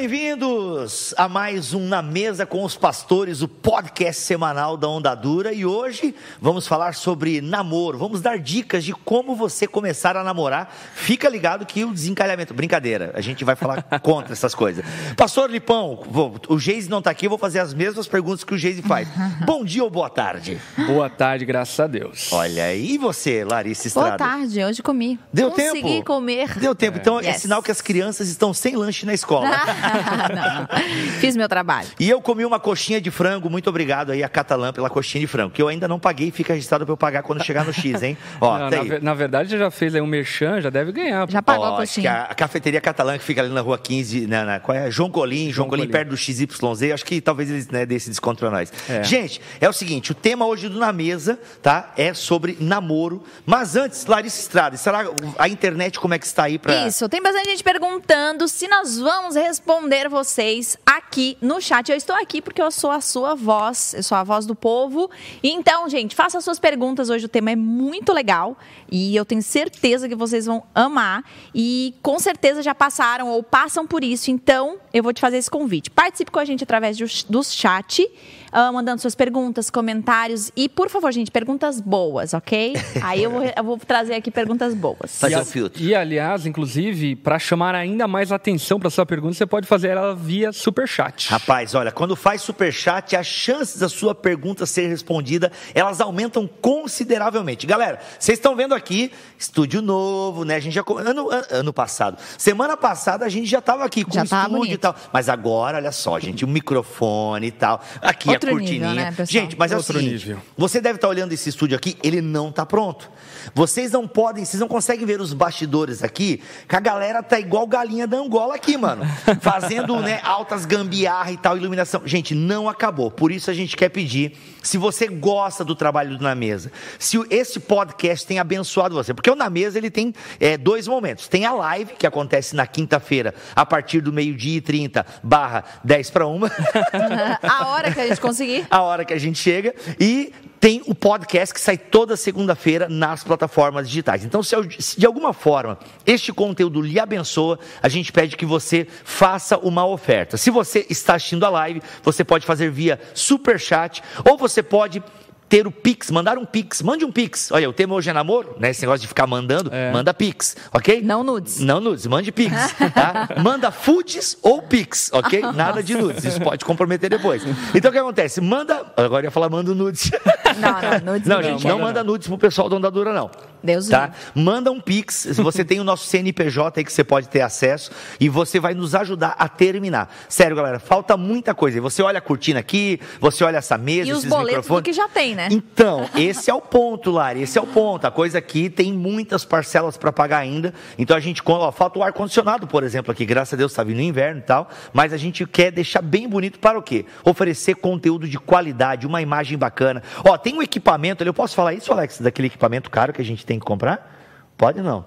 bem-vindo 0.00 0.49
bem-vindos 0.80 1.14
a 1.18 1.28
mais 1.28 1.74
um 1.74 1.86
Na 1.88 2.00
Mesa 2.00 2.46
com 2.46 2.64
os 2.64 2.74
Pastores, 2.74 3.42
o 3.42 3.48
podcast 3.48 4.22
semanal 4.22 4.78
da 4.78 4.88
Onda 4.88 5.14
Dura. 5.14 5.52
E 5.52 5.66
hoje 5.66 6.14
vamos 6.40 6.66
falar 6.66 6.94
sobre 6.94 7.42
namoro. 7.42 7.98
Vamos 7.98 8.22
dar 8.22 8.38
dicas 8.38 8.82
de 8.82 8.92
como 8.94 9.34
você 9.36 9.66
começar 9.66 10.16
a 10.16 10.24
namorar. 10.24 10.74
Fica 10.94 11.28
ligado 11.28 11.66
que 11.66 11.84
o 11.84 11.92
desencalhamento. 11.92 12.54
Brincadeira, 12.54 13.12
a 13.14 13.20
gente 13.20 13.44
vai 13.44 13.54
falar 13.56 13.82
contra 14.00 14.32
essas 14.32 14.54
coisas. 14.54 14.82
Pastor 15.16 15.50
Lipão, 15.50 16.02
vou- 16.08 16.36
o 16.48 16.58
Geise 16.58 16.88
não 16.88 16.98
está 17.00 17.10
aqui, 17.10 17.26
eu 17.26 17.30
vou 17.30 17.38
fazer 17.38 17.58
as 17.58 17.74
mesmas 17.74 18.08
perguntas 18.08 18.42
que 18.42 18.54
o 18.54 18.58
Geise 18.58 18.80
faz. 18.80 19.06
Bom 19.44 19.62
dia 19.64 19.84
ou 19.84 19.90
boa 19.90 20.08
tarde? 20.08 20.58
Boa 20.86 21.10
tarde, 21.10 21.44
graças 21.44 21.78
a 21.78 21.86
Deus. 21.86 22.32
Olha 22.32 22.64
aí, 22.64 22.92
e 22.92 22.98
você, 22.98 23.44
Larissa 23.44 23.90
Boa 23.90 24.12
Estrada? 24.12 24.24
tarde, 24.24 24.64
hoje 24.64 24.82
comi. 24.82 25.18
Deu 25.32 25.50
Consegui 25.50 25.82
tempo? 25.82 26.04
comer. 26.06 26.58
Deu 26.58 26.74
tempo. 26.74 26.96
Então 26.98 27.20
é 27.20 27.26
Yes. 27.26 27.42
sinal 27.42 27.62
que 27.62 27.70
as 27.70 27.80
crianças 27.82 28.28
estão 28.28 28.54
sem 28.54 28.76
lanche 28.76 29.04
na 29.04 29.12
escola. 29.12 29.50
Não, 30.34 30.69
Fiz 31.20 31.36
meu 31.36 31.48
trabalho. 31.48 31.88
E 31.98 32.08
eu 32.08 32.20
comi 32.20 32.44
uma 32.44 32.58
coxinha 32.60 33.00
de 33.00 33.10
frango, 33.10 33.50
muito 33.50 33.68
obrigado 33.68 34.10
aí 34.12 34.22
a 34.22 34.28
Catalã 34.28 34.72
pela 34.72 34.88
coxinha 34.88 35.20
de 35.20 35.26
frango, 35.26 35.50
que 35.50 35.60
eu 35.60 35.68
ainda 35.68 35.86
não 35.88 35.98
paguei 35.98 36.28
e 36.28 36.30
fica 36.30 36.52
registrado 36.54 36.84
para 36.86 36.92
eu 36.92 36.96
pagar 36.96 37.22
quando 37.22 37.44
chegar 37.44 37.64
no 37.64 37.72
X, 37.72 38.02
hein? 38.02 38.16
Ó, 38.40 38.58
Não, 38.58 38.70
tá 38.70 38.84
na, 38.84 39.00
na 39.00 39.14
verdade, 39.14 39.58
já 39.58 39.70
fez 39.70 39.94
aí 39.94 40.00
um 40.00 40.06
merchan, 40.06 40.60
já 40.60 40.70
deve 40.70 40.92
ganhar. 40.92 41.28
Já 41.30 41.42
pagou 41.42 41.64
Ó, 41.64 41.68
a 41.76 41.82
acho 41.82 41.94
que 41.94 42.00
coxinha. 42.00 42.12
a, 42.12 42.22
a 42.24 42.34
cafeteria 42.34 42.80
catalã 42.80 43.18
que 43.18 43.24
fica 43.24 43.40
ali 43.42 43.52
na 43.52 43.60
rua 43.60 43.78
15, 43.78 44.26
na, 44.26 44.44
na- 44.44 44.60
qual 44.60 44.76
é? 44.76 44.90
João 44.90 45.10
Colim, 45.10 45.44
João, 45.44 45.52
João 45.52 45.68
Colim, 45.70 45.82
Colim. 45.82 45.92
perto 45.92 46.08
do 46.10 46.16
XYZ. 46.16 46.92
Acho 46.94 47.04
que 47.04 47.20
talvez 47.20 47.50
eles 47.50 47.68
né, 47.68 47.84
dêem 47.84 47.96
esse 47.96 48.08
desconto 48.10 48.38
pra 48.40 48.50
nós. 48.50 48.72
É. 48.88 49.02
Gente, 49.02 49.40
é 49.60 49.68
o 49.68 49.72
seguinte: 49.72 50.12
o 50.12 50.14
tema 50.14 50.46
hoje 50.46 50.68
do 50.68 50.78
Na 50.78 50.92
Mesa, 50.92 51.38
tá? 51.62 51.92
É 51.96 52.14
sobre 52.14 52.56
namoro. 52.60 53.22
Mas 53.44 53.76
antes, 53.76 54.04
Larissa 54.06 54.40
Estrada, 54.40 54.76
será 54.76 55.04
a 55.38 55.48
internet 55.48 55.98
como 55.98 56.14
é 56.14 56.18
que 56.18 56.26
está 56.26 56.44
aí 56.44 56.58
pra. 56.58 56.86
Isso, 56.86 57.08
tem 57.08 57.22
bastante 57.22 57.50
gente 57.50 57.62
perguntando 57.64 58.46
se 58.48 58.66
nós 58.68 58.98
vamos 58.98 59.34
responder 59.36 60.08
vocês 60.08 60.59
aqui 60.84 61.36
no 61.40 61.60
chat. 61.60 61.90
Eu 61.90 61.96
estou 61.96 62.14
aqui 62.16 62.40
porque 62.40 62.60
eu 62.60 62.70
sou 62.70 62.90
a 62.90 63.00
sua 63.00 63.34
voz, 63.34 63.94
eu 63.94 64.02
sou 64.02 64.16
a 64.16 64.24
voz 64.24 64.46
do 64.46 64.54
povo. 64.54 65.10
Então, 65.42 65.88
gente, 65.88 66.14
faça 66.14 66.38
as 66.38 66.44
suas 66.44 66.58
perguntas. 66.58 67.10
Hoje 67.10 67.26
o 67.26 67.28
tema 67.28 67.50
é 67.50 67.56
muito 67.56 68.12
legal 68.12 68.56
e 68.90 69.14
eu 69.14 69.24
tenho 69.24 69.42
certeza 69.42 70.08
que 70.08 70.14
vocês 70.14 70.46
vão 70.46 70.62
amar. 70.74 71.24
E 71.54 71.94
com 72.02 72.18
certeza 72.18 72.62
já 72.62 72.74
passaram 72.74 73.28
ou 73.28 73.42
passam 73.42 73.86
por 73.86 74.02
isso. 74.02 74.30
Então, 74.30 74.78
eu 74.92 75.02
vou 75.02 75.12
te 75.12 75.20
fazer 75.20 75.38
esse 75.38 75.50
convite. 75.50 75.90
Participe 75.90 76.30
com 76.30 76.38
a 76.38 76.44
gente 76.44 76.64
através 76.64 76.96
do 76.96 77.42
chat. 77.42 78.08
Ah, 78.52 78.70
mandando 78.72 79.00
suas 79.00 79.14
perguntas, 79.14 79.70
comentários 79.70 80.50
e, 80.56 80.68
por 80.68 80.88
favor, 80.88 81.12
gente, 81.12 81.30
perguntas 81.30 81.80
boas, 81.80 82.34
ok? 82.34 82.74
Aí 83.02 83.22
eu 83.22 83.30
vou, 83.30 83.42
eu 83.44 83.64
vou 83.64 83.78
trazer 83.78 84.14
aqui 84.14 84.30
perguntas 84.30 84.74
boas. 84.74 85.18
Fazer 85.18 85.34
e, 85.34 85.38
o 85.38 85.40
a- 85.40 85.44
filtro. 85.44 85.82
e, 85.82 85.94
aliás, 85.94 86.46
inclusive, 86.46 87.16
para 87.16 87.38
chamar 87.38 87.74
ainda 87.74 88.06
mais 88.08 88.32
atenção 88.32 88.78
para 88.80 88.90
sua 88.90 89.06
pergunta, 89.06 89.34
você 89.34 89.46
pode 89.46 89.66
fazer 89.66 89.88
ela 89.88 90.14
via 90.14 90.52
superchat. 90.52 91.28
Rapaz, 91.30 91.74
olha, 91.74 91.92
quando 91.92 92.14
faz 92.16 92.42
superchat, 92.42 93.16
as 93.16 93.26
chances 93.26 93.78
da 93.78 93.88
sua 93.88 94.14
pergunta 94.14 94.66
ser 94.66 94.88
respondida, 94.88 95.50
elas 95.74 96.00
aumentam 96.00 96.48
consideravelmente. 96.60 97.66
Galera, 97.66 97.98
vocês 98.18 98.38
estão 98.38 98.56
vendo 98.56 98.74
aqui, 98.74 99.12
estúdio 99.38 99.80
novo, 99.80 100.44
né? 100.44 100.56
A 100.56 100.60
gente 100.60 100.74
já 100.74 100.82
ano, 100.98 101.30
an- 101.30 101.46
ano 101.50 101.72
passado, 101.72 102.18
semana 102.36 102.76
passada 102.76 103.24
a 103.24 103.28
gente 103.28 103.46
já 103.46 103.58
estava 103.60 103.84
aqui 103.84 104.04
com 104.04 104.12
Já 104.12 104.24
estúdio 104.24 104.48
bonito. 104.50 104.74
e 104.74 104.78
tal. 104.78 104.94
Mas 105.12 105.28
agora, 105.28 105.76
olha 105.78 105.92
só, 105.92 106.18
gente, 106.18 106.44
o 106.44 106.48
microfone 106.48 107.46
e 107.48 107.50
tal, 107.50 107.80
aqui 108.02 108.34
Outro 108.48 108.56
a 108.56 108.60
nível, 108.60 108.86
cortininha. 108.88 109.10
né, 109.10 109.24
gente, 109.26 109.56
mas 109.58 109.72
é 109.72 109.74
o 109.74 109.78
Outro 109.78 109.98
seguinte, 109.98 110.12
nível. 110.28 110.38
você 110.56 110.80
deve 110.80 110.96
estar 110.96 111.08
olhando 111.08 111.32
esse 111.32 111.48
estúdio 111.48 111.76
aqui, 111.76 111.96
ele 112.02 112.20
não 112.20 112.48
está 112.50 112.64
pronto. 112.66 113.10
Vocês 113.54 113.90
não 113.92 114.06
podem, 114.06 114.44
vocês 114.44 114.60
não 114.60 114.68
conseguem 114.68 115.06
ver 115.06 115.20
os 115.20 115.32
bastidores 115.32 116.02
aqui, 116.02 116.42
que 116.68 116.76
a 116.76 116.80
galera 116.80 117.22
tá 117.22 117.38
igual 117.40 117.66
galinha 117.66 118.06
da 118.06 118.16
Angola 118.18 118.54
aqui, 118.54 118.76
mano. 118.76 119.02
Fazendo, 119.40 119.98
né, 120.00 120.20
altas 120.22 120.64
gambiarra 120.66 121.32
e 121.32 121.36
tal, 121.36 121.56
iluminação. 121.56 122.02
Gente, 122.04 122.34
não 122.34 122.68
acabou. 122.68 123.10
Por 123.10 123.32
isso 123.32 123.50
a 123.50 123.54
gente 123.54 123.76
quer 123.76 123.88
pedir, 123.88 124.36
se 124.62 124.76
você 124.78 125.06
gosta 125.08 125.64
do 125.64 125.74
trabalho 125.74 126.16
do 126.18 126.22
Na 126.24 126.34
Mesa, 126.34 126.70
se 126.98 127.16
o- 127.18 127.26
esse 127.30 127.58
podcast 127.60 128.26
tem 128.26 128.38
abençoado 128.38 128.94
você, 128.94 129.14
porque 129.14 129.30
o 129.30 129.34
Na 129.34 129.48
Mesa 129.50 129.78
ele 129.78 129.90
tem 129.90 130.14
é, 130.38 130.56
dois 130.56 130.86
momentos. 130.86 131.26
Tem 131.28 131.44
a 131.44 131.52
live, 131.52 131.92
que 131.98 132.06
acontece 132.06 132.54
na 132.54 132.66
quinta-feira, 132.66 133.34
a 133.56 133.64
partir 133.64 134.00
do 134.00 134.12
meio-dia 134.12 134.58
e 134.58 134.60
30, 134.60 135.04
barra 135.22 135.64
10 135.82 136.10
para 136.10 136.26
uma. 136.26 136.50
a 137.42 137.68
hora 137.68 137.90
que 137.92 138.00
a 138.00 138.06
gente 138.06 138.20
conseguir. 138.30 138.66
a 138.70 138.82
hora 138.82 139.04
que 139.04 139.12
a 139.12 139.18
gente 139.18 139.38
chega. 139.38 139.74
E 139.98 140.32
tem 140.60 140.82
o 140.86 140.94
podcast 140.94 141.54
que 141.54 141.60
sai 141.60 141.78
toda 141.78 142.16
segunda-feira 142.16 142.86
nas 142.88 143.24
plataformas 143.24 143.88
digitais. 143.88 144.24
Então, 144.24 144.42
se, 144.42 144.54
de 144.98 145.06
alguma 145.06 145.32
forma 145.32 145.78
este 146.06 146.32
conteúdo 146.32 146.82
lhe 146.82 147.00
abençoa, 147.00 147.58
a 147.82 147.88
gente 147.88 148.12
pede 148.12 148.36
que 148.36 148.44
você 148.44 148.86
faça 149.04 149.56
uma 149.58 149.86
oferta. 149.86 150.36
Se 150.36 150.50
você 150.50 150.86
está 150.90 151.14
assistindo 151.14 151.44
a 151.46 151.48
live, 151.48 151.82
você 152.02 152.22
pode 152.22 152.44
fazer 152.44 152.70
via 152.70 153.00
Superchat 153.14 154.02
ou 154.24 154.36
você 154.36 154.62
pode. 154.62 155.02
Ter 155.50 155.66
o 155.66 155.70
Pix, 155.72 156.12
mandar 156.12 156.38
um 156.38 156.44
Pix, 156.46 156.80
mande 156.80 157.04
um 157.04 157.10
Pix. 157.10 157.50
Olha, 157.50 157.68
o 157.68 157.72
tema 157.72 157.94
hoje 157.96 158.08
é 158.08 158.12
namoro, 158.12 158.54
né? 158.60 158.70
Esse 158.70 158.82
negócio 158.82 159.00
de 159.02 159.08
ficar 159.08 159.26
mandando, 159.26 159.68
É. 159.74 159.90
manda 159.92 160.14
Pix, 160.14 160.56
ok? 160.72 161.02
Não 161.02 161.24
nudes. 161.24 161.58
Não 161.58 161.80
nudes, 161.80 162.06
mande 162.06 162.30
Pix, 162.30 162.54
tá? 162.94 163.28
Manda 163.42 163.72
foods 163.72 164.38
ou 164.42 164.62
Pix, 164.62 165.10
ok? 165.12 165.42
Nada 165.52 165.82
de 165.82 165.96
nudes, 165.96 166.24
isso 166.24 166.40
pode 166.40 166.64
comprometer 166.64 167.10
depois. 167.10 167.42
Então 167.74 167.90
o 167.90 167.92
que 167.92 167.98
acontece? 167.98 168.40
Manda, 168.40 168.92
agora 168.96 169.24
eu 169.24 169.26
ia 169.26 169.30
falar 169.32 169.48
manda 169.50 169.74
nudes. 169.74 170.10
Não, 170.56 170.72
não, 171.04 171.12
nudes 171.14 171.28
Não, 171.28 171.36
ninguém 171.38 171.52
gente, 171.54 171.62
quer. 171.62 171.68
não 171.68 171.80
manda 171.80 172.04
nudes 172.04 172.28
pro 172.28 172.38
pessoal 172.38 172.68
da 172.68 172.76
Ondadura, 172.76 173.12
não. 173.12 173.28
Deus 173.62 173.88
tá? 173.88 174.12
Manda 174.34 174.70
um 174.70 174.80
Pix, 174.80 175.14
se 175.14 175.42
você 175.42 175.64
tem 175.64 175.80
o 175.80 175.84
nosso 175.84 176.06
CNPJ 176.06 176.80
aí 176.80 176.84
que 176.84 176.92
você 176.92 177.04
pode 177.04 177.28
ter 177.28 177.40
acesso 177.40 177.90
e 178.18 178.28
você 178.28 178.58
vai 178.58 178.74
nos 178.74 178.94
ajudar 178.94 179.34
a 179.38 179.48
terminar. 179.48 180.12
Sério, 180.28 180.56
galera, 180.56 180.78
falta 180.78 181.16
muita 181.16 181.54
coisa. 181.54 181.78
E 181.78 181.80
Você 181.80 182.02
olha 182.02 182.18
a 182.18 182.22
cortina 182.22 182.60
aqui, 182.60 183.00
você 183.20 183.44
olha 183.44 183.58
essa 183.58 183.76
mesa, 183.76 184.08
E 184.08 184.12
os 184.12 184.18
esses 184.20 184.30
boletos 184.30 184.48
microfones. 184.58 184.82
do 184.82 184.84
que 184.84 184.92
já 184.92 185.08
tem, 185.08 185.34
né? 185.34 185.48
Então, 185.50 186.08
esse 186.14 186.50
é 186.50 186.54
o 186.54 186.60
ponto, 186.60 187.10
Lari. 187.10 187.42
Esse 187.42 187.58
é 187.58 187.62
o 187.62 187.66
ponto. 187.66 188.04
A 188.06 188.10
coisa 188.10 188.38
aqui 188.38 188.70
tem 188.70 188.92
muitas 188.92 189.44
parcelas 189.44 189.96
para 189.96 190.12
pagar 190.12 190.38
ainda. 190.38 190.72
Então 190.98 191.16
a 191.16 191.20
gente, 191.20 191.42
ó, 191.44 191.72
falta 191.72 191.98
o 191.98 192.02
ar-condicionado, 192.02 192.66
por 192.66 192.82
exemplo, 192.82 193.12
aqui. 193.12 193.24
Graças 193.24 193.54
a 193.54 193.56
Deus 193.56 193.72
está 193.72 193.82
vindo 193.82 193.98
o 193.98 194.02
inverno 194.02 194.40
e 194.40 194.44
tal. 194.44 194.68
Mas 194.92 195.12
a 195.12 195.16
gente 195.16 195.46
quer 195.46 195.70
deixar 195.70 196.02
bem 196.02 196.28
bonito 196.28 196.58
para 196.58 196.78
o 196.78 196.82
quê? 196.82 197.04
Oferecer 197.24 197.74
conteúdo 197.76 198.28
de 198.28 198.38
qualidade, 198.38 199.06
uma 199.06 199.20
imagem 199.22 199.58
bacana. 199.58 200.02
Ó, 200.24 200.36
tem 200.36 200.54
um 200.54 200.62
equipamento 200.62 201.22
ali. 201.22 201.28
Eu 201.28 201.34
posso 201.34 201.54
falar 201.54 201.74
isso, 201.74 201.92
Alex, 201.92 202.20
daquele 202.20 202.46
equipamento 202.46 202.90
caro 202.90 203.12
que 203.12 203.20
a 203.20 203.24
gente 203.24 203.44
tem 203.50 203.58
que 203.58 203.66
comprar? 203.66 204.16
Pode 204.56 204.80
não. 204.80 205.04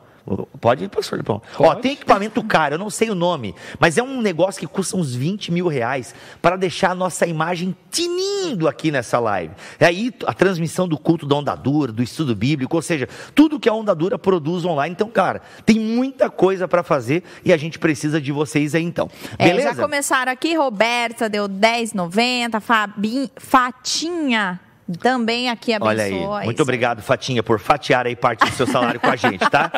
Pode 0.59 0.84
ir, 0.84 0.90
professor 0.90 1.18
Lipão. 1.18 1.42
Ó, 1.59 1.76
tem 1.76 1.94
equipamento 1.94 2.42
caro, 2.44 2.76
eu 2.76 2.80
não 2.80 2.90
sei 2.90 3.09
o 3.09 3.16
nome, 3.16 3.54
mas 3.78 3.98
é 3.98 4.04
um 4.04 4.22
negócio 4.22 4.59
que 4.59 4.68
custa 4.68 4.96
uns 4.96 5.14
20 5.14 5.52
mil 5.52 5.68
reais 5.68 6.16
para 6.42 6.56
deixar 6.56 6.92
a 6.92 6.96
nossa 6.96 7.26
imagem 7.26 7.76
tinindo 7.92 8.68
aqui 8.68 8.90
nessa 8.90 9.20
live. 9.20 9.53
E 9.80 9.86
aí 9.86 10.14
a 10.26 10.34
transmissão 10.34 10.88
do 10.88 10.98
culto 10.98 11.26
da 11.26 11.36
Onda 11.36 11.56
Dura, 11.56 11.92
do 11.92 12.02
estudo 12.02 12.34
bíblico, 12.36 12.76
ou 12.76 12.82
seja, 12.82 13.08
tudo 13.36 13.59
que 13.59 13.68
a 13.68 13.74
Onda 13.74 13.94
Dura 13.94 14.18
produz 14.18 14.64
online. 14.64 14.94
Então, 14.94 15.09
cara, 15.09 15.42
tem 15.66 15.78
muita 15.78 16.30
coisa 16.30 16.68
para 16.68 16.84
fazer 16.84 17.24
e 17.44 17.52
a 17.52 17.58
gente 17.58 17.78
precisa 17.78 18.20
de 18.20 18.32
vocês 18.32 18.74
aí 18.76 18.84
então. 18.84 19.09
É, 19.38 19.50
Beleza? 19.50 19.74
já 19.74 19.82
começaram 19.82 20.32
aqui, 20.32 20.56
Roberta 20.56 21.30
deu 21.30 21.50
10,90, 21.50 22.62
Fabin, 22.62 23.30
Fatinha 23.38 24.59
também 25.00 25.50
aqui 25.50 25.72
Olha 25.80 26.04
abençoa. 26.04 26.40
aí, 26.40 26.46
muito 26.46 26.58
Isso 26.58 26.64
obrigado, 26.64 27.02
Fatinha, 27.02 27.42
por 27.42 27.60
fatiar 27.60 28.06
aí 28.06 28.16
parte 28.16 28.46
do 28.46 28.52
seu 28.52 28.68
salário 28.68 29.00
com 29.00 29.08
a 29.08 29.16
gente, 29.16 29.50
tá? 29.50 29.72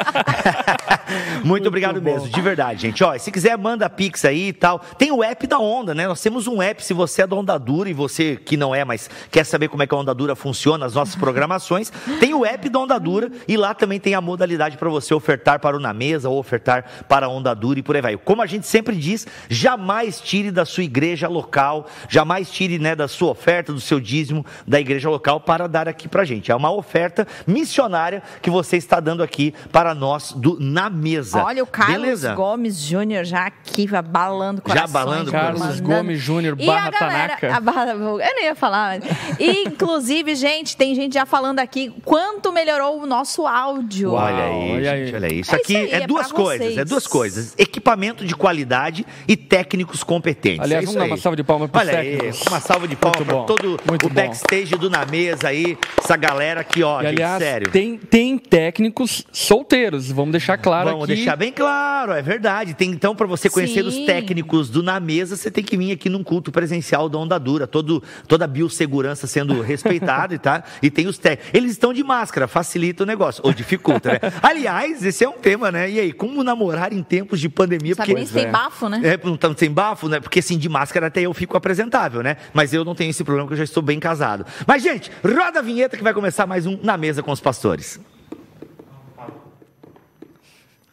muito, 1.45 1.67
obrigado 1.67 2.01
bom. 2.01 2.11
mesmo, 2.11 2.29
de 2.29 2.41
verdade, 2.41 2.81
gente. 2.81 3.03
Ó, 3.03 3.15
se 3.17 3.31
quiser, 3.31 3.55
manda 3.57 3.87
Pix 3.89 4.25
aí 4.25 4.47
e 4.47 4.53
tal. 4.53 4.79
Tem 4.79 5.11
o 5.11 5.23
app 5.23 5.45
da 5.45 5.59
Onda, 5.59 5.93
né? 5.93 6.07
Nós 6.07 6.21
temos 6.21 6.47
um 6.47 6.61
app, 6.61 6.83
se 6.83 6.93
você 6.93 7.21
é 7.21 7.27
da 7.27 7.35
Onda 7.35 7.57
Dura 7.57 7.87
e 7.87 7.93
você 7.93 8.35
que 8.35 8.57
não 8.57 8.73
é, 8.73 8.83
mas 8.83 9.09
quer 9.29 9.43
saber 9.43 9.67
como 9.67 9.83
é 9.83 9.87
que 9.87 9.93
a 9.93 9.97
Onda 9.97 10.13
Dura 10.13 10.35
funciona, 10.35 10.85
as 10.85 10.95
nossas 10.95 11.15
programações, 11.15 11.91
tem 12.19 12.33
o 12.33 12.43
app 12.43 12.67
da 12.67 12.79
Onda 12.79 12.99
Dura 12.99 13.31
e 13.47 13.55
lá 13.55 13.75
também 13.75 13.99
tem 13.99 14.15
a 14.15 14.21
modalidade 14.21 14.77
para 14.77 14.89
você 14.89 15.13
ofertar 15.13 15.59
para 15.59 15.77
o 15.77 15.79
Na 15.79 15.93
Mesa 15.93 16.29
ou 16.29 16.39
ofertar 16.39 17.05
para 17.07 17.27
a 17.27 17.29
Onda 17.29 17.53
Dura 17.53 17.79
e 17.79 17.83
por 17.83 17.95
aí 17.95 18.01
vai. 18.01 18.17
Como 18.17 18.41
a 18.41 18.47
gente 18.47 18.65
sempre 18.65 18.95
diz, 18.95 19.27
jamais 19.49 20.19
tire 20.19 20.49
da 20.49 20.65
sua 20.65 20.83
igreja 20.83 21.27
local, 21.27 21.87
jamais 22.09 22.49
tire 22.49 22.79
né, 22.79 22.95
da 22.95 23.07
sua 23.07 23.29
oferta, 23.29 23.71
do 23.71 23.79
seu 23.79 23.99
dízimo 23.99 24.43
da 24.67 24.79
igreja 24.79 24.94
local 25.03 25.39
para 25.39 25.67
dar 25.67 25.87
aqui 25.87 26.07
para 26.07 26.23
gente. 26.23 26.51
É 26.51 26.55
uma 26.55 26.71
oferta 26.71 27.27
missionária 27.45 28.21
que 28.41 28.49
você 28.49 28.77
está 28.77 28.99
dando 28.99 29.23
aqui 29.23 29.53
para 29.71 29.93
nós 29.95 30.31
do 30.33 30.57
Na 30.59 30.89
Mesa. 30.89 31.43
Olha 31.43 31.63
o 31.63 31.67
Carlos 31.67 31.95
Beleza? 31.97 32.33
Gomes 32.35 32.77
Júnior 32.79 33.23
já 33.25 33.45
aqui 33.47 33.87
abalando 33.95 34.57
Já 34.57 34.73
corações. 34.73 34.89
abalando 34.95 35.31
Carlos 35.31 35.61
mandando. 35.61 35.83
Gomes 35.83 36.19
Júnior 36.19 36.55
E 36.59 36.65
barra 36.65 36.87
a 36.87 36.91
galera, 36.91 37.37
Tanaka. 37.37 37.57
a 37.57 37.59
barra- 37.59 37.91
eu 37.91 37.99
não 38.17 38.43
ia 38.43 38.55
falar. 38.55 38.99
mas- 38.99 39.39
E, 39.39 39.63
inclusive, 39.67 40.35
gente, 40.35 40.75
tem 40.77 40.93
gente 40.95 41.13
já 41.13 41.25
falando 41.25 41.59
aqui 41.59 41.93
quanto 42.03 42.51
melhorou 42.51 43.01
o 43.01 43.05
nosso 43.05 43.45
áudio. 43.47 44.11
Uau. 44.11 44.23
Olha 44.23 44.43
aí, 44.43 44.71
olha 44.73 44.83
gente, 44.97 45.09
aí. 45.09 45.15
olha 45.15 45.27
aí. 45.27 45.39
Isso 45.39 45.55
É 45.55 45.57
aqui 45.57 45.73
isso 45.73 45.81
aí, 45.83 45.91
é, 46.01 46.03
é 46.03 46.07
duas 46.07 46.31
coisas, 46.31 46.65
vocês. 46.67 46.77
é 46.77 46.85
duas 46.85 47.07
coisas. 47.07 47.53
Equipamento 47.57 48.25
de 48.25 48.35
qualidade 48.35 49.05
e 49.27 49.35
técnicos 49.35 50.03
competentes. 50.03 50.59
Aliás, 50.61 50.83
é 50.83 50.85
vamos 50.85 50.89
isso 50.89 50.97
dar 50.99 51.03
aí. 51.05 51.11
uma 51.11 51.17
salva 51.17 51.35
de 51.35 51.43
palmas 51.43 51.69
pros 51.71 51.87
Olha 51.87 51.99
aí, 51.99 52.19
uma 52.47 52.59
salva 52.59 52.87
de 52.87 52.95
palmas 52.95 53.23
para 53.23 53.43
todo 53.43 53.79
muito 53.87 54.05
o 54.05 54.09
bom. 54.09 54.15
backstage 54.15 54.75
do 54.77 54.84
Na 54.89 55.05
Mesa 55.05 55.49
aí, 55.49 55.77
essa 55.97 56.15
galera 56.15 56.61
aqui, 56.61 56.83
ó, 56.83 57.01
E, 57.01 57.05
gente, 57.05 57.15
aliás, 57.15 57.43
sério. 57.43 57.71
tem, 57.71 57.97
tem 57.97 58.37
técnicos 58.37 59.25
solteiros, 59.31 60.11
vamos 60.11 60.31
deixar 60.31 60.57
claro 60.57 60.89
aqui. 60.89 60.93
Vamos 60.93 61.07
deixar 61.07 61.35
bem 61.35 61.51
claro, 61.51 62.11
é 62.11 62.21
verdade. 62.21 62.73
Tem, 62.73 62.89
então, 62.89 63.15
para 63.15 63.27
você 63.27 63.49
conhecer 63.49 63.81
Sim. 63.81 63.87
os 63.87 64.05
técnicos 64.05 64.69
do 64.69 64.83
Na 64.83 64.99
Mesa, 64.99 65.35
você 65.35 65.49
tem 65.49 65.63
que 65.63 65.77
vir 65.77 65.91
aqui 65.91 66.09
num 66.09 66.23
culto 66.23 66.51
presencial 66.51 67.09
da 67.09 67.17
Onda 67.17 67.39
Dura. 67.39 67.67
Todo, 67.67 68.03
toda 68.27 68.45
a 68.45 68.47
biossegurança 68.47 69.27
sendo 69.27 69.61
respeitada, 69.63 70.35
e 70.35 70.39
tá? 70.39 70.63
E 70.81 70.89
tem 70.89 71.07
os 71.07 71.17
técnicos. 71.17 71.53
Eles 71.53 71.71
estão 71.71 71.93
de 71.93 72.03
máscara, 72.03 72.47
facilita 72.47 73.03
o 73.03 73.05
negócio. 73.05 73.41
Ou 73.45 73.53
dificulta, 73.53 74.13
né? 74.13 74.19
Aliás, 74.41 75.03
esse 75.03 75.23
é 75.23 75.29
um 75.29 75.37
tema, 75.39 75.71
né? 75.71 75.89
E 75.89 75.99
aí, 75.99 76.13
como 76.13 76.43
namorar 76.43 76.93
em 76.93 77.01
tempos 77.03 77.39
de 77.39 77.49
pandemia? 77.49 77.95
Sabe 77.95 78.13
nem 78.13 78.25
se 78.25 78.33
tem 78.33 78.45
é. 78.45 78.51
bafo, 78.51 78.89
né? 78.89 79.01
É, 79.03 79.19
não 79.23 79.35
estamos 79.35 79.57
sem 79.57 79.71
bafo, 79.71 80.07
né? 80.07 80.19
Porque 80.19 80.39
assim, 80.39 80.57
de 80.57 80.69
máscara 80.69 81.07
até 81.07 81.21
eu 81.21 81.33
fico 81.33 81.55
apresentável, 81.57 82.21
né? 82.21 82.37
Mas 82.53 82.73
eu 82.73 82.83
não 82.83 82.95
tenho 82.95 83.09
esse 83.09 83.23
problema 83.23 83.47
porque 83.47 83.53
eu 83.53 83.57
já 83.57 83.63
estou 83.63 83.83
bem 83.83 83.99
casado. 83.99 84.45
Mas, 84.65 84.74
gente, 84.81 85.11
roda 85.23 85.59
a 85.59 85.61
vinheta 85.61 85.97
que 85.97 86.03
vai 86.03 86.13
começar 86.13 86.45
mais 86.45 86.65
um 86.65 86.79
Na 86.81 86.97
Mesa 86.97 87.21
com 87.21 87.31
os 87.31 87.39
Pastores. 87.39 87.99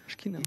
Acho 0.06 0.16
que 0.16 0.28
não. 0.28 0.40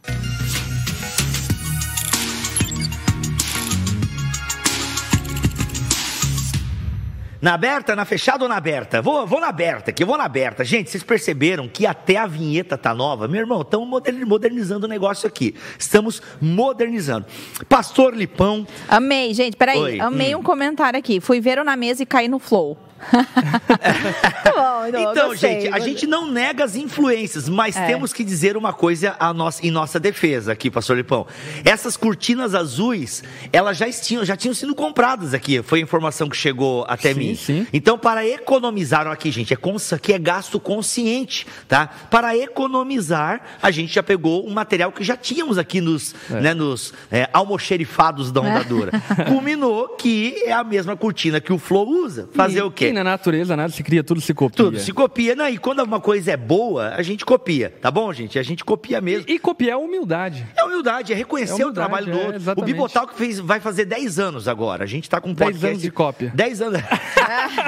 Na 7.46 7.54
aberta, 7.54 7.96
na 7.96 8.06
fechada 8.06 8.44
ou 8.44 8.50
na 8.50 8.58
aberta? 8.58 9.04
Vou, 9.04 9.28
vou 9.28 9.40
na 9.40 9.50
aberta, 9.50 9.92
que 9.92 10.02
eu 10.02 10.08
vou 10.08 10.18
na 10.18 10.24
aberta. 10.24 10.66
Gente, 10.66 10.90
vocês 10.90 11.04
perceberam 11.04 11.68
que 11.68 11.86
até 11.86 12.18
a 12.18 12.26
vinheta 12.26 12.76
tá 12.76 12.92
nova? 12.92 13.28
Meu 13.28 13.42
irmão, 13.42 13.62
estamos 13.62 13.88
modernizando 14.26 14.88
o 14.88 14.90
negócio 14.90 15.28
aqui. 15.28 15.54
Estamos 15.78 16.24
modernizando. 16.42 17.28
Pastor 17.70 18.16
Lipão, 18.16 18.66
Amei, 18.88 19.32
gente, 19.36 19.56
peraí. 19.56 19.78
Oi, 19.78 20.00
Amei 20.00 20.36
hum. 20.36 20.40
um 20.40 20.44
comentário 20.44 20.98
aqui. 20.98 21.20
Fui 21.20 21.40
ver 21.40 21.60
o 21.60 21.64
na 21.64 21.76
mesa 21.76 22.02
e 22.02 22.06
caí 22.08 22.28
no 22.28 22.40
flow. 22.40 22.80
tá 24.44 24.52
bom, 24.54 24.88
então, 24.88 25.12
Então, 25.12 25.28
gostei, 25.30 25.52
gente, 25.62 25.68
a 25.68 25.72
gostei. 25.72 25.94
gente 25.94 26.08
não 26.08 26.30
nega 26.30 26.64
as 26.64 26.76
influências, 26.76 27.48
mas 27.50 27.76
É. 27.76 27.86
temos 27.88 28.14
que 28.14 28.24
dizer 28.24 28.58
uma 28.58 28.74
coisa 28.74 29.16
a 29.20 29.34
nossa- 29.34 29.66
em 29.66 29.72
nossa 29.72 30.00
defesa 30.00 30.52
aqui, 30.52 30.70
pastor 30.70 30.98
Lipão. 30.98 31.26
Essas 31.64 31.96
cortinas 31.98 32.54
azuis, 32.56 33.24
elas 33.52 33.78
já 33.78 33.90
tinham, 33.92 34.24
já 34.26 34.36
tinham 34.36 34.54
sido 34.54 34.74
compradas 34.76 35.34
aqui. 35.34 35.62
Foi 35.62 35.80
a 35.80 35.82
informação 35.82 36.30
que 36.30 36.38
chegou 36.38 36.86
até 36.88 37.14
Sim, 37.14 37.20
mim. 37.20 37.36
sim. 37.36 37.68
Então, 37.74 37.98
para 37.98 38.26
economizar, 38.26 39.08
aqui, 39.08 39.32
gente, 39.32 39.54
é 39.54 39.58
isso 39.76 39.96
aqui 39.96 40.14
é 40.14 40.20
gasto 40.20 40.60
consciente, 40.60 41.46
tá? 41.68 41.88
Para 42.10 42.36
economizar, 42.38 43.42
a 43.62 43.72
gente 43.72 43.94
já 43.94 44.02
pegou 44.04 44.48
um 44.48 44.52
material 44.54 44.92
que 44.92 45.04
já 45.04 45.18
tínhamos 45.18 45.58
aqui 45.58 45.82
nos, 45.82 46.16
né, 46.30 46.54
nos 46.54 46.94
é, 47.12 47.30
almoxerifados 47.34 48.32
da 48.32 48.42
ondadura. 48.42 48.92
Culminou 49.28 49.90
que 49.90 50.36
é 50.46 50.54
a 50.54 50.64
mesma 50.64 50.96
cortina 50.96 51.42
que 51.42 51.52
o 51.52 51.58
Flow 51.58 51.88
usa. 51.88 52.30
Fazer 52.34 52.60
E- 52.60 52.62
o 52.62 52.72
quê? 52.72 52.92
Na 52.96 53.04
natureza 53.04 53.58
nada 53.58 53.74
se 53.74 53.84
cria, 53.84 54.02
tudo 54.04 54.22
se 54.22 54.34
copia. 54.34 54.56
Tudo 54.56 54.80
se 54.80 54.94
copia, 54.94 55.36
né? 55.36 55.52
E 55.52 55.58
quando 55.58 55.84
uma 55.84 56.00
coisa 56.00 56.32
é 56.32 56.38
boa, 56.38 56.90
a 56.96 57.02
gente 57.02 57.26
copia, 57.26 57.74
tá 57.82 57.92
bom, 57.92 58.12
gente? 58.14 58.40
A 58.40 58.44
gente 58.44 58.64
copia 58.64 59.02
mesmo. 59.02 59.26
E, 59.28 59.34
e 59.34 59.40
copiar 59.40 59.74
é 59.74 59.76
humildade. 59.76 60.48
É 60.56 60.64
humildade, 60.64 61.12
é 61.12 61.16
reconhecer 61.16 61.62
É 61.62 61.66
o 61.66 61.70
humildade, 61.70 61.88
trabalho 61.90 62.06
do 62.06 62.12
é, 62.12 62.16
outro. 62.16 62.32
o 62.32 62.36
exatamente. 62.38 62.72
Bibotal 62.74 63.08
que 63.08 63.18
fez, 63.18 63.40
vai 63.40 63.60
fazer 63.60 63.84
10 63.84 64.18
anos 64.20 64.48
agora. 64.48 64.86
A 64.86 64.88
gente 64.88 65.10
tá 65.10 65.20
com 65.20 65.32
um 65.32 65.34
10 65.34 65.46
podcast. 65.50 65.68
anos 65.68 65.82
de 65.82 65.92
cópia. 65.92 66.32
10 66.34 66.62
anos. 66.62 66.82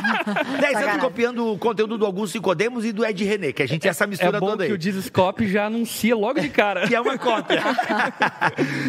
10 0.61 0.75
anos 0.77 1.01
copiando 1.01 1.51
o 1.53 1.57
conteúdo 1.57 1.97
do 1.97 2.05
Augusto 2.05 2.35
Nicodemos 2.35 2.85
e 2.85 2.91
do 2.93 3.05
Ed 3.05 3.23
René, 3.25 3.51
que 3.51 3.61
a 3.63 3.67
gente 3.67 3.81
tem 3.81 3.89
essa 3.89 4.05
É 4.05 4.07
mistura 4.07 4.39
bom 4.39 4.47
toda 4.51 4.63
que 4.63 4.69
aí. 4.71 4.75
o 4.75 4.77
Dizescope 4.77 5.47
já 5.47 5.65
anuncia 5.65 6.15
logo 6.15 6.39
de 6.39 6.49
cara. 6.49 6.87
Que 6.87 6.95
é 6.95 7.01
uma 7.01 7.17
cópia. 7.17 7.61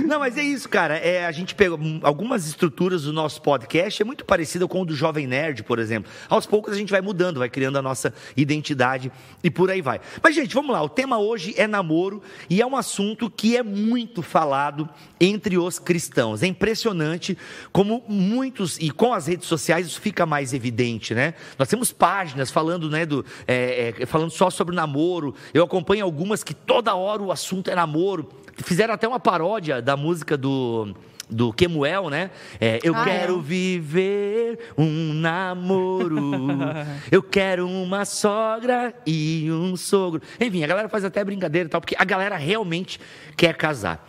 Não, 0.06 0.20
mas 0.20 0.36
é 0.38 0.42
isso, 0.42 0.68
cara. 0.68 0.96
É, 0.96 1.26
a 1.26 1.32
gente 1.32 1.54
pegou 1.54 1.78
hum, 1.78 1.98
algumas 2.02 2.46
estruturas 2.46 3.02
do 3.02 3.12
nosso 3.12 3.42
podcast, 3.42 4.00
é 4.00 4.04
muito 4.04 4.24
parecida 4.24 4.68
com 4.68 4.82
o 4.82 4.84
do 4.84 4.94
Jovem 4.94 5.26
Nerd, 5.26 5.62
por 5.64 5.78
exemplo. 5.78 6.10
Aos 6.28 6.46
poucos 6.46 6.72
a 6.72 6.76
gente 6.76 6.90
vai 6.90 7.00
mudando, 7.00 7.38
vai 7.38 7.48
criando 7.48 7.78
a 7.78 7.82
nossa 7.82 8.12
identidade 8.36 9.10
e 9.42 9.50
por 9.50 9.70
aí 9.70 9.80
vai. 9.80 10.00
Mas, 10.22 10.34
gente, 10.34 10.54
vamos 10.54 10.72
lá. 10.72 10.82
O 10.82 10.88
tema 10.88 11.18
hoje 11.18 11.54
é 11.56 11.66
namoro 11.66 12.22
e 12.48 12.60
é 12.60 12.66
um 12.66 12.76
assunto 12.76 13.30
que 13.30 13.56
é 13.56 13.62
muito 13.62 14.22
falado 14.22 14.88
entre 15.20 15.58
os 15.58 15.78
cristãos. 15.78 16.42
É 16.42 16.46
impressionante 16.46 17.36
como 17.72 18.04
muitos, 18.08 18.78
e 18.78 18.90
com 18.90 19.12
as 19.12 19.26
redes 19.26 19.46
sociais 19.46 19.86
isso 19.86 20.00
fica 20.00 20.26
mais 20.26 20.52
evidente, 20.52 21.14
né? 21.14 21.34
Nós 21.58 21.68
temos 21.68 21.92
páginas 21.92 22.50
falando, 22.50 22.88
né, 22.88 23.04
do, 23.04 23.24
é, 23.46 23.94
é, 23.98 24.06
falando 24.06 24.30
só 24.30 24.50
sobre 24.50 24.74
namoro. 24.74 25.34
Eu 25.52 25.64
acompanho 25.64 26.04
algumas 26.04 26.42
que 26.44 26.54
toda 26.54 26.94
hora 26.94 27.22
o 27.22 27.32
assunto 27.32 27.70
é 27.70 27.74
namoro. 27.74 28.28
Fizeram 28.56 28.94
até 28.94 29.06
uma 29.06 29.20
paródia 29.20 29.80
da 29.80 29.96
música 29.96 30.36
do 30.36 30.94
do 31.30 31.52
Kemuel, 31.52 32.08
né? 32.10 32.30
É, 32.60 32.78
eu 32.82 32.94
Ah, 32.94 33.04
quero 33.04 33.38
é? 33.38 33.42
viver 33.42 34.58
um 34.76 35.12
namoro. 35.12 36.16
eu 37.10 37.22
quero 37.22 37.68
uma 37.68 38.04
sogra 38.04 38.94
e 39.06 39.50
um 39.50 39.76
sogro. 39.76 40.22
Enfim, 40.40 40.64
a 40.64 40.66
galera 40.66 40.88
faz 40.88 41.04
até 41.04 41.22
brincadeira 41.24 41.66
e 41.66 41.70
tal, 41.70 41.80
porque 41.80 41.96
a 41.98 42.04
galera 42.04 42.36
realmente 42.36 43.00
quer 43.36 43.56
casar. 43.56 44.08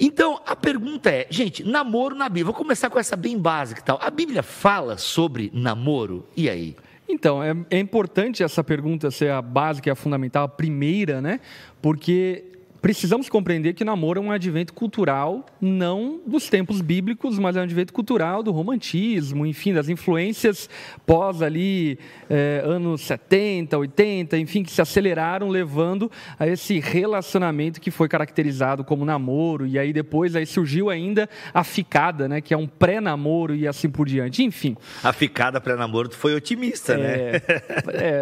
Então, 0.00 0.40
a 0.46 0.54
pergunta 0.54 1.10
é, 1.10 1.26
gente, 1.28 1.64
namoro 1.64 2.14
na 2.14 2.28
Bíblia. 2.28 2.44
Vou 2.44 2.54
começar 2.54 2.88
com 2.88 2.98
essa 2.98 3.16
bem 3.16 3.36
básica 3.36 3.80
e 3.80 3.84
tal. 3.84 3.98
A 4.00 4.10
Bíblia 4.10 4.42
fala 4.42 4.96
sobre 4.96 5.50
namoro? 5.52 6.26
E 6.36 6.48
aí? 6.48 6.76
Então, 7.08 7.42
é, 7.42 7.54
é 7.70 7.78
importante 7.78 8.42
essa 8.42 8.62
pergunta 8.62 9.10
ser 9.10 9.30
a 9.30 9.42
básica 9.42 9.88
e 9.88 9.92
a 9.92 9.94
fundamental, 9.96 10.44
a 10.44 10.48
primeira, 10.48 11.20
né? 11.20 11.40
Porque 11.82 12.44
precisamos 12.80 13.28
compreender 13.28 13.74
que 13.74 13.82
o 13.82 13.86
namoro 13.86 14.20
é 14.20 14.22
um 14.22 14.30
advento 14.30 14.72
cultural, 14.72 15.44
não 15.60 16.20
dos 16.26 16.48
tempos 16.48 16.80
bíblicos, 16.80 17.38
mas 17.38 17.56
é 17.56 17.60
um 17.60 17.64
advento 17.64 17.92
cultural 17.92 18.42
do 18.42 18.52
romantismo, 18.52 19.44
enfim, 19.46 19.72
das 19.72 19.88
influências 19.88 20.68
pós 21.06 21.42
ali 21.42 21.98
eh, 22.28 22.62
anos 22.64 23.02
70, 23.02 23.76
80, 23.76 24.38
enfim, 24.38 24.62
que 24.62 24.70
se 24.70 24.80
aceleraram 24.80 25.48
levando 25.48 26.10
a 26.38 26.46
esse 26.46 26.78
relacionamento 26.78 27.80
que 27.80 27.90
foi 27.90 28.08
caracterizado 28.08 28.84
como 28.84 29.04
namoro, 29.04 29.66
e 29.66 29.78
aí 29.78 29.92
depois 29.92 30.36
aí 30.36 30.46
surgiu 30.46 30.90
ainda 30.90 31.28
a 31.52 31.64
ficada, 31.64 32.28
né? 32.28 32.40
Que 32.40 32.54
é 32.54 32.56
um 32.56 32.66
pré-namoro 32.66 33.54
e 33.54 33.66
assim 33.66 33.88
por 33.90 34.06
diante. 34.06 34.42
Enfim, 34.42 34.76
A 35.02 35.12
ficada 35.12 35.60
pré-namoro, 35.60 36.08
tu 36.08 36.16
foi 36.16 36.34
otimista, 36.34 36.96
né? 36.96 37.08
é, 37.08 37.42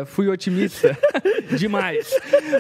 é, 0.01 0.05
fui 0.05 0.29
otimista 0.29 0.97
demais. 1.57 2.11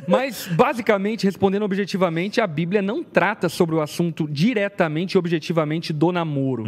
Mas, 0.06 0.46
basicamente, 0.48 1.24
respondendo 1.24 1.62
objetivamente, 1.86 2.40
a 2.40 2.46
Bíblia 2.46 2.82
não 2.82 3.04
trata 3.04 3.48
sobre 3.48 3.76
o 3.76 3.80
assunto 3.80 4.26
diretamente 4.28 5.12
e 5.12 5.18
objetivamente 5.18 5.92
do 5.92 6.10
namoro. 6.10 6.64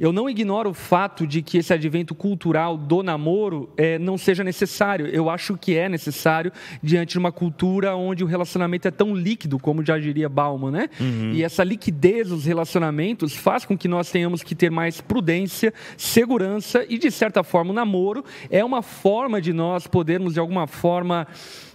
Eu 0.00 0.12
não 0.12 0.28
ignoro 0.28 0.70
o 0.70 0.74
fato 0.74 1.24
de 1.24 1.40
que 1.40 1.58
esse 1.58 1.72
advento 1.72 2.14
cultural 2.14 2.76
do 2.76 3.02
namoro 3.02 3.70
é, 3.76 3.96
não 3.98 4.18
seja 4.18 4.42
necessário. 4.42 5.06
Eu 5.06 5.30
acho 5.30 5.56
que 5.56 5.76
é 5.76 5.88
necessário 5.88 6.50
diante 6.82 7.12
de 7.12 7.18
uma 7.18 7.30
cultura 7.30 7.94
onde 7.94 8.24
o 8.24 8.26
relacionamento 8.26 8.88
é 8.88 8.90
tão 8.90 9.14
líquido, 9.14 9.58
como 9.58 9.84
já 9.84 9.96
diria 9.98 10.28
Bauman, 10.28 10.72
né? 10.72 10.90
E 11.32 11.44
essa 11.44 11.62
liquidez 11.62 12.28
dos 12.28 12.44
relacionamentos 12.44 13.36
faz 13.36 13.64
com 13.64 13.78
que 13.78 13.86
nós 13.86 14.10
tenhamos 14.10 14.42
que 14.42 14.54
ter 14.54 14.70
mais 14.70 15.00
prudência, 15.00 15.72
segurança 15.96 16.84
e, 16.88 16.98
de 16.98 17.10
certa 17.10 17.44
forma, 17.44 17.70
o 17.70 17.74
namoro 17.74 18.24
é 18.50 18.64
uma 18.64 18.82
forma 18.82 19.40
de 19.40 19.52
nós 19.52 19.86
podermos, 19.86 20.34
de 20.34 20.40
alguma 20.40 20.66
forma, 20.66 21.26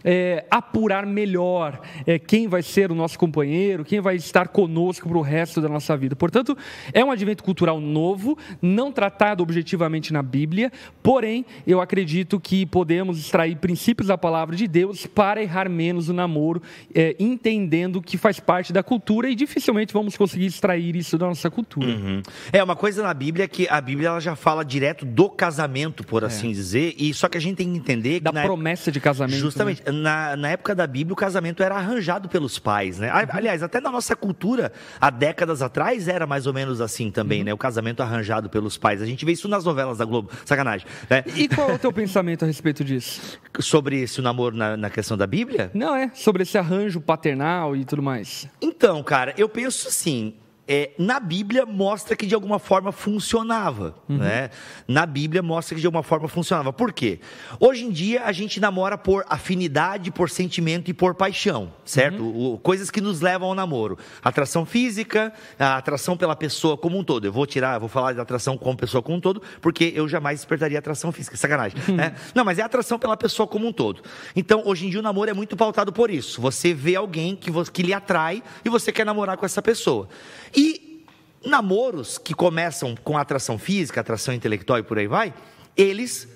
é, 0.03 0.46
apurar 0.50 1.05
melhor 1.05 1.79
é, 2.05 2.17
quem 2.17 2.48
vai 2.48 2.62
ser 2.62 2.91
o 2.91 2.96
nosso 2.96 3.17
companheiro, 3.17 3.86
quem 3.86 4.00
vai 4.00 4.15
estar 4.15 4.48
conosco 4.48 5.08
para 5.08 5.17
o 5.17 5.22
resto 5.22 5.62
da 5.62 5.70
nossa 5.70 5.96
vida. 5.96 6.15
Portanto, 6.15 6.58
é 6.93 7.03
um 7.03 7.12
advento 7.12 7.43
cultural 7.43 7.79
novo, 7.79 8.38
não 8.62 8.91
tratado 8.91 9.43
objetivamente 9.43 10.13
na 10.13 10.22
Bíblia, 10.22 10.72
porém, 11.01 11.46
eu 11.65 11.81
acredito 11.81 12.39
que 12.39 12.65
podemos 12.65 13.20
extrair 13.20 13.55
princípios 13.58 14.08
da 14.08 14.17
palavra 14.17 14.55
de 14.55 14.67
Deus 14.67 15.05
para 15.05 15.41
errar 15.41 15.70
menos 15.70 16.10
o 16.10 16.13
namoro, 16.13 16.62
é, 16.93 17.15
entendendo 17.20 18.01
que 18.01 18.17
faz 18.17 18.39
parte 18.39 18.74
da 18.74 18.84
cultura 18.84 19.29
e 19.29 19.36
dificilmente 19.36 19.93
vamos 19.93 20.17
conseguir 20.17 20.46
extrair 20.46 20.96
isso 20.96 21.17
da 21.17 21.27
nossa 21.27 21.50
cultura. 21.50 21.88
Uhum. 21.88 22.22
É 22.51 22.63
uma 22.63 22.75
coisa 22.75 23.03
na 23.03 23.13
Bíblia 23.13 23.48
que 23.48 23.67
a 23.70 23.79
Bíblia 23.79 24.10
ela 24.10 24.20
já 24.20 24.36
fala 24.36 24.63
direto 24.63 25.05
do 25.05 25.29
casamento, 25.29 26.03
por 26.03 26.24
assim 26.24 26.51
dizer, 26.51 26.96
e 26.98 27.13
só 27.13 27.27
que 27.27 27.38
a 27.38 27.41
gente 27.41 27.58
tem 27.58 27.72
que 27.72 27.77
entender 27.77 28.15
que 28.15 28.22
Da 28.22 28.31
promessa 28.43 28.91
de 28.91 29.00
casamento. 29.00 29.39
né? 29.65 29.75
Na, 29.91 30.36
na 30.36 30.50
época 30.50 30.74
da 30.75 30.86
Bíblia, 30.88 31.13
o 31.13 31.15
casamento 31.15 31.62
era 31.63 31.75
arranjado 31.75 32.29
pelos 32.29 32.57
pais, 32.60 33.00
né? 33.00 33.10
A- 33.10 33.27
Aliás, 33.38 33.62
até 33.63 33.79
na 33.81 33.91
nossa 33.91 34.15
cultura, 34.15 34.71
há 35.00 35.10
décadas 35.10 35.62
atrás, 35.62 36.07
era 36.07 36.25
mais 36.27 36.45
ou 36.48 36.53
menos 36.53 36.81
assim 36.81 37.10
também, 37.12 37.43
né? 37.43 37.53
O 37.53 37.57
casamento 37.57 38.01
arranjado 38.01 38.50
pelos 38.50 38.77
pais. 38.77 39.01
A 39.01 39.05
gente 39.05 39.25
vê 39.25 39.31
isso 39.31 39.48
nas 39.48 39.65
novelas 39.65 39.98
da 39.98 40.05
Globo. 40.05 40.29
Sacanagem. 40.45 40.86
Né? 41.10 41.24
E 41.36 41.48
qual 41.48 41.69
é 41.69 41.74
o 41.74 41.79
teu 41.79 41.91
pensamento 41.91 42.43
a 42.43 42.48
respeito 42.48 42.83
disso? 42.83 43.39
Sobre 43.60 44.01
esse 44.01 44.21
namoro 44.21 44.55
na, 44.55 44.75
na 44.77 44.89
questão 44.89 45.17
da 45.17 45.27
Bíblia? 45.27 45.71
Não 45.74 45.95
é 45.95 46.10
sobre 46.13 46.43
esse 46.43 46.57
arranjo 46.57 47.00
paternal 47.01 47.75
e 47.75 47.83
tudo 47.86 48.01
mais. 48.01 48.48
Então, 48.62 49.01
cara, 49.03 49.33
eu 49.38 49.48
penso 49.50 49.88
assim. 49.88 50.36
É, 50.67 50.91
na 50.97 51.19
Bíblia 51.19 51.65
mostra 51.65 52.15
que 52.15 52.25
de 52.25 52.35
alguma 52.35 52.59
forma 52.59 52.91
funcionava. 52.91 53.95
Uhum. 54.07 54.17
Né? 54.17 54.49
Na 54.87 55.05
Bíblia 55.05 55.41
mostra 55.41 55.75
que 55.75 55.81
de 55.81 55.87
alguma 55.87 56.03
forma 56.03 56.27
funcionava. 56.27 56.71
Por 56.71 56.93
quê? 56.93 57.19
Hoje 57.59 57.83
em 57.85 57.89
dia 57.91 58.23
a 58.23 58.31
gente 58.31 58.59
namora 58.59 58.97
por 58.97 59.25
afinidade, 59.27 60.11
por 60.11 60.29
sentimento 60.29 60.89
e 60.89 60.93
por 60.93 61.15
paixão, 61.15 61.73
certo? 61.83 62.21
Uhum. 62.23 62.53
O- 62.53 62.57
coisas 62.57 62.89
que 62.91 63.01
nos 63.01 63.21
levam 63.21 63.49
ao 63.49 63.55
namoro. 63.55 63.97
Atração 64.23 64.65
física, 64.65 65.33
a 65.59 65.77
atração 65.77 66.15
pela 66.15 66.35
pessoa 66.35 66.77
como 66.77 66.97
um 66.97 67.03
todo. 67.03 67.25
Eu 67.25 67.31
vou 67.33 67.45
tirar, 67.45 67.79
vou 67.79 67.89
falar 67.89 68.13
de 68.13 68.19
atração 68.21 68.57
como 68.57 68.77
pessoa 68.77 69.01
como 69.01 69.17
um 69.17 69.21
todo, 69.21 69.41
porque 69.61 69.91
eu 69.95 70.07
jamais 70.07 70.39
despertaria 70.39 70.77
atração 70.79 71.11
física. 71.11 71.35
Sacanagem. 71.35 71.77
né? 71.93 72.15
Não, 72.35 72.45
mas 72.45 72.59
é 72.59 72.61
atração 72.61 72.97
pela 72.99 73.17
pessoa 73.17 73.47
como 73.47 73.67
um 73.67 73.73
todo. 73.73 74.01
Então, 74.35 74.61
hoje 74.65 74.85
em 74.85 74.89
dia 74.89 74.99
o 74.99 75.03
namoro 75.03 75.29
é 75.29 75.33
muito 75.33 75.57
pautado 75.57 75.91
por 75.91 76.09
isso. 76.09 76.39
Você 76.41 76.73
vê 76.73 76.95
alguém 76.95 77.35
que, 77.35 77.51
que 77.71 77.83
lhe 77.83 77.93
atrai 77.93 78.41
e 78.63 78.69
você 78.69 78.91
quer 78.91 79.05
namorar 79.05 79.37
com 79.37 79.45
essa 79.45 79.61
pessoa. 79.61 80.07
E 80.55 81.05
namoros 81.46 82.17
que 82.17 82.34
começam 82.34 82.96
com 82.96 83.17
atração 83.17 83.58
física, 83.58 84.01
atração 84.01 84.34
intelectual 84.34 84.79
e 84.79 84.84
por 84.84 84.98
aí 84.98 85.08
vai, 85.08 85.34
eles 85.75 86.27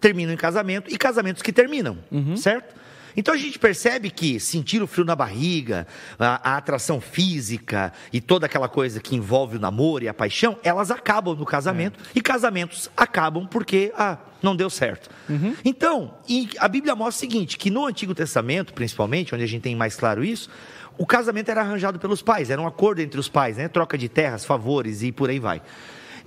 terminam 0.00 0.32
em 0.32 0.36
casamento 0.36 0.92
e 0.92 0.96
casamentos 0.96 1.42
que 1.42 1.52
terminam, 1.52 1.98
certo? 2.36 2.80
Então 3.16 3.34
a 3.34 3.36
gente 3.36 3.58
percebe 3.58 4.10
que 4.10 4.38
sentir 4.38 4.82
o 4.82 4.86
frio 4.86 5.04
na 5.04 5.16
barriga, 5.16 5.86
a, 6.18 6.52
a 6.52 6.56
atração 6.56 7.00
física 7.00 7.92
e 8.12 8.20
toda 8.20 8.46
aquela 8.46 8.68
coisa 8.68 9.00
que 9.00 9.16
envolve 9.16 9.56
o 9.56 9.60
namoro 9.60 10.04
e 10.04 10.08
a 10.08 10.14
paixão, 10.14 10.56
elas 10.62 10.90
acabam 10.90 11.34
no 11.34 11.44
casamento 11.44 11.98
e 12.14 12.20
casamentos 12.20 12.88
acabam 12.96 13.46
porque 13.46 13.92
ah, 13.96 14.16
não 14.42 14.54
deu 14.54 14.70
certo. 14.70 15.10
Então, 15.64 16.14
e 16.28 16.50
a 16.58 16.68
Bíblia 16.68 16.94
mostra 16.94 17.26
o 17.26 17.30
seguinte, 17.30 17.58
que 17.58 17.70
no 17.70 17.86
Antigo 17.86 18.14
Testamento, 18.14 18.72
principalmente, 18.72 19.34
onde 19.34 19.44
a 19.44 19.48
gente 19.48 19.62
tem 19.62 19.76
mais 19.76 19.96
claro 19.96 20.24
isso, 20.24 20.48
o 21.00 21.06
casamento 21.06 21.50
era 21.50 21.62
arranjado 21.62 21.98
pelos 21.98 22.20
pais, 22.20 22.50
era 22.50 22.60
um 22.60 22.66
acordo 22.66 23.00
entre 23.00 23.18
os 23.18 23.26
pais, 23.26 23.56
né? 23.56 23.68
Troca 23.68 23.96
de 23.96 24.06
terras, 24.06 24.44
favores 24.44 25.02
e 25.02 25.10
por 25.10 25.30
aí 25.30 25.38
vai. 25.38 25.62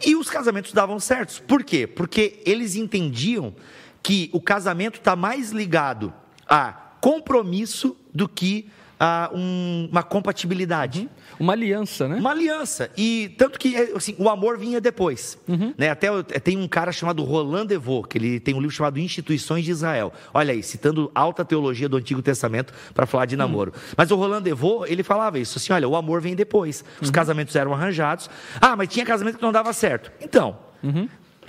E 0.04 0.16
os 0.16 0.32
casamentos 0.32 0.74
davam 0.74 1.00
certos. 1.00 1.38
Por 1.38 1.64
quê? 1.64 1.86
Porque 1.86 2.42
eles 2.44 2.76
entendiam 2.76 3.54
que 4.02 4.32
o 4.34 4.42
casamento 4.42 4.98
está 4.98 5.16
mais 5.16 5.52
ligado 5.52 6.12
a 6.50 6.72
compromisso 7.00 7.96
do 8.12 8.28
que 8.28 8.68
a 9.06 9.30
um- 9.34 9.90
uma 9.92 10.02
compatibilidade. 10.02 11.10
Uma 11.38 11.52
aliança, 11.52 12.08
né? 12.08 12.16
Uma 12.16 12.32
aliança. 12.32 12.90
E 12.96 13.36
tanto 13.38 13.60
que 13.60 13.76
assim, 13.94 14.16
o 14.18 14.30
amor 14.30 14.58
vinha 14.58 14.80
depois. 14.80 15.38
Né? 15.78 15.90
Até 15.90 16.08
eu- 16.08 16.24
tem 16.24 16.58
um 16.58 16.68
cara 16.70 16.90
chamado 16.94 17.22
Roland 17.22 17.66
Devaux, 17.66 18.08
que 18.08 18.18
ele 18.18 18.40
tem 18.40 18.54
um 18.56 18.62
livro 18.62 18.74
chamado 18.74 18.98
Instituições 19.00 19.66
de 19.66 19.72
Israel. 19.72 20.14
Olha 20.34 20.54
aí, 20.54 20.64
citando 20.64 21.12
alta 21.14 21.44
teologia 21.44 21.90
do 21.90 21.98
Antigo 21.98 22.22
Testamento 22.22 22.74
para 22.94 23.06
falar 23.06 23.26
de 23.26 23.36
namoro. 23.36 23.74
Mas 23.98 24.10
o 24.10 24.16
Roland 24.16 24.42
Devaux, 24.42 24.90
ele 24.90 25.04
falava 25.04 25.38
isso, 25.38 25.58
assim, 25.58 25.74
olha, 25.74 25.88
o 25.90 25.98
amor 25.98 26.22
vem 26.22 26.34
depois. 26.34 26.86
Os 27.02 27.10
casamentos 27.12 27.54
eram 27.58 27.74
arranjados. 27.74 28.30
Ah, 28.62 28.76
mas 28.78 28.88
tinha 28.88 29.06
casamento 29.06 29.36
que 29.36 29.44
não 29.44 29.52
dava 29.52 29.74
certo. 29.74 30.14
Então, 30.22 30.58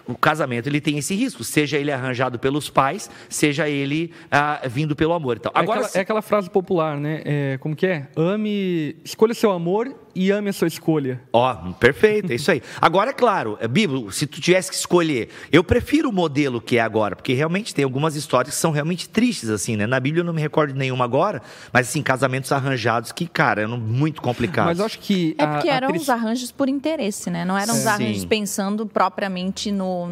o 0.06 0.16
casamento 0.16 0.68
ele 0.68 0.80
tem 0.80 0.99
esse 0.99 1.14
risco, 1.14 1.42
seja 1.44 1.78
ele 1.78 1.90
arranjado 1.90 2.38
pelos 2.38 2.68
pais, 2.68 3.11
seja 3.28 3.68
ele 3.68 4.12
ah, 4.30 4.61
vindo 4.68 4.94
pelo 4.94 5.12
amor. 5.12 5.37
Então, 5.37 5.52
É 5.54 5.58
agora 5.58 5.80
aquela, 5.80 5.99
é 5.99 6.00
aquela 6.00 6.23
frase 6.23 6.50
popular, 6.50 6.99
né? 6.99 7.23
É, 7.25 7.58
como 7.58 7.75
que 7.75 7.87
é? 7.87 8.08
Ame, 8.16 8.96
escolha 9.04 9.34
seu 9.34 9.50
amor 9.50 10.03
e 10.14 10.30
ame 10.30 10.50
a 10.50 10.52
sua 10.52 10.68
escolha. 10.68 11.21
Ó, 11.33 11.54
perfeito, 11.75 12.30
é 12.33 12.37
isso 12.37 12.50
aí. 12.50 12.62
Agora, 12.80 13.11
é 13.11 13.12
claro, 13.12 13.56
é, 13.61 13.66
Bíblia, 13.68 14.11
se 14.12 14.26
tu 14.26 14.40
tivesse 14.40 14.71
que 14.71 14.76
escolher, 14.76 15.28
eu 15.50 15.62
prefiro 15.64 16.09
o 16.09 16.12
modelo 16.12 16.61
que 16.61 16.76
é 16.76 16.80
agora, 16.80 17.16
porque 17.16 17.33
realmente 17.33 17.75
tem 17.75 17.85
algumas 17.85 18.14
histórias 18.16 18.54
que 18.54 18.61
são 18.61 18.71
realmente 18.71 19.09
tristes, 19.09 19.49
assim, 19.50 19.76
né? 19.76 19.87
Na 19.87 19.99
Bíblia 19.99 20.21
eu 20.21 20.25
não 20.25 20.33
me 20.33 20.40
recordo 20.40 20.73
de 20.73 20.78
nenhuma 20.78 21.04
agora, 21.04 21.42
mas 21.73 21.88
assim, 21.88 22.02
casamentos 22.02 22.50
arranjados 22.52 23.12
que, 23.12 23.26
cara, 23.26 23.62
é 23.62 23.66
muito 23.66 24.21
complicado. 24.23 24.66
Mas 24.66 24.78
eu 24.78 24.85
acho 24.87 24.99
que. 24.99 25.35
É 25.38 25.47
porque 25.47 25.68
a 25.68 25.75
eram 25.75 25.88
tris- 25.88 26.02
os 26.02 26.09
arranjos 26.09 26.50
por 26.52 26.68
interesse, 26.68 27.30
né? 27.30 27.44
Não 27.44 27.56
eram 27.59 27.75
os 27.75 27.80
Sim. 27.80 27.88
arranjos 27.88 28.25
pensando 28.25 28.87
propriamente 28.87 29.71
no, 29.73 30.06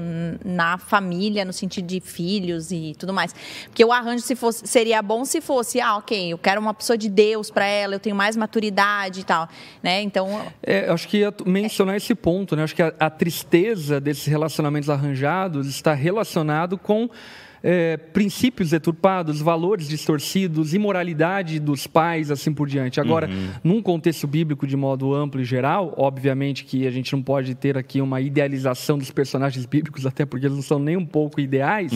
na 0.45 0.79
família, 0.79 1.45
no 1.45 1.53
sentido 1.53 1.87
de 1.87 2.01
filhos 2.01 2.71
e 2.73 2.95
tudo 2.99 3.13
mais. 3.13 3.35
Porque 3.67 3.85
o 3.85 3.93
arranjo 3.93 4.23
se 4.25 4.35
fosse, 4.35 4.67
seria 4.67 5.01
bom 5.03 5.25
se 5.25 5.41
fosse, 5.41 5.81
ah, 5.81 5.97
ok, 5.97 6.33
eu 6.33 6.39
quero 6.39 6.61
uma 6.61 6.75
pessoa 6.75 6.97
de 6.99 7.09
Deus 7.09 7.51
para 7.51 7.67
ela, 7.67 7.95
eu 7.95 8.01
tenho 8.01 8.17
mais 8.17 8.37
maturidade 8.37 9.21
e 9.21 9.25
tal, 9.25 9.49
né? 9.83 9.92
Então, 10.01 10.29
É, 10.63 10.89
acho 10.91 11.09
que 11.09 11.19
ia 11.19 11.35
mencionar 11.45 11.97
esse 11.97 12.15
ponto, 12.15 12.55
né? 12.57 12.63
Acho 12.63 12.75
que 12.75 12.83
a, 12.83 12.93
a 12.99 13.11
tristeza 13.11 14.01
desses 14.01 14.27
relacionamentos 14.27 14.89
arranjados 14.89 15.67
está 15.67 15.93
relacionado 15.93 16.79
com 16.79 17.11
é, 17.63 17.97
princípios 17.97 18.71
deturpados, 18.71 19.41
valores 19.41 19.89
distorcidos, 19.89 20.75
imoralidade 20.75 21.61
dos 21.61 21.87
pais, 21.87 22.31
assim 22.31 22.53
por 22.53 22.69
diante. 22.69 23.01
Agora, 23.01 23.29
num 23.63 23.81
contexto 23.81 24.27
bíblico 24.27 24.67
de 24.67 24.77
modo 24.77 25.15
amplo 25.15 25.41
e 25.41 25.45
geral, 25.45 25.95
obviamente 25.97 26.65
que 26.65 26.87
a 26.87 26.91
gente 26.91 27.13
não 27.13 27.23
pode 27.23 27.55
ter 27.55 27.79
aqui 27.79 28.01
uma 28.01 28.21
idealização 28.21 28.99
dos 28.99 29.11
personagens 29.11 29.65
bíblicos, 29.67 30.05
até 30.07 30.25
porque 30.25 30.47
eles 30.47 30.57
não 30.57 30.63
são 30.63 30.79
nem 30.79 30.97
um 30.97 31.07
pouco 31.07 31.41
ideais. 31.41 31.93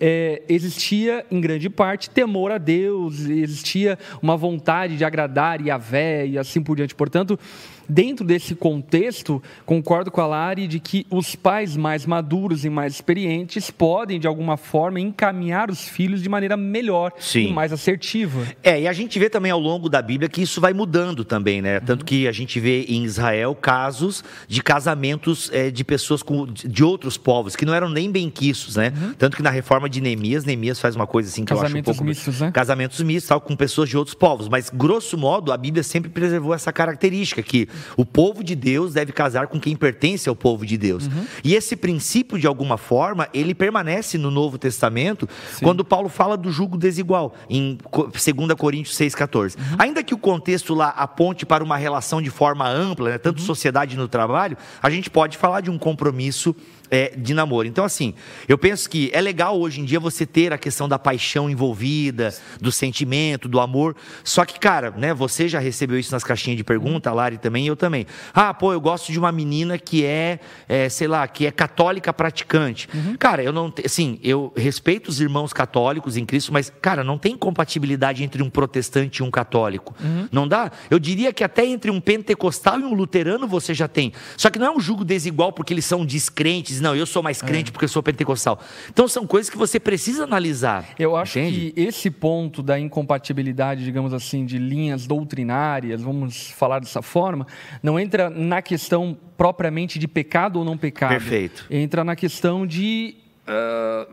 É, 0.00 0.42
existia, 0.48 1.24
em 1.30 1.40
grande 1.40 1.68
parte, 1.68 2.08
temor 2.08 2.50
a 2.50 2.58
Deus, 2.58 3.20
existia 3.20 3.98
uma 4.22 4.36
vontade 4.36 4.96
de 4.96 5.04
agradar 5.04 5.60
Yahvé 5.60 6.26
e 6.26 6.38
assim 6.38 6.62
por 6.62 6.76
diante. 6.76 6.94
Portanto, 6.94 7.38
Dentro 7.88 8.24
desse 8.24 8.54
contexto, 8.54 9.42
concordo 9.64 10.10
com 10.10 10.20
a 10.20 10.26
Lari 10.26 10.66
de 10.66 10.80
que 10.80 11.06
os 11.10 11.34
pais 11.34 11.76
mais 11.76 12.06
maduros 12.06 12.64
e 12.64 12.70
mais 12.70 12.94
experientes 12.94 13.70
podem, 13.70 14.18
de 14.18 14.26
alguma 14.26 14.56
forma, 14.56 15.00
encaminhar 15.00 15.70
os 15.70 15.88
filhos 15.88 16.22
de 16.22 16.28
maneira 16.28 16.56
melhor 16.56 17.12
Sim. 17.18 17.48
e 17.48 17.52
mais 17.52 17.72
assertiva. 17.72 18.46
É, 18.62 18.82
e 18.82 18.88
a 18.88 18.92
gente 18.92 19.18
vê 19.18 19.28
também 19.28 19.50
ao 19.50 19.60
longo 19.60 19.88
da 19.88 20.00
Bíblia 20.00 20.28
que 20.28 20.42
isso 20.42 20.60
vai 20.60 20.72
mudando 20.72 21.24
também, 21.24 21.60
né? 21.60 21.80
Tanto 21.80 22.04
que 22.04 22.26
a 22.26 22.32
gente 22.32 22.58
vê 22.60 22.84
em 22.84 23.04
Israel 23.04 23.54
casos 23.54 24.24
de 24.48 24.62
casamentos 24.62 25.50
é, 25.52 25.70
de 25.70 25.84
pessoas 25.84 26.22
com, 26.22 26.46
de 26.46 26.84
outros 26.84 27.16
povos, 27.16 27.56
que 27.56 27.64
não 27.64 27.74
eram 27.74 27.88
nem 27.88 28.10
benquiços, 28.10 28.76
né? 28.76 28.92
Tanto 29.18 29.36
que 29.36 29.42
na 29.42 29.50
reforma 29.50 29.88
de 29.88 30.00
Neemias, 30.00 30.44
Neemias 30.44 30.78
faz 30.78 30.96
uma 30.96 31.06
coisa 31.06 31.28
assim 31.28 31.44
que 31.44 31.52
eu 31.52 31.56
acho 31.56 31.64
um 31.64 31.68
Casamentos 31.68 31.96
pouco... 31.96 32.04
mistos, 32.04 32.40
né? 32.40 32.50
Casamentos 32.52 33.00
mistos, 33.00 33.28
tal, 33.28 33.40
com 33.40 33.56
pessoas 33.56 33.88
de 33.88 33.96
outros 33.96 34.14
povos. 34.14 34.48
Mas, 34.48 34.70
grosso 34.70 35.16
modo, 35.16 35.52
a 35.52 35.56
Bíblia 35.56 35.82
sempre 35.82 36.10
preservou 36.10 36.54
essa 36.54 36.72
característica, 36.72 37.42
que 37.42 37.68
o 37.96 38.04
povo 38.04 38.42
de 38.44 38.54
Deus 38.54 38.92
deve 38.94 39.12
casar 39.12 39.46
com 39.48 39.58
quem 39.60 39.76
pertence 39.76 40.28
ao 40.28 40.36
povo 40.36 40.64
de 40.66 40.76
Deus. 40.76 41.08
E 41.42 41.54
esse 41.54 41.76
princípio, 41.76 42.38
de 42.38 42.46
alguma 42.46 42.76
forma, 42.76 43.28
ele 43.32 43.54
permanece 43.54 44.16
no 44.18 44.30
Novo 44.30 44.58
Testamento, 44.58 45.28
quando 45.62 45.84
Paulo 45.84 46.08
fala 46.08 46.36
do 46.36 46.50
jugo 46.50 46.76
desigual, 46.76 47.34
em 47.48 47.78
Co- 47.90 48.04
2 48.08 48.54
Coríntios 48.58 48.96
6,14. 48.96 49.56
Ainda 49.78 50.02
que 50.02 50.14
o 50.14 50.18
contexto 50.18 50.74
lá 50.74 50.88
aponte 50.90 51.44
para 51.46 51.62
uma 51.64 51.76
relação 51.76 52.20
de 52.22 52.30
forma 52.30 52.68
ampla, 52.68 53.10
né, 53.10 53.18
tanto 53.18 53.40
sociedade 53.40 53.96
no 53.96 54.08
trabalho, 54.08 54.56
a 54.82 54.90
gente 54.90 55.10
pode 55.10 55.36
falar 55.36 55.60
de 55.60 55.70
um 55.70 55.78
compromisso 55.78 56.54
é, 56.90 57.14
de 57.16 57.34
namoro. 57.34 57.66
Então, 57.66 57.84
assim, 57.84 58.14
eu 58.48 58.56
penso 58.56 58.88
que 58.88 59.10
é 59.12 59.20
legal 59.20 59.58
hoje 59.58 59.80
em 59.80 59.84
dia 59.84 59.98
você 59.98 60.26
ter 60.26 60.52
a 60.52 60.58
questão 60.58 60.88
da 60.88 60.98
paixão 60.98 61.48
envolvida, 61.48 62.34
do 62.60 62.70
sentimento, 62.70 63.48
do 63.48 63.60
amor. 63.60 63.96
Só 64.22 64.44
que, 64.44 64.58
cara, 64.58 64.90
né, 64.90 65.12
você 65.14 65.48
já 65.48 65.58
recebeu 65.58 65.98
isso 65.98 66.12
nas 66.12 66.24
caixinhas 66.24 66.56
de 66.56 66.64
pergunta, 66.64 67.10
a 67.10 67.12
Lari 67.12 67.38
também, 67.38 67.66
eu 67.66 67.76
também. 67.76 68.06
Ah, 68.32 68.52
pô, 68.52 68.72
eu 68.72 68.80
gosto 68.80 69.12
de 69.12 69.18
uma 69.18 69.32
menina 69.32 69.78
que 69.78 70.04
é, 70.04 70.40
é, 70.68 70.88
sei 70.88 71.08
lá, 71.08 71.26
que 71.26 71.46
é 71.46 71.50
católica 71.50 72.12
praticante. 72.12 72.88
Cara, 73.18 73.42
eu 73.42 73.52
não, 73.52 73.72
assim, 73.84 74.18
eu 74.22 74.52
respeito 74.56 75.08
os 75.08 75.20
irmãos 75.20 75.52
católicos 75.52 76.16
em 76.16 76.24
Cristo, 76.24 76.52
mas, 76.52 76.72
cara, 76.80 77.02
não 77.02 77.18
tem 77.18 77.36
compatibilidade 77.36 78.22
entre 78.22 78.42
um 78.42 78.50
protestante 78.50 79.18
e 79.18 79.22
um 79.22 79.30
católico. 79.30 79.94
Não 80.30 80.46
dá? 80.46 80.70
Eu 80.90 80.98
diria 80.98 81.32
que 81.32 81.44
até 81.44 81.64
entre 81.64 81.90
um 81.90 82.00
pentecostal 82.00 82.80
e 82.80 82.84
um 82.84 82.94
luterano 82.94 83.46
você 83.46 83.74
já 83.74 83.88
tem. 83.88 84.12
Só 84.36 84.50
que 84.50 84.58
não 84.58 84.66
é 84.66 84.70
um 84.70 84.80
julgo 84.80 85.04
desigual 85.04 85.52
porque 85.52 85.72
eles 85.72 85.84
são 85.84 86.04
descrentes. 86.04 86.73
Não, 86.80 86.94
eu 86.94 87.06
sou 87.06 87.22
mais 87.22 87.40
crente 87.42 87.72
porque 87.72 87.84
eu 87.84 87.88
sou 87.88 88.02
pentecostal. 88.02 88.58
Então 88.90 89.06
são 89.08 89.26
coisas 89.26 89.50
que 89.50 89.56
você 89.56 89.78
precisa 89.80 90.24
analisar. 90.24 90.88
Eu 90.98 91.16
acho 91.16 91.38
entende? 91.38 91.72
que 91.72 91.80
esse 91.80 92.10
ponto 92.10 92.62
da 92.62 92.78
incompatibilidade, 92.78 93.84
digamos 93.84 94.12
assim, 94.12 94.44
de 94.44 94.58
linhas 94.58 95.06
doutrinárias, 95.06 96.02
vamos 96.02 96.50
falar 96.50 96.78
dessa 96.78 97.02
forma, 97.02 97.46
não 97.82 97.98
entra 97.98 98.30
na 98.30 98.62
questão 98.62 99.16
propriamente 99.36 99.98
de 99.98 100.08
pecado 100.08 100.58
ou 100.58 100.64
não 100.64 100.76
pecado. 100.76 101.10
Perfeito. 101.10 101.66
Entra 101.70 102.04
na 102.04 102.14
questão 102.14 102.66
de 102.66 103.16
ah, 103.46 104.06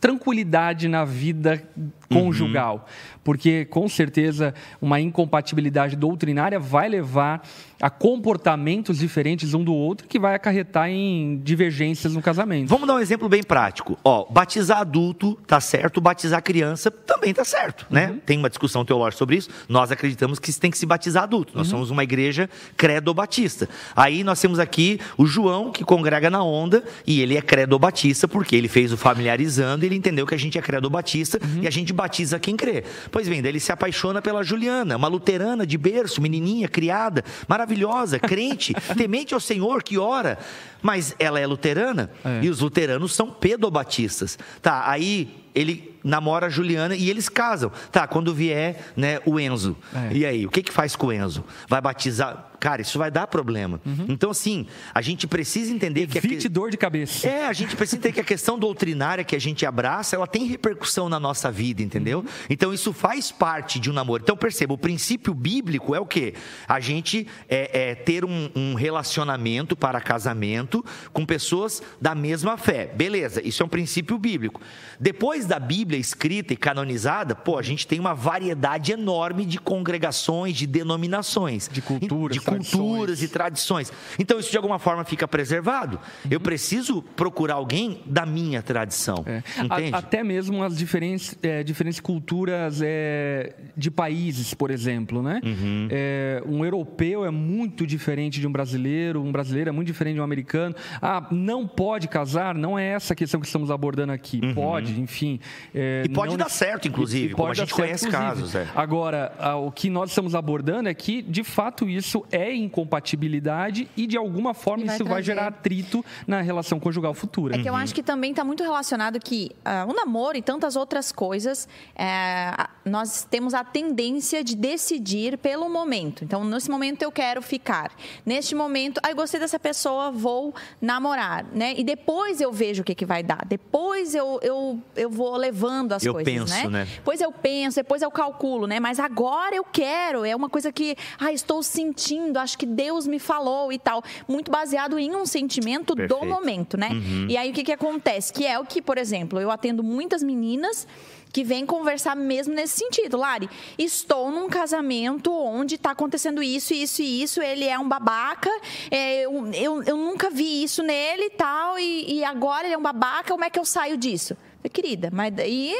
tranquilidade 0.00 0.88
na 0.88 1.04
vida 1.04 1.62
Uhum. 2.10 2.24
conjugal. 2.24 2.86
Porque, 3.24 3.64
com 3.64 3.88
certeza, 3.88 4.54
uma 4.80 5.00
incompatibilidade 5.00 5.96
doutrinária 5.96 6.58
vai 6.58 6.88
levar 6.88 7.42
a 7.80 7.90
comportamentos 7.90 8.98
diferentes 8.98 9.52
um 9.52 9.62
do 9.62 9.74
outro 9.74 10.08
que 10.08 10.18
vai 10.18 10.34
acarretar 10.34 10.88
em 10.88 11.38
divergências 11.44 12.14
no 12.14 12.22
casamento. 12.22 12.68
Vamos 12.68 12.86
dar 12.86 12.94
um 12.94 13.00
exemplo 13.00 13.28
bem 13.28 13.42
prático. 13.42 13.98
Ó, 14.02 14.24
batizar 14.30 14.78
adulto 14.78 15.36
tá 15.46 15.60
certo, 15.60 16.00
batizar 16.00 16.42
criança 16.42 16.90
também 16.90 17.34
tá 17.34 17.44
certo, 17.44 17.86
né? 17.90 18.10
Uhum. 18.10 18.18
Tem 18.20 18.38
uma 18.38 18.48
discussão 18.48 18.84
teológica 18.84 19.18
sobre 19.18 19.36
isso. 19.36 19.50
Nós 19.68 19.90
acreditamos 19.90 20.38
que 20.38 20.52
tem 20.58 20.70
que 20.70 20.78
se 20.78 20.86
batizar 20.86 21.24
adulto. 21.24 21.52
Uhum. 21.52 21.58
Nós 21.58 21.68
somos 21.68 21.90
uma 21.90 22.02
igreja 22.02 22.48
credo-batista. 22.76 23.68
Aí 23.94 24.24
nós 24.24 24.40
temos 24.40 24.58
aqui 24.58 24.98
o 25.18 25.26
João 25.26 25.70
que 25.70 25.84
congrega 25.84 26.30
na 26.30 26.42
onda 26.42 26.82
e 27.06 27.20
ele 27.20 27.36
é 27.36 27.42
credo-batista 27.42 28.26
porque 28.26 28.56
ele 28.56 28.68
fez 28.68 28.92
o 28.92 28.96
familiarizando, 28.96 29.84
e 29.84 29.88
ele 29.88 29.96
entendeu 29.96 30.26
que 30.26 30.34
a 30.34 30.38
gente 30.38 30.56
é 30.56 30.62
credo-batista 30.62 31.38
Uhum. 31.42 31.62
e 31.62 31.66
a 31.66 31.70
gente 31.70 31.92
batiza 31.96 32.38
quem 32.38 32.56
crê. 32.56 32.84
Pois 33.10 33.28
bem, 33.28 33.42
daí 33.42 33.50
ele 33.50 33.60
se 33.60 33.72
apaixona 33.72 34.22
pela 34.22 34.44
Juliana, 34.44 34.96
uma 34.96 35.08
luterana 35.08 35.66
de 35.66 35.76
berço, 35.76 36.20
menininha, 36.20 36.68
criada, 36.68 37.24
maravilhosa, 37.48 38.18
crente, 38.18 38.74
temente 38.96 39.34
ao 39.34 39.40
Senhor, 39.40 39.82
que 39.82 39.98
ora. 39.98 40.38
Mas 40.82 41.14
ela 41.18 41.40
é 41.40 41.46
luterana 41.46 42.10
é. 42.24 42.44
e 42.44 42.50
os 42.50 42.60
luteranos 42.60 43.14
são 43.14 43.30
pedobatistas. 43.30 44.38
Tá, 44.62 44.88
aí 44.88 45.28
ele 45.54 45.96
namora 46.04 46.46
a 46.46 46.50
Juliana 46.50 46.94
e 46.94 47.08
eles 47.08 47.28
casam. 47.28 47.72
Tá, 47.90 48.06
quando 48.06 48.34
vier 48.34 48.92
né, 48.94 49.18
o 49.24 49.40
Enzo. 49.40 49.76
É. 49.94 50.12
E 50.12 50.26
aí, 50.26 50.46
o 50.46 50.50
que, 50.50 50.62
que 50.62 50.72
faz 50.72 50.94
com 50.94 51.06
o 51.06 51.12
Enzo? 51.12 51.42
Vai 51.66 51.80
batizar? 51.80 52.50
Cara, 52.58 52.82
isso 52.82 52.98
vai 52.98 53.10
dar 53.10 53.26
problema. 53.26 53.80
Uhum. 53.84 54.06
Então, 54.08 54.30
assim, 54.30 54.66
a 54.94 55.00
gente 55.00 55.26
precisa 55.26 55.72
entender 55.72 56.02
Evite 56.02 56.20
que. 56.20 56.26
Evite 56.26 56.48
dor 56.48 56.70
de 56.70 56.76
cabeça. 56.76 57.26
É, 57.28 57.46
a 57.46 57.52
gente 57.52 57.76
precisa 57.76 57.96
entender 57.98 58.14
que 58.14 58.20
a 58.20 58.24
questão 58.24 58.58
doutrinária 58.58 59.24
que 59.24 59.36
a 59.36 59.40
gente 59.40 59.64
abraça, 59.66 60.16
ela 60.16 60.26
tem 60.26 60.46
repercussão 60.46 61.08
na 61.08 61.20
nossa 61.20 61.50
vida, 61.50 61.82
entendeu? 61.82 62.20
Uhum. 62.20 62.26
Então, 62.50 62.72
isso 62.72 62.92
faz 62.92 63.30
parte 63.30 63.78
de 63.78 63.90
um 63.90 63.92
namoro. 63.92 64.22
Então, 64.22 64.36
perceba, 64.36 64.74
o 64.74 64.78
princípio 64.78 65.34
bíblico 65.34 65.94
é 65.94 66.00
o 66.00 66.06
quê? 66.06 66.34
A 66.68 66.80
gente 66.80 67.26
é, 67.48 67.90
é 67.90 67.94
ter 67.94 68.24
um, 68.24 68.50
um 68.54 68.74
relacionamento 68.74 69.76
para 69.76 70.00
casamento 70.00 70.84
com 71.12 71.24
pessoas 71.26 71.82
da 72.00 72.14
mesma 72.14 72.56
fé. 72.56 72.86
Beleza, 72.86 73.46
isso 73.46 73.62
é 73.62 73.66
um 73.66 73.68
princípio 73.68 74.18
bíblico. 74.18 74.60
Depois 74.98 75.46
da 75.46 75.58
Bíblia 75.58 75.98
escrita 75.98 76.52
e 76.52 76.56
canonizada, 76.56 77.34
pô, 77.34 77.58
a 77.58 77.62
gente 77.62 77.86
tem 77.86 78.00
uma 78.00 78.14
variedade 78.14 78.92
enorme 78.92 79.44
de 79.44 79.58
congregações, 79.58 80.56
de 80.56 80.66
denominações. 80.66 81.68
De 81.70 81.82
culturas. 81.82 82.36
De 82.36 82.40
culturas 82.46 83.22
e 83.22 83.28
tradições. 83.28 83.92
Então, 84.18 84.38
isso 84.38 84.50
de 84.50 84.56
alguma 84.56 84.78
forma 84.78 85.04
fica 85.04 85.26
preservado. 85.26 85.96
Uhum. 86.24 86.30
Eu 86.30 86.40
preciso 86.40 87.02
procurar 87.02 87.54
alguém 87.54 88.02
da 88.06 88.24
minha 88.24 88.62
tradição. 88.62 89.24
É. 89.26 89.42
Entende? 89.62 89.94
A, 89.94 89.98
até 89.98 90.22
mesmo 90.22 90.62
as 90.62 90.76
diferentes, 90.76 91.36
é, 91.42 91.62
diferentes 91.62 92.00
culturas 92.00 92.80
é, 92.82 93.54
de 93.76 93.90
países, 93.90 94.54
por 94.54 94.70
exemplo, 94.70 95.22
né? 95.22 95.40
Uhum. 95.44 95.88
É, 95.90 96.42
um 96.46 96.64
europeu 96.64 97.24
é 97.24 97.30
muito 97.30 97.86
diferente 97.86 98.40
de 98.40 98.46
um 98.46 98.52
brasileiro, 98.52 99.22
um 99.22 99.32
brasileiro 99.32 99.70
é 99.70 99.72
muito 99.72 99.86
diferente 99.86 100.14
de 100.14 100.20
um 100.20 100.24
americano. 100.24 100.74
Ah, 101.00 101.26
não 101.30 101.66
pode 101.66 102.08
casar? 102.08 102.54
Não 102.54 102.78
é 102.78 102.86
essa 102.88 103.12
a 103.12 103.16
questão 103.16 103.40
que 103.40 103.46
estamos 103.46 103.70
abordando 103.70 104.12
aqui. 104.12 104.40
Uhum. 104.42 104.54
Pode, 104.54 105.00
enfim. 105.00 105.40
É, 105.74 106.02
e 106.04 106.08
pode 106.08 106.36
dar 106.36 106.50
certo, 106.50 106.88
inclusive, 106.88 107.34
como 107.34 107.50
a 107.50 107.54
gente 107.54 107.72
conhece 107.72 108.10
certo, 108.10 108.12
casos. 108.12 108.54
É. 108.54 108.68
Agora, 108.74 109.32
o 109.64 109.70
que 109.70 109.88
nós 109.88 110.10
estamos 110.10 110.34
abordando 110.34 110.88
é 110.88 110.94
que, 110.94 111.22
de 111.22 111.42
fato, 111.42 111.88
isso 111.88 112.24
é 112.30 112.35
incompatibilidade 112.54 113.88
e, 113.96 114.06
de 114.06 114.16
alguma 114.16 114.54
forma, 114.54 114.84
vai 114.84 114.94
isso 114.94 115.04
trazer. 115.04 115.14
vai 115.14 115.22
gerar 115.22 115.46
atrito 115.48 116.04
na 116.26 116.40
relação 116.40 116.78
conjugal 116.80 117.14
futura. 117.14 117.56
É 117.56 117.62
que 117.62 117.68
eu 117.68 117.74
acho 117.74 117.94
que 117.94 118.02
também 118.02 118.30
está 118.30 118.44
muito 118.44 118.62
relacionado 118.62 119.18
que 119.20 119.50
uh, 119.64 119.90
o 119.90 119.94
namoro 119.94 120.36
e 120.36 120.42
tantas 120.42 120.76
outras 120.76 121.12
coisas, 121.12 121.68
uh, 121.94 122.68
nós 122.84 123.24
temos 123.24 123.54
a 123.54 123.64
tendência 123.64 124.42
de 124.42 124.54
decidir 124.56 125.38
pelo 125.38 125.68
momento. 125.68 126.24
Então, 126.24 126.44
nesse 126.44 126.70
momento 126.70 127.02
eu 127.02 127.12
quero 127.12 127.42
ficar. 127.42 127.90
Neste 128.24 128.54
momento, 128.54 129.00
aí 129.02 129.12
ah, 129.12 129.14
gostei 129.14 129.40
dessa 129.40 129.58
pessoa, 129.58 130.10
vou 130.10 130.54
namorar, 130.80 131.44
né? 131.52 131.74
E 131.76 131.84
depois 131.84 132.40
eu 132.40 132.52
vejo 132.52 132.82
o 132.82 132.84
que, 132.84 132.94
que 132.94 133.06
vai 133.06 133.22
dar. 133.22 133.44
Depois 133.46 134.14
eu, 134.14 134.38
eu, 134.42 134.82
eu 134.94 135.10
vou 135.10 135.36
levando 135.36 135.92
as 135.92 136.04
eu 136.04 136.12
coisas, 136.12 136.32
penso, 136.32 136.70
né? 136.70 136.84
né? 136.84 136.88
Depois 136.96 137.20
eu 137.20 137.32
penso, 137.32 137.76
depois 137.76 138.02
eu 138.02 138.10
calculo, 138.10 138.66
né? 138.66 138.80
Mas 138.80 138.98
agora 138.98 139.54
eu 139.54 139.64
quero. 139.64 140.24
É 140.24 140.34
uma 140.34 140.48
coisa 140.48 140.72
que, 140.72 140.96
ah, 141.18 141.32
estou 141.32 141.62
sentindo, 141.62 142.25
acho 142.36 142.58
que 142.58 142.66
Deus 142.66 143.06
me 143.06 143.18
falou 143.18 143.72
e 143.72 143.78
tal. 143.78 144.02
Muito 144.26 144.50
baseado 144.50 144.98
em 144.98 145.14
um 145.14 145.26
sentimento 145.26 145.94
Perfeito. 145.94 146.20
do 146.20 146.26
momento, 146.26 146.76
né? 146.76 146.90
Uhum. 146.90 147.26
E 147.28 147.36
aí 147.36 147.50
o 147.50 147.54
que, 147.54 147.64
que 147.64 147.72
acontece? 147.72 148.32
Que 148.32 148.46
é 148.46 148.58
o 148.58 148.64
que, 148.64 148.80
por 148.82 148.98
exemplo, 148.98 149.40
eu 149.40 149.50
atendo 149.50 149.82
muitas 149.82 150.22
meninas 150.22 150.86
que 151.32 151.44
vem 151.44 151.66
conversar 151.66 152.16
mesmo 152.16 152.54
nesse 152.54 152.78
sentido. 152.78 153.18
Lari, 153.18 153.48
estou 153.76 154.30
num 154.30 154.48
casamento 154.48 155.30
onde 155.30 155.74
está 155.74 155.90
acontecendo 155.90 156.42
isso, 156.42 156.72
isso 156.72 157.02
e 157.02 157.22
isso, 157.22 157.42
ele 157.42 157.66
é 157.66 157.78
um 157.78 157.86
babaca, 157.86 158.50
é, 158.90 159.26
eu, 159.26 159.46
eu, 159.52 159.82
eu, 159.82 159.96
nunca 159.98 160.30
vi 160.30 160.62
isso 160.62 160.82
nele 160.82 161.24
e 161.24 161.30
tal, 161.30 161.78
e, 161.78 162.20
e 162.20 162.24
agora 162.24 162.66
ele 162.66 162.74
é 162.74 162.78
um 162.78 162.82
babaca, 162.82 163.32
como 163.32 163.44
é 163.44 163.50
que 163.50 163.58
eu 163.58 163.66
saio 163.66 163.98
disso? 163.98 164.34
Querida, 164.72 165.10
mas 165.12 165.32
daí 165.32 165.76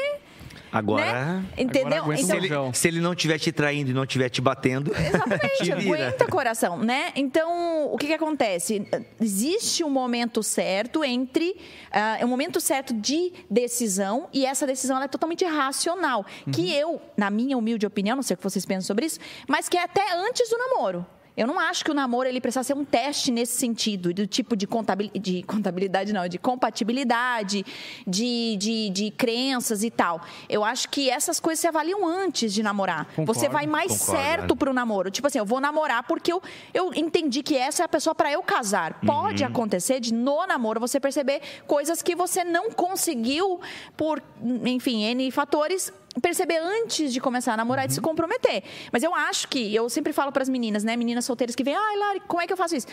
Agora, 0.71 1.05
né? 1.05 1.45
entendeu? 1.57 2.03
Agora 2.03 2.19
então, 2.19 2.27
se, 2.27 2.35
ele, 2.35 2.73
se 2.73 2.87
ele 2.87 2.99
não 2.99 3.13
estiver 3.13 3.39
te 3.39 3.51
traindo 3.51 3.91
e 3.91 3.93
não 3.93 4.03
estiver 4.03 4.29
te 4.29 4.41
batendo, 4.41 4.91
exatamente, 4.95 5.63
te 5.63 5.71
aguenta 5.71 6.25
coração, 6.27 6.77
né? 6.77 7.11
Então, 7.15 7.91
o 7.91 7.97
que, 7.97 8.07
que 8.07 8.13
acontece? 8.13 8.87
Existe 9.19 9.83
um 9.83 9.89
momento 9.89 10.43
certo 10.43 11.03
entre 11.03 11.51
uh, 11.51 12.25
um 12.25 12.27
momento 12.27 12.59
certo 12.59 12.93
de 12.93 13.33
decisão 13.49 14.27
e 14.33 14.45
essa 14.45 14.67
decisão 14.67 15.01
é 15.01 15.07
totalmente 15.07 15.45
racional, 15.45 16.25
uhum. 16.45 16.51
que 16.51 16.73
eu, 16.73 17.01
na 17.15 17.29
minha 17.29 17.57
humilde 17.57 17.85
opinião, 17.85 18.15
não 18.15 18.23
sei 18.23 18.35
o 18.35 18.37
que 18.37 18.43
vocês 18.43 18.65
pensam 18.65 18.87
sobre 18.87 19.05
isso, 19.05 19.19
mas 19.47 19.69
que 19.69 19.77
é 19.77 19.83
até 19.83 20.13
antes 20.13 20.49
do 20.49 20.57
namoro. 20.57 21.05
Eu 21.37 21.45
não 21.45 21.59
acho 21.59 21.85
que 21.85 21.91
o 21.91 21.93
namoro 21.93 22.27
ele 22.27 22.41
precisa 22.41 22.63
ser 22.63 22.73
um 22.73 22.83
teste 22.83 23.31
nesse 23.31 23.55
sentido, 23.57 24.11
do 24.11 24.25
tipo 24.25 24.55
de 24.55 24.65
contabilidade, 24.65 25.19
de 25.19 25.43
contabilidade 25.43 26.11
não, 26.11 26.27
de 26.27 26.39
compatibilidade, 26.39 27.63
de, 28.07 28.57
de, 28.57 28.89
de 28.89 29.11
crenças 29.11 29.83
e 29.83 29.91
tal. 29.91 30.19
Eu 30.49 30.63
acho 30.63 30.89
que 30.89 31.11
essas 31.11 31.39
coisas 31.39 31.59
se 31.59 31.67
avaliam 31.67 32.03
antes 32.07 32.51
de 32.51 32.63
namorar. 32.63 33.05
Concordo, 33.15 33.33
Você 33.33 33.47
vai 33.47 33.67
mais 33.67 33.99
concordo, 33.99 34.19
certo 34.19 34.55
para 34.55 34.71
o 34.71 34.73
namoro. 34.73 35.11
Tipo 35.11 35.27
assim, 35.27 35.37
eu 35.37 35.45
vou 35.45 35.61
namorar 35.61 36.03
porque 36.07 36.33
eu, 36.33 36.41
eu 36.73 36.91
entendi 36.95 37.43
que 37.43 37.55
essa 37.55 37.83
é 37.83 37.85
a 37.85 37.89
pessoa 37.89 38.15
para 38.15 38.31
eu 38.31 38.41
casar. 38.41 38.99
Pode 39.05 39.43
uhum. 39.43 39.49
acontecer 39.49 39.99
de 39.99 40.11
no 40.11 40.43
namoro 40.47 40.79
você 40.79 40.99
perceber 40.99 41.41
coisas 41.67 42.01
que 42.01 42.15
você 42.15 42.43
não 42.43 42.71
conseguiu 42.71 43.61
por, 43.95 44.23
enfim, 44.65 45.03
N 45.03 45.29
fatores 45.29 45.93
perceber 46.21 46.57
antes 46.57 47.13
de 47.13 47.19
começar 47.19 47.53
a 47.53 47.57
namorar 47.57 47.85
uhum. 47.85 47.91
e 47.91 47.93
se 47.93 48.01
comprometer. 48.01 48.63
Mas 48.91 49.03
eu 49.03 49.13
acho 49.13 49.47
que, 49.47 49.73
eu 49.73 49.89
sempre 49.89 50.13
falo 50.13 50.31
para 50.31 50.43
as 50.43 50.49
meninas, 50.49 50.83
né, 50.83 50.95
meninas 50.95 51.25
solteiras 51.25 51.55
que 51.55 51.63
vêm, 51.63 51.75
ai, 51.75 51.97
Lari, 51.97 52.21
como 52.27 52.41
é 52.41 52.47
que 52.47 52.53
eu 52.53 52.57
faço 52.57 52.75
isso? 52.75 52.87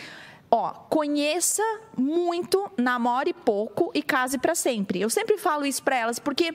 Ó, 0.49 0.71
conheça 0.89 1.63
muito, 1.97 2.71
namore 2.77 3.33
pouco 3.33 3.91
e 3.93 4.01
case 4.01 4.37
para 4.37 4.53
sempre. 4.55 5.01
Eu 5.01 5.09
sempre 5.09 5.37
falo 5.37 5.65
isso 5.65 5.83
para 5.83 5.97
elas 5.97 6.19
porque 6.19 6.53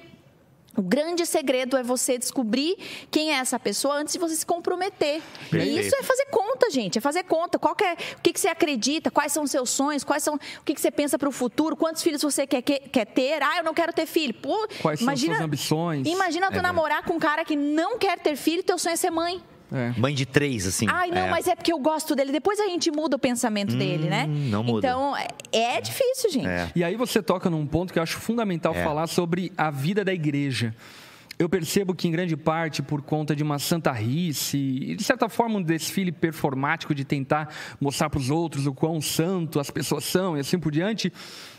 o 0.76 0.82
grande 0.82 1.26
segredo 1.26 1.76
é 1.76 1.82
você 1.82 2.16
descobrir 2.16 2.76
quem 3.10 3.32
é 3.32 3.38
essa 3.38 3.58
pessoa 3.58 3.96
antes 3.96 4.12
de 4.12 4.18
você 4.18 4.36
se 4.36 4.46
comprometer. 4.46 5.20
Perfeito. 5.50 5.66
E 5.66 5.80
isso 5.80 5.96
é 5.96 6.02
fazer 6.02 6.26
conta, 6.26 6.70
gente. 6.70 6.98
É 6.98 7.00
fazer 7.00 7.24
conta. 7.24 7.58
Qual 7.58 7.74
é, 7.82 7.94
o 8.16 8.22
que, 8.22 8.32
que 8.32 8.40
você 8.40 8.48
acredita? 8.48 9.10
Quais 9.10 9.32
são 9.32 9.42
os 9.42 9.50
seus 9.50 9.68
sonhos? 9.70 10.04
Quais 10.04 10.22
são, 10.22 10.34
o 10.34 10.64
que, 10.64 10.74
que 10.74 10.80
você 10.80 10.90
pensa 10.90 11.18
para 11.18 11.28
o 11.28 11.32
futuro? 11.32 11.76
Quantos 11.76 12.02
filhos 12.02 12.22
você 12.22 12.46
quer, 12.46 12.62
quer, 12.62 12.80
quer, 12.80 13.04
ter? 13.04 13.42
Ah, 13.42 13.58
eu 13.58 13.64
não 13.64 13.74
quero 13.74 13.92
ter 13.92 14.06
filho. 14.06 14.34
Pô, 14.34 14.68
quais 14.80 15.00
imagina, 15.00 15.34
são 15.34 15.40
suas 15.40 15.46
ambições? 15.46 16.08
Imagina 16.08 16.50
tu 16.50 16.58
é, 16.58 16.62
namorar 16.62 17.04
com 17.04 17.14
um 17.14 17.18
cara 17.18 17.44
que 17.44 17.56
não 17.56 17.98
quer 17.98 18.18
ter 18.18 18.36
filho 18.36 18.60
e 18.60 18.62
teu 18.62 18.78
sonho 18.78 18.92
é 18.92 18.96
ser 18.96 19.10
mãe. 19.10 19.42
É. 19.72 19.92
Mãe 19.98 20.14
de 20.14 20.26
três, 20.26 20.66
assim. 20.66 20.86
Ai, 20.88 21.10
não, 21.10 21.26
é. 21.26 21.30
mas 21.30 21.46
é 21.46 21.54
porque 21.54 21.72
eu 21.72 21.78
gosto 21.78 22.14
dele. 22.14 22.32
Depois 22.32 22.58
a 22.58 22.66
gente 22.66 22.90
muda 22.90 23.16
o 23.16 23.18
pensamento 23.18 23.74
hum, 23.74 23.78
dele, 23.78 24.08
né? 24.08 24.26
Não 24.26 24.62
muda. 24.62 24.86
Então, 24.86 25.16
é, 25.16 25.28
é 25.52 25.80
difícil, 25.80 26.30
gente. 26.30 26.48
É. 26.48 26.70
E 26.74 26.82
aí 26.82 26.96
você 26.96 27.22
toca 27.22 27.48
num 27.48 27.66
ponto 27.66 27.92
que 27.92 27.98
eu 27.98 28.02
acho 28.02 28.18
fundamental 28.18 28.74
é. 28.74 28.82
falar 28.82 29.06
sobre 29.06 29.52
a 29.56 29.70
vida 29.70 30.04
da 30.04 30.12
igreja 30.12 30.74
eu 31.40 31.48
percebo 31.48 31.94
que, 31.94 32.06
em 32.06 32.10
grande 32.10 32.36
parte, 32.36 32.82
por 32.82 33.00
conta 33.00 33.34
de 33.34 33.42
uma 33.42 33.58
santarrice 33.58 34.58
e, 34.58 34.94
de 34.94 35.02
certa 35.02 35.26
forma, 35.26 35.56
um 35.56 35.62
desfile 35.62 36.12
performático 36.12 36.94
de 36.94 37.02
tentar 37.02 37.48
mostrar 37.80 38.10
para 38.10 38.20
os 38.20 38.28
outros 38.28 38.66
o 38.66 38.74
quão 38.74 39.00
santo 39.00 39.58
as 39.58 39.70
pessoas 39.70 40.04
são 40.04 40.36
e 40.36 40.40
assim 40.40 40.58
por 40.58 40.70
diante, 40.70 41.10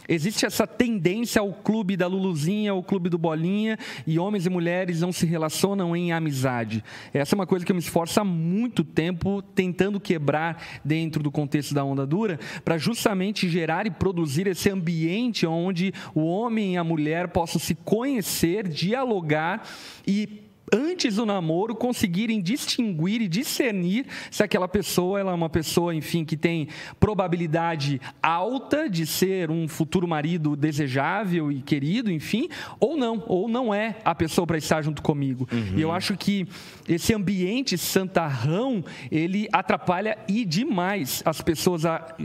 existe 0.07 0.45
essa 0.45 0.65
tendência 0.67 1.39
ao 1.41 1.53
clube 1.53 1.95
da 1.95 2.07
Luluzinha, 2.07 2.71
ao 2.71 2.83
clube 2.83 3.09
do 3.09 3.17
Bolinha, 3.17 3.77
e 4.05 4.19
homens 4.19 4.45
e 4.45 4.49
mulheres 4.49 5.01
não 5.01 5.11
se 5.11 5.25
relacionam 5.25 5.95
em 5.95 6.11
amizade. 6.11 6.83
Essa 7.13 7.35
é 7.35 7.37
uma 7.37 7.47
coisa 7.47 7.65
que 7.65 7.71
eu 7.71 7.75
me 7.75 7.81
esforço 7.81 8.19
há 8.19 8.23
muito 8.23 8.83
tempo 8.83 9.41
tentando 9.41 9.99
quebrar 9.99 10.81
dentro 10.83 11.21
do 11.21 11.31
contexto 11.31 11.73
da 11.73 11.83
onda 11.83 12.05
dura, 12.05 12.39
para 12.63 12.77
justamente 12.77 13.49
gerar 13.49 13.85
e 13.85 13.91
produzir 13.91 14.47
esse 14.47 14.69
ambiente 14.69 15.45
onde 15.45 15.93
o 16.13 16.21
homem 16.25 16.73
e 16.73 16.77
a 16.77 16.83
mulher 16.83 17.29
possam 17.29 17.59
se 17.59 17.75
conhecer, 17.75 18.67
dialogar 18.67 19.67
e 20.05 20.40
antes 20.71 21.15
do 21.15 21.25
namoro, 21.25 21.75
conseguirem 21.75 22.41
distinguir 22.41 23.21
e 23.21 23.27
discernir 23.27 24.05
se 24.29 24.43
aquela 24.43 24.67
pessoa 24.67 25.19
ela 25.19 25.31
é 25.31 25.35
uma 25.35 25.49
pessoa, 25.49 25.93
enfim, 25.93 26.23
que 26.23 26.37
tem 26.37 26.67
probabilidade 26.99 27.99
alta 28.21 28.89
de 28.89 29.05
ser 29.05 29.51
um 29.51 29.67
futuro 29.67 30.07
marido 30.07 30.55
desejável 30.55 31.51
e 31.51 31.61
querido, 31.61 32.11
enfim, 32.11 32.47
ou 32.79 32.97
não, 32.97 33.23
ou 33.27 33.47
não 33.47 33.73
é 33.73 33.97
a 34.05 34.15
pessoa 34.15 34.47
para 34.47 34.57
estar 34.57 34.81
junto 34.81 35.01
comigo. 35.01 35.47
Uhum. 35.51 35.77
E 35.77 35.81
eu 35.81 35.91
acho 35.91 36.15
que 36.15 36.47
esse 36.87 37.13
ambiente 37.13 37.77
santarrão, 37.77 38.83
ele 39.11 39.47
atrapalha 39.51 40.17
e 40.27 40.45
demais 40.45 41.21
as 41.25 41.41
pessoas 41.41 41.85
a 41.85 42.15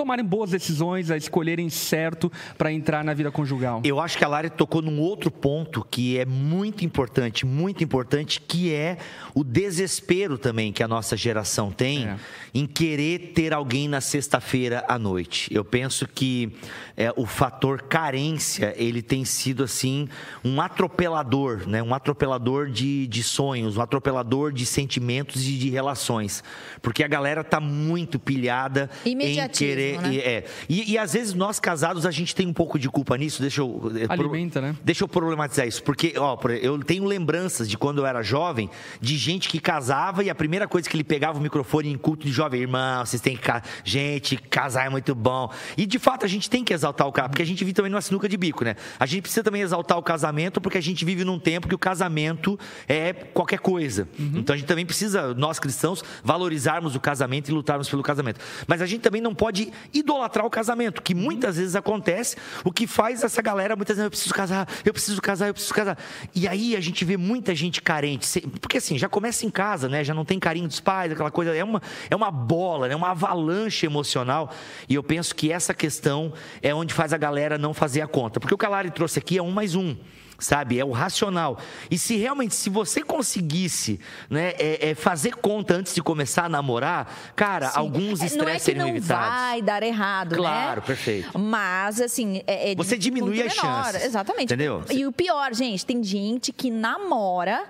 tomarem 0.00 0.24
boas 0.24 0.50
decisões, 0.50 1.10
a 1.10 1.16
escolherem 1.18 1.68
certo 1.68 2.32
para 2.56 2.72
entrar 2.72 3.04
na 3.04 3.12
vida 3.12 3.30
conjugal. 3.30 3.82
Eu 3.84 4.00
acho 4.00 4.16
que 4.16 4.24
a 4.24 4.28
Lari 4.28 4.48
tocou 4.48 4.80
num 4.80 4.98
outro 4.98 5.30
ponto 5.30 5.86
que 5.90 6.16
é 6.16 6.24
muito 6.24 6.86
importante, 6.86 7.44
muito 7.44 7.84
importante, 7.84 8.40
que 8.40 8.72
é 8.72 8.96
o 9.34 9.44
desespero 9.44 10.38
também 10.38 10.72
que 10.72 10.82
a 10.82 10.88
nossa 10.88 11.18
geração 11.18 11.70
tem 11.70 12.08
é. 12.08 12.16
em 12.54 12.66
querer 12.66 13.32
ter 13.34 13.52
alguém 13.52 13.88
na 13.88 14.00
sexta-feira 14.00 14.82
à 14.88 14.98
noite. 14.98 15.54
Eu 15.54 15.66
penso 15.66 16.08
que 16.08 16.50
é, 16.96 17.12
o 17.14 17.26
fator 17.26 17.82
carência 17.82 18.74
ele 18.78 19.02
tem 19.02 19.22
sido 19.26 19.64
assim 19.64 20.08
um 20.42 20.62
atropelador, 20.62 21.68
né? 21.68 21.82
Um 21.82 21.92
atropelador 21.92 22.70
de, 22.70 23.06
de 23.06 23.22
sonhos, 23.22 23.76
um 23.76 23.82
atropelador 23.82 24.50
de 24.50 24.64
sentimentos 24.64 25.46
e 25.46 25.58
de 25.58 25.68
relações, 25.68 26.42
porque 26.80 27.04
a 27.04 27.08
galera 27.08 27.44
tá 27.44 27.60
muito 27.60 28.18
pilhada 28.18 28.88
em 29.04 29.48
querer 29.48 29.89
né? 29.98 30.16
é. 30.16 30.44
E, 30.68 30.92
e, 30.92 30.98
às 30.98 31.12
vezes 31.12 31.34
nós 31.34 31.58
casados 31.58 32.04
a 32.04 32.10
gente 32.10 32.34
tem 32.34 32.46
um 32.46 32.52
pouco 32.52 32.78
de 32.78 32.88
culpa 32.88 33.16
nisso. 33.16 33.40
Deixa 33.40 33.60
eu 33.60 33.92
é, 33.96 34.12
alimenta, 34.12 34.60
né? 34.60 34.76
Deixa 34.84 35.04
eu 35.04 35.08
problematizar 35.08 35.66
isso, 35.66 35.82
porque 35.82 36.14
ó, 36.16 36.38
eu 36.60 36.78
tenho 36.80 37.04
lembranças 37.04 37.68
de 37.68 37.78
quando 37.78 37.98
eu 37.98 38.06
era 38.06 38.22
jovem 38.22 38.70
de 39.00 39.16
gente 39.16 39.48
que 39.48 39.58
casava 39.58 40.22
e 40.22 40.30
a 40.30 40.34
primeira 40.34 40.68
coisa 40.68 40.88
que 40.88 40.96
ele 40.96 41.04
pegava 41.04 41.38
o 41.38 41.42
microfone 41.42 41.90
em 41.90 41.96
culto 41.96 42.26
de 42.26 42.32
jovem, 42.32 42.60
irmão, 42.60 43.04
vocês 43.04 43.22
têm 43.22 43.36
que 43.36 43.50
gente 43.84 44.36
casar 44.36 44.86
é 44.86 44.88
muito 44.88 45.14
bom. 45.14 45.50
E 45.76 45.86
de 45.86 45.98
fato 45.98 46.24
a 46.24 46.28
gente 46.28 46.48
tem 46.48 46.62
que 46.62 46.72
exaltar 46.72 46.90
exaltar 46.90 47.06
o 47.06 47.12
casamento, 47.12 47.30
porque 47.30 47.42
a 47.42 47.46
gente 47.46 47.64
vive 47.64 47.72
também 47.72 47.90
numa 47.90 48.00
sinuca 48.00 48.28
de 48.28 48.36
bico, 48.36 48.64
né? 48.64 48.76
A 48.98 49.06
gente 49.06 49.22
precisa 49.22 49.42
também 49.42 49.62
exaltar 49.62 49.96
o 49.98 50.02
casamento, 50.02 50.60
porque 50.60 50.78
a 50.78 50.80
gente 50.80 51.04
vive 51.04 51.24
num 51.24 51.38
tempo 51.38 51.68
que 51.68 51.74
o 51.74 51.78
casamento 51.78 52.58
é 52.88 53.12
qualquer 53.12 53.60
coisa. 53.60 54.08
Uhum. 54.18 54.32
Então 54.36 54.54
a 54.54 54.56
gente 54.56 54.66
também 54.66 54.84
precisa, 54.84 55.34
nós 55.34 55.58
cristãos, 55.58 56.02
valorizarmos 56.22 56.94
o 56.94 57.00
casamento 57.00 57.48
e 57.48 57.52
lutarmos 57.52 57.88
pelo 57.88 58.02
casamento. 58.02 58.40
Mas 58.66 58.82
a 58.82 58.86
gente 58.86 59.00
também 59.00 59.20
não 59.20 59.34
pode 59.34 59.69
idolatrar 59.92 60.46
o 60.46 60.50
casamento, 60.50 61.02
que 61.02 61.14
muitas 61.14 61.56
vezes 61.56 61.76
acontece, 61.76 62.36
o 62.64 62.72
que 62.72 62.86
faz 62.86 63.22
essa 63.22 63.42
galera, 63.42 63.76
muitas 63.76 63.96
vezes, 63.96 64.04
eu 64.04 64.10
preciso 64.10 64.34
casar, 64.34 64.68
eu 64.84 64.92
preciso 64.92 65.20
casar, 65.20 65.48
eu 65.48 65.54
preciso 65.54 65.74
casar. 65.74 65.98
E 66.34 66.46
aí 66.46 66.76
a 66.76 66.80
gente 66.80 67.04
vê 67.04 67.16
muita 67.16 67.54
gente 67.54 67.82
carente, 67.82 68.40
porque 68.60 68.78
assim, 68.78 68.98
já 68.98 69.08
começa 69.08 69.46
em 69.46 69.50
casa, 69.50 69.88
né? 69.88 70.04
Já 70.04 70.14
não 70.14 70.24
tem 70.24 70.38
carinho 70.38 70.68
dos 70.68 70.80
pais, 70.80 71.12
aquela 71.12 71.30
coisa, 71.30 71.54
é 71.54 71.64
uma, 71.64 71.82
é 72.08 72.16
uma 72.16 72.30
bola, 72.30 72.88
né? 72.88 72.96
uma 72.96 73.10
avalanche 73.10 73.86
emocional. 73.86 74.52
E 74.88 74.94
eu 74.94 75.02
penso 75.02 75.34
que 75.34 75.50
essa 75.52 75.74
questão 75.74 76.32
é 76.62 76.74
onde 76.74 76.94
faz 76.94 77.12
a 77.12 77.18
galera 77.18 77.58
não 77.58 77.74
fazer 77.74 78.00
a 78.00 78.06
conta. 78.06 78.38
Porque 78.38 78.54
o 78.54 78.58
que 78.58 78.66
a 78.66 78.68
Lari 78.68 78.90
trouxe 78.90 79.18
aqui 79.18 79.38
é 79.38 79.42
um 79.42 79.50
mais 79.50 79.74
um 79.74 79.96
sabe? 80.40 80.78
É 80.78 80.84
o 80.84 80.90
racional. 80.90 81.58
E 81.90 81.98
se 81.98 82.16
realmente, 82.16 82.54
se 82.54 82.68
você 82.68 83.02
conseguisse 83.02 84.00
né, 84.28 84.52
é, 84.58 84.90
é 84.90 84.94
fazer 84.94 85.36
conta 85.36 85.74
antes 85.74 85.94
de 85.94 86.02
começar 86.02 86.46
a 86.46 86.48
namorar, 86.48 87.32
cara, 87.36 87.70
Sim. 87.70 87.78
alguns 87.78 88.22
estresses 88.22 88.36
é, 88.36 88.38
não 88.38 88.48
é 88.48 88.54
que 88.54 88.60
seriam 88.60 88.86
não 88.88 88.96
evitados. 88.96 89.28
vai 89.28 89.62
dar 89.62 89.82
errado, 89.82 90.36
Claro, 90.36 90.80
né? 90.80 90.86
perfeito. 90.86 91.38
Mas, 91.38 92.00
assim... 92.00 92.42
É, 92.46 92.72
é 92.72 92.74
você 92.74 92.96
diminui 92.96 93.42
as 93.42 93.52
chances. 93.52 94.04
Exatamente. 94.04 94.44
Entendeu? 94.44 94.82
E 94.90 95.06
o 95.06 95.12
pior, 95.12 95.54
gente, 95.54 95.84
tem 95.84 96.02
gente 96.02 96.52
que 96.52 96.70
namora 96.70 97.64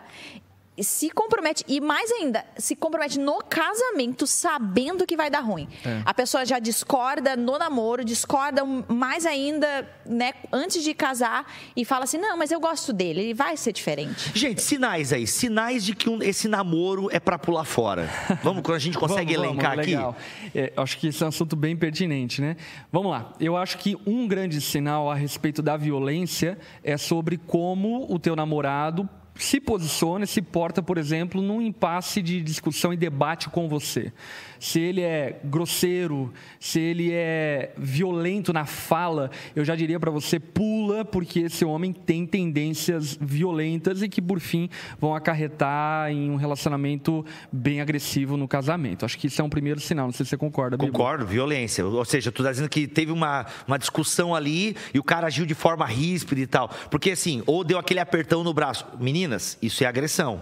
se 0.79 1.11
compromete, 1.11 1.65
e 1.69 1.81
mais 1.81 2.11
ainda, 2.11 2.45
se 2.57 2.75
compromete 2.75 3.19
no 3.19 3.39
casamento 3.43 4.27
sabendo 4.27 5.07
que 5.07 5.17
vai 5.17 5.31
dar 5.31 5.41
ruim. 5.41 5.69
É. 5.85 6.03
A 6.05 6.15
pessoa 6.15 6.45
já 6.45 6.59
discorda 6.59 7.37
no 7.37 7.59
namoro, 7.59 8.05
discorda 8.05 8.65
mais 8.65 9.27
ainda, 9.27 9.89
né, 10.07 10.33
antes 10.53 10.83
de 10.83 10.95
casar 10.95 11.47
e 11.77 11.85
fala 11.85 12.05
assim: 12.05 12.19
não, 12.19 12.37
mas 12.37 12.51
eu 12.51 12.61
gosto 12.61 12.93
dele, 12.93 13.21
ele 13.21 13.35
vai 13.35 13.57
ser 13.57 13.73
diferente. 13.73 14.33
Gente, 14.35 14.63
sinais 14.63 15.13
aí, 15.13 15.27
sinais 15.27 15.85
de 15.85 15.95
que 15.95 16.09
um, 16.09 16.23
esse 16.23 16.49
namoro 16.49 17.09
é 17.13 17.21
para 17.21 17.39
pular 17.39 17.65
fora. 17.65 18.09
Vamos, 18.43 18.63
quando 18.63 18.77
a 18.77 18.81
gente 18.81 18.97
consegue 18.99 19.35
vamos, 19.35 19.51
elencar 19.51 19.71
vamos, 19.77 19.85
aqui. 19.85 19.97
Legal. 19.97 20.17
É, 20.55 20.73
acho 20.77 20.99
que 20.99 21.09
esse 21.09 21.23
é 21.23 21.27
um 21.27 21.29
assunto 21.29 21.57
bem 21.57 21.77
pertinente, 21.77 22.41
né? 22.41 22.57
Vamos 22.91 23.11
lá. 23.11 23.33
Eu 23.39 23.57
acho 23.57 23.77
que 23.79 23.97
um 24.07 24.27
grande 24.27 24.61
sinal 24.61 25.11
a 25.11 25.15
respeito 25.15 25.61
da 25.61 25.77
violência 25.77 26.59
é 26.83 26.97
sobre 26.97 27.37
como 27.37 28.07
o 28.13 28.19
teu 28.19 28.35
namorado 28.35 29.09
se 29.45 29.61
posiciona, 29.61 30.27
se 30.27 30.43
porta, 30.43 30.83
por 30.83 30.99
exemplo, 30.99 31.41
num 31.41 31.61
impasse 31.61 32.23
de 32.23 32.41
discussão 32.43 32.93
e 32.93 32.97
debate 32.97 33.49
com 33.49 33.69
você 33.69 34.13
se 34.61 34.79
ele 34.79 35.01
é 35.01 35.41
grosseiro, 35.43 36.31
se 36.61 36.79
ele 36.79 37.11
é 37.11 37.73
violento 37.79 38.53
na 38.53 38.67
fala, 38.67 39.31
eu 39.57 39.65
já 39.65 39.75
diria 39.75 39.99
para 39.99 40.11
você 40.11 40.39
pula, 40.39 41.03
porque 41.03 41.41
esse 41.41 41.65
homem 41.65 41.95
tem 41.95 42.27
tendências 42.27 43.17
violentas 43.19 44.03
e 44.03 44.09
que 44.09 44.21
por 44.21 44.39
fim 44.39 44.69
vão 45.01 45.15
acarretar 45.15 46.13
em 46.13 46.31
um 46.31 46.37
relacionamento 46.37 47.25
bem 47.51 47.81
agressivo 47.81 48.37
no 48.37 48.47
casamento. 48.47 49.07
Acho 49.07 49.17
que 49.17 49.29
isso 49.29 49.41
é 49.41 49.45
um 49.45 49.49
primeiro 49.49 49.81
sinal, 49.81 50.07
não 50.07 50.13
sei 50.13 50.27
se 50.27 50.31
você 50.31 50.37
concorda. 50.37 50.77
Concordo, 50.77 51.25
violência. 51.25 51.87
Ou 51.87 52.05
seja, 52.05 52.31
tu 52.31 52.43
está 52.43 52.51
dizendo 52.51 52.69
que 52.69 52.87
teve 52.87 53.11
uma, 53.11 53.47
uma 53.67 53.79
discussão 53.79 54.35
ali 54.35 54.77
e 54.93 54.99
o 54.99 55.03
cara 55.03 55.27
agiu 55.27 55.47
de 55.47 55.55
forma 55.55 55.87
ríspida 55.87 56.41
e 56.43 56.47
tal. 56.47 56.69
Porque 56.91 57.13
assim, 57.13 57.43
ou 57.47 57.65
deu 57.65 57.79
aquele 57.79 58.01
apertão 58.01 58.45
no 58.45 58.53
braço. 58.53 58.87
Meninas, 59.31 59.57
isso 59.63 59.85
é 59.85 59.87
agressão. 59.87 60.41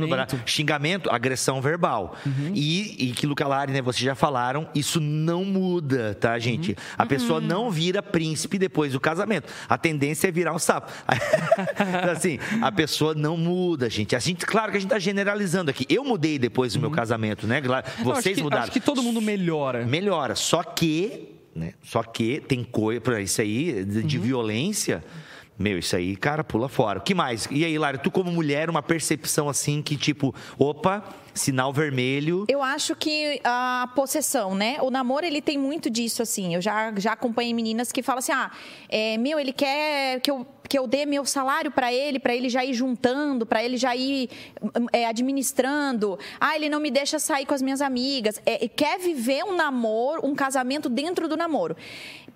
No 0.00 0.08
braço. 0.08 0.40
Xingamento, 0.44 1.10
agressão 1.10 1.60
verbal. 1.60 2.14
Uhum. 2.26 2.52
E, 2.54 3.08
e 3.08 3.12
que 3.12 3.26
Lari, 3.44 3.72
né, 3.72 3.80
vocês 3.80 4.02
já 4.02 4.14
falaram, 4.14 4.68
isso 4.74 5.00
não 5.00 5.44
muda, 5.44 6.14
tá, 6.14 6.38
gente? 6.38 6.76
A 6.96 7.06
pessoa 7.06 7.40
não 7.40 7.70
vira 7.70 8.02
príncipe 8.02 8.58
depois 8.58 8.92
do 8.92 9.00
casamento. 9.00 9.50
A 9.68 9.78
tendência 9.78 10.28
é 10.28 10.30
virar 10.30 10.52
um 10.52 10.58
sapo. 10.58 10.92
então, 11.98 12.10
assim, 12.10 12.38
a 12.60 12.70
pessoa 12.70 13.14
não 13.14 13.36
muda, 13.36 13.88
gente. 13.88 14.14
A 14.14 14.18
gente, 14.18 14.44
claro 14.44 14.70
que 14.70 14.76
a 14.76 14.80
gente 14.80 14.90
tá 14.90 14.98
generalizando 14.98 15.70
aqui. 15.70 15.86
Eu 15.88 16.04
mudei 16.04 16.38
depois 16.38 16.74
do 16.74 16.80
meu 16.80 16.90
uhum. 16.90 16.94
casamento, 16.94 17.46
né? 17.46 17.62
Vocês 18.02 18.36
que, 18.36 18.42
mudaram. 18.42 18.64
Acho 18.64 18.72
que 18.72 18.80
todo 18.80 19.02
mundo 19.02 19.20
melhora. 19.20 19.86
Melhora. 19.86 20.34
Só 20.34 20.62
que, 20.62 21.36
né? 21.54 21.72
Só 21.82 22.02
que 22.02 22.42
tem 22.46 22.62
coisa 22.62 23.20
isso 23.20 23.40
aí 23.40 23.84
de, 23.84 24.02
de 24.02 24.18
uhum. 24.18 24.22
violência. 24.22 25.02
Meu, 25.58 25.78
isso 25.78 25.96
aí, 25.96 26.14
cara, 26.14 26.44
pula 26.44 26.68
fora. 26.68 27.00
O 27.00 27.02
que 27.02 27.14
mais? 27.14 27.48
E 27.50 27.64
aí, 27.64 27.76
Lara, 27.76 27.98
tu 27.98 28.10
como 28.10 28.30
mulher, 28.30 28.70
uma 28.70 28.82
percepção 28.82 29.48
assim 29.48 29.82
que 29.82 29.96
tipo, 29.96 30.32
opa, 30.56 31.02
sinal 31.34 31.72
vermelho. 31.72 32.44
Eu 32.48 32.62
acho 32.62 32.94
que 32.94 33.40
a 33.42 33.90
possessão, 33.94 34.54
né? 34.54 34.78
O 34.80 34.90
namoro, 34.90 35.26
ele 35.26 35.42
tem 35.42 35.58
muito 35.58 35.90
disso, 35.90 36.22
assim. 36.22 36.54
Eu 36.54 36.60
já, 36.60 36.92
já 36.96 37.12
acompanhei 37.12 37.52
meninas 37.52 37.90
que 37.90 38.02
falam 38.02 38.18
assim, 38.18 38.32
ah, 38.32 38.50
é, 38.88 39.18
meu, 39.18 39.38
ele 39.40 39.52
quer 39.52 40.20
que 40.20 40.30
eu 40.30 40.46
que 40.68 40.78
eu 40.78 40.86
dê 40.86 41.06
meu 41.06 41.24
salário 41.24 41.70
para 41.70 41.90
ele, 41.90 42.18
para 42.18 42.34
ele 42.34 42.50
já 42.50 42.62
ir 42.62 42.74
juntando, 42.74 43.46
para 43.46 43.64
ele 43.64 43.78
já 43.78 43.96
ir 43.96 44.28
é, 44.92 45.06
administrando. 45.06 46.18
Ah, 46.38 46.54
ele 46.54 46.68
não 46.68 46.78
me 46.78 46.90
deixa 46.90 47.18
sair 47.18 47.46
com 47.46 47.54
as 47.54 47.62
minhas 47.62 47.80
amigas. 47.80 48.40
É, 48.44 48.68
quer 48.68 48.98
viver 48.98 49.42
um 49.44 49.56
namoro, 49.56 50.20
um 50.26 50.34
casamento 50.34 50.90
dentro 50.90 51.26
do 51.26 51.38
namoro. 51.38 51.74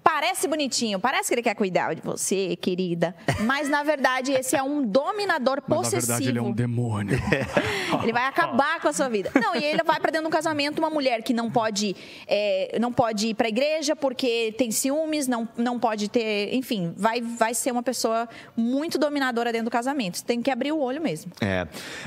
Parece 0.03 0.49
bonitinho, 0.49 0.99
parece 0.99 1.29
que 1.29 1.35
ele 1.35 1.43
quer 1.43 1.55
cuidar 1.55 1.95
de 1.95 2.03
você, 2.03 2.57
querida. 2.57 3.15
Mas 3.41 3.69
na 3.69 3.83
verdade 3.83 4.33
esse 4.33 4.57
é 4.57 4.63
um 4.63 4.85
dominador 4.85 5.63
Mas, 5.67 5.79
possessivo. 5.79 6.13
Na 6.13 6.19
verdade 6.19 6.29
ele 6.29 6.39
é 6.39 6.43
um 6.43 6.53
demônio. 6.53 7.19
ele 8.03 8.13
vai 8.13 8.25
acabar 8.25 8.81
com 8.81 8.89
a 8.89 8.93
sua 8.93 9.09
vida. 9.09 9.31
Não, 9.35 9.55
e 9.55 9.65
ele 9.65 9.83
vai 9.85 10.01
para 10.01 10.11
dentro 10.11 10.29
do 10.29 10.33
casamento 10.33 10.81
uma 10.81 10.91
mulher 10.91 11.23
que 11.23 11.33
não 11.33 11.51
pode, 11.51 11.95
é, 12.27 12.77
não 12.81 12.93
pode 12.93 13.29
ir 13.29 13.35
para 13.35 13.47
a 13.47 13.49
igreja 13.49 13.95
porque 13.95 14.53
tem 14.59 14.71
ciúmes, 14.71 15.29
não, 15.29 15.49
não 15.57 15.79
pode 15.79 16.09
ter, 16.09 16.53
enfim, 16.53 16.93
vai, 16.97 17.21
vai 17.21 17.55
ser 17.55 17.71
uma 17.71 17.83
pessoa 17.83 18.29
muito 18.57 18.99
dominadora 18.99 19.53
dentro 19.53 19.67
do 19.67 19.71
casamento. 19.71 20.19
Você 20.19 20.25
tem 20.25 20.43
que 20.43 20.51
abrir 20.51 20.73
o 20.73 20.81
olho 20.81 21.01
mesmo. 21.01 21.31
É. 21.41 21.67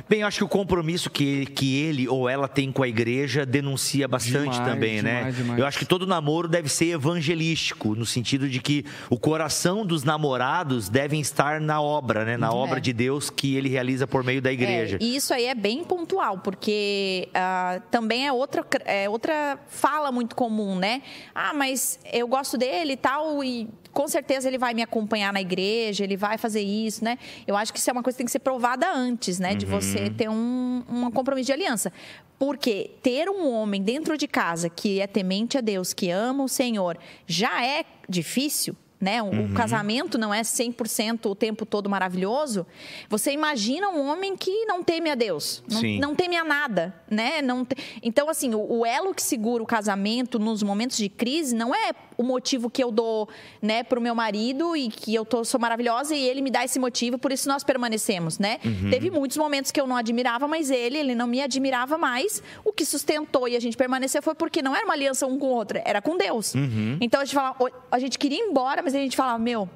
Bem, 0.10 0.22
eu 0.22 0.28
acho 0.28 0.40
que 0.40 0.44
o 0.44 0.50
compromisso 0.50 1.10
que, 1.10 1.46
que 1.48 1.78
ele 1.82 2.08
ou 2.08 2.28
ela 2.28 2.48
tem 2.48 2.72
com 2.72 2.84
a 2.84 2.88
igreja 2.88 3.46
denuncia 3.46 4.08
bastante 4.08 4.52
demais, 4.52 4.70
também, 4.70 5.02
né? 5.02 5.18
demais, 5.18 5.26
né? 5.26 5.42
Demais. 5.42 5.60
Eu 5.60 5.66
acho 5.66 5.80
que 5.80 5.86
todo 5.86 6.06
namoro 6.06 6.48
deve 6.48 6.68
ser 6.68 6.88
evangelístico 6.88 7.85
no 7.94 8.06
sentido 8.06 8.48
de 8.48 8.60
que 8.60 8.86
o 9.10 9.20
coração 9.20 9.86
dos 9.86 10.04
namorados 10.04 10.90
devem 10.90 11.20
estar 11.20 11.60
na 11.60 11.82
obra, 11.82 12.24
né? 12.24 12.38
Na 12.38 12.48
é. 12.48 12.52
obra 12.52 12.80
de 12.80 12.94
Deus 12.94 13.30
que 13.30 13.56
ele 13.56 13.68
realiza 13.70 14.08
por 14.08 14.24
meio 14.24 14.42
da 14.42 14.52
igreja. 14.52 14.98
É, 15.00 15.04
e 15.04 15.16
isso 15.16 15.34
aí 15.34 15.46
é 15.46 15.56
bem 15.56 15.84
pontual, 15.84 16.40
porque 16.40 17.28
uh, 17.30 17.82
também 17.92 18.26
é 18.26 18.32
outra, 18.32 18.66
é 18.86 19.10
outra 19.10 19.60
fala 19.68 20.12
muito 20.12 20.36
comum, 20.36 20.76
né? 20.76 21.02
Ah, 21.34 21.54
mas 21.54 22.00
eu 22.12 22.28
gosto 22.28 22.58
dele 22.58 22.94
e 22.94 22.98
tal, 22.98 23.44
e 23.44 23.68
com 23.96 24.08
certeza 24.10 24.50
ele 24.50 24.58
vai 24.58 24.74
me 24.74 24.82
acompanhar 24.82 25.32
na 25.32 25.40
igreja, 25.40 26.04
ele 26.04 26.18
vai 26.18 26.38
fazer 26.38 26.62
isso, 26.62 27.04
né? 27.04 27.18
Eu 27.48 27.56
acho 27.56 27.72
que 27.72 27.80
isso 27.80 27.90
é 27.90 27.94
uma 27.94 28.04
coisa 28.04 28.16
que 28.16 28.18
tem 28.18 28.26
que 28.26 28.32
ser 28.32 28.40
provada 28.40 28.92
antes, 28.94 29.40
né? 29.40 29.56
De 29.56 29.66
você 29.66 30.00
uhum. 30.00 30.14
ter 30.14 30.30
um, 30.30 30.84
um 30.90 31.12
compromisso 31.12 31.48
de 31.48 31.54
aliança. 31.54 31.94
Porque 32.38 32.92
ter 33.02 33.30
um 33.30 33.50
homem 33.50 33.82
dentro 33.82 34.18
de 34.18 34.28
casa 34.28 34.70
que 34.70 35.00
é 35.00 35.08
temente 35.08 35.58
a 35.58 35.62
Deus, 35.62 35.94
que 35.94 36.10
ama 36.10 36.44
o 36.44 36.50
Senhor, 36.50 36.98
já 37.26 37.66
é 37.66 37.86
difícil, 38.10 38.76
né? 39.00 39.22
O 39.22 39.28
uhum. 39.28 39.54
casamento 39.54 40.18
não 40.18 40.34
é 40.34 40.42
100% 40.42 41.30
o 41.30 41.36
tempo 41.36 41.66
todo 41.66 41.90
maravilhoso. 41.90 42.66
Você 43.10 43.32
imagina 43.32 43.90
um 43.90 44.08
homem 44.08 44.36
que 44.36 44.66
não 44.66 44.84
teme 44.84 45.10
a 45.10 45.16
Deus, 45.16 45.64
não, 45.70 45.82
não 46.00 46.16
teme 46.16 46.36
a 46.36 46.44
nada, 46.44 46.94
né? 47.10 47.42
Não 47.42 47.64
te... 47.64 47.76
Então, 48.02 48.30
assim, 48.30 48.54
o, 48.56 48.80
o, 48.80 48.86
elo 48.86 49.14
que 49.14 49.22
segura 49.22 49.62
o 49.62 49.66
casamento 49.66 50.40
nos 50.40 50.64
momentos 50.64 50.98
de 50.98 51.10
crise 51.10 51.56
não 51.56 51.74
é 51.74 51.94
o 52.18 52.24
motivo 52.24 52.70
que 52.70 52.84
eu 52.84 52.92
dou, 52.92 53.28
né, 53.62 53.84
pro 53.84 54.02
meu 54.02 54.16
marido 54.16 54.76
e 54.76 54.90
que 54.90 55.14
eu 55.14 55.26
tô, 55.26 55.44
sou 55.44 55.60
maravilhosa 55.60 56.16
e 56.16 56.24
ele 56.24 56.42
me 56.42 56.50
dá 56.50 56.64
esse 56.64 56.80
motivo, 56.80 57.18
por 57.18 57.32
isso 57.32 57.48
nós 57.48 57.64
permanecemos, 57.64 58.40
né? 58.40 58.60
Uhum. 58.64 58.90
Teve 58.90 59.10
muitos 59.10 59.38
momentos 59.38 59.72
que 59.72 59.80
eu 59.80 59.88
não 59.88 59.96
admirava 59.96 60.48
mais 60.48 60.70
ele, 60.70 60.98
ele 60.98 61.16
não 61.16 61.28
me 61.28 61.42
admirava 61.42 61.98
mais. 61.98 62.42
O 62.64 62.72
que 62.72 62.86
sustentou 62.86 63.48
e 63.48 63.56
a 63.56 63.60
gente 63.60 63.78
permaneceu 63.78 64.22
foi 64.22 64.36
porque 64.36 64.62
não 64.62 64.76
era 64.76 64.86
uma 64.86 64.94
aliança 64.94 65.28
um 65.28 65.38
com 65.38 65.48
o 65.48 65.50
outro, 65.50 65.82
era 65.84 66.02
com 66.02 66.18
Deus. 66.18 66.54
Uhum. 66.56 66.98
Então 67.02 67.22
a 67.22 67.26
gente 67.26 67.36
falava, 67.36 67.58
a 67.92 68.00
gente 68.00 68.18
queria 68.18 68.40
ir 68.40 68.48
embora, 68.50 68.82
mas 68.82 68.96
a 68.96 69.00
gente 69.00 69.16
falava, 69.16 69.40
meu, 69.40 69.70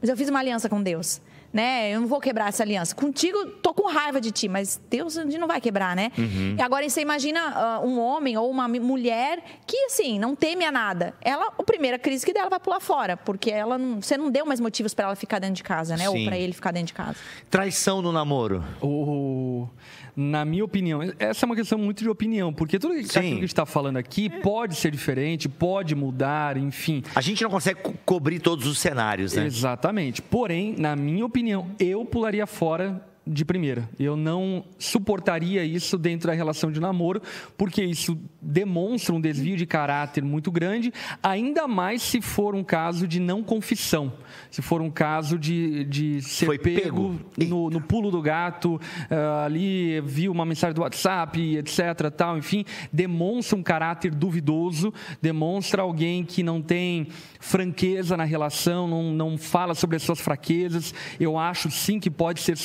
mas 0.00 0.10
eu 0.10 0.16
fiz 0.16 0.28
uma 0.28 0.38
aliança 0.38 0.68
com 0.68 0.82
Deus. 0.82 1.20
Né? 1.54 1.92
Eu 1.94 2.00
não 2.00 2.08
vou 2.08 2.20
quebrar 2.20 2.48
essa 2.48 2.64
aliança. 2.64 2.96
Contigo, 2.96 3.46
tô 3.62 3.72
com 3.72 3.88
raiva 3.88 4.20
de 4.20 4.32
ti, 4.32 4.48
mas 4.48 4.80
Deus 4.90 5.16
a 5.16 5.22
gente 5.22 5.38
não 5.38 5.46
vai 5.46 5.60
quebrar, 5.60 5.94
né? 5.94 6.10
Uhum. 6.18 6.56
E 6.58 6.60
agora 6.60 6.88
você 6.88 7.00
imagina 7.00 7.78
uh, 7.80 7.86
um 7.86 8.00
homem 8.00 8.36
ou 8.36 8.50
uma 8.50 8.66
mulher 8.66 9.40
que, 9.64 9.76
assim, 9.84 10.18
não 10.18 10.34
teme 10.34 10.64
a 10.64 10.72
nada. 10.72 11.14
Ela, 11.22 11.52
a 11.56 11.62
primeira 11.62 11.96
crise 11.96 12.26
que 12.26 12.32
dela 12.32 12.50
vai 12.50 12.58
pular 12.58 12.80
fora, 12.80 13.16
porque 13.16 13.52
ela 13.52 13.78
não, 13.78 14.02
você 14.02 14.16
não 14.16 14.32
deu 14.32 14.44
mais 14.44 14.58
motivos 14.58 14.92
para 14.94 15.04
ela 15.06 15.14
ficar 15.14 15.38
dentro 15.38 15.54
de 15.54 15.62
casa, 15.62 15.96
né? 15.96 16.08
Ou 16.08 16.16
Sim. 16.16 16.24
para 16.24 16.36
ele 16.36 16.52
ficar 16.52 16.72
dentro 16.72 16.88
de 16.88 16.94
casa. 16.94 17.18
Traição 17.48 18.02
no 18.02 18.10
namoro. 18.10 18.64
O- 18.82 19.68
na 20.16 20.44
minha 20.44 20.64
opinião, 20.64 21.00
essa 21.18 21.44
é 21.44 21.46
uma 21.46 21.56
questão 21.56 21.78
muito 21.78 22.02
de 22.02 22.08
opinião, 22.08 22.52
porque 22.52 22.78
tudo 22.78 22.92
aquilo 22.92 23.08
que 23.08 23.18
a 23.18 23.22
gente 23.22 23.44
está 23.44 23.66
falando 23.66 23.96
aqui 23.96 24.30
pode 24.30 24.76
ser 24.76 24.90
diferente, 24.90 25.48
pode 25.48 25.94
mudar, 25.94 26.56
enfim. 26.56 27.02
A 27.14 27.20
gente 27.20 27.42
não 27.42 27.50
consegue 27.50 27.80
co- 27.80 27.94
cobrir 28.04 28.38
todos 28.38 28.66
os 28.66 28.78
cenários, 28.78 29.34
né? 29.34 29.44
Exatamente. 29.46 30.22
Porém, 30.22 30.74
na 30.78 30.94
minha 30.94 31.24
opinião, 31.26 31.66
eu 31.80 32.04
pularia 32.04 32.46
fora 32.46 33.04
de 33.26 33.44
primeira. 33.44 33.88
Eu 33.98 34.16
não 34.16 34.64
suportaria 34.78 35.64
isso 35.64 35.96
dentro 35.96 36.28
da 36.28 36.34
relação 36.34 36.70
de 36.70 36.80
namoro, 36.80 37.22
porque 37.56 37.82
isso 37.82 38.18
demonstra 38.40 39.14
um 39.14 39.20
desvio 39.20 39.56
de 39.56 39.66
caráter 39.66 40.22
muito 40.22 40.52
grande, 40.52 40.92
ainda 41.22 41.66
mais 41.66 42.02
se 42.02 42.20
for 42.20 42.54
um 42.54 42.62
caso 42.62 43.08
de 43.08 43.18
não 43.18 43.42
confissão. 43.42 44.12
Se 44.50 44.60
for 44.60 44.80
um 44.82 44.90
caso 44.90 45.38
de, 45.38 45.84
de 45.84 46.22
ser 46.22 46.46
Foi 46.46 46.58
pego, 46.58 47.18
pego. 47.36 47.50
no, 47.50 47.70
no 47.70 47.80
pulo 47.80 48.10
do 48.10 48.20
gato, 48.20 48.80
ah, 49.10 49.44
ali 49.44 50.00
viu 50.00 50.30
uma 50.30 50.44
mensagem 50.44 50.74
do 50.74 50.82
WhatsApp, 50.82 51.56
etc. 51.56 52.10
Tal, 52.14 52.36
enfim, 52.36 52.64
demonstra 52.92 53.56
um 53.56 53.62
caráter 53.62 54.14
duvidoso, 54.14 54.92
demonstra 55.20 55.82
alguém 55.82 56.24
que 56.24 56.42
não 56.42 56.60
tem 56.60 57.08
franqueza 57.40 58.16
na 58.16 58.24
relação, 58.24 58.88
não, 58.88 59.12
não 59.12 59.38
fala 59.38 59.74
sobre 59.74 59.96
as 59.96 60.02
suas 60.02 60.20
fraquezas. 60.20 60.94
Eu 61.18 61.38
acho 61.38 61.70
sim 61.70 61.98
que 61.98 62.10
pode 62.10 62.40
ser 62.40 62.56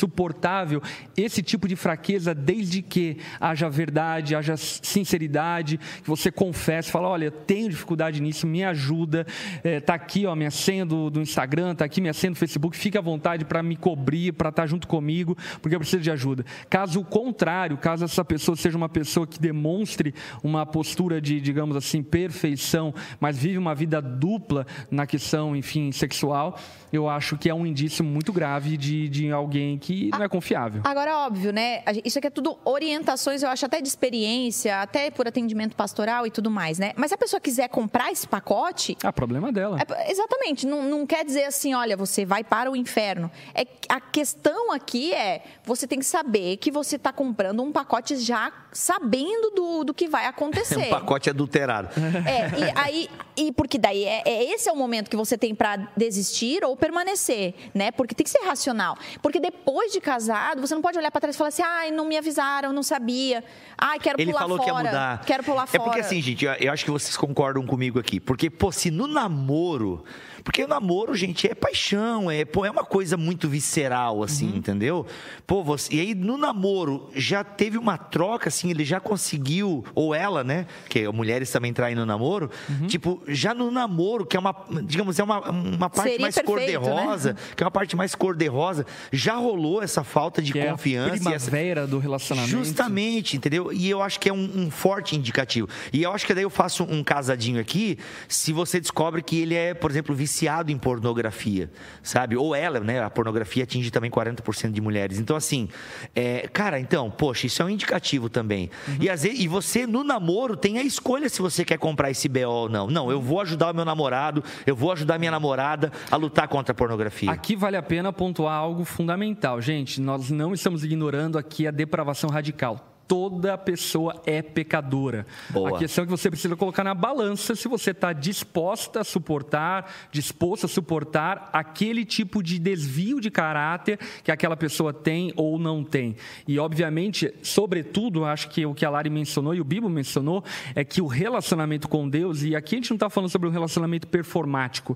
suportável 0.50 0.82
esse 1.16 1.44
tipo 1.44 1.68
de 1.68 1.76
fraqueza, 1.76 2.34
desde 2.34 2.82
que 2.82 3.18
haja 3.40 3.70
verdade, 3.70 4.36
haja 4.36 4.56
sinceridade, 4.58 5.78
que 5.78 6.08
você 6.08 6.32
confesse, 6.32 6.92
fala, 6.92 7.08
olha, 7.08 7.30
tenho 7.30 7.70
dificuldade 7.70 8.22
nisso, 8.22 8.48
me 8.48 8.64
ajuda, 8.64 9.28
é, 9.64 9.80
tá 9.80 9.94
aqui 9.94 10.26
ó, 10.26 10.36
minha 10.36 10.52
senha 10.52 10.86
do, 10.86 11.10
do 11.10 11.22
Instagram, 11.22 11.76
tá 11.76 11.86
aqui 11.86 12.02
minha 12.02 12.14
senha 12.14 12.32
do 12.32 12.38
Facebook, 12.38 12.76
fique 12.78 12.98
à 12.98 13.02
vontade 13.02 13.46
para 13.46 13.62
me 13.62 13.76
cobrir, 13.76 14.32
para 14.34 14.50
estar 14.50 14.66
junto 14.66 14.88
comigo, 14.88 15.38
porque 15.62 15.76
eu 15.76 15.80
preciso 15.80 16.02
de 16.02 16.12
ajuda. 16.12 16.46
Caso 16.70 17.04
contrário, 17.04 17.78
caso 17.78 18.06
essa 18.06 18.24
pessoa 18.24 18.56
seja 18.56 18.78
uma 18.78 18.90
pessoa 18.90 19.28
que 19.28 19.40
demonstre 19.40 20.14
uma 20.42 20.66
postura 20.66 21.22
de, 21.22 21.42
digamos 21.42 21.76
assim, 21.76 22.02
perfeição, 22.02 22.94
mas 23.20 23.38
vive 23.38 23.58
uma 23.58 23.76
vida 23.76 24.02
dupla 24.02 24.66
na 24.90 25.06
questão, 25.06 25.56
enfim, 25.56 25.92
sexual, 25.92 26.58
eu 26.92 27.08
acho 27.08 27.38
que 27.38 27.50
é 27.50 27.54
um 27.54 27.66
indício 27.66 28.04
muito 28.04 28.32
grave 28.34 28.78
de, 28.78 29.10
de 29.10 29.32
alguém 29.32 29.78
que 29.78 30.10
não 30.12 30.24
é 30.24 30.30
confiável. 30.40 30.82
Agora, 30.84 31.18
óbvio, 31.18 31.52
né? 31.52 31.84
Isso 32.06 32.18
aqui 32.18 32.28
é 32.28 32.30
tudo 32.30 32.58
orientações, 32.64 33.44
eu 33.44 33.50
acho 33.50 33.66
até 33.66 33.82
de 33.82 33.88
experiência, 33.88 34.82
até 34.82 35.12
por 35.12 35.28
atendimento 35.28 35.76
pastoral 35.76 36.26
e 36.26 36.32
tudo 36.32 36.50
mais, 36.50 36.80
né? 36.80 36.94
Mas 36.96 37.10
se 37.10 37.16
a 37.16 37.18
pessoa 37.18 37.40
quiser 37.40 37.68
comprar 37.70 38.12
esse 38.12 38.28
pacote, 38.28 38.98
Ah, 39.04 39.12
problema 39.12 39.52
dela. 39.52 39.78
É, 39.82 40.12
exatamente, 40.12 40.66
não, 40.66 40.84
não 40.84 41.06
quer 41.06 41.26
dizer 41.26 41.44
assim, 41.46 41.74
olha, 41.74 41.96
você 41.98 42.26
vai 42.26 42.44
para 42.44 42.72
o 42.72 42.76
inferno. 42.76 43.30
É, 43.54 43.66
a 43.90 44.00
questão 44.00 44.72
aqui 44.72 45.14
é, 45.14 45.44
você 45.64 45.86
tem 45.88 46.00
que 46.00 46.06
saber 46.06 46.58
que 46.58 46.72
você 46.72 46.96
está 46.96 47.12
comprando 47.12 47.62
um 47.62 47.72
pacote 47.72 48.16
já 48.18 48.52
sabendo 48.72 49.52
do, 49.52 49.84
do 49.84 49.94
que 49.94 50.08
vai 50.08 50.26
acontecer. 50.28 50.88
Um 50.88 50.90
pacote 50.90 51.30
adulterado. 51.30 51.90
É, 52.26 52.60
e 52.60 52.72
aí, 52.76 53.10
e 53.36 53.52
porque 53.52 53.78
daí 53.78 54.04
é, 54.06 54.22
é- 54.26 54.44
esse 54.54 54.70
é 54.70 54.72
o 54.72 54.76
momento 54.76 55.10
que 55.10 55.18
você 55.18 55.38
tem 55.38 55.54
para 55.54 55.90
desistir 55.98 56.64
ou 56.64 56.76
permanecer, 56.78 57.54
né? 57.74 57.92
Porque 57.92 58.16
tem 58.16 58.24
que 58.24 58.30
ser 58.30 58.44
racional. 58.46 58.98
Porque 59.22 59.40
depois 59.40 59.92
de 59.92 60.00
casado, 60.30 60.62
você 60.62 60.76
não 60.76 60.82
pode 60.82 60.98
olhar 60.98 61.12
para 61.12 61.22
trás 61.22 61.36
e 61.36 61.38
falar 61.38 61.48
assim, 61.48 61.64
ai, 61.64 61.92
não 61.92 62.06
me 62.06 62.18
avisaram, 62.18 62.72
não 62.72 62.84
sabia. 62.84 63.44
Ai, 63.78 64.00
quero 64.00 64.22
Ele 64.22 64.32
pular 64.32 64.42
falou 64.42 64.58
fora. 64.58 64.70
que 64.70 64.76
ia 64.78 64.84
mudar. 64.84 65.26
Quero 65.26 65.44
pular 65.44 65.64
é 65.64 65.68
fora. 65.68 65.84
porque 65.84 66.00
assim, 66.00 66.22
gente, 66.22 66.46
eu, 66.46 66.54
eu 66.54 66.72
acho 66.72 66.86
que 66.86 66.92
vocês 66.92 67.18
concordam 67.18 67.66
comigo 67.66 68.00
aqui. 68.00 68.20
Porque, 68.20 68.50
pô, 68.50 68.72
se 68.72 68.92
no 68.92 69.08
namoro. 69.08 70.04
Porque 70.50 70.64
o 70.64 70.68
namoro, 70.68 71.14
gente, 71.14 71.46
é 71.48 71.54
paixão, 71.54 72.30
é, 72.32 72.44
pô, 72.44 72.66
é 72.66 72.72
uma 72.72 72.84
coisa 72.84 73.16
muito 73.16 73.48
visceral, 73.48 74.24
assim, 74.24 74.52
entendeu? 74.56 75.06
Pô, 75.46 75.64
você, 75.64 75.94
e 75.94 76.00
aí 76.02 76.16
no 76.16 76.38
namoro 76.40 77.08
já 77.14 77.44
teve 77.44 77.78
uma 77.78 78.00
troca, 78.00 78.50
assim, 78.50 78.72
ele 78.72 78.84
já 78.84 79.00
conseguiu, 79.00 79.86
ou 79.94 80.16
ela, 80.16 80.44
né? 80.44 80.66
Que 80.90 81.08
mulheres 81.10 81.52
também 81.52 81.72
traem 81.72 81.96
no 81.96 82.04
namoro, 82.04 82.50
tipo, 82.88 83.22
já 83.28 83.54
no 83.54 83.70
namoro, 83.70 84.26
que 84.26 84.36
é 84.36 84.40
uma, 84.40 84.56
digamos, 84.86 85.20
é 85.20 85.24
uma, 85.24 85.40
uma 85.52 85.88
parte 85.88 86.10
Seria 86.10 86.20
mais 86.24 86.36
né? 86.36 86.42
cor-de-rosa, 86.42 87.36
que 87.56 87.62
é 87.62 87.66
uma 87.66 87.72
parte 87.72 87.96
mais 87.96 88.16
cor-de-rosa, 88.16 88.88
já 89.14 89.36
rolou 89.36 89.84
essa 89.84 90.04
falta 90.04 90.42
de 90.42 90.52
que 90.52 90.58
é 90.58 90.70
a 90.70 90.72
confiança. 90.72 91.10
e 91.14 91.14
essa- 91.14 91.30
primavera 91.30 91.86
do 91.86 92.00
relacionamento. 92.00 92.50
Justamente, 92.50 93.38
entendeu? 93.38 93.72
E 93.72 93.88
eu 93.88 94.02
acho 94.02 94.20
que 94.20 94.28
é 94.28 94.34
um, 94.34 94.50
um 94.64 94.72
forte 94.72 95.16
indicativo. 95.16 95.70
E 95.94 96.02
eu 96.02 96.12
acho 96.12 96.26
que 96.26 96.34
daí 96.34 96.44
eu 96.44 96.50
faço 96.50 96.86
um 96.86 97.04
casadinho 97.04 97.62
aqui, 97.62 98.00
se 98.28 98.52
você 98.52 98.80
descobre 98.80 99.22
que 99.22 99.38
ele 99.40 99.54
é, 99.54 99.76
por 99.76 99.92
exemplo, 99.92 100.16
viciado 100.16 100.39
em 100.72 100.78
pornografia, 100.78 101.70
sabe? 102.02 102.36
Ou 102.36 102.56
ela, 102.56 102.80
né? 102.80 103.04
A 103.04 103.10
pornografia 103.10 103.64
atinge 103.64 103.92
também 103.92 104.10
40% 104.10 104.72
de 104.72 104.82
mulheres. 104.82 105.20
Então, 105.20 105.36
assim, 105.36 105.70
é, 106.16 106.48
cara, 106.48 106.80
então, 106.80 107.10
poxa, 107.10 107.48
isso 107.48 107.62
é 107.62 107.66
um 107.66 107.70
indicativo 107.70 108.30
também. 108.30 108.70
E, 109.00 109.10
às 109.10 109.24
vezes, 109.24 109.40
e 109.40 109.48
você, 109.48 109.86
no 109.86 110.04
namoro, 110.04 110.56
tem 110.56 110.78
a 110.78 110.84
escolha 110.84 111.30
se 111.30 111.42
você 111.42 111.66
quer 111.66 111.78
comprar 111.78 112.10
esse 112.12 112.28
BO 112.28 112.48
ou 112.48 112.70
não. 112.70 112.88
Não, 112.88 113.12
eu 113.12 113.22
vou 113.22 113.42
ajudar 113.42 113.72
o 113.72 113.76
meu 113.76 113.86
namorado, 113.86 114.44
eu 114.66 114.76
vou 114.76 114.92
ajudar 114.92 115.20
minha 115.20 115.32
namorada 115.32 115.92
a 116.10 116.16
lutar 116.16 116.48
contra 116.48 116.72
a 116.72 116.76
pornografia. 116.76 117.32
Aqui 117.32 117.56
vale 117.56 117.78
a 117.78 117.84
pena 117.84 118.12
pontuar 118.14 118.56
algo 118.56 118.84
fundamental. 118.84 119.62
Gente, 119.62 120.00
nós 120.02 120.30
não 120.30 120.54
estamos 120.54 120.84
ignorando 120.84 121.38
aqui 121.38 121.68
a 121.68 121.72
depravação 121.72 122.30
radical. 122.30 122.99
Toda 123.10 123.58
pessoa 123.58 124.22
é 124.24 124.40
pecadora. 124.40 125.26
Boa. 125.50 125.76
A 125.76 125.80
questão 125.80 126.04
é 126.04 126.06
que 126.06 126.12
você 126.12 126.30
precisa 126.30 126.56
colocar 126.56 126.84
na 126.84 126.94
balança 126.94 127.56
se 127.56 127.68
você 127.68 127.90
está 127.90 128.14
disposta 128.14 129.02
a 129.02 129.04
suportar, 129.04 129.92
disposto 130.12 130.66
a 130.66 130.70
suportar 130.70 131.50
aquele 131.52 132.06
tipo 132.06 132.44
de 132.44 132.60
desvio 132.60 133.20
de 133.20 133.32
caráter 133.32 133.98
que 134.24 134.32
aquela 134.32 134.56
pessoa 134.56 134.94
tem 134.94 135.34
ou 135.36 135.58
não 135.58 135.84
tem. 135.84 136.16
E, 136.48 136.60
obviamente, 136.60 137.34
sobretudo, 137.42 138.26
acho 138.26 138.48
que 138.50 138.64
o 138.64 138.76
que 138.76 138.86
a 138.86 138.92
Lari 138.92 139.10
mencionou 139.10 139.56
e 139.56 139.60
o 139.60 139.64
Bibo 139.64 139.90
mencionou 139.90 140.44
é 140.76 140.84
que 140.84 141.02
o 141.02 141.08
relacionamento 141.08 141.90
com 141.90 142.08
Deus, 142.08 142.44
e 142.44 142.56
aqui 142.56 142.76
a 142.76 142.78
gente 142.78 142.92
não 142.92 142.96
está 142.98 143.10
falando 143.10 143.32
sobre 143.32 143.50
um 143.50 143.52
relacionamento 143.52 144.08
performático, 144.08 144.96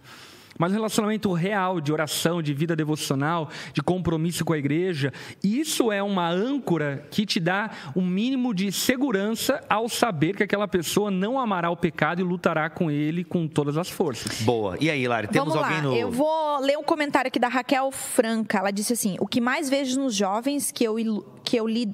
mas 0.58 0.72
um 0.72 0.76
relacionamento 0.76 1.32
real 1.34 1.82
de 1.82 1.92
oração, 1.92 2.42
de 2.42 2.54
vida 2.54 2.76
devocional, 2.76 3.50
de 3.74 3.82
compromisso 3.82 4.46
com 4.46 4.54
a 4.54 4.58
igreja, 4.58 5.12
isso 5.44 5.92
é 5.92 6.02
uma 6.02 6.30
âncora 6.30 7.06
que 7.10 7.26
te 7.26 7.40
dá 7.40 7.72
um 7.96 8.06
mínimo 8.06 8.54
de 8.54 8.72
segurança 8.72 9.62
ao 9.70 9.90
saber 9.90 10.36
que 10.36 10.44
aquela 10.44 10.68
pessoa 10.68 11.10
não 11.10 11.40
amará 11.40 11.70
o 11.70 11.78
pecado 11.78 12.22
e 12.22 12.24
lutará 12.24 12.70
com 12.70 12.90
ele 12.90 13.24
com 13.24 13.48
todas 13.48 13.78
as 13.78 13.90
forças. 13.90 14.42
Boa. 14.42 14.78
E 14.80 14.90
aí, 14.90 15.08
Lari, 15.08 15.28
temos 15.28 15.54
Vamos 15.54 15.62
lá, 15.62 15.76
alguém 15.76 15.82
no. 15.82 15.96
eu 15.96 16.12
vou 16.12 16.60
ler 16.60 16.78
um 16.78 16.84
comentário 16.84 17.28
aqui 17.28 17.40
da 17.40 17.48
Raquel 17.48 17.92
Franca. 17.92 18.58
Ela 18.60 18.72
disse 18.72 18.94
assim: 18.94 19.16
o 19.20 19.28
que 19.28 19.42
mais 19.42 19.70
vejo 19.70 20.00
nos 20.00 20.16
jovens 20.16 20.72
que 20.72 20.84
eu, 20.84 20.96
que 21.44 21.58
eu 21.58 21.68
li, 21.68 21.94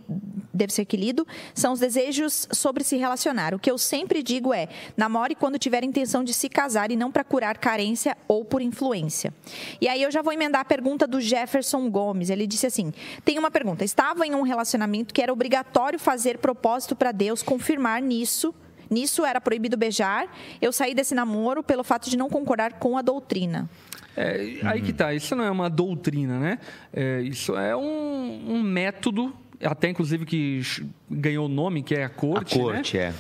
deve 0.60 0.74
ser 0.74 0.86
que 0.86 0.96
lido, 0.96 1.26
são 1.56 1.74
os 1.74 1.80
desejos 1.80 2.48
sobre 2.52 2.84
se 2.84 2.98
relacionar. 2.98 3.56
O 3.56 3.60
que 3.60 3.72
eu 3.72 3.78
sempre 3.78 4.22
digo 4.22 4.54
é: 4.54 4.68
namore 4.96 5.34
quando 5.34 5.58
tiver 5.58 5.84
intenção 5.84 6.24
de 6.24 6.34
se 6.34 6.48
casar 6.48 6.92
e 6.92 6.96
não 6.96 7.12
para 7.12 7.24
curar 7.24 7.58
carência 7.58 8.16
ou 8.28 8.46
por 8.46 8.62
influência. 8.62 9.34
E 9.82 9.88
aí 9.88 10.04
eu 10.04 10.12
já 10.12 10.22
vou 10.22 10.34
emendar 10.34 10.62
a 10.62 10.66
pergunta 10.66 11.08
do 11.08 11.20
Jefferson 11.20 11.90
Gomes. 11.90 12.30
Ele 12.30 12.46
disse 12.46 12.68
assim: 12.68 12.94
tem 13.26 13.40
uma 13.40 13.50
pergunta. 13.50 13.84
Estava 13.84 14.28
em 14.28 14.36
um 14.36 14.44
relacionamento 14.44 15.14
que 15.14 15.22
era 15.22 15.34
obrigatório 15.34 15.98
fazer 15.98 16.38
propósito 16.38 16.96
para 16.96 17.12
Deus, 17.12 17.42
confirmar 17.42 18.02
nisso. 18.02 18.54
Nisso 18.90 19.24
era 19.24 19.40
proibido 19.40 19.78
beijar. 19.78 20.28
Eu 20.60 20.74
saí 20.74 20.96
desse 20.96 21.14
namoro 21.14 21.62
pelo 21.62 21.84
fato 21.84 22.10
de 22.10 22.18
não 22.18 22.28
concordar 22.28 22.74
com 22.74 22.98
a 22.98 23.02
doutrina. 23.04 23.70
É, 24.18 24.60
Aí 24.64 24.82
que 24.82 24.92
tá, 24.92 25.14
isso 25.14 25.36
não 25.36 25.46
é 25.46 25.52
uma 25.52 25.70
doutrina, 25.70 26.40
né? 26.40 26.60
É, 26.92 27.22
isso 27.22 27.56
é 27.56 27.76
um, 27.76 28.56
um 28.56 28.62
método, 28.62 29.34
até 29.62 29.90
inclusive 29.90 30.26
que 30.26 30.62
ganhou 31.10 31.46
o 31.46 31.50
nome, 31.50 31.84
que 31.84 31.96
é 31.96 32.04
a 32.04 32.08
A 32.08 32.10
corte, 32.10 32.58
né? 32.58 32.64
corte, 32.64 32.98
é. 32.98 33.14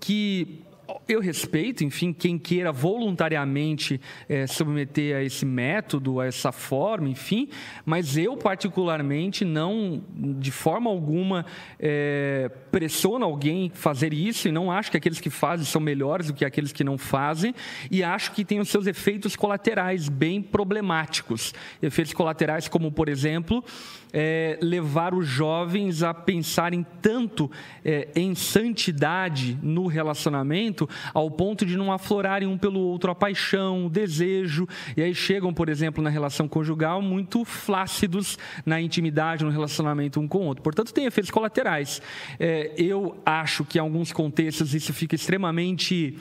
que 0.00 0.60
eu 1.08 1.20
respeito, 1.20 1.84
enfim, 1.84 2.12
quem 2.12 2.38
queira 2.38 2.72
voluntariamente 2.72 4.00
é, 4.28 4.46
submeter 4.46 5.16
a 5.16 5.22
esse 5.22 5.44
método, 5.44 6.20
a 6.20 6.26
essa 6.26 6.52
forma, 6.52 7.08
enfim, 7.08 7.48
mas 7.84 8.16
eu, 8.16 8.36
particularmente, 8.36 9.44
não, 9.44 10.02
de 10.10 10.50
forma 10.50 10.90
alguma, 10.90 11.46
é, 11.78 12.50
pressiono 12.70 13.24
alguém 13.24 13.70
fazer 13.72 14.12
isso 14.12 14.48
e 14.48 14.52
não 14.52 14.70
acho 14.70 14.90
que 14.90 14.96
aqueles 14.96 15.20
que 15.20 15.30
fazem 15.30 15.64
são 15.64 15.80
melhores 15.80 16.26
do 16.26 16.34
que 16.34 16.44
aqueles 16.44 16.72
que 16.72 16.84
não 16.84 16.98
fazem 16.98 17.54
e 17.90 18.02
acho 18.02 18.32
que 18.32 18.44
tem 18.44 18.60
os 18.60 18.68
seus 18.68 18.86
efeitos 18.86 19.36
colaterais 19.36 20.08
bem 20.08 20.42
problemáticos. 20.42 21.54
Efeitos 21.80 22.12
colaterais 22.12 22.68
como, 22.68 22.90
por 22.90 23.08
exemplo, 23.08 23.64
é, 24.12 24.58
levar 24.62 25.14
os 25.14 25.26
jovens 25.26 26.02
a 26.02 26.12
pensarem 26.14 26.84
tanto 27.00 27.50
é, 27.84 28.08
em 28.14 28.34
santidade 28.34 29.58
no 29.62 29.86
relacionamento, 29.86 30.75
ao 31.14 31.30
ponto 31.30 31.64
de 31.64 31.76
não 31.76 31.92
aflorarem 31.92 32.48
um 32.48 32.58
pelo 32.58 32.80
outro 32.80 33.10
a 33.10 33.14
paixão, 33.14 33.86
o 33.86 33.90
desejo, 33.90 34.66
e 34.96 35.02
aí 35.02 35.14
chegam, 35.14 35.54
por 35.54 35.68
exemplo, 35.68 36.02
na 36.02 36.10
relação 36.10 36.48
conjugal 36.48 37.00
muito 37.00 37.44
flácidos 37.44 38.38
na 38.64 38.80
intimidade, 38.80 39.44
no 39.44 39.50
relacionamento 39.50 40.20
um 40.20 40.28
com 40.28 40.38
o 40.38 40.46
outro. 40.46 40.62
Portanto, 40.62 40.92
tem 40.92 41.06
efeitos 41.06 41.30
colaterais. 41.30 42.02
É, 42.38 42.72
eu 42.76 43.16
acho 43.24 43.64
que 43.64 43.78
em 43.78 43.80
alguns 43.80 44.12
contextos 44.12 44.74
isso 44.74 44.92
fica 44.92 45.14
extremamente 45.14 46.18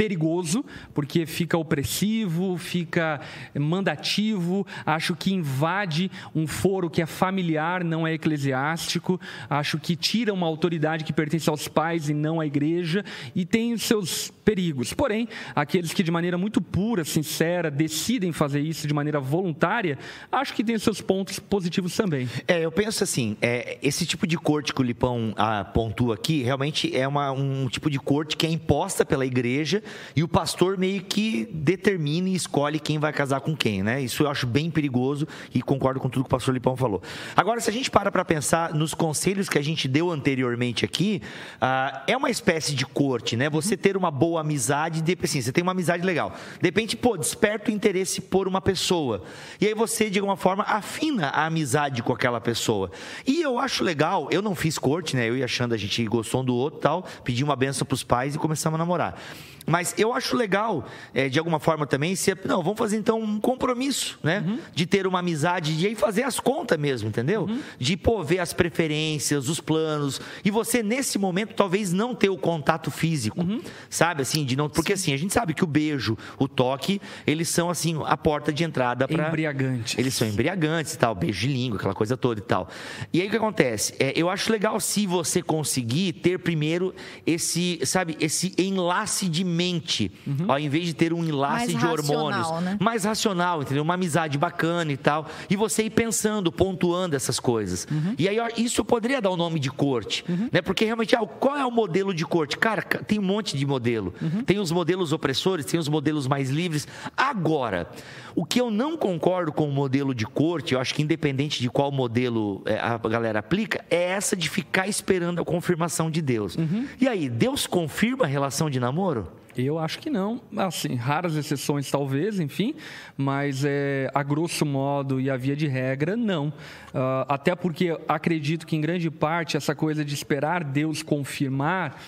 perigoso, 0.00 0.64
porque 0.94 1.26
fica 1.26 1.58
opressivo, 1.58 2.56
fica 2.56 3.20
mandativo, 3.54 4.66
acho 4.86 5.14
que 5.14 5.30
invade 5.30 6.10
um 6.34 6.46
foro 6.46 6.88
que 6.88 7.02
é 7.02 7.06
familiar, 7.06 7.84
não 7.84 8.06
é 8.06 8.14
eclesiástico, 8.14 9.20
acho 9.50 9.78
que 9.78 9.94
tira 9.94 10.32
uma 10.32 10.46
autoridade 10.46 11.04
que 11.04 11.12
pertence 11.12 11.50
aos 11.50 11.68
pais 11.68 12.08
e 12.08 12.14
não 12.14 12.40
à 12.40 12.46
igreja, 12.46 13.04
e 13.36 13.44
tem 13.44 13.76
seus 13.76 14.32
perigos. 14.50 14.92
Porém, 14.92 15.28
aqueles 15.54 15.94
que 15.94 16.02
de 16.02 16.10
maneira 16.10 16.36
muito 16.36 16.60
pura, 16.60 17.04
sincera, 17.04 17.70
decidem 17.70 18.32
fazer 18.32 18.60
isso 18.60 18.88
de 18.88 18.92
maneira 18.92 19.20
voluntária, 19.20 19.96
acho 20.32 20.52
que 20.54 20.64
tem 20.64 20.76
seus 20.76 21.00
pontos 21.00 21.38
positivos 21.38 21.94
também. 21.94 22.28
É, 22.48 22.64
eu 22.64 22.72
penso 22.72 23.04
assim, 23.04 23.36
é, 23.40 23.78
esse 23.80 24.04
tipo 24.04 24.26
de 24.26 24.36
corte 24.36 24.74
que 24.74 24.80
o 24.80 24.82
Lipão 24.82 25.32
ah, 25.36 25.64
pontua 25.64 26.16
aqui, 26.16 26.42
realmente 26.42 26.96
é 26.96 27.06
uma, 27.06 27.30
um 27.30 27.68
tipo 27.68 27.88
de 27.88 28.00
corte 28.00 28.36
que 28.36 28.44
é 28.44 28.50
imposta 28.50 29.04
pela 29.04 29.24
igreja 29.24 29.84
e 30.16 30.24
o 30.24 30.28
pastor 30.28 30.76
meio 30.76 31.00
que 31.02 31.48
determina 31.52 32.28
e 32.28 32.34
escolhe 32.34 32.80
quem 32.80 32.98
vai 32.98 33.12
casar 33.12 33.40
com 33.40 33.54
quem, 33.54 33.84
né? 33.84 34.02
Isso 34.02 34.24
eu 34.24 34.28
acho 34.28 34.48
bem 34.48 34.68
perigoso 34.68 35.28
e 35.54 35.62
concordo 35.62 36.00
com 36.00 36.08
tudo 36.08 36.24
que 36.24 36.28
o 36.28 36.30
pastor 36.30 36.54
Lipão 36.54 36.76
falou. 36.76 37.00
Agora, 37.36 37.60
se 37.60 37.70
a 37.70 37.72
gente 37.72 37.88
para 37.88 38.10
para 38.10 38.24
pensar 38.24 38.74
nos 38.74 38.94
conselhos 38.94 39.48
que 39.48 39.58
a 39.58 39.62
gente 39.62 39.86
deu 39.86 40.10
anteriormente 40.10 40.84
aqui, 40.84 41.22
ah, 41.60 42.02
é 42.08 42.16
uma 42.16 42.30
espécie 42.30 42.74
de 42.74 42.84
corte, 42.84 43.36
né? 43.36 43.48
Você 43.48 43.76
ter 43.76 43.96
uma 43.96 44.10
boa 44.10 44.39
amizade, 44.40 45.00
de, 45.02 45.16
assim, 45.22 45.40
você 45.40 45.52
tem 45.52 45.62
uma 45.62 45.72
amizade 45.72 46.04
legal. 46.04 46.34
De 46.60 46.66
repente, 46.66 46.96
pô, 46.96 47.16
desperta 47.16 47.70
o 47.70 47.74
interesse 47.74 48.20
por 48.20 48.48
uma 48.48 48.60
pessoa. 48.60 49.22
E 49.60 49.66
aí 49.66 49.74
você, 49.74 50.10
de 50.10 50.18
alguma 50.18 50.36
forma, 50.36 50.64
afina 50.64 51.28
a 51.28 51.46
amizade 51.46 52.02
com 52.02 52.12
aquela 52.12 52.40
pessoa. 52.40 52.90
E 53.26 53.40
eu 53.40 53.58
acho 53.58 53.84
legal, 53.84 54.28
eu 54.30 54.42
não 54.42 54.54
fiz 54.54 54.78
corte, 54.78 55.16
né? 55.16 55.28
Eu 55.28 55.36
e 55.36 55.42
a 55.42 55.48
Xanda, 55.48 55.74
a 55.74 55.78
gente 55.78 56.04
gostou 56.06 56.42
um 56.42 56.44
do 56.44 56.54
outro 56.54 56.80
tal, 56.80 57.04
pedi 57.24 57.44
uma 57.44 57.56
benção 57.56 57.86
para 57.86 57.94
os 57.94 58.02
pais 58.02 58.34
e 58.34 58.38
começamos 58.38 58.76
a 58.76 58.78
namorar. 58.78 59.20
Mas 59.66 59.94
eu 59.96 60.12
acho 60.12 60.36
legal, 60.36 60.86
é, 61.14 61.28
de 61.28 61.38
alguma 61.38 61.60
forma 61.60 61.86
também, 61.86 62.16
se 62.16 62.34
não, 62.44 62.62
vamos 62.62 62.78
fazer 62.78 62.96
então 62.96 63.20
um 63.20 63.40
compromisso, 63.40 64.18
né? 64.22 64.44
Uhum. 64.46 64.58
De 64.74 64.86
ter 64.86 65.06
uma 65.06 65.18
amizade, 65.18 65.76
de 65.76 65.86
aí 65.86 65.94
fazer 65.94 66.22
as 66.22 66.40
contas 66.40 66.78
mesmo, 66.78 67.08
entendeu? 67.08 67.42
Uhum. 67.42 67.60
De 67.78 67.96
pô, 67.96 68.22
ver 68.22 68.38
as 68.38 68.52
preferências, 68.52 69.48
os 69.48 69.60
planos. 69.60 70.20
E 70.44 70.50
você, 70.50 70.82
nesse 70.82 71.18
momento, 71.18 71.54
talvez 71.54 71.92
não 71.92 72.14
ter 72.14 72.28
o 72.28 72.38
contato 72.38 72.90
físico, 72.90 73.40
uhum. 73.40 73.60
sabe? 73.88 74.22
Assim, 74.22 74.44
de 74.44 74.56
não. 74.56 74.68
Porque 74.68 74.96
Sim. 74.96 75.02
assim, 75.02 75.14
a 75.14 75.16
gente 75.16 75.32
sabe 75.32 75.54
que 75.54 75.64
o 75.64 75.66
beijo, 75.66 76.16
o 76.38 76.48
toque, 76.48 77.00
eles 77.26 77.48
são 77.48 77.70
assim, 77.70 77.98
a 78.06 78.16
porta 78.16 78.52
de 78.52 78.64
entrada 78.64 79.06
para. 79.06 79.28
Embriagantes. 79.28 79.98
Eles 79.98 80.14
são 80.14 80.26
embriagantes 80.26 80.94
e 80.94 80.98
tal, 80.98 81.14
beijo 81.14 81.40
de 81.40 81.48
língua, 81.52 81.78
aquela 81.78 81.94
coisa 81.94 82.16
toda 82.16 82.40
e 82.40 82.42
tal. 82.42 82.68
E 83.12 83.20
aí 83.20 83.28
o 83.28 83.30
que 83.30 83.36
acontece? 83.36 83.94
É, 83.98 84.12
eu 84.16 84.28
acho 84.28 84.50
legal 84.50 84.80
se 84.80 85.06
você 85.06 85.42
conseguir 85.42 86.14
ter 86.14 86.38
primeiro 86.38 86.94
esse, 87.26 87.80
sabe, 87.84 88.16
esse 88.20 88.54
enlace 88.58 89.28
de 89.28 89.44
mente, 89.50 90.10
uhum. 90.26 90.50
ao 90.50 90.58
invés 90.58 90.86
de 90.86 90.94
ter 90.94 91.12
um 91.12 91.24
enlace 91.24 91.74
mais 91.74 91.78
de 91.78 91.86
hormônios. 91.86 92.50
Né? 92.62 92.78
Mais 92.80 93.04
racional, 93.04 93.62
entendeu? 93.62 93.82
Uma 93.82 93.94
amizade 93.94 94.38
bacana 94.38 94.92
e 94.92 94.96
tal. 94.96 95.26
E 95.48 95.56
você 95.56 95.84
ir 95.84 95.90
pensando, 95.90 96.50
pontuando 96.50 97.16
essas 97.16 97.38
coisas. 97.38 97.86
Uhum. 97.90 98.14
E 98.18 98.28
aí, 98.28 98.38
isso 98.56 98.80
eu 98.80 98.84
poderia 98.84 99.20
dar 99.20 99.30
o 99.30 99.34
um 99.34 99.36
nome 99.36 99.58
de 99.58 99.70
corte, 99.70 100.24
uhum. 100.28 100.48
né? 100.52 100.62
Porque 100.62 100.84
realmente, 100.84 101.14
ah, 101.14 101.20
qual 101.26 101.56
é 101.56 101.66
o 101.66 101.70
modelo 101.70 102.14
de 102.14 102.24
corte? 102.24 102.56
Cara, 102.56 102.82
tem 102.82 103.18
um 103.18 103.22
monte 103.22 103.56
de 103.56 103.66
modelo. 103.66 104.14
Uhum. 104.20 104.42
Tem 104.44 104.58
os 104.58 104.70
modelos 104.70 105.12
opressores, 105.12 105.66
tem 105.66 105.78
os 105.78 105.88
modelos 105.88 106.26
mais 106.26 106.50
livres. 106.50 106.86
Agora, 107.16 107.88
o 108.34 108.44
que 108.44 108.60
eu 108.60 108.70
não 108.70 108.96
concordo 108.96 109.52
com 109.52 109.68
o 109.68 109.72
modelo 109.72 110.14
de 110.14 110.26
corte, 110.26 110.74
eu 110.74 110.80
acho 110.80 110.94
que 110.94 111.02
independente 111.02 111.60
de 111.60 111.68
qual 111.68 111.90
modelo 111.90 112.62
é, 112.64 112.78
a 112.78 112.96
galera 112.98 113.38
aplica, 113.38 113.84
é 113.90 114.02
essa 114.10 114.36
de 114.36 114.48
ficar 114.48 114.88
esperando 114.88 115.40
a 115.40 115.44
confirmação 115.44 116.10
de 116.10 116.22
Deus. 116.22 116.56
Uhum. 116.56 116.86
E 117.00 117.08
aí, 117.08 117.28
Deus 117.28 117.66
confirma 117.66 118.24
a 118.24 118.28
relação 118.28 118.70
de 118.70 118.78
namoro? 118.78 119.39
Eu 119.56 119.78
acho 119.78 119.98
que 119.98 120.08
não. 120.08 120.40
Assim, 120.56 120.94
raras 120.94 121.34
exceções 121.34 121.90
talvez, 121.90 122.38
enfim, 122.38 122.74
mas 123.16 123.64
é, 123.64 124.10
a 124.14 124.22
grosso 124.22 124.64
modo 124.64 125.20
e 125.20 125.28
a 125.28 125.36
via 125.36 125.56
de 125.56 125.66
regra, 125.66 126.16
não. 126.16 126.48
Uh, 126.48 127.26
até 127.28 127.54
porque 127.54 127.96
acredito 128.08 128.66
que 128.66 128.76
em 128.76 128.80
grande 128.80 129.10
parte 129.10 129.56
essa 129.56 129.74
coisa 129.74 130.04
de 130.04 130.14
esperar 130.14 130.62
Deus 130.62 131.02
confirmar 131.02 132.00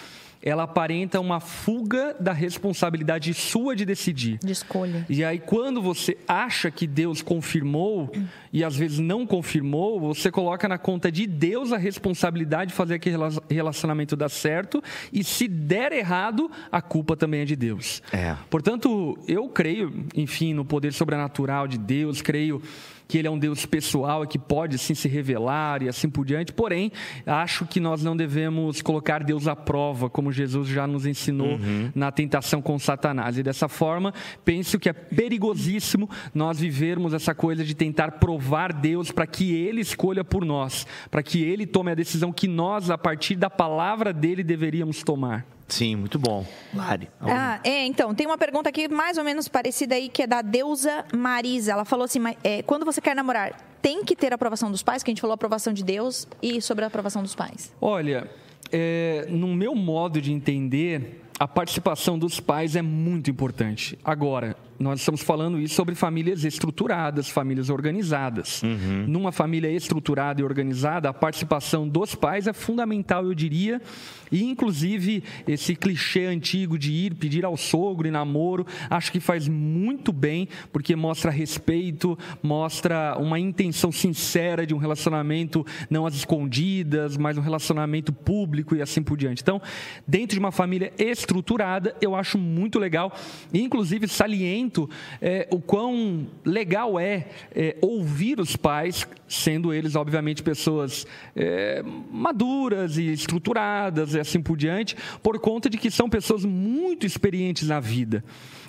ela 0.42 0.64
aparenta 0.64 1.20
uma 1.20 1.38
fuga 1.38 2.16
da 2.18 2.32
responsabilidade 2.32 3.32
sua 3.32 3.76
de 3.76 3.84
decidir. 3.84 4.38
De 4.42 4.52
escolha. 4.52 5.06
E 5.08 5.24
aí, 5.24 5.38
quando 5.38 5.80
você 5.80 6.16
acha 6.26 6.70
que 6.70 6.86
Deus 6.86 7.22
confirmou 7.22 8.10
e 8.52 8.64
às 8.64 8.76
vezes 8.76 8.98
não 8.98 9.24
confirmou, 9.24 10.00
você 10.00 10.30
coloca 10.30 10.68
na 10.68 10.78
conta 10.78 11.12
de 11.12 11.26
Deus 11.26 11.72
a 11.72 11.76
responsabilidade 11.76 12.70
de 12.70 12.76
fazer 12.76 12.94
aquele 12.94 13.16
relacionamento 13.48 14.16
dar 14.16 14.28
certo. 14.28 14.82
E 15.12 15.22
se 15.22 15.46
der 15.46 15.92
errado, 15.92 16.50
a 16.70 16.82
culpa 16.82 17.16
também 17.16 17.42
é 17.42 17.44
de 17.44 17.54
Deus. 17.54 18.02
É. 18.12 18.36
Portanto, 18.50 19.18
eu 19.28 19.48
creio, 19.48 20.06
enfim, 20.14 20.54
no 20.54 20.64
poder 20.64 20.92
sobrenatural 20.92 21.68
de 21.68 21.78
Deus, 21.78 22.20
creio 22.20 22.60
que 23.12 23.18
ele 23.18 23.28
é 23.28 23.30
um 23.30 23.38
Deus 23.38 23.66
pessoal 23.66 24.24
e 24.24 24.26
que 24.26 24.38
pode 24.38 24.78
sim 24.78 24.94
se 24.94 25.06
revelar 25.06 25.82
e 25.82 25.88
assim 25.90 26.08
por 26.08 26.24
diante. 26.24 26.50
Porém, 26.50 26.90
acho 27.26 27.66
que 27.66 27.78
nós 27.78 28.02
não 28.02 28.16
devemos 28.16 28.80
colocar 28.80 29.22
Deus 29.22 29.46
à 29.46 29.54
prova, 29.54 30.08
como 30.08 30.32
Jesus 30.32 30.66
já 30.66 30.86
nos 30.86 31.04
ensinou 31.04 31.58
uhum. 31.58 31.90
na 31.94 32.10
tentação 32.10 32.62
com 32.62 32.78
Satanás. 32.78 33.36
E 33.36 33.42
dessa 33.42 33.68
forma, 33.68 34.14
penso 34.46 34.78
que 34.78 34.88
é 34.88 34.94
perigosíssimo 34.94 36.08
nós 36.34 36.58
vivermos 36.58 37.12
essa 37.12 37.34
coisa 37.34 37.62
de 37.62 37.74
tentar 37.74 38.12
provar 38.12 38.72
Deus 38.72 39.10
para 39.10 39.26
que 39.26 39.52
ele 39.52 39.82
escolha 39.82 40.24
por 40.24 40.42
nós, 40.42 40.86
para 41.10 41.22
que 41.22 41.42
ele 41.42 41.66
tome 41.66 41.90
a 41.90 41.94
decisão 41.94 42.32
que 42.32 42.48
nós, 42.48 42.88
a 42.88 42.96
partir 42.96 43.36
da 43.36 43.50
palavra 43.50 44.10
dele, 44.10 44.42
deveríamos 44.42 45.02
tomar. 45.02 45.44
Sim, 45.68 45.96
muito 45.96 46.18
bom. 46.18 46.44
Lari. 46.74 47.08
Ah, 47.20 47.60
é, 47.64 47.86
então, 47.86 48.14
tem 48.14 48.26
uma 48.26 48.36
pergunta 48.36 48.68
aqui 48.68 48.88
mais 48.88 49.16
ou 49.16 49.24
menos 49.24 49.48
parecida 49.48 49.94
aí, 49.94 50.08
que 50.08 50.22
é 50.22 50.26
da 50.26 50.42
Deusa 50.42 51.04
Marisa. 51.14 51.72
Ela 51.72 51.84
falou 51.84 52.04
assim: 52.04 52.20
é, 52.44 52.62
quando 52.62 52.84
você 52.84 53.00
quer 53.00 53.16
namorar, 53.16 53.58
tem 53.80 54.04
que 54.04 54.14
ter 54.14 54.32
a 54.32 54.34
aprovação 54.34 54.70
dos 54.70 54.82
pais? 54.82 55.02
Que 55.02 55.10
a 55.10 55.12
gente 55.12 55.20
falou 55.20 55.34
aprovação 55.34 55.72
de 55.72 55.82
Deus 55.82 56.28
e 56.42 56.60
sobre 56.60 56.84
a 56.84 56.88
aprovação 56.88 57.22
dos 57.22 57.34
pais. 57.34 57.72
Olha, 57.80 58.30
é, 58.70 59.26
no 59.30 59.48
meu 59.48 59.74
modo 59.74 60.20
de 60.20 60.32
entender, 60.32 61.21
a 61.42 61.48
participação 61.48 62.16
dos 62.16 62.38
pais 62.38 62.76
é 62.76 62.82
muito 62.82 63.28
importante. 63.28 63.98
Agora, 64.04 64.56
nós 64.78 65.00
estamos 65.00 65.22
falando 65.22 65.58
isso 65.58 65.74
sobre 65.74 65.94
famílias 65.94 66.44
estruturadas, 66.44 67.28
famílias 67.28 67.68
organizadas. 67.68 68.62
Uhum. 68.62 69.06
Numa 69.08 69.32
família 69.32 69.70
estruturada 69.70 70.40
e 70.40 70.44
organizada, 70.44 71.08
a 71.08 71.14
participação 71.14 71.88
dos 71.88 72.14
pais 72.14 72.46
é 72.46 72.52
fundamental, 72.52 73.24
eu 73.24 73.34
diria. 73.34 73.80
E, 74.30 74.44
inclusive, 74.44 75.22
esse 75.46 75.76
clichê 75.76 76.24
antigo 76.24 76.78
de 76.78 76.90
ir 76.90 77.14
pedir 77.14 77.44
ao 77.44 77.56
sogro 77.56 78.08
e 78.08 78.10
namoro, 78.10 78.66
acho 78.88 79.12
que 79.12 79.20
faz 79.20 79.46
muito 79.46 80.10
bem, 80.10 80.48
porque 80.72 80.96
mostra 80.96 81.30
respeito, 81.30 82.18
mostra 82.42 83.16
uma 83.18 83.38
intenção 83.38 83.92
sincera 83.92 84.66
de 84.66 84.74
um 84.74 84.78
relacionamento, 84.78 85.66
não 85.90 86.06
às 86.06 86.14
escondidas, 86.14 87.16
mas 87.16 87.36
um 87.36 87.42
relacionamento 87.42 88.10
público 88.12 88.74
e 88.74 88.80
assim 88.80 89.02
por 89.02 89.18
diante. 89.18 89.42
Então, 89.42 89.60
dentro 90.08 90.34
de 90.34 90.40
uma 90.40 90.50
família 90.50 90.92
estruturada, 90.98 91.31
eu 92.00 92.16
acho 92.16 92.36
muito 92.36 92.78
legal, 92.80 93.16
inclusive 93.54 94.08
saliente 94.08 94.72
muito 94.72 94.88
é, 95.20 95.46
o 95.50 95.60
quão 95.60 96.26
legal 96.44 96.98
é, 96.98 97.26
é, 97.54 97.76
ouvir 97.80 98.40
os 98.40 98.56
pais, 98.56 99.06
sendo 99.28 99.72
eles, 99.72 99.94
obviamente, 99.94 100.42
pessoas 100.42 101.06
é, 101.36 101.82
maduras 102.10 102.96
e 102.96 103.12
estruturadas 103.12 104.14
e 104.14 104.20
assim 104.20 104.40
por 104.40 104.56
diante, 104.56 104.96
por 105.22 105.38
conta 105.38 105.68
de 105.68 105.76
que 105.76 105.90
são 105.90 106.08
pessoas 106.08 106.44
muito 106.44 107.06
experientes 107.06 107.68
na 107.68 107.80
vida. 107.80 108.24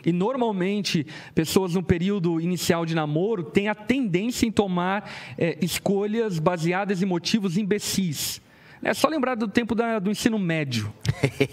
E 0.06 0.12
normalmente, 0.12 1.08
pessoas 1.34 1.74
no 1.74 1.82
período 1.82 2.42
inicial 2.42 2.86
de 2.86 2.94
namoro 2.94 3.44
têm 3.44 3.70
a 3.70 3.76
tendência 3.76 4.46
em 4.46 4.52
tomar 4.52 5.10
é, 5.38 5.58
escolhas 5.62 6.40
baseadas 6.40 7.02
em 7.02 7.06
motivos 7.06 7.58
imbecis 7.58 8.43
É 8.84 8.94
só 8.94 9.08
lembrar 9.08 9.36
do 9.36 9.48
tempo 9.48 9.74
da, 9.76 10.00
do 10.00 10.12
ensino 10.12 10.38
médio. 10.38 10.94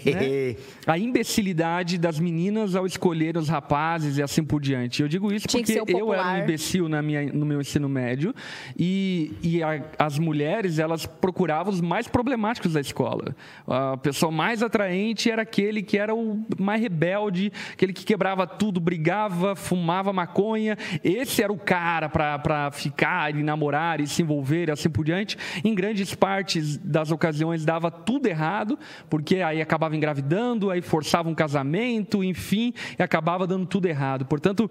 né? 0.05 0.55
A 0.87 0.97
imbecilidade 0.97 1.97
das 1.97 2.19
meninas 2.19 2.75
ao 2.75 2.85
escolher 2.85 3.37
os 3.37 3.47
rapazes 3.47 4.17
e 4.17 4.23
assim 4.23 4.43
por 4.43 4.59
diante. 4.59 5.01
Eu 5.01 5.07
digo 5.07 5.31
isso 5.31 5.47
Tinha 5.47 5.63
que 5.63 5.77
porque 5.77 5.93
eu 5.93 6.13
era 6.13 6.23
um 6.23 6.43
imbecil 6.43 6.89
na 6.89 7.01
minha, 7.01 7.31
no 7.31 7.45
meu 7.45 7.61
ensino 7.61 7.87
médio 7.87 8.33
e, 8.77 9.31
e 9.41 9.63
a- 9.63 9.83
as 9.97 10.17
mulheres 10.19 10.79
elas 10.79 11.05
procuravam 11.05 11.71
os 11.71 11.79
mais 11.81 12.07
problemáticos 12.07 12.73
da 12.73 12.81
escola. 12.81 13.35
A 13.67 13.95
pessoa 13.97 14.31
mais 14.31 14.61
atraente 14.63 15.29
era 15.29 15.43
aquele 15.43 15.81
que 15.81 15.97
era 15.97 16.13
o 16.15 16.43
mais 16.59 16.81
rebelde, 16.81 17.51
aquele 17.71 17.93
que 17.93 18.03
quebrava 18.03 18.45
tudo, 18.47 18.79
brigava, 18.79 19.55
fumava 19.55 20.11
maconha. 20.11 20.77
Esse 21.03 21.41
era 21.43 21.53
o 21.53 21.57
cara 21.57 22.09
para 22.09 22.71
ficar 22.71 23.35
e 23.35 23.43
namorar 23.43 24.01
e 24.01 24.07
se 24.07 24.21
envolver 24.21 24.67
e 24.67 24.71
assim 24.71 24.89
por 24.89 25.05
diante. 25.05 25.37
Em 25.63 25.73
grandes 25.73 26.13
partes 26.15 26.77
das 26.77 27.11
ocasiões 27.21 27.63
dava 27.63 27.91
tudo 27.91 28.25
errado, 28.25 28.79
porque 29.07 29.37
aí 29.37 29.61
acabava 29.61 29.95
engravidando, 29.95 30.71
aí 30.71 30.81
forçava 30.81 31.29
um 31.29 31.35
casamento, 31.35 32.23
enfim, 32.23 32.73
e 32.97 33.03
acabava 33.03 33.45
dando 33.45 33.67
tudo 33.67 33.85
errado. 33.85 34.25
Portanto, 34.25 34.69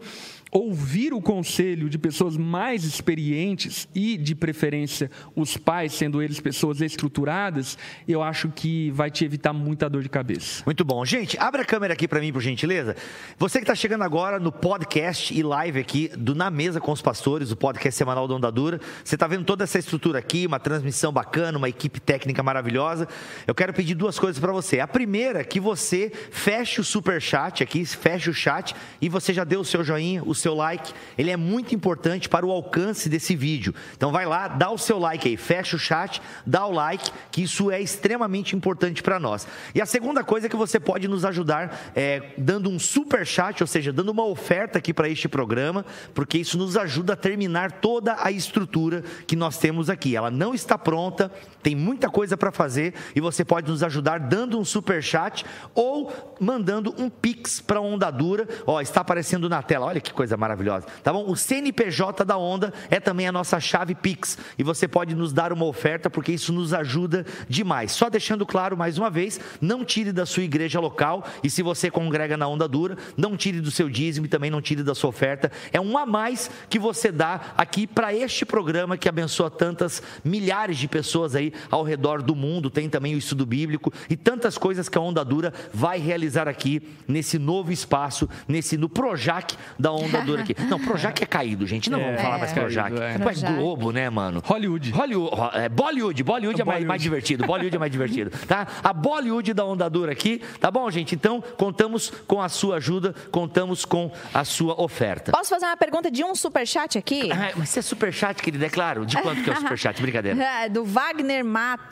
ouvir 0.50 1.14
o 1.14 1.22
conselho 1.22 1.88
de 1.88 1.96
pessoas 1.96 2.36
mais 2.36 2.82
experientes 2.82 3.88
e, 3.94 4.16
de 4.16 4.34
preferência, 4.34 5.08
os 5.36 5.56
pais, 5.56 5.92
sendo 5.92 6.20
eles 6.20 6.40
pessoas 6.40 6.80
estruturadas, 6.80 7.78
eu 8.08 8.20
acho 8.20 8.48
que 8.48 8.90
vai 8.90 9.10
te 9.10 9.24
evitar 9.24 9.52
muita 9.52 9.88
dor 9.88 10.02
de 10.02 10.08
cabeça. 10.08 10.64
Muito 10.66 10.84
bom. 10.84 11.04
Gente, 11.04 11.38
abre 11.38 11.62
a 11.62 11.64
câmera 11.64 11.94
aqui 11.94 12.08
pra 12.08 12.20
mim, 12.20 12.32
por 12.32 12.42
gentileza. 12.42 12.96
Você 13.38 13.58
que 13.58 13.64
está 13.64 13.76
chegando 13.76 14.02
agora 14.02 14.40
no 14.40 14.50
podcast 14.50 15.32
e 15.32 15.42
live 15.42 15.78
aqui 15.78 16.10
do 16.18 16.34
Na 16.34 16.50
Mesa 16.50 16.80
com 16.80 16.90
os 16.90 17.00
Pastores, 17.00 17.52
o 17.52 17.56
podcast 17.56 17.96
semanal 17.96 18.26
da 18.26 18.34
Onda 18.34 18.50
Dura. 18.50 18.80
Você 19.04 19.14
está 19.14 19.28
vendo 19.28 19.44
toda 19.44 19.62
essa 19.62 19.78
estrutura 19.78 20.18
aqui, 20.18 20.46
uma 20.46 20.58
transmissão 20.58 21.12
bacana, 21.12 21.56
uma 21.56 21.68
equipe 21.68 22.00
técnica 22.30 22.42
maravilhosa. 22.42 23.08
Eu 23.46 23.54
quero 23.54 23.72
pedir 23.72 23.94
duas 23.94 24.18
coisas 24.18 24.40
para 24.40 24.52
você. 24.52 24.80
A 24.80 24.86
primeira, 24.86 25.44
que 25.44 25.60
você 25.60 26.10
feche 26.30 26.80
o 26.80 26.84
super 26.84 27.20
chat 27.20 27.62
aqui, 27.62 27.84
feche 27.84 28.30
o 28.30 28.34
chat 28.34 28.74
e 29.00 29.08
você 29.08 29.34
já 29.34 29.44
deu 29.44 29.60
o 29.60 29.64
seu 29.64 29.82
joinha, 29.82 30.22
o 30.24 30.34
seu 30.34 30.54
like. 30.54 30.92
Ele 31.18 31.30
é 31.30 31.36
muito 31.36 31.74
importante 31.74 32.28
para 32.28 32.46
o 32.46 32.50
alcance 32.50 33.08
desse 33.08 33.34
vídeo. 33.34 33.74
Então 33.96 34.12
vai 34.12 34.26
lá, 34.26 34.48
dá 34.48 34.70
o 34.70 34.78
seu 34.78 34.98
like 34.98 35.28
aí, 35.28 35.36
fecha 35.36 35.76
o 35.76 35.78
chat, 35.78 36.22
dá 36.46 36.64
o 36.66 36.72
like, 36.72 37.10
que 37.30 37.42
isso 37.42 37.70
é 37.70 37.80
extremamente 37.80 38.54
importante 38.54 39.02
para 39.02 39.18
nós. 39.18 39.46
E 39.74 39.80
a 39.80 39.86
segunda 39.86 40.22
coisa 40.22 40.46
é 40.46 40.50
que 40.50 40.56
você 40.56 40.78
pode 40.78 41.08
nos 41.08 41.24
ajudar 41.24 41.90
é, 41.94 42.32
dando 42.38 42.70
um 42.70 42.78
super 42.78 43.26
chat, 43.26 43.60
ou 43.62 43.66
seja, 43.66 43.92
dando 43.92 44.10
uma 44.10 44.24
oferta 44.24 44.78
aqui 44.78 44.94
para 44.94 45.08
este 45.08 45.28
programa, 45.28 45.84
porque 46.14 46.38
isso 46.38 46.56
nos 46.56 46.76
ajuda 46.76 47.14
a 47.14 47.16
terminar 47.16 47.72
toda 47.72 48.16
a 48.22 48.30
estrutura 48.30 49.02
que 49.26 49.34
nós 49.34 49.58
temos 49.58 49.90
aqui. 49.90 50.14
Ela 50.14 50.30
não 50.30 50.54
está 50.54 50.78
pronta, 50.78 51.30
tem 51.62 51.74
muita 51.74 52.08
coisa 52.08 52.19
para 52.36 52.52
fazer 52.52 52.94
e 53.14 53.20
você 53.20 53.44
pode 53.44 53.70
nos 53.70 53.82
ajudar 53.82 54.20
dando 54.20 54.58
um 54.58 54.64
super 54.64 55.02
chat 55.02 55.44
ou 55.74 56.12
mandando 56.38 56.94
um 56.98 57.08
pix 57.08 57.60
para 57.60 57.80
Onda 57.80 58.10
Dura. 58.10 58.46
Ó, 58.66 58.80
está 58.80 59.00
aparecendo 59.00 59.48
na 59.48 59.62
tela. 59.62 59.86
Olha 59.86 60.00
que 60.00 60.12
coisa 60.12 60.36
maravilhosa. 60.36 60.86
Tá 61.02 61.12
bom? 61.12 61.24
O 61.28 61.36
CNPJ 61.36 62.24
da 62.24 62.36
Onda 62.36 62.72
é 62.90 63.00
também 63.00 63.26
a 63.26 63.32
nossa 63.32 63.58
chave 63.58 63.94
pix 63.94 64.38
e 64.58 64.62
você 64.62 64.86
pode 64.86 65.14
nos 65.14 65.32
dar 65.32 65.52
uma 65.52 65.64
oferta 65.64 66.10
porque 66.10 66.32
isso 66.32 66.52
nos 66.52 66.74
ajuda 66.74 67.24
demais. 67.48 67.92
Só 67.92 68.10
deixando 68.10 68.44
claro 68.44 68.76
mais 68.76 68.98
uma 68.98 69.10
vez, 69.10 69.40
não 69.60 69.84
tire 69.84 70.12
da 70.12 70.26
sua 70.26 70.42
igreja 70.42 70.80
local 70.80 71.24
e 71.42 71.50
se 71.50 71.62
você 71.62 71.90
congrega 71.90 72.36
na 72.36 72.46
Onda 72.46 72.66
Dura, 72.66 72.96
não 73.16 73.36
tire 73.36 73.60
do 73.60 73.70
seu 73.70 73.88
dízimo 73.88 74.26
e 74.26 74.28
também 74.28 74.50
não 74.50 74.60
tire 74.60 74.82
da 74.82 74.94
sua 74.94 75.10
oferta. 75.10 75.50
É 75.72 75.80
um 75.80 75.96
a 75.96 76.04
mais 76.04 76.50
que 76.68 76.78
você 76.78 77.12
dá 77.12 77.40
aqui 77.56 77.86
para 77.86 78.14
este 78.14 78.44
programa 78.44 78.96
que 78.96 79.08
abençoa 79.08 79.50
tantas 79.50 80.02
milhares 80.24 80.78
de 80.78 80.88
pessoas 80.88 81.34
aí 81.34 81.52
ao 81.70 81.82
redor 81.82 82.09
do 82.18 82.34
mundo. 82.34 82.68
Tem 82.68 82.88
também 82.88 83.14
o 83.14 83.18
estudo 83.18 83.46
bíblico 83.46 83.92
e 84.08 84.16
tantas 84.16 84.58
coisas 84.58 84.88
que 84.88 84.98
a 84.98 85.00
Onda 85.00 85.24
Dura 85.24 85.52
vai 85.72 85.98
realizar 85.98 86.48
aqui 86.48 86.82
nesse 87.06 87.38
novo 87.38 87.72
espaço, 87.72 88.28
nesse 88.46 88.76
no 88.76 88.88
Projac 88.88 89.56
da 89.78 89.92
Onda 89.92 90.20
Dura 90.26 90.42
aqui. 90.42 90.54
Não, 90.68 90.78
Projac 90.78 91.22
é 91.22 91.26
caído, 91.26 91.66
gente. 91.66 91.88
Não 91.90 92.00
É, 92.00 92.04
vamos 92.06 92.22
falar 92.22 92.38
mais 92.38 92.50
é. 92.50 92.54
Projac. 92.54 92.96
É. 92.98 93.14
É. 93.14 93.52
Globo, 93.54 93.92
né, 93.92 94.10
mano? 94.10 94.42
Hollywood. 94.44 94.90
Hollywood, 94.90 95.36
é, 95.54 95.68
Bollywood, 95.68 96.22
Bollywood 96.22 96.60
é 96.60 96.64
mais, 96.64 96.76
Bollywood. 96.78 96.86
mais 96.88 97.02
divertido, 97.02 97.46
Bollywood 97.46 97.76
é 97.76 97.78
mais 97.78 97.92
divertido, 97.92 98.30
tá? 98.46 98.66
A 98.82 98.92
Bollywood 98.92 99.54
da 99.54 99.64
Onda 99.64 99.88
Dura 99.88 100.12
aqui, 100.12 100.42
tá 100.58 100.70
bom, 100.70 100.90
gente? 100.90 101.14
Então, 101.14 101.42
contamos 101.56 102.10
com 102.26 102.40
a 102.42 102.48
sua 102.48 102.76
ajuda, 102.76 103.14
contamos 103.30 103.84
com 103.84 104.10
a 104.34 104.44
sua 104.44 104.80
oferta. 104.80 105.32
Posso 105.32 105.50
fazer 105.50 105.66
uma 105.66 105.76
pergunta 105.76 106.10
de 106.10 106.24
um 106.24 106.34
superchat 106.34 106.98
aqui? 106.98 107.30
Ah, 107.32 107.52
mas 107.56 107.68
você 107.68 107.78
é 107.78 107.82
superchat, 107.82 108.42
querido, 108.42 108.64
é 108.64 108.68
claro. 108.68 109.06
De 109.06 109.20
quanto 109.20 109.42
que 109.42 109.50
é 109.50 109.52
o 109.52 109.56
superchat? 109.56 110.00
Brincadeira. 110.02 110.42
É, 110.42 110.68
do 110.68 110.84
Wagner 110.84 111.44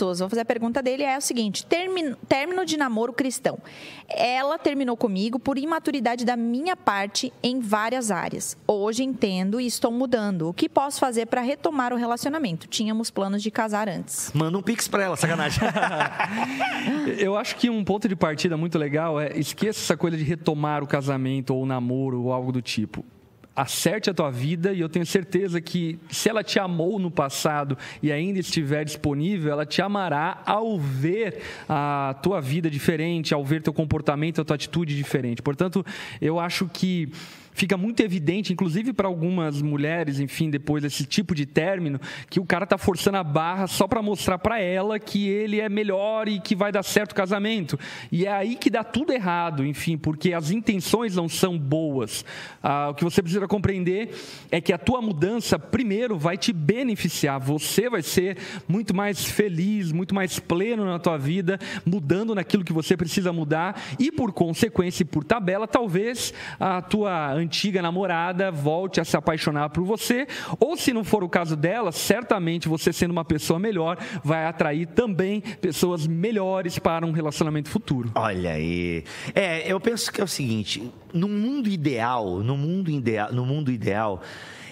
Matos. 0.08 0.18
Vou 0.20 0.28
fazer 0.28 0.42
a 0.42 0.44
pergunta 0.44 0.82
dele. 0.82 1.02
É 1.02 1.16
o 1.16 1.20
seguinte: 1.20 1.64
término 1.66 2.64
de 2.64 2.76
namoro 2.76 3.12
cristão. 3.12 3.58
Ela 4.08 4.58
terminou 4.58 4.96
comigo 4.96 5.38
por 5.38 5.58
imaturidade 5.58 6.24
da 6.24 6.36
minha 6.36 6.76
parte 6.76 7.32
em 7.42 7.60
várias 7.60 8.10
áreas. 8.10 8.56
Hoje 8.66 9.02
entendo 9.04 9.60
e 9.60 9.66
estou 9.66 9.92
mudando. 9.92 10.48
O 10.48 10.54
que 10.54 10.68
posso 10.68 10.98
fazer 10.98 11.26
para 11.26 11.40
retomar 11.40 11.92
o 11.92 11.96
relacionamento? 11.96 12.66
Tínhamos 12.66 13.10
planos 13.10 13.42
de 13.42 13.50
casar 13.50 13.88
antes. 13.88 14.30
Manda 14.34 14.56
um 14.56 14.62
pix 14.62 14.88
pra 14.88 15.04
ela, 15.04 15.16
sacanagem. 15.16 15.60
Eu 17.18 17.36
acho 17.36 17.56
que 17.56 17.68
um 17.68 17.84
ponto 17.84 18.08
de 18.08 18.16
partida 18.16 18.56
muito 18.56 18.78
legal 18.78 19.20
é 19.20 19.36
esqueça 19.38 19.80
essa 19.80 19.96
coisa 19.96 20.16
de 20.16 20.24
retomar 20.24 20.82
o 20.82 20.86
casamento 20.86 21.54
ou 21.54 21.62
o 21.62 21.66
namoro 21.66 22.22
ou 22.22 22.32
algo 22.32 22.52
do 22.52 22.62
tipo. 22.62 23.04
Acerte 23.60 24.08
a 24.08 24.14
tua 24.14 24.30
vida 24.30 24.72
e 24.72 24.80
eu 24.80 24.88
tenho 24.88 25.04
certeza 25.04 25.60
que 25.60 25.98
se 26.08 26.28
ela 26.28 26.44
te 26.44 26.60
amou 26.60 26.96
no 26.96 27.10
passado 27.10 27.76
e 28.00 28.12
ainda 28.12 28.38
estiver 28.38 28.84
disponível, 28.84 29.50
ela 29.50 29.66
te 29.66 29.82
amará 29.82 30.40
ao 30.46 30.78
ver 30.78 31.40
a 31.68 32.14
tua 32.22 32.40
vida 32.40 32.70
diferente, 32.70 33.34
ao 33.34 33.44
ver 33.44 33.60
teu 33.60 33.72
comportamento, 33.72 34.40
a 34.40 34.44
tua 34.44 34.54
atitude 34.54 34.94
diferente. 34.94 35.42
Portanto, 35.42 35.84
eu 36.22 36.38
acho 36.38 36.70
que 36.72 37.10
fica 37.58 37.76
muito 37.76 38.00
evidente, 38.00 38.52
inclusive 38.52 38.92
para 38.92 39.08
algumas 39.08 39.60
mulheres, 39.60 40.20
enfim, 40.20 40.48
depois 40.48 40.80
desse 40.80 41.04
tipo 41.04 41.34
de 41.34 41.44
término, 41.44 42.00
que 42.30 42.38
o 42.38 42.46
cara 42.46 42.64
tá 42.64 42.78
forçando 42.78 43.16
a 43.16 43.24
barra 43.24 43.66
só 43.66 43.88
para 43.88 44.00
mostrar 44.00 44.38
para 44.38 44.60
ela 44.60 44.96
que 45.00 45.28
ele 45.28 45.60
é 45.60 45.68
melhor 45.68 46.28
e 46.28 46.38
que 46.38 46.54
vai 46.54 46.70
dar 46.70 46.84
certo 46.84 47.12
o 47.12 47.14
casamento. 47.16 47.76
E 48.12 48.26
é 48.26 48.32
aí 48.32 48.54
que 48.54 48.70
dá 48.70 48.84
tudo 48.84 49.12
errado, 49.12 49.66
enfim, 49.66 49.98
porque 49.98 50.32
as 50.32 50.52
intenções 50.52 51.16
não 51.16 51.28
são 51.28 51.58
boas. 51.58 52.24
Ah, 52.62 52.90
o 52.90 52.94
que 52.94 53.02
você 53.02 53.20
precisa 53.20 53.48
compreender 53.48 54.14
é 54.52 54.60
que 54.60 54.72
a 54.72 54.78
tua 54.78 55.02
mudança, 55.02 55.58
primeiro, 55.58 56.16
vai 56.16 56.36
te 56.36 56.52
beneficiar. 56.52 57.40
Você 57.40 57.90
vai 57.90 58.02
ser 58.02 58.38
muito 58.68 58.94
mais 58.94 59.24
feliz, 59.24 59.90
muito 59.90 60.14
mais 60.14 60.38
pleno 60.38 60.84
na 60.84 61.00
tua 61.00 61.18
vida, 61.18 61.58
mudando 61.84 62.36
naquilo 62.36 62.64
que 62.64 62.72
você 62.72 62.96
precisa 62.96 63.32
mudar 63.32 63.82
e, 63.98 64.12
por 64.12 64.32
consequência 64.32 65.02
e 65.02 65.06
por 65.06 65.24
tabela, 65.24 65.66
talvez 65.66 66.32
a 66.60 66.80
tua 66.80 67.42
antiga 67.48 67.80
namorada 67.80 68.50
volte 68.50 69.00
a 69.00 69.04
se 69.04 69.16
apaixonar 69.16 69.70
por 69.70 69.82
você, 69.82 70.26
ou 70.60 70.76
se 70.76 70.92
não 70.92 71.02
for 71.02 71.24
o 71.24 71.28
caso 71.28 71.56
dela, 71.56 71.90
certamente 71.90 72.68
você 72.68 72.92
sendo 72.92 73.10
uma 73.10 73.24
pessoa 73.24 73.58
melhor 73.58 73.96
vai 74.22 74.44
atrair 74.44 74.86
também 74.86 75.40
pessoas 75.40 76.06
melhores 76.06 76.78
para 76.78 77.06
um 77.06 77.10
relacionamento 77.10 77.70
futuro. 77.70 78.10
Olha 78.14 78.52
aí. 78.52 79.02
É, 79.34 79.66
eu 79.72 79.80
penso 79.80 80.12
que 80.12 80.20
é 80.20 80.24
o 80.24 80.28
seguinte, 80.28 80.92
no 81.12 81.26
mundo 81.26 81.70
ideal, 81.70 82.40
no 82.40 82.56
mundo 82.56 82.90
ideal, 82.90 83.32
no 83.32 83.46
mundo 83.46 83.72
ideal, 83.72 84.22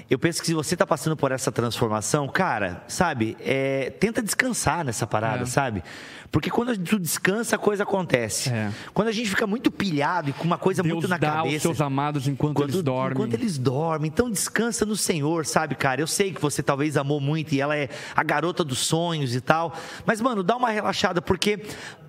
eu 0.09 0.19
penso 0.19 0.41
que 0.41 0.47
se 0.47 0.55
você 0.55 0.75
está 0.75 0.87
passando 0.87 1.17
por 1.17 1.33
essa 1.33 1.51
transformação, 1.51 2.29
cara, 2.29 2.83
sabe, 2.87 3.37
é, 3.41 3.91
tenta 3.91 4.23
descansar 4.23 4.85
nessa 4.85 5.07
parada, 5.07 5.43
É. 5.43 5.47
sabe? 5.47 5.83
Porque 6.31 6.51
quando 6.51 6.77
tu 6.79 6.99
descansa, 6.99 7.57
a 7.57 7.59
coisa 7.59 7.85
acontece. 7.85 8.51
É. 8.51 8.71
Quando 8.93 9.09
a 9.09 9.13
gente 9.13 9.31
fica 9.31 9.47
muito 9.47 9.71
pilhado 9.71 10.31
e 10.31 10.33
com 10.33 10.45
uma 10.45 10.59
coisa 10.59 10.83
Deus 10.83 10.93
muito 10.95 11.09
na 11.09 11.17
dá 11.17 11.31
cabeça. 11.33 11.55
aos 11.55 11.63
seus 11.63 11.81
amados 11.81 12.27
enquanto 12.29 12.57
Quando- 12.57 12.71
eles 12.71 12.83
dormem. 12.83 13.13
Enquanto 13.13 13.35
eles 13.35 13.59
dormem. 13.59 14.09
Então 14.09 14.31
descansa 14.31 14.85
no 14.85 14.97
Senhor, 14.97 15.47
sabe, 15.47 15.75
cara? 15.77 16.01
Eu 16.01 16.07
sei 16.07 16.33
que 16.33 16.41
você 16.41 16.63
talvez 16.63 16.97
amou 16.97 17.21
muito 17.21 17.55
e 17.55 17.61
ela 17.61 17.77
é 17.77 17.89
a 18.15 18.23
garota 18.23 18.63
dos 18.65 18.79
sonhos 18.81 19.35
e 19.35 19.41
tal. 19.41 19.73
Mas, 20.05 20.21
mano, 20.21 20.43
dá 20.43 20.57
uma 20.57 20.71
relaxada, 20.71 21.23
porque. 21.23 21.61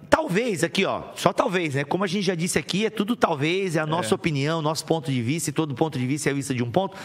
Talvez, 0.10 0.64
aqui, 0.64 0.86
ó, 0.86 1.04
só 1.16 1.34
talvez, 1.34 1.76
né? 1.76 1.84
Como 1.84 2.04
a 2.04 2.08
gente 2.08 2.24
já 2.24 2.36
disse 2.36 2.58
aqui, 2.58 2.86
é 2.86 2.90
tudo 2.90 3.16
talvez, 3.16 3.76
é 3.76 3.80
a 3.80 3.86
nossa 3.86 4.16
opinião, 4.16 4.62
nosso 4.62 4.86
ponto 4.86 5.12
de 5.12 5.22
vista, 5.22 5.50
e 5.50 5.54
todo 5.54 5.74
ponto 5.76 6.00
de 6.00 6.08
vista 6.08 6.30
é 6.30 6.32
a 6.32 6.36
vista 6.36 6.54
de 6.54 6.64
um 6.64 6.72
ponto. 6.72 6.98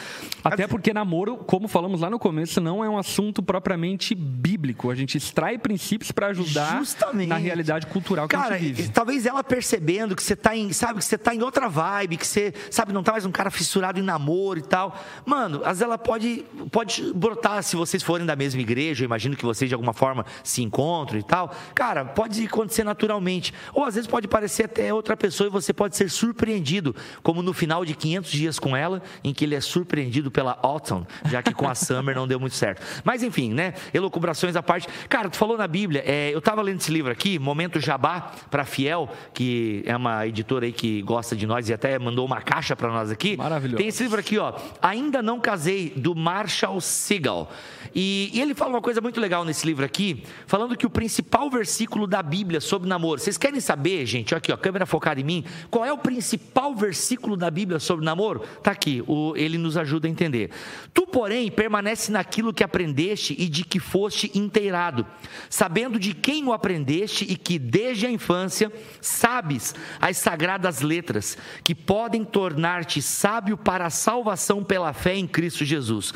Até 0.42 0.66
porque 0.66 0.92
namoro, 0.92 1.36
como 1.36 1.68
falamos 1.68 2.00
lá 2.00 2.08
no 2.08 2.18
começo, 2.18 2.60
não 2.60 2.84
é 2.84 2.88
um 2.88 2.96
assunto 2.96 3.42
propriamente 3.42 4.14
bíblico. 4.14 4.90
A 4.90 4.94
gente 4.94 5.16
extrai 5.16 5.58
princípios 5.58 6.12
para 6.12 6.28
ajudar 6.28 6.78
Justamente. 6.78 7.28
na 7.28 7.36
realidade 7.36 7.86
cultural 7.86 8.28
que 8.28 8.36
Cara, 8.36 8.54
a 8.54 8.58
gente 8.58 8.72
vive. 8.72 8.88
talvez 8.90 9.26
ela 9.26 9.42
percebendo 9.42 10.14
que 10.14 10.22
você 10.22 10.36
tá 10.36 10.56
em, 10.56 10.72
sabe, 10.72 10.98
que 10.98 11.04
você 11.04 11.18
tá 11.18 11.34
em 11.34 11.42
outra 11.42 11.68
vibe, 11.68 12.16
que 12.16 12.26
você, 12.26 12.54
sabe, 12.70 12.92
não 12.92 13.02
tá 13.02 13.12
mais 13.12 13.26
um 13.26 13.32
cara 13.32 13.50
fissurado 13.50 13.98
em 13.98 14.02
namoro 14.02 14.58
e 14.58 14.62
tal. 14.62 14.98
Mano, 15.26 15.58
às 15.58 15.78
vezes 15.78 15.82
ela 15.82 15.98
pode, 15.98 16.44
pode 16.70 17.12
brotar 17.14 17.62
se 17.62 17.76
vocês 17.76 18.02
forem 18.02 18.26
da 18.26 18.36
mesma 18.36 18.60
igreja, 18.60 19.02
eu 19.02 19.06
imagino 19.06 19.36
que 19.36 19.44
vocês 19.44 19.68
de 19.68 19.74
alguma 19.74 19.92
forma 19.92 20.24
se 20.42 20.62
encontram 20.62 21.18
e 21.18 21.22
tal. 21.22 21.54
Cara, 21.74 22.04
pode 22.04 22.46
acontecer 22.46 22.84
naturalmente. 22.92 23.52
Ou 23.72 23.84
às 23.84 23.94
vezes 23.94 24.08
pode 24.08 24.28
parecer 24.28 24.64
até 24.64 24.92
outra 24.92 25.16
pessoa 25.16 25.48
e 25.48 25.50
você 25.50 25.72
pode 25.72 25.96
ser 25.96 26.10
surpreendido, 26.10 26.94
como 27.22 27.42
no 27.42 27.52
final 27.52 27.84
de 27.84 27.94
500 27.94 28.30
dias 28.30 28.58
com 28.58 28.76
ela, 28.76 29.02
em 29.24 29.32
que 29.32 29.44
ele 29.44 29.54
é 29.54 29.60
surpreendido 29.60 30.30
pela 30.30 30.58
Autumn, 30.62 31.04
já 31.30 31.42
que 31.42 31.54
com 31.54 31.68
a 31.68 31.74
Summer 31.74 32.14
não 32.14 32.28
deu 32.28 32.38
muito 32.38 32.54
certo. 32.54 32.82
Mas 33.02 33.22
enfim, 33.22 33.52
né? 33.52 33.74
Elucubrações 33.92 34.54
à 34.54 34.62
parte. 34.62 34.86
Cara, 35.08 35.28
tu 35.28 35.36
falou 35.36 35.56
na 35.56 35.66
Bíblia, 35.66 36.02
é, 36.06 36.30
eu 36.32 36.38
estava 36.38 36.60
lendo 36.62 36.80
esse 36.80 36.92
livro 36.92 37.10
aqui, 37.10 37.38
Momento 37.38 37.80
Jabá, 37.80 38.32
para 38.50 38.64
Fiel, 38.64 39.08
que 39.32 39.82
é 39.86 39.96
uma 39.96 40.26
editora 40.26 40.66
aí 40.66 40.72
que 40.72 41.02
gosta 41.02 41.34
de 41.34 41.46
nós 41.46 41.68
e 41.68 41.72
até 41.72 41.98
mandou 41.98 42.26
uma 42.26 42.40
caixa 42.40 42.76
para 42.76 42.88
nós 42.88 43.10
aqui. 43.10 43.36
Maravilhoso. 43.36 43.78
Tem 43.78 43.88
esse 43.88 44.02
livro 44.02 44.20
aqui, 44.20 44.38
ó, 44.38 44.54
Ainda 44.80 45.22
Não 45.22 45.40
Casei, 45.40 45.92
do 45.96 46.14
Marshall 46.14 46.80
Segal. 46.80 47.50
E, 47.94 48.30
e 48.32 48.40
ele 48.40 48.54
fala 48.54 48.70
uma 48.70 48.80
coisa 48.80 49.00
muito 49.00 49.20
legal 49.20 49.44
nesse 49.44 49.66
livro 49.66 49.84
aqui, 49.84 50.24
falando 50.46 50.76
que 50.76 50.86
o 50.86 50.90
principal 50.90 51.50
versículo 51.50 52.06
da 52.06 52.22
Bíblia 52.22 52.60
sobre 52.60 52.81
namoro. 52.88 53.20
Vocês 53.20 53.36
querem 53.36 53.60
saber, 53.60 54.04
gente? 54.06 54.34
Aqui, 54.34 54.52
ó, 54.52 54.56
câmera 54.56 54.86
focada 54.86 55.20
em 55.20 55.24
mim. 55.24 55.44
Qual 55.70 55.84
é 55.84 55.92
o 55.92 55.98
principal 55.98 56.74
versículo 56.74 57.36
da 57.36 57.50
Bíblia 57.50 57.78
sobre 57.78 58.04
namoro? 58.04 58.40
Tá 58.62 58.70
aqui, 58.70 59.02
o, 59.06 59.34
ele 59.36 59.58
nos 59.58 59.76
ajuda 59.76 60.06
a 60.06 60.10
entender. 60.10 60.50
Tu, 60.92 61.06
porém, 61.06 61.50
permanece 61.50 62.10
naquilo 62.10 62.52
que 62.52 62.64
aprendeste 62.64 63.34
e 63.38 63.48
de 63.48 63.64
que 63.64 63.78
foste 63.78 64.30
inteirado, 64.34 65.06
sabendo 65.48 65.98
de 65.98 66.14
quem 66.14 66.44
o 66.46 66.52
aprendeste 66.52 67.24
e 67.28 67.36
que 67.36 67.58
desde 67.58 68.06
a 68.06 68.10
infância 68.10 68.72
sabes 69.00 69.74
as 70.00 70.16
sagradas 70.16 70.80
letras, 70.80 71.36
que 71.64 71.74
podem 71.74 72.24
tornar-te 72.24 73.00
sábio 73.00 73.56
para 73.56 73.86
a 73.86 73.90
salvação 73.90 74.62
pela 74.62 74.92
fé 74.92 75.16
em 75.16 75.26
Cristo 75.26 75.64
Jesus. 75.64 76.12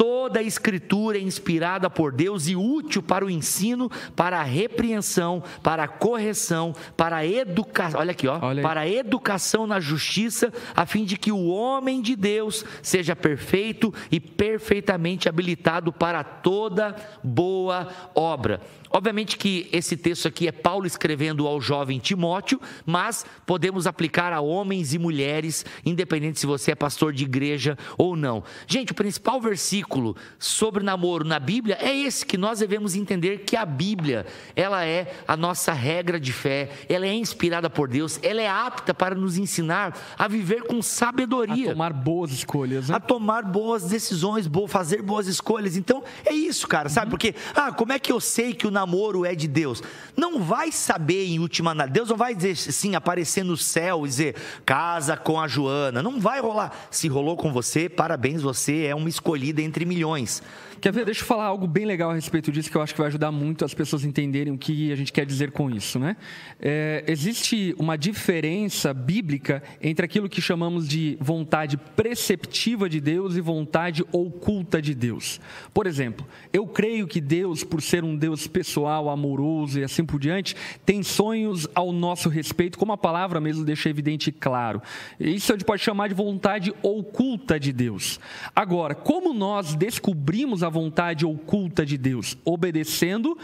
Toda 0.00 0.40
a 0.40 0.42
escritura 0.42 1.18
é 1.18 1.20
inspirada 1.20 1.90
por 1.90 2.10
Deus 2.10 2.48
e 2.48 2.56
útil 2.56 3.02
para 3.02 3.22
o 3.22 3.28
ensino, 3.28 3.90
para 4.16 4.40
a 4.40 4.42
repreensão, 4.42 5.42
para 5.62 5.82
a 5.82 5.88
correção, 5.88 6.74
para 6.96 7.16
a 7.16 7.26
educação. 7.26 8.00
Olha 8.00 8.12
aqui, 8.12 8.26
ó. 8.26 8.38
Olha 8.40 8.62
para 8.62 8.80
a 8.80 8.88
educação 8.88 9.66
na 9.66 9.78
justiça, 9.78 10.50
a 10.74 10.86
fim 10.86 11.04
de 11.04 11.18
que 11.18 11.30
o 11.30 11.48
homem 11.48 12.00
de 12.00 12.16
Deus 12.16 12.64
seja 12.80 13.14
perfeito 13.14 13.92
e 14.10 14.18
perfeitamente 14.18 15.28
habilitado 15.28 15.92
para 15.92 16.24
toda 16.24 16.96
boa 17.22 17.86
obra. 18.14 18.62
Obviamente 18.92 19.36
que 19.36 19.68
esse 19.72 19.96
texto 19.96 20.26
aqui 20.26 20.48
é 20.48 20.52
Paulo 20.52 20.84
escrevendo 20.84 21.46
ao 21.46 21.60
jovem 21.60 22.00
Timóteo, 22.00 22.60
mas 22.84 23.24
podemos 23.46 23.86
aplicar 23.86 24.32
a 24.32 24.40
homens 24.40 24.92
e 24.92 24.98
mulheres, 24.98 25.64
independente 25.86 26.40
se 26.40 26.46
você 26.46 26.72
é 26.72 26.74
pastor 26.74 27.12
de 27.12 27.22
igreja 27.22 27.78
ou 27.96 28.16
não. 28.16 28.42
Gente, 28.66 28.90
o 28.90 28.94
principal 28.94 29.40
versículo 29.40 30.16
sobre 30.40 30.82
namoro 30.82 31.24
na 31.24 31.38
Bíblia 31.38 31.78
é 31.80 31.96
esse 31.96 32.26
que 32.26 32.36
nós 32.36 32.58
devemos 32.58 32.96
entender 32.96 33.44
que 33.44 33.56
a 33.56 33.64
Bíblia, 33.64 34.26
ela 34.56 34.84
é 34.84 35.14
a 35.26 35.36
nossa 35.36 35.72
regra 35.72 36.18
de 36.18 36.32
fé, 36.32 36.70
ela 36.88 37.06
é 37.06 37.14
inspirada 37.14 37.70
por 37.70 37.88
Deus, 37.88 38.18
ela 38.22 38.40
é 38.40 38.48
apta 38.48 38.92
para 38.92 39.14
nos 39.14 39.38
ensinar 39.38 39.96
a 40.18 40.26
viver 40.26 40.64
com 40.64 40.78
A 40.78 40.82
sabedoria 40.82 41.70
tomar 41.70 41.92
boas 41.92 42.32
escolhas, 42.32 42.88
né? 42.88 42.96
a 42.96 43.00
tomar 43.00 43.44
boas 43.44 43.84
decisões, 43.84 44.48
fazer 44.68 45.00
boas 45.00 45.28
escolhas. 45.28 45.76
Então, 45.76 46.02
é 46.24 46.32
isso, 46.32 46.66
cara, 46.66 46.88
sabe? 46.88 47.10
Porque, 47.10 47.34
ah, 47.54 47.70
como 47.70 47.92
é 47.92 47.98
que 47.98 48.10
eu 48.10 48.18
sei 48.18 48.52
que 48.52 48.66
o 48.66 48.70
namoro 48.80 49.24
é 49.24 49.34
de 49.34 49.46
Deus? 49.46 49.82
Não 50.16 50.42
vai 50.42 50.72
saber 50.72 51.26
em 51.26 51.38
última 51.38 51.72
análise. 51.72 51.92
Deus 51.92 52.08
não 52.08 52.16
vai 52.16 52.34
dizer 52.34 52.52
assim, 52.52 52.94
aparecer 52.94 53.44
no 53.44 53.56
céu 53.56 54.04
e 54.04 54.08
dizer, 54.08 54.36
casa 54.64 55.16
com 55.16 55.38
a 55.38 55.46
Joana. 55.46 56.02
Não 56.02 56.18
vai 56.18 56.40
rolar. 56.40 56.88
Se 56.90 57.08
rolou 57.08 57.36
com 57.36 57.52
você, 57.52 57.88
parabéns, 57.88 58.42
você 58.42 58.84
é 58.84 58.94
uma 58.94 59.08
escolhida 59.08 59.60
entre 59.60 59.84
milhões. 59.84 60.42
Quer 60.80 60.92
ver? 60.92 61.04
Deixa 61.04 61.20
eu 61.20 61.26
falar 61.26 61.44
algo 61.44 61.66
bem 61.66 61.84
legal 61.84 62.10
a 62.10 62.14
respeito 62.14 62.50
disso 62.50 62.70
que 62.70 62.76
eu 62.76 62.80
acho 62.80 62.94
que 62.94 62.98
vai 62.98 63.08
ajudar 63.08 63.30
muito 63.30 63.66
as 63.66 63.74
pessoas 63.74 64.02
entenderem 64.02 64.50
o 64.50 64.56
que 64.56 64.90
a 64.90 64.96
gente 64.96 65.12
quer 65.12 65.26
dizer 65.26 65.50
com 65.50 65.70
isso, 65.70 65.98
né? 65.98 66.16
É, 66.58 67.04
existe 67.06 67.74
uma 67.78 67.98
diferença 67.98 68.94
bíblica 68.94 69.62
entre 69.82 70.06
aquilo 70.06 70.26
que 70.26 70.40
chamamos 70.40 70.88
de 70.88 71.18
vontade 71.20 71.76
preceptiva 71.76 72.88
de 72.88 72.98
Deus 72.98 73.36
e 73.36 73.42
vontade 73.42 74.02
oculta 74.10 74.80
de 74.80 74.94
Deus. 74.94 75.38
Por 75.74 75.86
exemplo, 75.86 76.26
eu 76.50 76.66
creio 76.66 77.06
que 77.06 77.20
Deus, 77.20 77.62
por 77.62 77.82
ser 77.82 78.02
um 78.02 78.16
Deus 78.16 78.46
pessoal, 78.46 79.10
amoroso 79.10 79.80
e 79.80 79.84
assim 79.84 80.02
por 80.02 80.18
diante, 80.18 80.56
tem 80.86 81.02
sonhos 81.02 81.68
ao 81.74 81.92
nosso 81.92 82.30
respeito, 82.30 82.78
como 82.78 82.92
a 82.92 82.96
palavra 82.96 83.38
mesmo 83.38 83.66
deixa 83.66 83.90
evidente 83.90 84.30
e 84.30 84.32
claro. 84.32 84.80
Isso 85.18 85.52
a 85.52 85.56
gente 85.56 85.66
pode 85.66 85.82
chamar 85.82 86.08
de 86.08 86.14
vontade 86.14 86.72
oculta 86.82 87.60
de 87.60 87.70
Deus. 87.70 88.18
Agora, 88.56 88.94
como 88.94 89.34
nós 89.34 89.74
descobrimos 89.74 90.62
a 90.62 90.69
vontade 90.70 91.26
oculta 91.26 91.84
de 91.84 91.98
Deus? 91.98 92.38
Obedecendo 92.44 93.36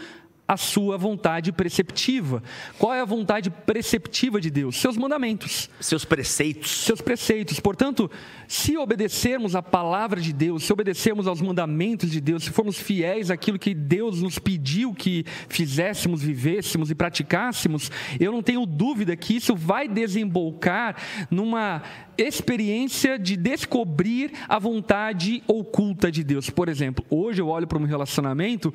a 0.47 0.55
sua 0.55 0.97
vontade 0.97 1.51
preceptiva. 1.51 2.41
Qual 2.79 2.93
é 2.93 3.01
a 3.01 3.05
vontade 3.05 3.49
preceptiva 3.49 4.39
de 4.39 4.49
Deus? 4.49 4.77
Seus 4.77 4.95
mandamentos 4.95 5.69
Seus 5.79 6.05
preceitos. 6.05 6.71
seus 6.71 7.01
preceitos. 7.01 7.59
Portanto, 7.59 8.09
se 8.47 8.77
obedecermos 8.77 9.55
à 9.55 9.61
palavra 9.61 10.21
de 10.21 10.31
Deus, 10.31 10.63
se 10.63 10.71
obedecermos 10.71 11.27
aos 11.27 11.41
mandamentos 11.41 12.09
de 12.09 12.21
Deus, 12.21 12.43
se 12.43 12.51
formos 12.51 12.77
fiéis 12.77 13.29
àquilo 13.29 13.59
que 13.59 13.73
Deus 13.73 14.21
nos 14.21 14.39
pediu 14.39 14.93
que 14.93 15.25
fizéssemos, 15.49 16.21
vivêssemos 16.21 16.89
e 16.89 16.95
praticássemos, 16.95 17.91
eu 18.19 18.31
não 18.31 18.41
tenho 18.41 18.65
dúvida 18.65 19.15
que 19.15 19.35
isso 19.35 19.55
vai 19.55 19.87
desembocar 19.87 20.95
numa 21.29 21.81
experiência 22.17 23.19
de 23.19 23.37
descobrir 23.37 24.31
a 24.47 24.57
vontade 24.57 25.43
oculta 25.47 26.11
de 26.11 26.23
Deus. 26.23 26.49
Por 26.49 26.67
exemplo, 26.67 27.05
hoje 27.09 27.41
eu 27.41 27.47
olho 27.47 27.67
para 27.67 27.77
um 27.77 27.85
relacionamento 27.85 28.73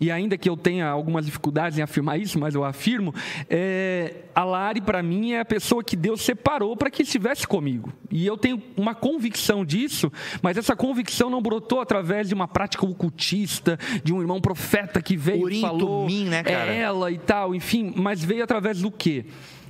e 0.00 0.10
ainda 0.10 0.38
que 0.38 0.48
eu 0.48 0.56
tenha 0.56 0.88
algumas 1.14 1.26
dificuldades 1.26 1.78
em 1.78 1.82
afirmar 1.82 2.18
isso, 2.18 2.38
mas 2.38 2.54
eu 2.54 2.64
afirmo, 2.64 3.14
é, 3.48 4.14
a 4.34 4.44
Lari 4.44 4.80
para 4.80 5.02
mim 5.02 5.32
é 5.32 5.40
a 5.40 5.44
pessoa 5.44 5.84
que 5.84 5.96
Deus 5.96 6.22
separou 6.22 6.76
para 6.76 6.90
que 6.90 7.02
estivesse 7.02 7.46
comigo. 7.46 7.92
E 8.10 8.26
eu 8.26 8.36
tenho 8.36 8.60
uma 8.76 8.94
convicção 8.94 9.64
disso, 9.64 10.12
mas 10.42 10.56
essa 10.56 10.74
convicção 10.74 11.30
não 11.30 11.40
brotou 11.40 11.80
através 11.80 12.28
de 12.28 12.34
uma 12.34 12.48
prática 12.48 12.84
ocultista, 12.84 13.78
de 14.02 14.12
um 14.12 14.20
irmão 14.20 14.40
profeta 14.40 15.00
que 15.00 15.16
veio 15.16 15.48
e 15.48 15.60
falou, 15.60 16.06
Tumim, 16.06 16.26
né, 16.26 16.42
cara? 16.42 16.72
é 16.72 16.78
ela 16.78 17.10
e 17.10 17.18
tal, 17.18 17.54
enfim, 17.54 17.92
mas 17.96 18.22
veio 18.22 18.42
através 18.42 18.80
do 18.80 18.90
quê? 18.90 19.24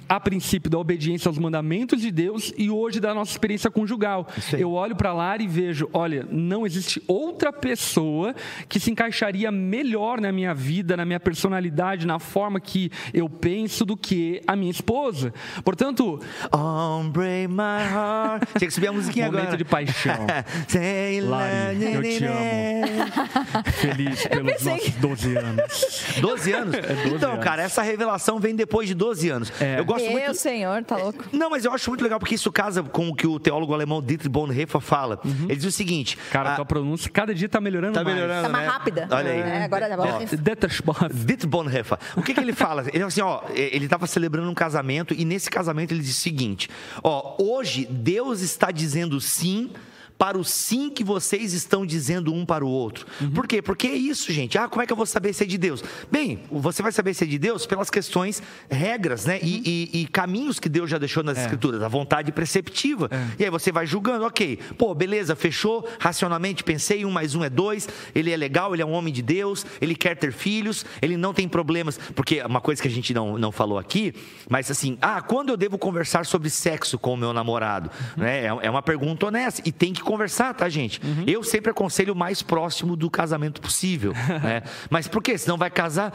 A 0.08 0.20
princípio 0.20 0.70
da 0.70 0.78
obediência 0.78 1.28
aos 1.28 1.38
mandamentos 1.38 2.00
de 2.00 2.10
Deus 2.10 2.52
e 2.56 2.70
hoje 2.70 3.00
da 3.00 3.14
nossa 3.14 3.30
experiência 3.32 3.70
conjugal. 3.70 4.28
Eu 4.52 4.72
olho 4.72 4.94
para 4.94 5.12
lá 5.12 5.36
e 5.36 5.46
vejo, 5.46 5.88
olha, 5.92 6.26
não 6.30 6.66
existe 6.66 7.02
outra 7.08 7.52
pessoa 7.52 8.34
que 8.68 8.78
se 8.78 8.90
encaixaria 8.90 9.50
melhor 9.50 10.20
na 10.20 10.30
minha 10.30 10.54
vida, 10.54 10.96
na 10.96 11.04
minha 11.04 11.18
personalidade, 11.20 12.06
na 12.06 12.18
forma 12.18 12.60
que 12.60 12.90
eu 13.12 13.28
penso 13.28 13.84
do 13.84 13.96
que 13.96 14.40
a 14.46 14.54
minha 14.54 14.70
esposa. 14.70 15.32
Portanto, 15.64 16.20
On 16.52 17.08
break 17.10 17.48
my 17.48 17.82
heart. 17.82 18.42
Tinha 18.58 18.68
que 18.68 18.74
subir 18.74 18.88
a 18.88 18.92
musiquinha 18.92 19.26
Momento 19.26 19.42
agora. 19.42 19.56
de 19.56 19.64
paixão. 19.64 20.26
Lari, 21.28 21.94
eu 21.94 22.02
te 22.02 22.24
amo. 22.24 23.72
feliz 23.72 24.26
pelos 24.26 24.64
nossos 24.64 24.90
12 24.94 25.36
anos. 25.36 26.04
12 26.20 26.52
anos? 26.52 26.76
12 26.76 27.14
então, 27.14 27.32
anos. 27.32 27.44
cara, 27.44 27.62
essa 27.62 27.82
revelação 27.82 28.38
vem 28.38 28.54
depois 28.54 28.88
de 28.88 28.94
12 28.94 29.30
anos. 29.30 29.52
É. 29.60 29.78
Eu 29.78 29.84
gosto 29.94 30.04
Meu 30.12 30.12
muito. 30.24 30.34
senhor, 30.34 30.84
tá 30.84 30.96
louco? 30.96 31.24
Não, 31.32 31.50
mas 31.50 31.64
eu 31.64 31.72
acho 31.72 31.90
muito 31.90 32.02
legal 32.02 32.18
porque 32.18 32.34
isso 32.34 32.50
casa 32.52 32.82
com 32.82 33.08
o 33.08 33.14
que 33.14 33.26
o 33.26 33.38
teólogo 33.38 33.72
alemão 33.74 34.02
Dietrich 34.02 34.28
Bonhoeffer 34.28 34.80
fala. 34.80 35.20
Ele 35.24 35.56
diz 35.56 35.64
o 35.64 35.72
seguinte: 35.72 36.16
Cara, 36.30 36.52
a- 36.52 36.56
tua 36.56 36.64
pronúncia 36.64 37.10
cada 37.10 37.34
dia 37.34 37.48
tá 37.48 37.60
melhorando 37.60 37.94
Tá 37.94 38.04
mais. 38.04 38.16
melhorando. 38.16 38.42
Tá 38.42 38.48
mais 38.48 38.66
né? 38.66 38.72
rápida. 38.72 39.08
Olha 39.10 39.30
aí. 39.30 39.40
É, 39.40 39.64
agora 39.64 39.88
já 39.88 39.96
Ó, 39.98 40.18
Detachbach. 40.36 41.08
Dietrich 41.14 41.46
Bonhoeffer. 41.46 41.98
O 42.16 42.22
que, 42.22 42.34
que 42.34 42.40
ele 42.40 42.52
fala? 42.52 42.82
Ele 42.82 42.92
fala 42.98 43.06
assim, 43.06 43.20
ó, 43.22 43.40
ele 43.54 43.84
estava 43.86 44.06
celebrando 44.06 44.50
um 44.50 44.54
casamento 44.54 45.14
e 45.14 45.24
nesse 45.24 45.50
casamento 45.50 45.92
ele 45.92 46.00
diz 46.02 46.16
o 46.16 46.20
seguinte: 46.20 46.68
ó, 47.02 47.34
hoje 47.38 47.86
Deus 47.90 48.40
está 48.40 48.70
dizendo 48.70 49.20
sim 49.20 49.70
para 50.16 50.38
o 50.38 50.44
sim 50.44 50.88
que 50.90 51.02
vocês 51.02 51.52
estão 51.52 51.84
dizendo 51.84 52.32
um 52.32 52.46
para 52.46 52.64
o 52.64 52.68
outro. 52.68 53.04
Por 53.34 53.46
quê? 53.48 53.60
Porque 53.60 53.86
é 53.88 53.94
isso, 53.94 54.32
gente. 54.32 54.56
Ah, 54.56 54.68
como 54.68 54.80
é 54.82 54.86
que 54.86 54.92
eu 54.92 54.96
vou 54.96 55.06
saber 55.06 55.32
se 55.32 55.42
é 55.42 55.46
de 55.46 55.58
Deus? 55.58 55.82
Bem, 56.10 56.40
você 56.50 56.82
vai 56.82 56.92
saber 56.92 57.14
se 57.14 57.24
é 57.24 57.26
de 57.26 57.38
Deus 57.38 57.66
pelas 57.66 57.90
questões, 57.90 58.42
regras, 58.70 59.26
né? 59.26 59.38
E, 59.42 59.90
e- 59.92 60.02
e 60.02 60.06
caminhos 60.06 60.60
que 60.60 60.68
Deus 60.68 60.88
já 60.88 60.98
deixou 60.98 61.22
nas 61.22 61.36
Escrituras, 61.38 61.82
a 61.82 61.88
vontade 61.88 62.30
preceptiva. 62.32 63.10
E 63.38 63.44
aí 63.44 63.50
você 63.50 63.72
vai 63.72 63.86
julgando, 63.86 64.24
ok, 64.24 64.56
pô, 64.78 64.94
beleza, 64.94 65.34
fechou, 65.34 65.86
racionalmente 65.98 66.62
pensei, 66.62 67.04
um 67.04 67.10
mais 67.10 67.34
um 67.34 67.42
é 67.44 67.50
dois, 67.50 67.88
ele 68.14 68.30
é 68.30 68.36
legal, 68.36 68.72
ele 68.72 68.82
é 68.82 68.86
um 68.86 68.92
homem 68.92 69.12
de 69.12 69.20
Deus, 69.22 69.66
ele 69.80 69.94
quer 69.96 70.16
ter 70.16 70.32
filhos, 70.32 70.86
ele 71.02 71.16
não 71.16 71.34
tem 71.34 71.48
problemas, 71.48 71.98
porque 72.14 72.40
uma 72.42 72.60
coisa 72.60 72.80
que 72.80 72.88
a 72.88 72.90
gente 72.90 73.12
não, 73.12 73.36
não 73.36 73.50
falou 73.50 73.78
aqui, 73.78 74.14
mas 74.48 74.70
assim, 74.70 74.96
ah, 75.02 75.20
quando 75.20 75.50
eu 75.50 75.56
devo 75.56 75.76
conversar 75.76 76.24
sobre 76.24 76.48
sexo 76.50 76.98
com 76.98 77.14
o 77.14 77.16
meu 77.16 77.32
namorado? 77.32 77.90
Né? 78.16 78.44
É, 78.44 78.46
é 78.66 78.70
uma 78.70 78.82
pergunta 78.82 79.26
honesta, 79.26 79.60
e 79.64 79.72
tem 79.72 79.92
que 79.92 80.02
conversar, 80.04 80.54
tá, 80.54 80.68
gente? 80.68 81.00
Eu 81.26 81.42
sempre 81.42 81.70
aconselho 81.70 82.12
o 82.12 82.16
mais 82.16 82.42
próximo 82.42 82.96
do 82.96 83.10
casamento 83.10 83.60
possível, 83.60 84.12
né? 84.42 84.62
Mas 84.90 85.08
por 85.08 85.22
quê? 85.22 85.36
Senão 85.36 85.56
vai 85.56 85.70
casar 85.70 86.12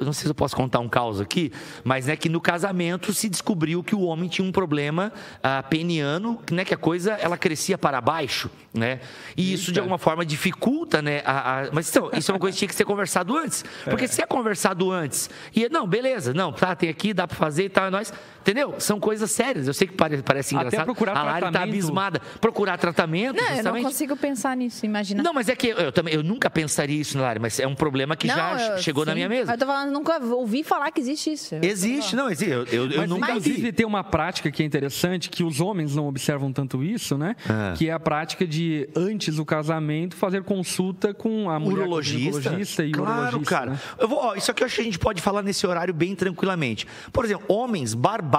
não 0.00 0.12
sei 0.12 0.24
se 0.24 0.28
eu 0.28 0.34
posso 0.34 0.56
contar 0.56 0.80
um 0.80 0.88
caos 0.88 1.20
aqui, 1.20 1.52
mas 1.84 2.06
né, 2.06 2.16
que 2.16 2.28
no 2.28 2.40
casamento 2.40 3.12
se 3.12 3.28
descobriu 3.28 3.82
que 3.82 3.94
o 3.94 4.02
homem 4.02 4.28
tinha 4.28 4.46
um 4.46 4.50
problema 4.50 5.12
ah, 5.42 5.62
peniano, 5.62 6.40
né, 6.50 6.64
que 6.64 6.74
a 6.74 6.76
coisa 6.76 7.12
ela 7.12 7.36
crescia 7.36 7.78
para 7.78 8.00
baixo, 8.00 8.50
né? 8.74 9.00
E 9.36 9.50
Eita. 9.50 9.54
isso 9.54 9.72
de 9.72 9.78
alguma 9.78 9.98
forma 9.98 10.24
dificulta, 10.24 11.00
né? 11.00 11.22
A, 11.24 11.60
a... 11.60 11.68
Mas 11.72 11.88
então, 11.88 12.10
isso 12.16 12.30
é 12.30 12.34
uma 12.34 12.40
coisa 12.40 12.54
que 12.54 12.58
tinha 12.58 12.68
que 12.68 12.74
ser 12.74 12.84
conversado 12.84 13.36
antes, 13.36 13.64
porque 13.84 14.04
é. 14.04 14.08
se 14.08 14.22
é 14.22 14.26
conversado 14.26 14.90
antes 14.90 15.30
e 15.54 15.68
não, 15.68 15.86
beleza, 15.86 16.34
não, 16.34 16.52
tá, 16.52 16.74
tem 16.74 16.88
aqui, 16.88 17.14
dá 17.14 17.28
para 17.28 17.36
fazer 17.36 17.64
e 17.64 17.68
tal, 17.68 17.86
é 17.86 17.90
nós, 17.90 18.12
entendeu? 18.40 18.74
São 18.78 18.98
coisas 18.98 19.30
sérias. 19.30 19.66
Eu 19.66 19.74
sei 19.74 19.86
que 19.86 19.94
parece, 19.94 20.22
parece 20.22 20.54
engraçado. 20.54 20.80
Até 20.80 20.84
procurar 20.84 21.16
a 21.16 21.22
Lari 21.22 21.52
tá 21.52 21.62
abismada. 21.62 22.20
Procurar 22.40 22.78
tratamento. 22.78 23.36
Não, 23.36 23.42
justamente. 23.42 23.66
eu 23.66 23.72
não 23.74 23.82
consigo 23.82 24.16
pensar 24.16 24.56
nisso, 24.56 24.84
imagina. 24.84 25.22
Não, 25.22 25.32
mas 25.32 25.48
é 25.48 25.56
que 25.56 25.68
eu 25.68 25.92
também, 25.92 26.14
eu 26.14 26.22
nunca 26.22 26.50
pensaria 26.50 27.00
isso, 27.00 27.18
Lari, 27.18 27.38
mas 27.38 27.58
é 27.60 27.66
um 27.66 27.74
problema 27.74 28.16
que 28.16 28.26
não, 28.26 28.34
já 28.34 28.72
eu, 28.72 28.78
chegou 28.78 29.04
sim. 29.04 29.10
na 29.10 29.14
minha 29.14 29.28
mesa. 29.28 29.52
Eu 29.52 29.58
tô 29.58 29.66
falando, 29.66 29.92
nunca 29.92 30.18
ouvi 30.24 30.64
falar 30.64 30.90
que 30.90 31.00
existe 31.00 31.32
isso. 31.32 31.54
Existe, 31.62 32.16
não, 32.16 32.30
existe. 32.30 32.50
Eu, 32.50 32.64
eu, 32.66 32.90
eu 32.90 33.06
nunca 33.06 33.30
inclusive, 33.30 33.60
vi. 33.60 33.72
tem 33.72 33.86
uma 33.86 34.02
prática 34.02 34.50
que 34.50 34.62
é 34.62 34.66
interessante, 34.66 35.28
que 35.28 35.44
os 35.44 35.60
homens 35.60 35.94
não 35.94 36.06
observam 36.06 36.52
tanto 36.52 36.82
isso, 36.82 37.16
né? 37.16 37.36
Ah. 37.48 37.74
Que 37.76 37.88
é 37.88 37.92
a 37.92 38.00
prática 38.00 38.46
de, 38.46 38.88
antes 38.96 39.36
do 39.36 39.44
casamento, 39.44 40.16
fazer 40.16 40.42
consulta 40.42 41.12
com 41.12 41.50
a 41.50 41.58
mulher 41.58 41.82
urologista, 41.82 42.38
urologista 42.38 42.84
e 42.84 42.92
claro, 42.92 43.12
urologista. 43.12 43.54
cara. 43.54 43.70
Né? 43.72 43.78
Eu 43.98 44.08
vou, 44.08 44.18
ó, 44.18 44.34
isso 44.34 44.50
aqui 44.50 44.62
eu 44.62 44.66
acho 44.66 44.76
que 44.76 44.80
a 44.80 44.84
gente 44.84 44.98
pode 44.98 45.20
falar 45.20 45.42
nesse 45.42 45.66
horário 45.66 45.92
bem 45.92 46.14
tranquilamente. 46.14 46.86
Por 47.12 47.24
exemplo, 47.24 47.44
homens 47.48 47.94
barbados 47.94 48.29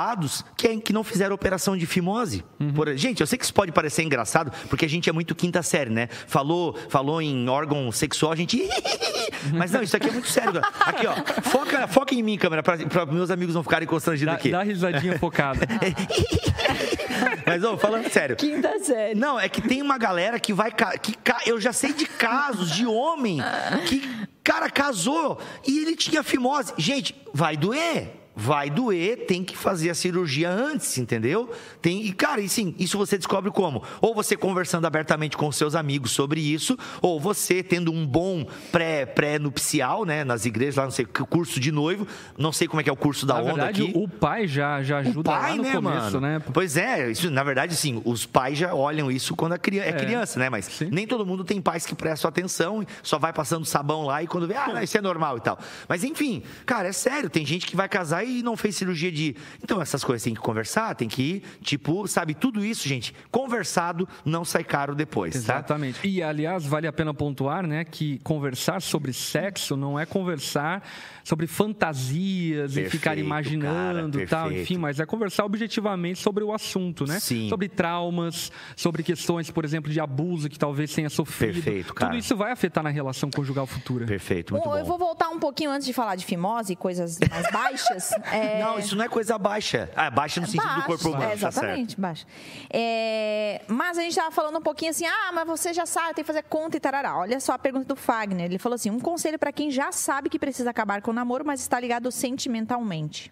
que, 0.58 0.78
que 0.78 0.94
não 0.94 1.04
fizeram 1.04 1.36
operação 1.36 1.76
de 1.76 1.86
fimose. 1.86 2.44
Uhum. 2.60 2.74
Por, 2.74 2.96
gente, 2.96 3.22
eu 3.22 3.28
sei 3.28 3.38
que 3.38 3.44
isso 3.44 3.54
pode 3.54 3.72
parecer 3.72 4.04
engraçado, 4.04 4.52
porque 4.70 4.86
a 4.86 4.90
gente 4.90 5.10
é 5.10 5.14
muito 5.14 5.36
quinta 5.36 5.62
série, 5.62 5.90
né? 5.90 6.08
Falou, 6.28 6.78
falou 6.90 7.22
em 7.22 7.48
órgão 7.50 7.92
sexual, 7.92 8.32
a 8.32 8.36
gente. 8.36 8.62
Mas 9.54 9.72
não, 9.72 9.82
isso 9.82 9.96
aqui 9.96 10.10
é 10.10 10.12
muito 10.12 10.28
sério. 10.28 10.62
Aqui, 10.80 11.08
ó. 11.08 11.16
Foca, 11.42 11.88
foca 11.88 12.14
em 12.14 12.22
mim, 12.22 12.38
câmera, 12.38 12.62
para 12.62 13.06
meus 13.08 13.32
amigos 13.32 13.56
não 13.56 13.64
ficarem 13.64 13.88
constrangidos 13.88 14.34
dá, 14.34 14.38
aqui. 14.38 14.52
Dá 14.52 14.64
risadinha 14.64 15.18
focada. 15.18 15.68
Mas, 17.46 17.64
ô, 17.64 17.78
falando 17.78 18.10
sério. 18.10 18.36
Quinta 18.36 18.80
série. 18.80 19.16
Não, 19.16 19.40
é 19.40 19.50
que 19.50 19.62
tem 19.62 19.82
uma 19.82 19.98
galera 19.98 20.40
que 20.40 20.54
vai. 20.54 20.72
Que, 20.72 21.16
eu 21.46 21.60
já 21.60 21.74
sei 21.74 21.94
de 21.94 22.06
casos 22.06 22.72
de 22.72 22.86
homem 22.86 23.40
que, 23.88 24.08
cara, 24.44 24.70
casou 24.70 25.40
e 25.68 25.80
ele 25.80 25.96
tinha 25.96 26.24
fimose. 26.24 26.74
Gente, 26.78 27.16
vai 27.34 27.58
doer 27.58 28.21
vai 28.42 28.72
doer, 28.72 29.28
tem 29.28 29.44
que 29.44 29.56
fazer 29.56 29.92
a 29.92 29.94
cirurgia 29.94 30.50
antes, 30.50 30.98
entendeu? 30.98 31.48
Tem, 31.80 32.04
e 32.04 32.12
cara, 32.12 32.42
e 32.42 32.50
sim, 32.50 32.74
isso 32.80 32.98
você 32.98 33.16
descobre 33.16 33.52
como? 33.52 33.84
Ou 34.02 34.16
você 34.16 34.36
conversando 34.36 34.88
abertamente 34.88 35.38
com 35.38 35.52
seus 35.52 35.76
amigos 35.76 36.12
sobre 36.12 36.42
isso, 36.42 36.76
ou 37.04 37.20
você 37.20 37.62
tendo 37.62 37.92
um 37.94 38.06
bom 38.06 38.44
pré, 38.72 39.06
pré-nupcial, 39.06 40.06
né, 40.06 40.24
nas 40.24 40.48
igrejas, 40.48 40.78
lá 40.78 40.84
não 40.86 40.92
sei, 40.92 41.06
curso 41.06 41.60
de 41.60 41.72
noivo, 41.72 42.08
não 42.36 42.52
sei 42.52 42.68
como 42.68 42.82
é 42.82 42.84
que 42.84 42.90
é 42.90 42.94
o 42.94 42.96
curso 42.96 43.28
da 43.28 43.36
na 43.36 43.42
onda 43.42 43.54
verdade, 43.54 43.84
aqui. 43.84 43.92
O 43.96 44.08
pai 44.08 44.48
já 44.48 44.82
já 44.82 44.98
ajuda 44.98 45.20
o 45.20 45.24
pai, 45.24 45.52
lá 45.52 45.56
no 45.58 45.64
né, 45.64 45.74
começo, 45.74 46.20
mano? 46.20 46.20
né? 46.22 46.42
Pois 46.52 46.78
é, 46.78 47.12
isso, 47.12 47.30
na 47.30 47.44
verdade, 47.44 47.76
sim, 47.76 48.02
os 48.04 48.26
pais 48.26 48.58
já 48.58 48.74
olham 48.74 49.12
isso 49.12 49.36
quando 49.36 49.54
a 49.54 49.60
criança, 49.60 49.90
é, 49.90 49.92
é 49.92 49.94
criança, 49.94 50.40
né, 50.40 50.50
mas 50.50 50.66
sim. 50.66 50.90
nem 50.92 51.06
todo 51.06 51.24
mundo 51.28 51.44
tem 51.44 51.62
pais 51.62 51.86
que 51.86 51.94
prestam 51.94 52.28
atenção, 52.28 52.84
só 53.04 53.20
vai 53.20 53.32
passando 53.32 53.66
sabão 53.66 54.04
lá 54.04 54.24
e 54.24 54.28
quando 54.28 54.48
vê, 54.48 54.56
ah, 54.56 54.84
isso 54.84 54.98
é 54.98 55.02
normal 55.02 55.38
e 55.38 55.42
tal. 55.42 55.60
Mas 55.88 56.04
enfim, 56.04 56.42
cara, 56.66 56.88
é 56.88 56.92
sério, 56.92 57.30
tem 57.30 57.46
gente 57.46 57.68
que 57.68 57.76
vai 57.76 57.88
casar 57.88 58.26
e 58.26 58.31
não 58.44 58.56
fez 58.56 58.76
cirurgia 58.76 59.12
de. 59.12 59.36
Então, 59.64 59.82
essas 59.82 60.04
coisas 60.04 60.24
tem 60.24 60.34
que 60.34 60.40
conversar, 60.40 60.96
tem 60.96 61.08
que 61.08 61.22
ir, 61.22 61.44
tipo, 61.62 62.08
sabe, 62.08 62.34
tudo 62.34 62.64
isso, 62.64 62.88
gente, 62.88 63.14
conversado 63.30 64.08
não 64.24 64.46
sai 64.46 64.64
caro 64.64 64.96
depois. 64.96 65.34
Tá? 65.34 65.40
Exatamente. 65.40 66.02
Tá? 66.02 66.08
E, 66.08 66.24
aliás, 66.24 66.66
vale 66.66 66.88
a 66.88 66.94
pena 66.94 67.14
pontuar, 67.14 67.66
né, 67.66 67.84
que 67.84 68.20
conversar 68.20 68.82
sobre 68.82 69.14
sexo 69.14 69.76
não 69.76 70.00
é 70.00 70.06
conversar 70.06 70.84
sobre 71.24 71.48
fantasias 71.48 72.74
perfeito, 72.74 72.88
e 72.88 72.90
ficar 72.90 73.18
imaginando 73.18 74.18
cara, 74.20 74.30
tal, 74.30 74.52
enfim, 74.52 74.78
mas 74.78 75.00
é 75.00 75.06
conversar 75.06 75.46
objetivamente 75.46 76.20
sobre 76.20 76.44
o 76.44 76.54
assunto, 76.54 77.06
né? 77.06 77.20
Sim. 77.20 77.50
Sobre 77.50 77.70
traumas, 77.70 78.52
sobre 78.76 79.04
questões, 79.04 79.50
por 79.50 79.64
exemplo, 79.64 79.92
de 79.92 80.00
abuso 80.00 80.50
que 80.50 80.58
talvez 80.58 80.94
tenha 80.94 81.10
sofrido. 81.10 81.62
Perfeito, 81.62 81.94
cara. 81.94 82.12
Tudo 82.12 82.20
isso 82.20 82.36
vai 82.36 82.52
afetar 82.52 82.84
na 82.84 82.90
relação 82.90 83.30
conjugal 83.30 83.68
futura. 83.68 84.06
Perfeito, 84.06 84.54
muito 84.54 84.64
bom. 84.64 84.78
Eu 84.78 84.86
vou 84.86 84.98
voltar 84.98 85.30
um 85.30 85.40
pouquinho 85.40 85.72
antes 85.72 85.86
de 85.86 85.94
falar 85.94 86.16
de 86.16 86.26
fimose, 86.26 86.76
coisas 86.76 87.20
mais 87.30 87.50
baixas. 87.52 88.11
É... 88.32 88.60
Não, 88.62 88.80
isso 88.80 88.96
não 88.96 89.04
é 89.04 89.08
coisa 89.08 89.38
baixa. 89.38 89.90
Ah, 89.96 90.10
baixa 90.10 90.40
no 90.40 90.48
sentido 90.48 90.76
do 90.76 90.84
corpo 90.84 91.10
humano, 91.10 91.24
é, 91.24 91.34
Exatamente, 91.34 91.96
tá 91.96 92.02
baixa. 92.02 92.26
É... 92.70 93.62
Mas 93.68 93.98
a 93.98 94.02
gente 94.02 94.12
estava 94.12 94.32
falando 94.32 94.58
um 94.58 94.62
pouquinho 94.62 94.92
assim, 94.92 95.06
ah, 95.06 95.32
mas 95.34 95.46
você 95.48 95.74
já 95.74 95.86
sabe, 95.86 96.16
tem 96.16 96.24
que 96.24 96.28
fazer 96.28 96.44
conta 96.44 96.78
e 96.78 96.80
tarará. 96.80 97.18
Olha 97.18 97.40
só 97.40 97.54
a 97.54 97.60
pergunta 97.60 97.86
do 97.86 97.96
Fagner. 97.96 98.46
Ele 98.46 98.58
falou 98.58 98.76
assim, 98.76 98.90
um 98.90 99.00
conselho 99.00 99.38
para 99.38 99.52
quem 99.52 99.72
já 99.72 99.92
sabe 99.92 100.30
que 100.30 100.40
precisa 100.40 100.70
acabar 100.70 101.02
com 101.02 101.12
o 101.12 101.14
namoro, 101.14 101.46
mas 101.46 101.60
está 101.62 101.80
ligado 101.80 102.12
sentimentalmente. 102.12 103.32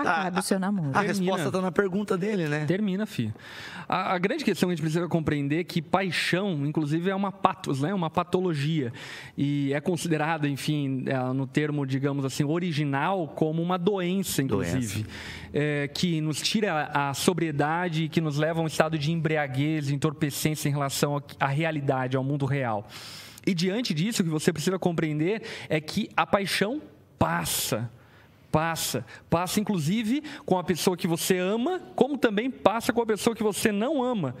Acabe 0.00 0.38
o 0.38 0.42
seu 0.42 0.58
namoro. 0.58 0.90
A, 0.94 1.00
a 1.00 1.02
resposta 1.02 1.46
está 1.46 1.60
na 1.60 1.72
pergunta 1.72 2.16
dele, 2.16 2.48
né? 2.48 2.64
Termina, 2.66 3.06
filho. 3.06 3.34
A, 3.88 4.14
a, 4.14 4.18
grande 4.18 4.44
questão 4.44 4.68
que 4.68 4.72
a 4.72 4.76
gente 4.76 4.82
precisa 4.82 5.08
compreender 5.08 5.60
é 5.60 5.64
que 5.64 5.82
paixão, 5.82 6.66
inclusive, 6.66 7.10
é 7.10 7.14
uma 7.14 7.32
patos, 7.32 7.80
né? 7.80 7.92
uma 7.92 8.10
patologia. 8.10 8.92
E 9.36 9.72
é 9.72 9.80
considerada, 9.80 10.48
enfim, 10.48 11.04
é, 11.06 11.18
no 11.32 11.46
termo, 11.46 11.86
digamos 11.86 12.24
assim, 12.24 12.44
original, 12.44 13.28
como 13.28 13.62
uma 13.62 13.78
doença, 13.78 14.42
inclusive. 14.42 15.02
Doença. 15.02 15.10
É, 15.52 15.88
que 15.88 16.20
nos 16.20 16.40
tira 16.40 16.90
a, 16.92 17.10
a 17.10 17.14
sobriedade 17.14 18.04
e 18.04 18.08
que 18.08 18.20
nos 18.20 18.36
leva 18.36 18.60
a 18.60 18.62
um 18.62 18.66
estado 18.66 18.98
de 18.98 19.10
embriaguez, 19.12 19.90
entorpecência 19.90 20.68
em 20.68 20.72
relação 20.72 21.22
à 21.38 21.46
realidade, 21.46 22.16
ao 22.16 22.22
mundo 22.22 22.46
real. 22.46 22.86
E 23.46 23.54
diante 23.54 23.94
disso, 23.94 24.22
o 24.22 24.24
que 24.24 24.30
você 24.30 24.52
precisa 24.52 24.78
compreender 24.78 25.42
é 25.68 25.80
que 25.80 26.08
a 26.16 26.26
paixão 26.26 26.80
passa 27.18 27.90
passa. 28.50 29.04
Passa, 29.28 29.60
inclusive, 29.60 30.22
com 30.44 30.58
a 30.58 30.64
pessoa 30.64 30.96
que 30.96 31.06
você 31.06 31.38
ama, 31.38 31.80
como 31.94 32.18
também 32.18 32.50
passa 32.50 32.92
com 32.92 33.02
a 33.02 33.06
pessoa 33.06 33.34
que 33.34 33.42
você 33.42 33.70
não 33.72 34.02
ama. 34.02 34.36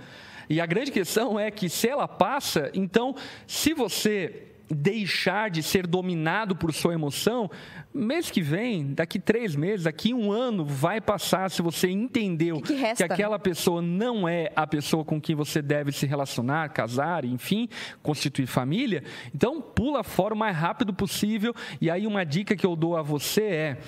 E 0.48 0.60
a 0.60 0.66
grande 0.66 0.90
questão 0.90 1.38
é 1.38 1.50
que, 1.50 1.68
se 1.68 1.88
ela 1.88 2.08
passa, 2.08 2.70
então, 2.74 3.14
se 3.46 3.72
você 3.72 4.49
deixar 4.70 5.50
de 5.50 5.62
ser 5.62 5.86
dominado 5.86 6.54
por 6.54 6.72
sua 6.72 6.94
emoção, 6.94 7.50
mês 7.92 8.30
que 8.30 8.40
vem, 8.40 8.94
daqui 8.94 9.18
três 9.18 9.56
meses, 9.56 9.84
daqui 9.84 10.14
um 10.14 10.30
ano, 10.30 10.64
vai 10.64 11.00
passar 11.00 11.50
se 11.50 11.60
você 11.60 11.90
entendeu 11.90 12.60
que, 12.60 12.68
que, 12.68 12.74
resta, 12.74 13.06
que 13.06 13.12
aquela 13.12 13.36
né? 13.36 13.42
pessoa 13.42 13.82
não 13.82 14.28
é 14.28 14.52
a 14.54 14.66
pessoa 14.66 15.04
com 15.04 15.20
quem 15.20 15.34
você 15.34 15.60
deve 15.60 15.90
se 15.90 16.06
relacionar, 16.06 16.68
casar, 16.68 17.24
enfim, 17.24 17.68
constituir 18.02 18.46
família. 18.46 19.02
Então, 19.34 19.60
pula 19.60 20.04
fora 20.04 20.34
o 20.34 20.38
mais 20.38 20.56
rápido 20.56 20.94
possível. 20.94 21.54
E 21.80 21.90
aí, 21.90 22.06
uma 22.06 22.24
dica 22.24 22.54
que 22.54 22.64
eu 22.64 22.76
dou 22.76 22.96
a 22.96 23.02
você 23.02 23.42
é 23.42 23.78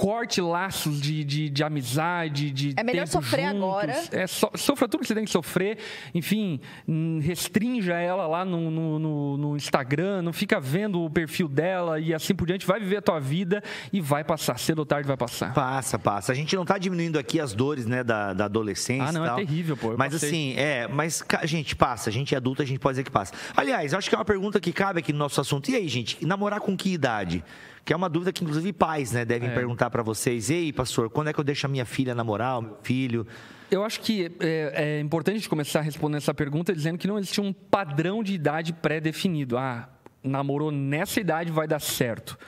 corte 0.00 0.40
laços 0.40 0.98
de, 0.98 1.22
de, 1.22 1.50
de 1.50 1.62
amizade, 1.62 2.50
de 2.50 2.72
É 2.74 2.82
melhor 2.82 3.06
sofrer 3.06 3.50
juntos. 3.50 3.62
agora. 3.62 4.02
É, 4.12 4.26
so, 4.26 4.50
sofra 4.56 4.88
tudo 4.88 5.02
que 5.02 5.06
você 5.06 5.14
tem 5.14 5.26
que 5.26 5.30
sofrer. 5.30 5.76
Enfim, 6.14 6.58
hum, 6.88 7.20
restrinja 7.22 7.92
ela 7.96 8.26
lá 8.26 8.42
no, 8.42 8.70
no, 8.70 8.98
no, 8.98 9.36
no, 9.36 9.56
Instagram, 9.58 10.22
não 10.22 10.32
fica 10.32 10.58
vendo 10.58 11.04
o 11.04 11.10
perfil 11.10 11.46
dela 11.48 12.00
e 12.00 12.14
assim 12.14 12.34
por 12.34 12.46
diante. 12.46 12.66
Vai 12.66 12.80
viver 12.80 12.96
a 12.96 13.02
tua 13.02 13.20
vida 13.20 13.62
e 13.92 14.00
vai 14.00 14.24
passar. 14.24 14.58
Cedo 14.58 14.78
ou 14.78 14.86
tarde 14.86 15.06
vai 15.06 15.18
passar. 15.18 15.52
Passa, 15.52 15.98
passa. 15.98 16.32
A 16.32 16.34
gente 16.34 16.56
não 16.56 16.62
está 16.62 16.78
diminuindo 16.78 17.18
aqui 17.18 17.38
as 17.38 17.52
dores 17.52 17.84
né, 17.84 18.02
da, 18.02 18.32
da 18.32 18.46
adolescência 18.46 19.06
Ah, 19.06 19.12
não, 19.12 19.26
é 19.26 19.34
terrível, 19.34 19.76
pô. 19.76 19.96
Mas 19.98 20.14
passei. 20.14 20.28
assim, 20.30 20.54
é, 20.56 20.88
mas, 20.88 21.22
gente, 21.44 21.76
passa. 21.76 22.08
A 22.08 22.12
gente 22.12 22.34
é 22.34 22.38
adulto, 22.38 22.62
a 22.62 22.64
gente 22.64 22.80
pode 22.80 22.94
dizer 22.94 23.04
que 23.04 23.10
passa. 23.10 23.34
Aliás, 23.54 23.92
acho 23.92 24.08
que 24.08 24.14
é 24.14 24.18
uma 24.18 24.24
pergunta 24.24 24.58
que 24.58 24.72
cabe 24.72 25.00
aqui 25.00 25.12
no 25.12 25.18
nosso 25.18 25.42
assunto. 25.42 25.70
E 25.70 25.76
aí, 25.76 25.86
gente, 25.88 26.24
namorar 26.24 26.60
com 26.60 26.74
que 26.74 26.90
idade? 26.90 27.44
Que 27.90 27.94
é 27.94 27.96
uma 27.96 28.08
dúvida 28.08 28.32
que, 28.32 28.44
inclusive, 28.44 28.72
pais 28.72 29.10
né, 29.10 29.24
devem 29.24 29.48
é. 29.48 29.52
perguntar 29.52 29.90
para 29.90 30.00
vocês. 30.00 30.48
Ei, 30.48 30.72
pastor, 30.72 31.10
quando 31.10 31.26
é 31.26 31.32
que 31.32 31.40
eu 31.40 31.42
deixo 31.42 31.66
a 31.66 31.68
minha 31.68 31.84
filha 31.84 32.14
namorar, 32.14 32.60
o 32.60 32.62
meu 32.62 32.76
filho? 32.84 33.26
Eu 33.68 33.82
acho 33.82 33.98
que 33.98 34.30
é, 34.38 34.72
é 34.76 35.00
importante 35.00 35.48
começar 35.48 35.80
a 35.80 35.82
responder 35.82 36.18
essa 36.18 36.32
pergunta 36.32 36.72
dizendo 36.72 36.96
que 36.96 37.08
não 37.08 37.18
existe 37.18 37.40
um 37.40 37.52
padrão 37.52 38.22
de 38.22 38.32
idade 38.32 38.72
pré-definido. 38.72 39.58
Ah, 39.58 39.88
namorou 40.22 40.70
nessa 40.70 41.20
idade 41.20 41.50
vai 41.50 41.66
dar 41.66 41.80
certo. 41.80 42.38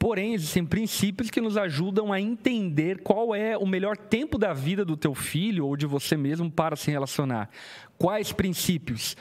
Porém, 0.00 0.34
existem 0.34 0.66
princípios 0.66 1.30
que 1.30 1.40
nos 1.40 1.56
ajudam 1.56 2.12
a 2.12 2.20
entender 2.20 2.98
qual 2.98 3.32
é 3.32 3.56
o 3.56 3.64
melhor 3.64 3.96
tempo 3.96 4.36
da 4.36 4.52
vida 4.52 4.84
do 4.84 4.96
teu 4.96 5.14
filho 5.14 5.64
ou 5.64 5.76
de 5.76 5.86
você 5.86 6.16
mesmo 6.16 6.50
para 6.50 6.74
se 6.74 6.90
relacionar. 6.90 7.48
Quais 7.96 8.32
princípios? 8.32 9.16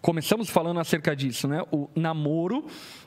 Começamos 0.00 0.48
falando 0.48 0.80
acerca 0.80 1.14
disso, 1.14 1.46
né? 1.46 1.62
O 1.70 1.90
namoro 1.94 2.64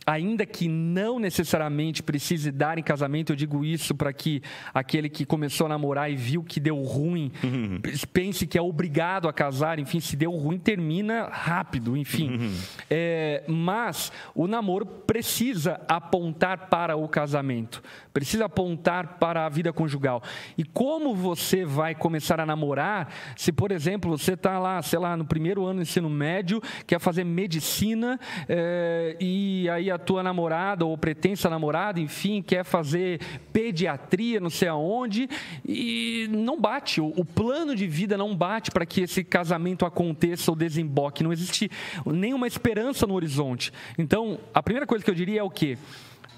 ainda 0.07 0.45
que 0.45 0.69
não 0.69 1.19
necessariamente 1.19 2.01
precise 2.01 2.49
dar 2.49 2.77
em 2.77 2.83
casamento, 2.83 3.33
eu 3.33 3.35
digo 3.35 3.65
isso 3.65 3.93
para 3.93 4.13
que 4.13 4.41
aquele 4.73 5.09
que 5.09 5.25
começou 5.25 5.65
a 5.65 5.69
namorar 5.69 6.09
e 6.09 6.15
viu 6.15 6.41
que 6.41 6.61
deu 6.61 6.81
ruim, 6.81 7.29
uhum. 7.43 7.81
pense 8.13 8.47
que 8.47 8.57
é 8.57 8.61
obrigado 8.61 9.27
a 9.27 9.33
casar, 9.33 9.79
enfim, 9.79 9.99
se 9.99 10.15
deu 10.15 10.31
ruim, 10.31 10.57
termina 10.57 11.27
rápido, 11.29 11.97
enfim. 11.97 12.29
Uhum. 12.29 12.53
É, 12.89 13.43
mas 13.49 14.09
o 14.33 14.47
namoro 14.47 14.85
precisa 14.85 15.81
apontar 15.89 16.69
para 16.69 16.95
o 16.95 17.05
casamento, 17.09 17.83
precisa 18.13 18.45
apontar 18.45 19.17
para 19.19 19.45
a 19.45 19.49
vida 19.49 19.73
conjugal. 19.73 20.23
E 20.57 20.63
como 20.63 21.13
você 21.13 21.65
vai 21.65 21.93
começar 21.93 22.39
a 22.39 22.45
namorar 22.45 23.13
se, 23.35 23.51
por 23.51 23.73
exemplo, 23.73 24.17
você 24.17 24.33
está 24.33 24.57
lá, 24.57 24.81
sei 24.81 24.99
lá, 24.99 25.17
no 25.17 25.25
primeiro 25.25 25.65
ano 25.65 25.79
do 25.79 25.81
ensino 25.81 26.09
médio, 26.09 26.61
quer 26.85 26.99
fazer 26.99 27.25
medicina 27.25 28.17
é, 28.47 29.17
e 29.19 29.69
aí 29.69 29.91
a 29.91 29.96
tua 29.97 30.23
namorada 30.23 30.85
ou 30.85 30.97
pretensa 30.97 31.49
namorada, 31.49 31.99
enfim, 31.99 32.41
quer 32.41 32.63
fazer 32.63 33.19
pediatria, 33.51 34.39
não 34.39 34.49
sei 34.49 34.67
aonde, 34.67 35.29
e 35.65 36.27
não 36.31 36.59
bate. 36.59 37.01
O, 37.01 37.07
o 37.15 37.25
plano 37.25 37.75
de 37.75 37.87
vida 37.87 38.17
não 38.17 38.35
bate 38.35 38.71
para 38.71 38.85
que 38.85 39.01
esse 39.01 39.23
casamento 39.23 39.85
aconteça 39.85 40.51
ou 40.51 40.55
desemboque. 40.55 41.23
Não 41.23 41.33
existe 41.33 41.69
nenhuma 42.05 42.47
esperança 42.47 43.05
no 43.07 43.13
horizonte. 43.13 43.71
Então, 43.97 44.39
a 44.53 44.61
primeira 44.61 44.85
coisa 44.85 45.03
que 45.03 45.09
eu 45.09 45.15
diria 45.15 45.39
é 45.39 45.43
o 45.43 45.49
quê? 45.49 45.77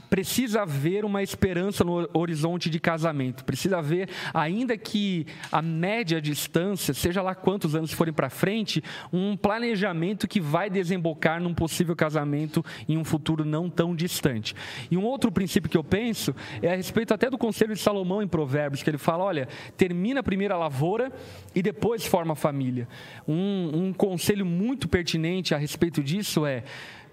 Precisa 0.10 0.64
haver 0.64 1.05
uma 1.05 1.22
esperança 1.22 1.84
no 1.84 2.10
horizonte 2.14 2.70
de 2.70 2.80
casamento. 2.80 3.45
Precisa 3.45 3.78
haver, 3.78 4.10
ainda 4.34 4.78
que 4.78 5.26
a 5.51 5.62
média 5.62 6.22
distância, 6.22 6.93
seja 6.93 7.22
lá 7.22 7.36
quantos 7.36 7.76
anos 7.76 7.91
forem 7.91 8.14
para 8.14 8.30
frente, 8.30 8.84
um 9.14 9.38
planejamento 9.38 10.28
que 10.28 10.41
vai 10.41 10.70
desembocar 10.70 11.41
num 11.41 11.53
possível 11.53 11.95
casamento 11.95 12.64
em 12.88 12.97
um 12.97 13.03
futuro 13.03 13.45
não 13.45 13.70
tão 13.70 13.95
distante. 13.95 14.55
E 14.89 14.97
um 14.97 15.03
outro 15.03 15.32
princípio 15.32 15.70
que 15.70 15.78
eu 15.78 15.84
penso 15.84 16.36
é 16.62 16.72
a 16.72 16.76
respeito 16.76 17.14
até 17.14 17.30
do 17.30 17.38
conselho 17.38 17.74
de 17.74 17.80
Salomão 17.80 18.22
em 18.22 18.28
Provérbios, 18.28 18.82
que 18.82 18.89
ele 18.89 18.97
fala: 18.97 19.24
olha, 19.24 19.47
termina 19.78 20.22
a 20.22 20.24
primeira 20.24 20.57
lavoura 20.57 21.12
e 21.53 21.62
depois 21.62 22.05
forma 22.05 22.34
a 22.34 22.36
família. 22.36 22.88
Um, 23.28 23.88
um 23.88 23.93
conselho 23.93 24.45
muito 24.45 24.88
pertinente 24.88 25.53
a 25.53 25.57
respeito 25.57 26.03
disso 26.03 26.45
é 26.45 26.64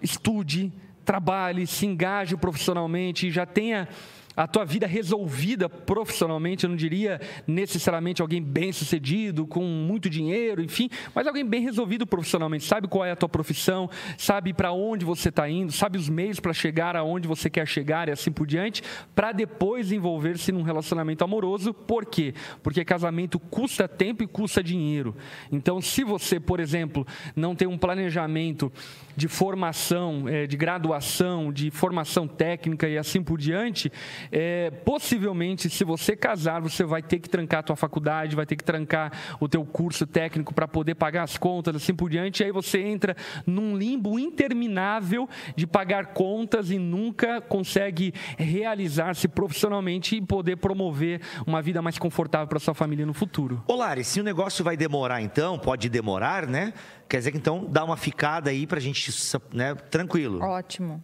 estude, 0.02 0.72
trabalhe, 1.06 1.66
se 1.66 1.86
engaje 1.86 2.36
profissionalmente, 2.36 3.30
já 3.30 3.46
tenha 3.46 3.88
a 4.36 4.46
tua 4.46 4.66
vida 4.66 4.86
resolvida 4.86 5.66
profissionalmente, 5.66 6.64
eu 6.64 6.70
não 6.70 6.76
diria 6.76 7.18
necessariamente 7.46 8.20
alguém 8.20 8.42
bem 8.42 8.70
sucedido, 8.70 9.46
com 9.46 9.62
muito 9.62 10.10
dinheiro, 10.10 10.62
enfim, 10.62 10.90
mas 11.14 11.26
alguém 11.26 11.44
bem 11.44 11.62
resolvido 11.62 12.06
profissionalmente, 12.06 12.64
sabe 12.64 12.86
qual 12.86 13.04
é 13.04 13.12
a 13.12 13.16
tua 13.16 13.30
profissão, 13.30 13.88
sabe 14.18 14.52
para 14.52 14.72
onde 14.72 15.06
você 15.06 15.30
está 15.30 15.48
indo, 15.48 15.72
sabe 15.72 15.96
os 15.96 16.08
meios 16.10 16.38
para 16.38 16.52
chegar 16.52 16.94
aonde 16.94 17.26
você 17.26 17.48
quer 17.48 17.66
chegar 17.66 18.08
e 18.08 18.12
assim 18.12 18.30
por 18.30 18.46
diante, 18.46 18.82
para 19.14 19.32
depois 19.32 19.90
envolver-se 19.90 20.52
num 20.52 20.62
relacionamento 20.62 21.24
amoroso. 21.24 21.72
Por 21.72 22.04
quê? 22.04 22.34
Porque 22.62 22.84
casamento 22.84 23.38
custa 23.38 23.88
tempo 23.88 24.22
e 24.22 24.26
custa 24.26 24.62
dinheiro. 24.62 25.16
Então, 25.50 25.80
se 25.80 26.04
você, 26.04 26.38
por 26.38 26.60
exemplo, 26.60 27.06
não 27.34 27.54
tem 27.54 27.66
um 27.66 27.78
planejamento 27.78 28.70
de 29.16 29.28
formação, 29.28 30.28
eh, 30.28 30.46
de 30.46 30.56
graduação, 30.56 31.52
de 31.52 31.70
formação 31.70 32.28
técnica 32.28 32.88
e 32.88 32.98
assim 32.98 33.22
por 33.22 33.38
diante, 33.38 33.90
é, 34.30 34.70
possivelmente, 34.84 35.70
se 35.70 35.84
você 35.84 36.14
casar, 36.14 36.60
você 36.60 36.84
vai 36.84 37.02
ter 37.02 37.18
que 37.18 37.28
trancar 37.28 37.60
a 37.60 37.62
tua 37.62 37.76
faculdade, 37.76 38.36
vai 38.36 38.46
ter 38.46 38.56
que 38.56 38.64
trancar 38.64 39.12
o 39.40 39.48
teu 39.48 39.64
curso 39.64 40.06
técnico 40.06 40.52
para 40.52 40.68
poder 40.68 40.94
pagar 40.94 41.22
as 41.22 41.38
contas, 41.38 41.76
assim 41.76 41.94
por 41.94 42.10
diante. 42.10 42.42
E 42.42 42.46
aí 42.46 42.52
você 42.52 42.80
entra 42.80 43.16
num 43.46 43.76
limbo 43.76 44.18
interminável 44.18 45.28
de 45.54 45.66
pagar 45.66 46.06
contas 46.06 46.70
e 46.70 46.78
nunca 46.78 47.40
consegue 47.40 48.12
realizar-se 48.36 49.28
profissionalmente 49.28 50.16
e 50.16 50.20
poder 50.20 50.56
promover 50.56 51.20
uma 51.46 51.62
vida 51.62 51.80
mais 51.80 51.98
confortável 51.98 52.46
para 52.46 52.58
sua 52.58 52.74
família 52.74 53.06
no 53.06 53.14
futuro. 53.14 53.62
Lari, 53.68 54.04
se 54.04 54.20
o 54.20 54.24
negócio 54.24 54.64
vai 54.64 54.76
demorar 54.76 55.20
então, 55.20 55.58
pode 55.58 55.88
demorar, 55.88 56.46
né? 56.46 56.72
Quer 57.08 57.18
dizer 57.18 57.32
que 57.32 57.38
então 57.38 57.64
dá 57.64 57.84
uma 57.84 57.96
ficada 57.96 58.50
aí 58.50 58.66
pra 58.66 58.80
gente, 58.80 59.12
né, 59.52 59.74
tranquilo. 59.74 60.42
Ótimo. 60.42 61.02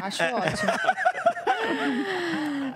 Acho 0.00 0.22
ótimo. 0.22 0.72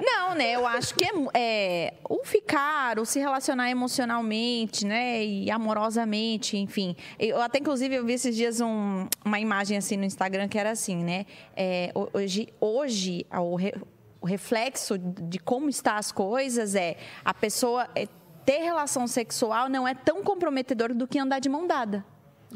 Não, 0.01 0.35
né? 0.35 0.53
Eu 0.53 0.67
acho 0.67 0.95
que 0.95 1.05
é, 1.05 1.11
é, 1.35 1.95
o 2.09 2.25
ficar, 2.25 2.99
o 2.99 3.05
se 3.05 3.19
relacionar 3.19 3.71
emocionalmente, 3.71 4.87
né? 4.87 5.25
E 5.25 5.51
amorosamente, 5.51 6.57
enfim. 6.57 6.97
Eu 7.19 7.41
até, 7.41 7.59
inclusive, 7.59 7.95
eu 7.95 8.05
vi 8.05 8.15
esses 8.15 8.35
dias 8.35 8.61
um, 8.61 9.07
uma 9.25 9.41
imagem 9.41 9.77
assim 9.77 9.97
no 9.97 10.05
Instagram 10.05 10.49
que 10.49 10.59
era 10.59 10.71
assim, 10.71 11.03
né? 11.03 11.27
É, 11.57 11.93
hoje, 12.13 12.49
hoje 12.61 13.27
o, 13.33 13.57
re, 13.57 13.75
o 14.21 14.27
reflexo 14.27 14.99
de 14.99 15.39
como 15.39 15.69
está 15.69 15.97
as 15.97 16.13
coisas 16.13 16.75
é 16.75 16.97
a 17.25 17.35
pessoa 17.35 17.89
é, 17.95 18.07
ter 18.45 18.59
relação 18.59 19.07
sexual 19.07 19.69
não 19.69 19.87
é 19.87 19.95
tão 19.95 20.23
comprometedor 20.23 20.95
do 20.95 21.07
que 21.07 21.19
andar 21.19 21.39
de 21.39 21.49
mão 21.49 21.67
dada. 21.67 22.05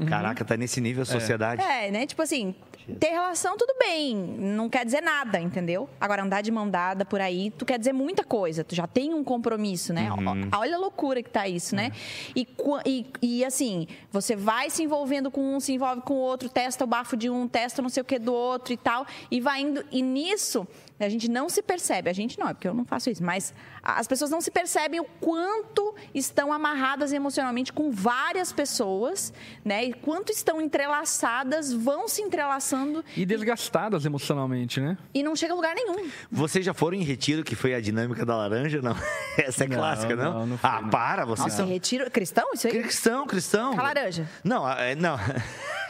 Caraca, 0.09 0.45
tá 0.45 0.57
nesse 0.57 0.80
nível 0.80 1.03
a 1.03 1.07
sociedade. 1.07 1.62
É, 1.62 1.90
né? 1.90 2.07
Tipo 2.07 2.22
assim, 2.22 2.55
ter 2.99 3.11
relação, 3.11 3.57
tudo 3.57 3.74
bem. 3.78 4.16
Não 4.16 4.68
quer 4.68 4.84
dizer 4.84 5.01
nada, 5.01 5.38
entendeu? 5.38 5.88
Agora, 6.01 6.22
andar 6.22 6.40
de 6.40 6.51
mão 6.51 6.68
dada 6.68 7.05
por 7.05 7.20
aí, 7.20 7.51
tu 7.51 7.64
quer 7.64 7.78
dizer 7.78 7.93
muita 7.93 8.24
coisa. 8.24 8.64
Tu 8.64 8.74
já 8.74 8.86
tem 8.86 9.14
um 9.14 9.22
compromisso, 9.22 9.93
né? 9.93 10.11
Uhum. 10.12 10.49
Olha 10.57 10.76
a 10.76 10.78
loucura 10.78 11.22
que 11.22 11.30
tá 11.30 11.47
isso, 11.47 11.76
né? 11.76 11.93
É. 11.95 12.40
E, 12.40 12.49
e, 12.86 13.07
e, 13.22 13.45
assim, 13.45 13.86
você 14.11 14.34
vai 14.34 14.70
se 14.70 14.82
envolvendo 14.82 15.30
com 15.30 15.57
um, 15.57 15.61
se 15.61 15.72
envolve 15.72 16.03
com 16.03 16.14
o 16.14 16.18
outro, 16.18 16.49
testa 16.49 16.84
o 16.84 16.86
bafo 16.86 17.16
de 17.16 17.30
um, 17.30 17.47
testa 17.47 17.82
não 17.82 17.88
sei 17.88 18.01
o 18.01 18.05
que 18.05 18.18
do 18.18 18.32
outro 18.32 18.72
e 18.72 18.76
tal. 18.76 19.07
E 19.30 19.40
vai 19.40 19.61
indo. 19.61 19.84
E 19.90 20.03
nisso, 20.03 20.66
a 20.99 21.09
gente 21.09 21.28
não 21.28 21.49
se 21.49 21.62
percebe, 21.62 22.09
a 22.09 22.12
gente 22.12 22.38
não, 22.38 22.49
é 22.49 22.55
porque 22.55 22.68
eu 22.68 22.74
não 22.74 22.84
faço 22.84 23.11
isso, 23.11 23.22
mas 23.22 23.53
as 23.82 24.07
pessoas 24.07 24.30
não 24.30 24.40
se 24.40 24.51
percebem 24.51 25.01
o 25.01 25.05
quanto 25.20 25.95
estão 26.14 26.53
amarradas 26.53 27.12
emocionalmente 27.12 27.72
com 27.72 27.90
várias 27.90 28.53
pessoas, 28.53 29.32
né? 29.64 29.84
E 29.84 29.93
quanto 29.93 30.30
estão 30.30 30.61
entrelaçadas, 30.61 31.72
vão 31.72 32.07
se 32.07 32.22
entrelaçando. 32.22 33.05
E 33.16 33.26
desgastadas 33.26 34.05
emocionalmente, 34.05 34.80
né? 34.80 34.97
E 35.12 35.22
não 35.22 35.34
chega 35.34 35.53
a 35.53 35.57
lugar 35.57 35.74
nenhum. 35.74 36.09
Vocês 36.30 36.64
já 36.64 36.72
foram 36.72 36.97
em 36.97 37.03
retiro, 37.03 37.43
que 37.43 37.57
foi 37.57 37.74
a 37.74 37.80
dinâmica 37.80 38.24
da 38.24 38.36
laranja? 38.36 38.80
Não. 38.80 38.97
Essa 39.36 39.64
é 39.64 39.68
não, 39.68 39.76
clássica, 39.76 40.14
não? 40.16 40.32
não, 40.32 40.47
não 40.47 40.59
foi, 40.59 40.70
ah, 40.70 40.82
para, 40.90 41.24
vocês 41.24 41.47
Nossa, 41.47 41.57
são... 41.57 41.66
retiro. 41.66 42.11
Cristão, 42.11 42.49
isso 42.55 42.66
aí? 42.66 42.72
Cristão, 42.72 43.26
cristão. 43.26 43.74
Com 43.74 43.80
a 43.80 43.84
laranja. 43.84 44.28
Não, 44.45 44.68
é, 44.68 44.95
não. 44.95 45.16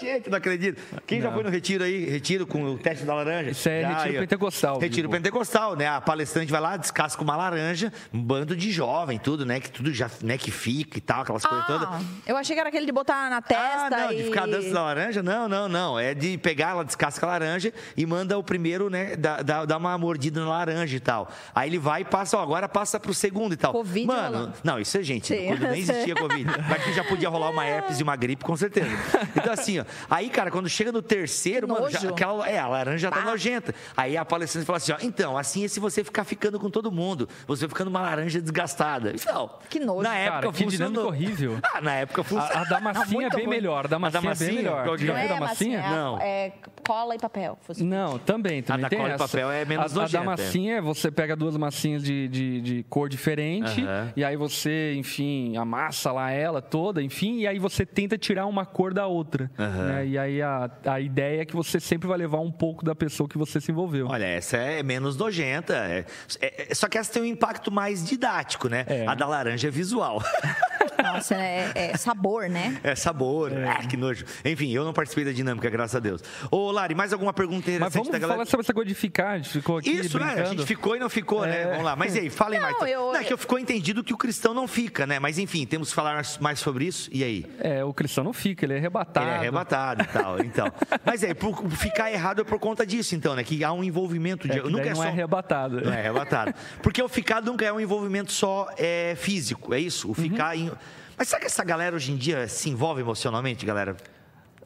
Gente, 0.00 0.30
não 0.30 0.38
acredito. 0.38 0.80
Quem 1.06 1.20
não. 1.20 1.28
já 1.28 1.34
foi 1.34 1.42
no 1.42 1.50
retiro 1.50 1.84
aí? 1.84 2.04
Retiro 2.08 2.46
com 2.46 2.64
o 2.64 2.78
teste 2.78 3.04
da 3.04 3.14
laranja? 3.14 3.50
Isso 3.50 3.68
é 3.68 3.86
retiro 3.86 4.00
aí, 4.00 4.18
pentecostal. 4.20 4.78
Retiro 4.78 5.08
pentecostal, 5.08 5.76
né? 5.76 5.86
A 5.86 6.00
palestrante 6.00 6.50
vai 6.50 6.60
lá, 6.60 6.76
descasca 6.76 7.22
uma 7.22 7.36
laranja, 7.36 7.92
um 8.12 8.22
bando 8.22 8.56
de 8.56 8.70
jovem, 8.70 9.18
tudo, 9.18 9.44
né? 9.44 9.60
Que 9.60 9.70
tudo 9.70 9.92
já, 9.92 10.10
né? 10.22 10.38
Que 10.38 10.50
fica 10.50 10.98
e 10.98 11.00
tal, 11.00 11.22
aquelas 11.22 11.44
ah, 11.44 11.48
coisas 11.48 11.66
todas. 11.66 11.88
Eu 12.26 12.36
achei 12.36 12.54
que 12.54 12.60
era 12.60 12.68
aquele 12.68 12.86
de 12.86 12.92
botar 12.92 13.28
na 13.30 13.42
testa. 13.42 13.86
Ah, 13.86 13.90
não, 13.90 14.12
e... 14.12 14.16
de 14.16 14.24
ficar 14.24 14.46
dançando 14.46 14.74
da 14.74 14.82
laranja? 14.82 15.22
Não, 15.22 15.48
não, 15.48 15.68
não. 15.68 15.98
É 15.98 16.14
de 16.14 16.38
pegar, 16.38 16.70
ela 16.70 16.84
descasca 16.84 17.26
a 17.26 17.30
laranja 17.30 17.72
e 17.96 18.06
manda 18.06 18.38
o 18.38 18.42
primeiro, 18.42 18.88
né? 18.88 19.16
Dar, 19.16 19.42
dar 19.42 19.76
uma 19.76 19.96
mordida 19.98 20.40
na 20.40 20.48
laranja 20.48 20.96
e 20.96 21.00
tal. 21.00 21.30
Aí 21.54 21.68
ele 21.68 21.78
vai 21.78 22.02
e 22.02 22.04
passa, 22.04 22.36
ó, 22.38 22.42
agora 22.42 22.68
passa 22.68 23.00
pro 23.00 23.12
segundo 23.12 23.52
e 23.52 23.56
tal. 23.56 23.72
Covid 23.72 24.06
Mano, 24.06 24.52
não, 24.62 24.78
isso 24.78 24.96
é 24.96 25.02
gente. 25.02 25.26
Sim, 25.26 25.48
quando 25.48 25.68
nem 25.68 25.80
existia 25.80 26.14
Covid. 26.14 26.50
Mas 26.68 26.84
que 26.84 26.92
já 26.92 27.04
podia 27.04 27.28
rolar 27.28 27.50
uma 27.50 27.64
herpes 27.64 28.00
e 28.00 28.02
uma 28.02 28.16
gripe, 28.16 28.44
com 28.44 28.56
certeza. 28.56 28.88
Então, 29.36 29.52
assim, 29.52 29.78
ó. 29.80 29.84
Aí, 30.08 30.28
cara, 30.28 30.50
quando 30.50 30.68
chega 30.68 30.92
no 30.92 31.02
terceiro, 31.02 31.68
mano, 31.68 31.90
já, 31.90 32.08
aquela, 32.08 32.48
é, 32.48 32.58
a 32.58 32.66
laranja 32.66 32.98
já 32.98 33.10
tá 33.10 33.22
nojenta. 33.22 33.74
Aí 33.96 34.16
a 34.16 34.24
palestrante 34.24 34.66
fala 34.66 34.78
assim: 34.78 34.92
ó, 34.92 34.96
então, 35.00 35.36
assim 35.36 35.64
é 35.64 35.68
se 35.68 35.80
você 35.80 36.02
ficar 36.04 36.24
ficando 36.24 36.58
com 36.58 36.70
todo 36.70 36.90
mundo. 36.90 37.28
Você 37.46 37.62
vai 37.62 37.70
ficando 37.70 37.88
uma 37.88 38.00
laranja 38.00 38.40
desgastada. 38.40 39.12
Então, 39.14 39.50
que 39.68 39.80
nojo. 39.80 40.02
Na 40.02 40.16
época 40.16 40.40
cara, 40.40 40.52
que 40.52 40.64
funcionou. 40.64 41.06
horrível. 41.06 41.58
Ah, 41.70 41.82
na 41.82 41.94
época 41.96 42.24
funcionou. 42.24 42.56
A, 42.56 42.60
a 42.62 42.64
da 42.64 42.80
massinha 42.80 43.26
é 43.26 43.30
bem 43.30 43.44
ruim. 43.44 43.54
melhor. 43.54 43.84
A 43.84 43.88
da 43.88 43.98
massinha, 43.98 44.18
a 44.18 44.22
da 44.22 44.28
massinha 44.28 44.48
é 44.48 44.52
bem 44.52 44.62
melhor. 44.64 44.98
Já 44.98 45.14
viu 45.14 45.28
da 45.28 45.36
massinha? 45.40 45.90
Não. 45.90 46.18
É 46.18 46.52
cola 46.88 47.14
e 47.14 47.18
papel. 47.18 47.58
Não, 47.80 48.18
também. 48.18 48.62
também 48.62 48.86
a 48.86 48.88
da 48.88 48.96
cola 48.96 49.08
essa. 49.10 49.24
e 49.24 49.28
papel 49.28 49.50
é 49.50 49.64
menos 49.66 49.92
a, 49.92 50.00
nojenta. 50.00 50.16
A 50.16 50.20
da 50.20 50.30
massinha, 50.30 50.80
você 50.80 51.10
pega 51.10 51.36
duas 51.36 51.54
massinhas 51.58 52.02
de, 52.02 52.28
de, 52.28 52.60
de 52.62 52.82
cor 52.84 53.10
diferente, 53.10 53.84
e 54.16 54.24
aí 54.24 54.36
você, 54.36 54.94
enfim, 54.96 55.56
amassa 55.58 56.10
lá 56.10 56.30
ela 56.30 56.62
toda, 56.62 57.02
enfim, 57.02 57.40
e 57.40 57.46
aí 57.46 57.58
você 57.58 57.84
tenta 57.84 58.16
tirar 58.16 58.46
uma 58.46 58.64
cor 58.64 58.94
da 58.94 59.06
outra. 59.06 59.50
Né? 59.82 60.06
E 60.06 60.18
aí 60.18 60.42
a, 60.42 60.70
a 60.84 61.00
ideia 61.00 61.42
é 61.42 61.44
que 61.44 61.54
você 61.54 61.80
sempre 61.80 62.08
vai 62.08 62.18
levar 62.18 62.40
um 62.40 62.50
pouco 62.50 62.84
da 62.84 62.94
pessoa 62.94 63.28
que 63.28 63.38
você 63.38 63.60
se 63.60 63.70
envolveu. 63.70 64.08
Olha, 64.08 64.24
essa 64.26 64.56
é 64.56 64.82
menos 64.82 65.16
nojenta. 65.16 65.74
É, 65.74 66.04
é, 66.40 66.74
só 66.74 66.88
que 66.88 66.98
essa 66.98 67.12
tem 67.12 67.22
um 67.22 67.26
impacto 67.26 67.70
mais 67.70 68.04
didático, 68.04 68.68
né? 68.68 68.84
É. 68.86 69.06
A 69.06 69.14
da 69.14 69.26
laranja 69.26 69.68
é 69.68 69.70
visual. 69.70 70.22
Nossa, 71.02 71.34
é, 71.34 71.70
é, 71.74 71.96
sabor, 71.96 72.48
né? 72.48 72.78
É 72.82 72.94
sabor. 72.94 73.52
É. 73.52 73.68
Ah, 73.68 73.86
que 73.86 73.96
nojo. 73.96 74.24
Enfim, 74.44 74.72
eu 74.72 74.84
não 74.84 74.92
participei 74.92 75.24
da 75.24 75.32
dinâmica, 75.32 75.68
graças 75.70 75.94
a 75.94 76.00
Deus. 76.00 76.22
Ô, 76.50 76.70
Lari, 76.70 76.94
mais 76.94 77.12
alguma 77.12 77.32
pergunta 77.32 77.70
interessante 77.70 77.84
Mas 77.84 77.94
vamos 77.94 78.08
da 78.08 78.18
galera? 78.18 78.38
falar 78.38 78.46
sobre 78.46 78.64
essa 78.64 78.74
coisa 78.74 78.88
de 78.88 78.94
ficar. 78.94 79.30
A 79.30 79.36
gente 79.36 79.50
ficou 79.50 79.78
aqui 79.78 79.90
Isso, 79.90 80.18
brincando. 80.18 80.36
né? 80.36 80.42
A 80.42 80.46
gente 80.46 80.66
ficou 80.66 80.96
e 80.96 80.98
não 80.98 81.08
ficou, 81.08 81.42
né? 81.42 81.62
É. 81.62 81.70
Vamos 81.70 81.84
lá. 81.84 81.96
Mas 81.96 82.14
e 82.16 82.20
aí, 82.20 82.30
fala 82.30 82.54
aí, 82.54 82.60
Marta. 82.60 82.88
Eu... 82.88 83.12
Não, 83.12 83.16
é 83.16 83.24
que 83.24 83.32
eu 83.32 83.38
ficou 83.38 83.58
entendido 83.58 84.02
que 84.02 84.12
o 84.12 84.16
cristão 84.16 84.52
não 84.52 84.66
fica, 84.66 85.06
né? 85.06 85.18
Mas 85.18 85.38
enfim, 85.38 85.66
temos 85.66 85.90
que 85.90 85.94
falar 85.94 86.22
mais 86.40 86.58
sobre 86.58 86.84
isso. 86.86 87.08
E 87.12 87.22
aí? 87.22 87.46
É, 87.60 87.84
o 87.84 87.92
cristão 87.92 88.24
não 88.24 88.32
fica, 88.32 88.64
ele 88.64 88.74
é 88.74 88.78
arrebatado. 88.78 89.26
Ele 89.26 89.34
é 89.34 89.38
arrebatado 89.38 90.02
e 90.02 90.06
tal. 90.06 90.38
Então. 90.40 90.72
Mas 91.04 91.22
aí, 91.22 91.34
por 91.34 91.68
ficar 91.70 92.10
errado 92.10 92.40
é 92.40 92.44
por 92.44 92.58
conta 92.58 92.86
disso, 92.86 93.14
então, 93.14 93.34
né? 93.34 93.44
Que 93.44 93.62
há 93.62 93.72
um 93.72 93.84
envolvimento 93.84 94.48
de. 94.48 94.58
É, 94.58 94.62
nunca 94.62 94.88
é 94.88 94.92
não 94.92 94.92
é, 94.92 94.94
só... 94.94 95.04
é 95.04 95.08
arrebatado. 95.08 95.80
Não 95.80 95.92
é 95.92 95.98
arrebatado. 95.98 96.54
Porque 96.82 97.02
o 97.02 97.08
ficar 97.08 97.42
nunca 97.42 97.64
é 97.64 97.72
um 97.72 97.80
envolvimento 97.80 98.32
só 98.32 98.68
é, 98.76 99.14
físico, 99.16 99.74
é 99.74 99.80
isso? 99.80 100.10
O 100.10 100.14
ficar 100.14 100.56
uhum. 100.56 100.62
em. 100.62 100.72
Mas 101.18 101.28
será 101.28 101.40
que 101.40 101.46
essa 101.46 101.64
galera 101.64 101.96
hoje 101.96 102.12
em 102.12 102.16
dia 102.16 102.46
se 102.46 102.70
envolve 102.70 103.00
emocionalmente, 103.00 103.66
galera? 103.66 103.96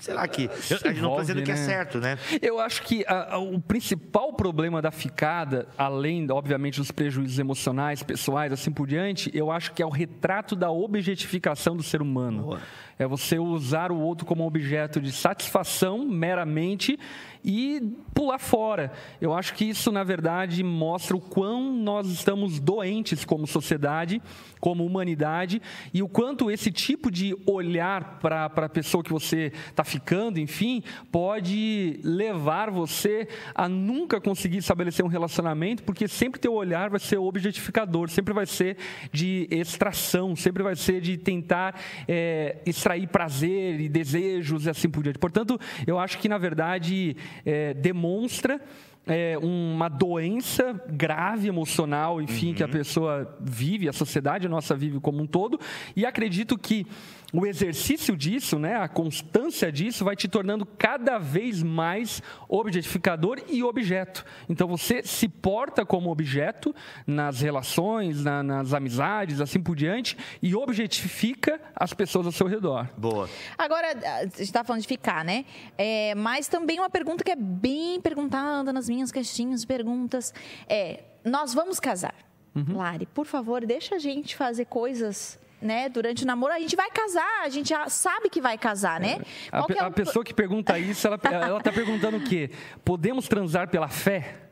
será 0.03 0.26
que. 0.26 0.44
Eu, 0.44 0.78
eu 0.84 0.94
não 0.94 1.11
estou 1.11 1.20
dizendo 1.20 1.42
que 1.42 1.50
é 1.50 1.55
né? 1.55 1.64
certo, 1.64 1.98
né? 1.98 2.18
Eu 2.40 2.59
acho 2.59 2.82
que 2.82 3.05
a, 3.07 3.34
a, 3.34 3.38
o 3.38 3.61
principal 3.61 4.32
problema 4.32 4.82
da 4.82 4.90
ficada, 4.90 5.68
além, 5.78 6.28
obviamente, 6.30 6.78
dos 6.78 6.90
prejuízos 6.90 7.38
emocionais, 7.38 8.03
pessoais, 8.03 8.53
assim 8.53 8.72
por 8.72 8.86
diante, 8.86 9.30
eu 9.32 9.50
acho 9.50 9.72
que 9.72 9.82
é 9.82 9.86
o 9.86 9.90
retrato 9.90 10.57
da 10.57 10.70
objetificação 10.70 11.76
do 11.76 11.82
ser 11.82 12.03
humano. 12.03 12.42
Boa. 12.42 12.61
É 13.03 13.07
você 13.07 13.38
usar 13.38 13.90
o 13.90 13.98
outro 13.98 14.24
como 14.24 14.46
objeto 14.46 15.00
de 15.00 15.11
satisfação 15.11 16.07
meramente 16.07 16.98
e 17.44 17.82
pular 18.14 18.38
fora. 18.38 18.92
Eu 19.20 19.34
acho 19.34 19.55
que 19.55 19.64
isso, 19.64 19.90
na 19.90 20.05
verdade, 20.05 20.62
mostra 20.62 21.16
o 21.16 21.20
quão 21.20 21.72
nós 21.74 22.07
estamos 22.09 22.61
doentes 22.61 23.24
como 23.24 23.46
sociedade, 23.46 24.22
como 24.61 24.86
humanidade, 24.86 25.61
e 25.92 26.03
o 26.03 26.09
quanto 26.09 26.50
esse 26.50 26.70
tipo 26.70 27.11
de 27.11 27.36
olhar 27.44 28.20
para 28.20 28.44
a 28.44 28.68
pessoa 28.68 29.03
que 29.03 29.12
você 29.12 29.53
está 29.68 29.82
ficando, 29.82 30.38
enfim, 30.38 30.82
pode 31.11 31.98
levar 32.05 32.70
você 32.70 33.26
a 33.55 33.68
nunca 33.68 34.20
conseguir 34.20 34.59
estabelecer 34.59 35.05
um 35.05 35.09
relacionamento, 35.09 35.82
porque 35.82 36.07
sempre 36.07 36.40
teu 36.40 36.55
olhar 36.55 36.90
vai 36.90 37.00
ser 37.00 37.18
objetificador, 37.18 38.09
sempre 38.09 38.32
vai 38.32 38.46
ser 38.46 38.76
de 39.11 39.48
extração, 39.50 40.36
sempre 40.36 40.62
vai 40.62 40.76
ser 40.76 41.00
de 41.00 41.16
tentar 41.16 41.80
é, 42.07 42.59
extrair 42.64 42.91
prazer 43.07 43.80
e 43.80 43.88
desejos 43.88 44.66
e 44.66 44.70
assim 44.70 44.88
por 44.88 45.03
diante. 45.03 45.18
Portanto, 45.18 45.59
eu 45.86 45.99
acho 45.99 46.18
que, 46.18 46.28
na 46.28 46.38
verdade, 46.38 47.16
é, 47.45 47.74
demonstra 47.74 48.61
é, 49.07 49.36
uma 49.38 49.88
doença 49.88 50.80
grave 50.88 51.49
emocional, 51.49 52.20
enfim, 52.20 52.49
uhum. 52.49 52.55
que 52.55 52.62
a 52.62 52.68
pessoa 52.68 53.36
vive, 53.40 53.88
a 53.88 53.93
sociedade 53.93 54.49
nossa 54.49 54.76
vive 54.76 55.01
como 55.01 55.22
um 55.22 55.26
todo, 55.26 55.59
e 55.97 56.07
acredito 56.07 56.57
que 56.57 56.86
o 57.32 57.46
exercício 57.46 58.14
disso, 58.14 58.58
né, 58.58 58.76
a 58.76 58.86
constância 58.86 59.72
disso, 59.72 60.04
vai 60.04 60.14
te 60.14 60.28
tornando 60.28 60.66
cada 60.66 61.18
vez 61.18 61.62
mais 61.62 62.22
objetificador 62.46 63.42
e 63.48 63.62
objeto. 63.62 64.24
Então 64.48 64.68
você 64.68 65.02
se 65.02 65.28
porta 65.28 65.86
como 65.86 66.10
objeto 66.10 66.74
nas 67.06 67.40
relações, 67.40 68.22
na, 68.22 68.42
nas 68.42 68.74
amizades, 68.74 69.40
assim 69.40 69.60
por 69.60 69.74
diante, 69.74 70.16
e 70.42 70.54
objetifica 70.54 71.58
as 71.74 71.94
pessoas 71.94 72.26
ao 72.26 72.32
seu 72.32 72.46
redor. 72.46 72.88
Boa. 72.98 73.28
Agora, 73.56 73.88
a 74.18 74.24
gente 74.24 74.42
está 74.42 74.62
falando 74.62 74.82
de 74.82 74.88
ficar, 74.88 75.24
né? 75.24 75.46
É, 75.78 76.14
mas 76.14 76.48
também 76.48 76.78
uma 76.78 76.90
pergunta 76.90 77.24
que 77.24 77.30
é 77.30 77.36
bem 77.36 77.98
perguntada 78.00 78.72
nas 78.72 78.88
minhas 78.88 79.10
caixinhas, 79.10 79.64
perguntas, 79.64 80.34
é: 80.68 81.04
nós 81.24 81.54
vamos 81.54 81.80
casar? 81.80 82.14
Uhum. 82.54 82.76
Lari, 82.76 83.06
por 83.06 83.24
favor, 83.24 83.64
deixa 83.64 83.94
a 83.94 83.98
gente 83.98 84.36
fazer 84.36 84.66
coisas 84.66 85.40
né, 85.62 85.88
durante 85.88 86.24
o 86.24 86.26
namoro, 86.26 86.52
a 86.52 86.58
gente 86.58 86.76
vai 86.76 86.90
casar, 86.90 87.42
a 87.42 87.48
gente 87.48 87.68
já 87.68 87.88
sabe 87.88 88.28
que 88.28 88.40
vai 88.40 88.58
casar, 88.58 89.00
né? 89.00 89.18
É. 89.52 89.56
A, 89.56 89.58
é 89.60 89.82
o... 89.82 89.86
a, 89.86 89.90
pessoa 89.90 90.24
que 90.24 90.34
pergunta 90.34 90.78
isso, 90.78 91.06
ela, 91.06 91.18
ela 91.24 91.60
tá 91.60 91.72
perguntando 91.72 92.16
o 92.16 92.20
quê? 92.20 92.50
Podemos 92.84 93.28
transar 93.28 93.68
pela 93.68 93.88
fé? 93.88 94.42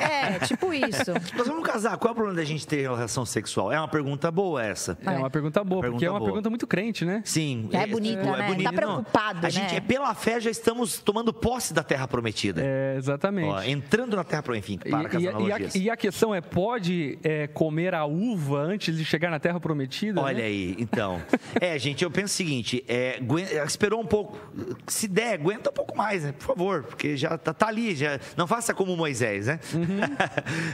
É, 0.00 0.38
tipo 0.46 0.72
isso. 0.72 1.12
Nós 1.36 1.46
vamos 1.46 1.66
casar. 1.66 1.96
Qual 1.96 2.10
é 2.10 2.12
o 2.12 2.14
problema 2.14 2.36
da 2.36 2.44
gente 2.44 2.66
ter 2.66 2.82
relação 2.82 3.24
sexual? 3.24 3.72
É 3.72 3.78
uma 3.78 3.88
pergunta 3.88 4.30
boa 4.30 4.64
essa. 4.64 4.96
É, 5.04 5.10
uma 5.10 5.30
pergunta 5.30 5.62
boa, 5.64 5.80
pergunta 5.80 5.98
porque 5.98 6.06
é 6.06 6.10
uma 6.10 6.18
boa. 6.18 6.30
pergunta 6.30 6.50
muito 6.50 6.66
crente, 6.66 7.04
né? 7.04 7.22
Sim. 7.24 7.68
É, 7.72 7.86
bonita, 7.86 8.20
é, 8.20 8.24
né? 8.24 8.44
É 8.44 8.46
bonita. 8.48 8.70
Tá 8.70 8.76
preocupado, 8.76 9.38
A 9.38 9.42
né? 9.42 9.50
gente, 9.50 9.74
é 9.74 9.80
pela 9.80 10.14
fé, 10.14 10.40
já 10.40 10.50
estamos 10.50 10.98
tomando 10.98 11.32
posse 11.32 11.72
da 11.72 11.82
terra 11.82 12.06
prometida. 12.06 12.62
É, 12.64 12.96
exatamente. 12.96 13.48
Ó, 13.48 13.62
entrando 13.62 14.16
na 14.16 14.24
terra 14.24 14.42
prometida. 14.42 14.58
Enfim, 14.58 14.78
para 14.78 15.20
e, 15.20 15.22
e, 15.22 15.52
a, 15.52 15.58
e 15.74 15.90
a 15.90 15.96
questão 15.96 16.34
é, 16.34 16.40
pode 16.40 17.18
é, 17.22 17.46
comer 17.46 17.94
a 17.94 18.04
uva 18.04 18.60
antes 18.60 18.96
de 18.96 19.04
chegar 19.04 19.30
na 19.30 19.38
terra 19.38 19.60
prometida? 19.60 20.20
Olha 20.20 20.38
né? 20.38 20.44
aí, 20.44 20.76
então. 20.78 21.22
é, 21.60 21.78
gente, 21.78 22.02
eu 22.02 22.10
penso 22.10 22.34
o 22.34 22.36
seguinte, 22.36 22.84
é, 22.88 23.20
esperou 23.64 24.00
um 24.00 24.06
pouco, 24.06 24.38
se 24.86 25.06
der, 25.06 25.34
aguenta 25.34 25.70
um 25.70 25.72
pouco 25.72 25.96
mais, 25.96 26.24
né? 26.24 26.32
Por 26.32 26.46
favor, 26.46 26.82
porque 26.84 27.16
já 27.16 27.38
tá, 27.38 27.54
tá 27.54 27.68
ali, 27.68 27.94
já, 27.94 28.18
não 28.36 28.46
faça 28.46 28.74
como 28.74 28.96
Moisés, 28.96 29.47
né? 29.48 29.60
Uhum. 29.72 30.00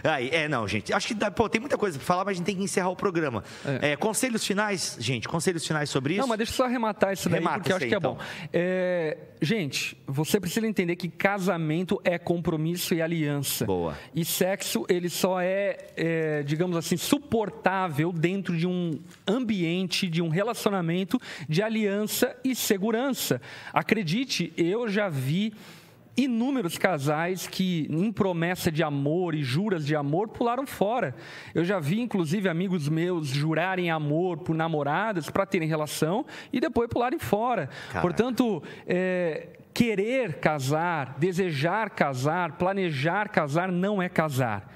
Aí, 0.10 0.28
é, 0.30 0.48
não, 0.48 0.66
gente. 0.66 0.92
Acho 0.92 1.08
que 1.08 1.14
pô, 1.30 1.48
tem 1.48 1.60
muita 1.60 1.78
coisa 1.78 1.96
para 1.96 2.06
falar, 2.06 2.24
mas 2.24 2.32
a 2.32 2.34
gente 2.38 2.46
tem 2.46 2.56
que 2.56 2.62
encerrar 2.62 2.90
o 2.90 2.96
programa. 2.96 3.44
É. 3.64 3.92
É, 3.92 3.96
conselhos 3.96 4.44
finais, 4.44 4.96
gente, 5.00 5.28
conselhos 5.28 5.66
finais 5.66 5.88
sobre 5.88 6.14
isso? 6.14 6.22
Não, 6.22 6.28
mas 6.28 6.38
deixa 6.38 6.52
eu 6.52 6.56
só 6.56 6.64
arrematar 6.64 7.12
isso 7.12 7.28
daí, 7.28 7.38
Remata 7.38 7.58
porque 7.58 7.72
eu 7.72 7.76
acho 7.76 7.84
aí, 7.84 7.88
que 7.88 7.94
é 7.94 7.98
então. 7.98 8.14
bom. 8.14 8.20
É, 8.52 9.16
gente, 9.40 9.96
você 10.06 10.40
precisa 10.40 10.66
entender 10.66 10.96
que 10.96 11.08
casamento 11.08 12.00
é 12.04 12.18
compromisso 12.18 12.94
e 12.94 13.00
aliança. 13.00 13.64
Boa. 13.64 13.96
E 14.14 14.24
sexo, 14.24 14.84
ele 14.88 15.08
só 15.08 15.40
é, 15.40 15.76
é 15.96 16.42
digamos 16.42 16.76
assim, 16.76 16.96
suportável 16.96 18.12
dentro 18.12 18.56
de 18.56 18.66
um 18.66 18.98
ambiente, 19.26 20.08
de 20.08 20.20
um 20.20 20.28
relacionamento 20.28 21.20
de 21.48 21.62
aliança 21.62 22.34
e 22.42 22.54
segurança. 22.54 23.40
Acredite, 23.72 24.52
eu 24.56 24.88
já 24.88 25.08
vi 25.08 25.52
inúmeros 26.16 26.78
casais 26.78 27.46
que, 27.46 27.86
em 27.90 28.12
promessa 28.12 28.70
de 28.70 28.82
amor 28.82 29.34
e 29.34 29.42
juras 29.42 29.84
de 29.84 29.96
amor, 29.96 30.28
pularam 30.28 30.66
fora. 30.66 31.14
Eu 31.54 31.64
já 31.64 31.78
vi, 31.78 32.00
inclusive, 32.00 32.48
amigos 32.48 32.88
meus 32.88 33.28
jurarem 33.28 33.90
amor 33.90 34.38
por 34.38 34.54
namoradas 34.54 35.28
para 35.28 35.46
terem 35.46 35.68
relação 35.68 36.24
e 36.52 36.60
depois 36.60 36.88
pularem 36.88 37.18
fora. 37.18 37.68
Caraca. 37.88 38.00
Portanto, 38.00 38.62
é, 38.86 39.48
querer 39.72 40.34
casar, 40.34 41.16
desejar 41.18 41.90
casar, 41.90 42.52
planejar 42.52 43.28
casar 43.28 43.72
não 43.72 44.00
é 44.00 44.08
casar. 44.08 44.72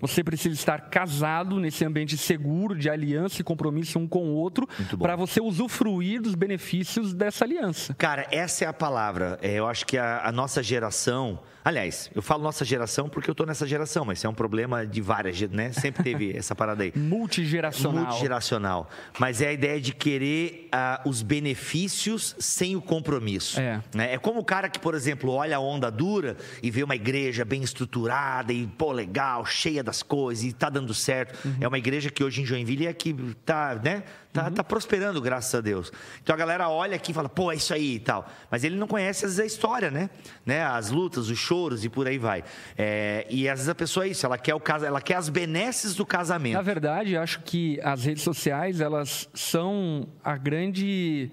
Você 0.00 0.22
precisa 0.22 0.54
estar 0.54 0.90
casado 0.90 1.58
nesse 1.58 1.84
ambiente 1.84 2.16
seguro 2.16 2.76
de 2.76 2.88
aliança 2.90 3.40
e 3.40 3.44
compromisso 3.44 3.98
um 3.98 4.06
com 4.06 4.28
o 4.28 4.34
outro 4.34 4.68
para 4.98 5.16
você 5.16 5.40
usufruir 5.40 6.20
dos 6.20 6.34
benefícios 6.34 7.14
dessa 7.14 7.44
aliança. 7.44 7.94
Cara, 7.94 8.26
essa 8.30 8.64
é 8.64 8.68
a 8.68 8.72
palavra. 8.72 9.38
É, 9.42 9.54
eu 9.54 9.66
acho 9.66 9.86
que 9.86 9.96
a, 9.96 10.26
a 10.26 10.32
nossa 10.32 10.62
geração 10.62 11.40
Aliás, 11.66 12.08
eu 12.14 12.22
falo 12.22 12.44
nossa 12.44 12.64
geração 12.64 13.08
porque 13.08 13.28
eu 13.28 13.34
tô 13.34 13.44
nessa 13.44 13.66
geração, 13.66 14.04
mas 14.04 14.18
isso 14.18 14.26
é 14.28 14.30
um 14.30 14.34
problema 14.34 14.86
de 14.86 15.00
várias, 15.00 15.40
né? 15.50 15.72
Sempre 15.72 16.04
teve 16.04 16.30
essa 16.38 16.54
parada 16.54 16.84
aí. 16.84 16.92
Multigeracional. 16.94 18.04
Multigeracional. 18.04 18.88
Mas 19.18 19.42
é 19.42 19.48
a 19.48 19.52
ideia 19.52 19.80
de 19.80 19.92
querer 19.92 20.68
uh, 20.72 21.08
os 21.08 21.22
benefícios 21.22 22.36
sem 22.38 22.76
o 22.76 22.80
compromisso. 22.80 23.58
É. 23.58 23.82
Né? 23.92 24.14
é 24.14 24.16
como 24.16 24.38
o 24.38 24.44
cara 24.44 24.68
que, 24.68 24.78
por 24.78 24.94
exemplo, 24.94 25.32
olha 25.32 25.56
a 25.56 25.60
onda 25.60 25.90
dura 25.90 26.36
e 26.62 26.70
vê 26.70 26.84
uma 26.84 26.94
igreja 26.94 27.44
bem 27.44 27.64
estruturada 27.64 28.52
e, 28.52 28.64
pô, 28.64 28.92
legal, 28.92 29.44
cheia 29.44 29.82
das 29.82 30.04
coisas 30.04 30.44
e 30.44 30.52
tá 30.52 30.70
dando 30.70 30.94
certo. 30.94 31.36
Uhum. 31.44 31.56
É 31.62 31.66
uma 31.66 31.78
igreja 31.78 32.12
que 32.12 32.22
hoje 32.22 32.42
em 32.42 32.46
Joinville 32.46 32.86
é 32.86 32.92
que 32.92 33.12
tá, 33.44 33.74
né? 33.82 34.04
Tá, 34.36 34.44
uhum. 34.44 34.50
tá, 34.50 34.62
prosperando, 34.62 35.18
graças 35.18 35.54
a 35.54 35.62
Deus. 35.62 35.90
Então 36.22 36.34
a 36.34 36.38
galera 36.38 36.68
olha 36.68 36.94
aqui 36.94 37.10
e 37.10 37.14
fala, 37.14 37.28
pô, 37.28 37.50
é 37.50 37.54
isso 37.54 37.72
aí 37.72 37.94
e 37.94 37.98
tal. 37.98 38.28
Mas 38.50 38.64
ele 38.64 38.76
não 38.76 38.86
conhece, 38.86 39.24
às 39.24 39.36
vezes, 39.36 39.40
a 39.40 39.46
história, 39.46 39.90
né? 39.90 40.10
né? 40.44 40.62
As 40.62 40.90
lutas, 40.90 41.30
os 41.30 41.38
choros 41.38 41.86
e 41.86 41.88
por 41.88 42.06
aí 42.06 42.18
vai. 42.18 42.44
É, 42.76 43.26
e 43.30 43.48
às 43.48 43.60
vezes 43.60 43.68
a 43.70 43.74
pessoa 43.74 44.04
é 44.04 44.10
isso, 44.10 44.26
ela 44.26 44.36
quer, 44.36 44.54
o 44.54 44.60
caso, 44.60 44.84
ela 44.84 45.00
quer 45.00 45.14
as 45.14 45.30
benesses 45.30 45.94
do 45.94 46.04
casamento. 46.04 46.52
Na 46.52 46.60
verdade, 46.60 47.16
acho 47.16 47.40
que 47.40 47.80
as 47.82 48.04
redes 48.04 48.22
sociais, 48.22 48.82
elas 48.82 49.26
são 49.32 50.06
a 50.22 50.36
grande 50.36 51.30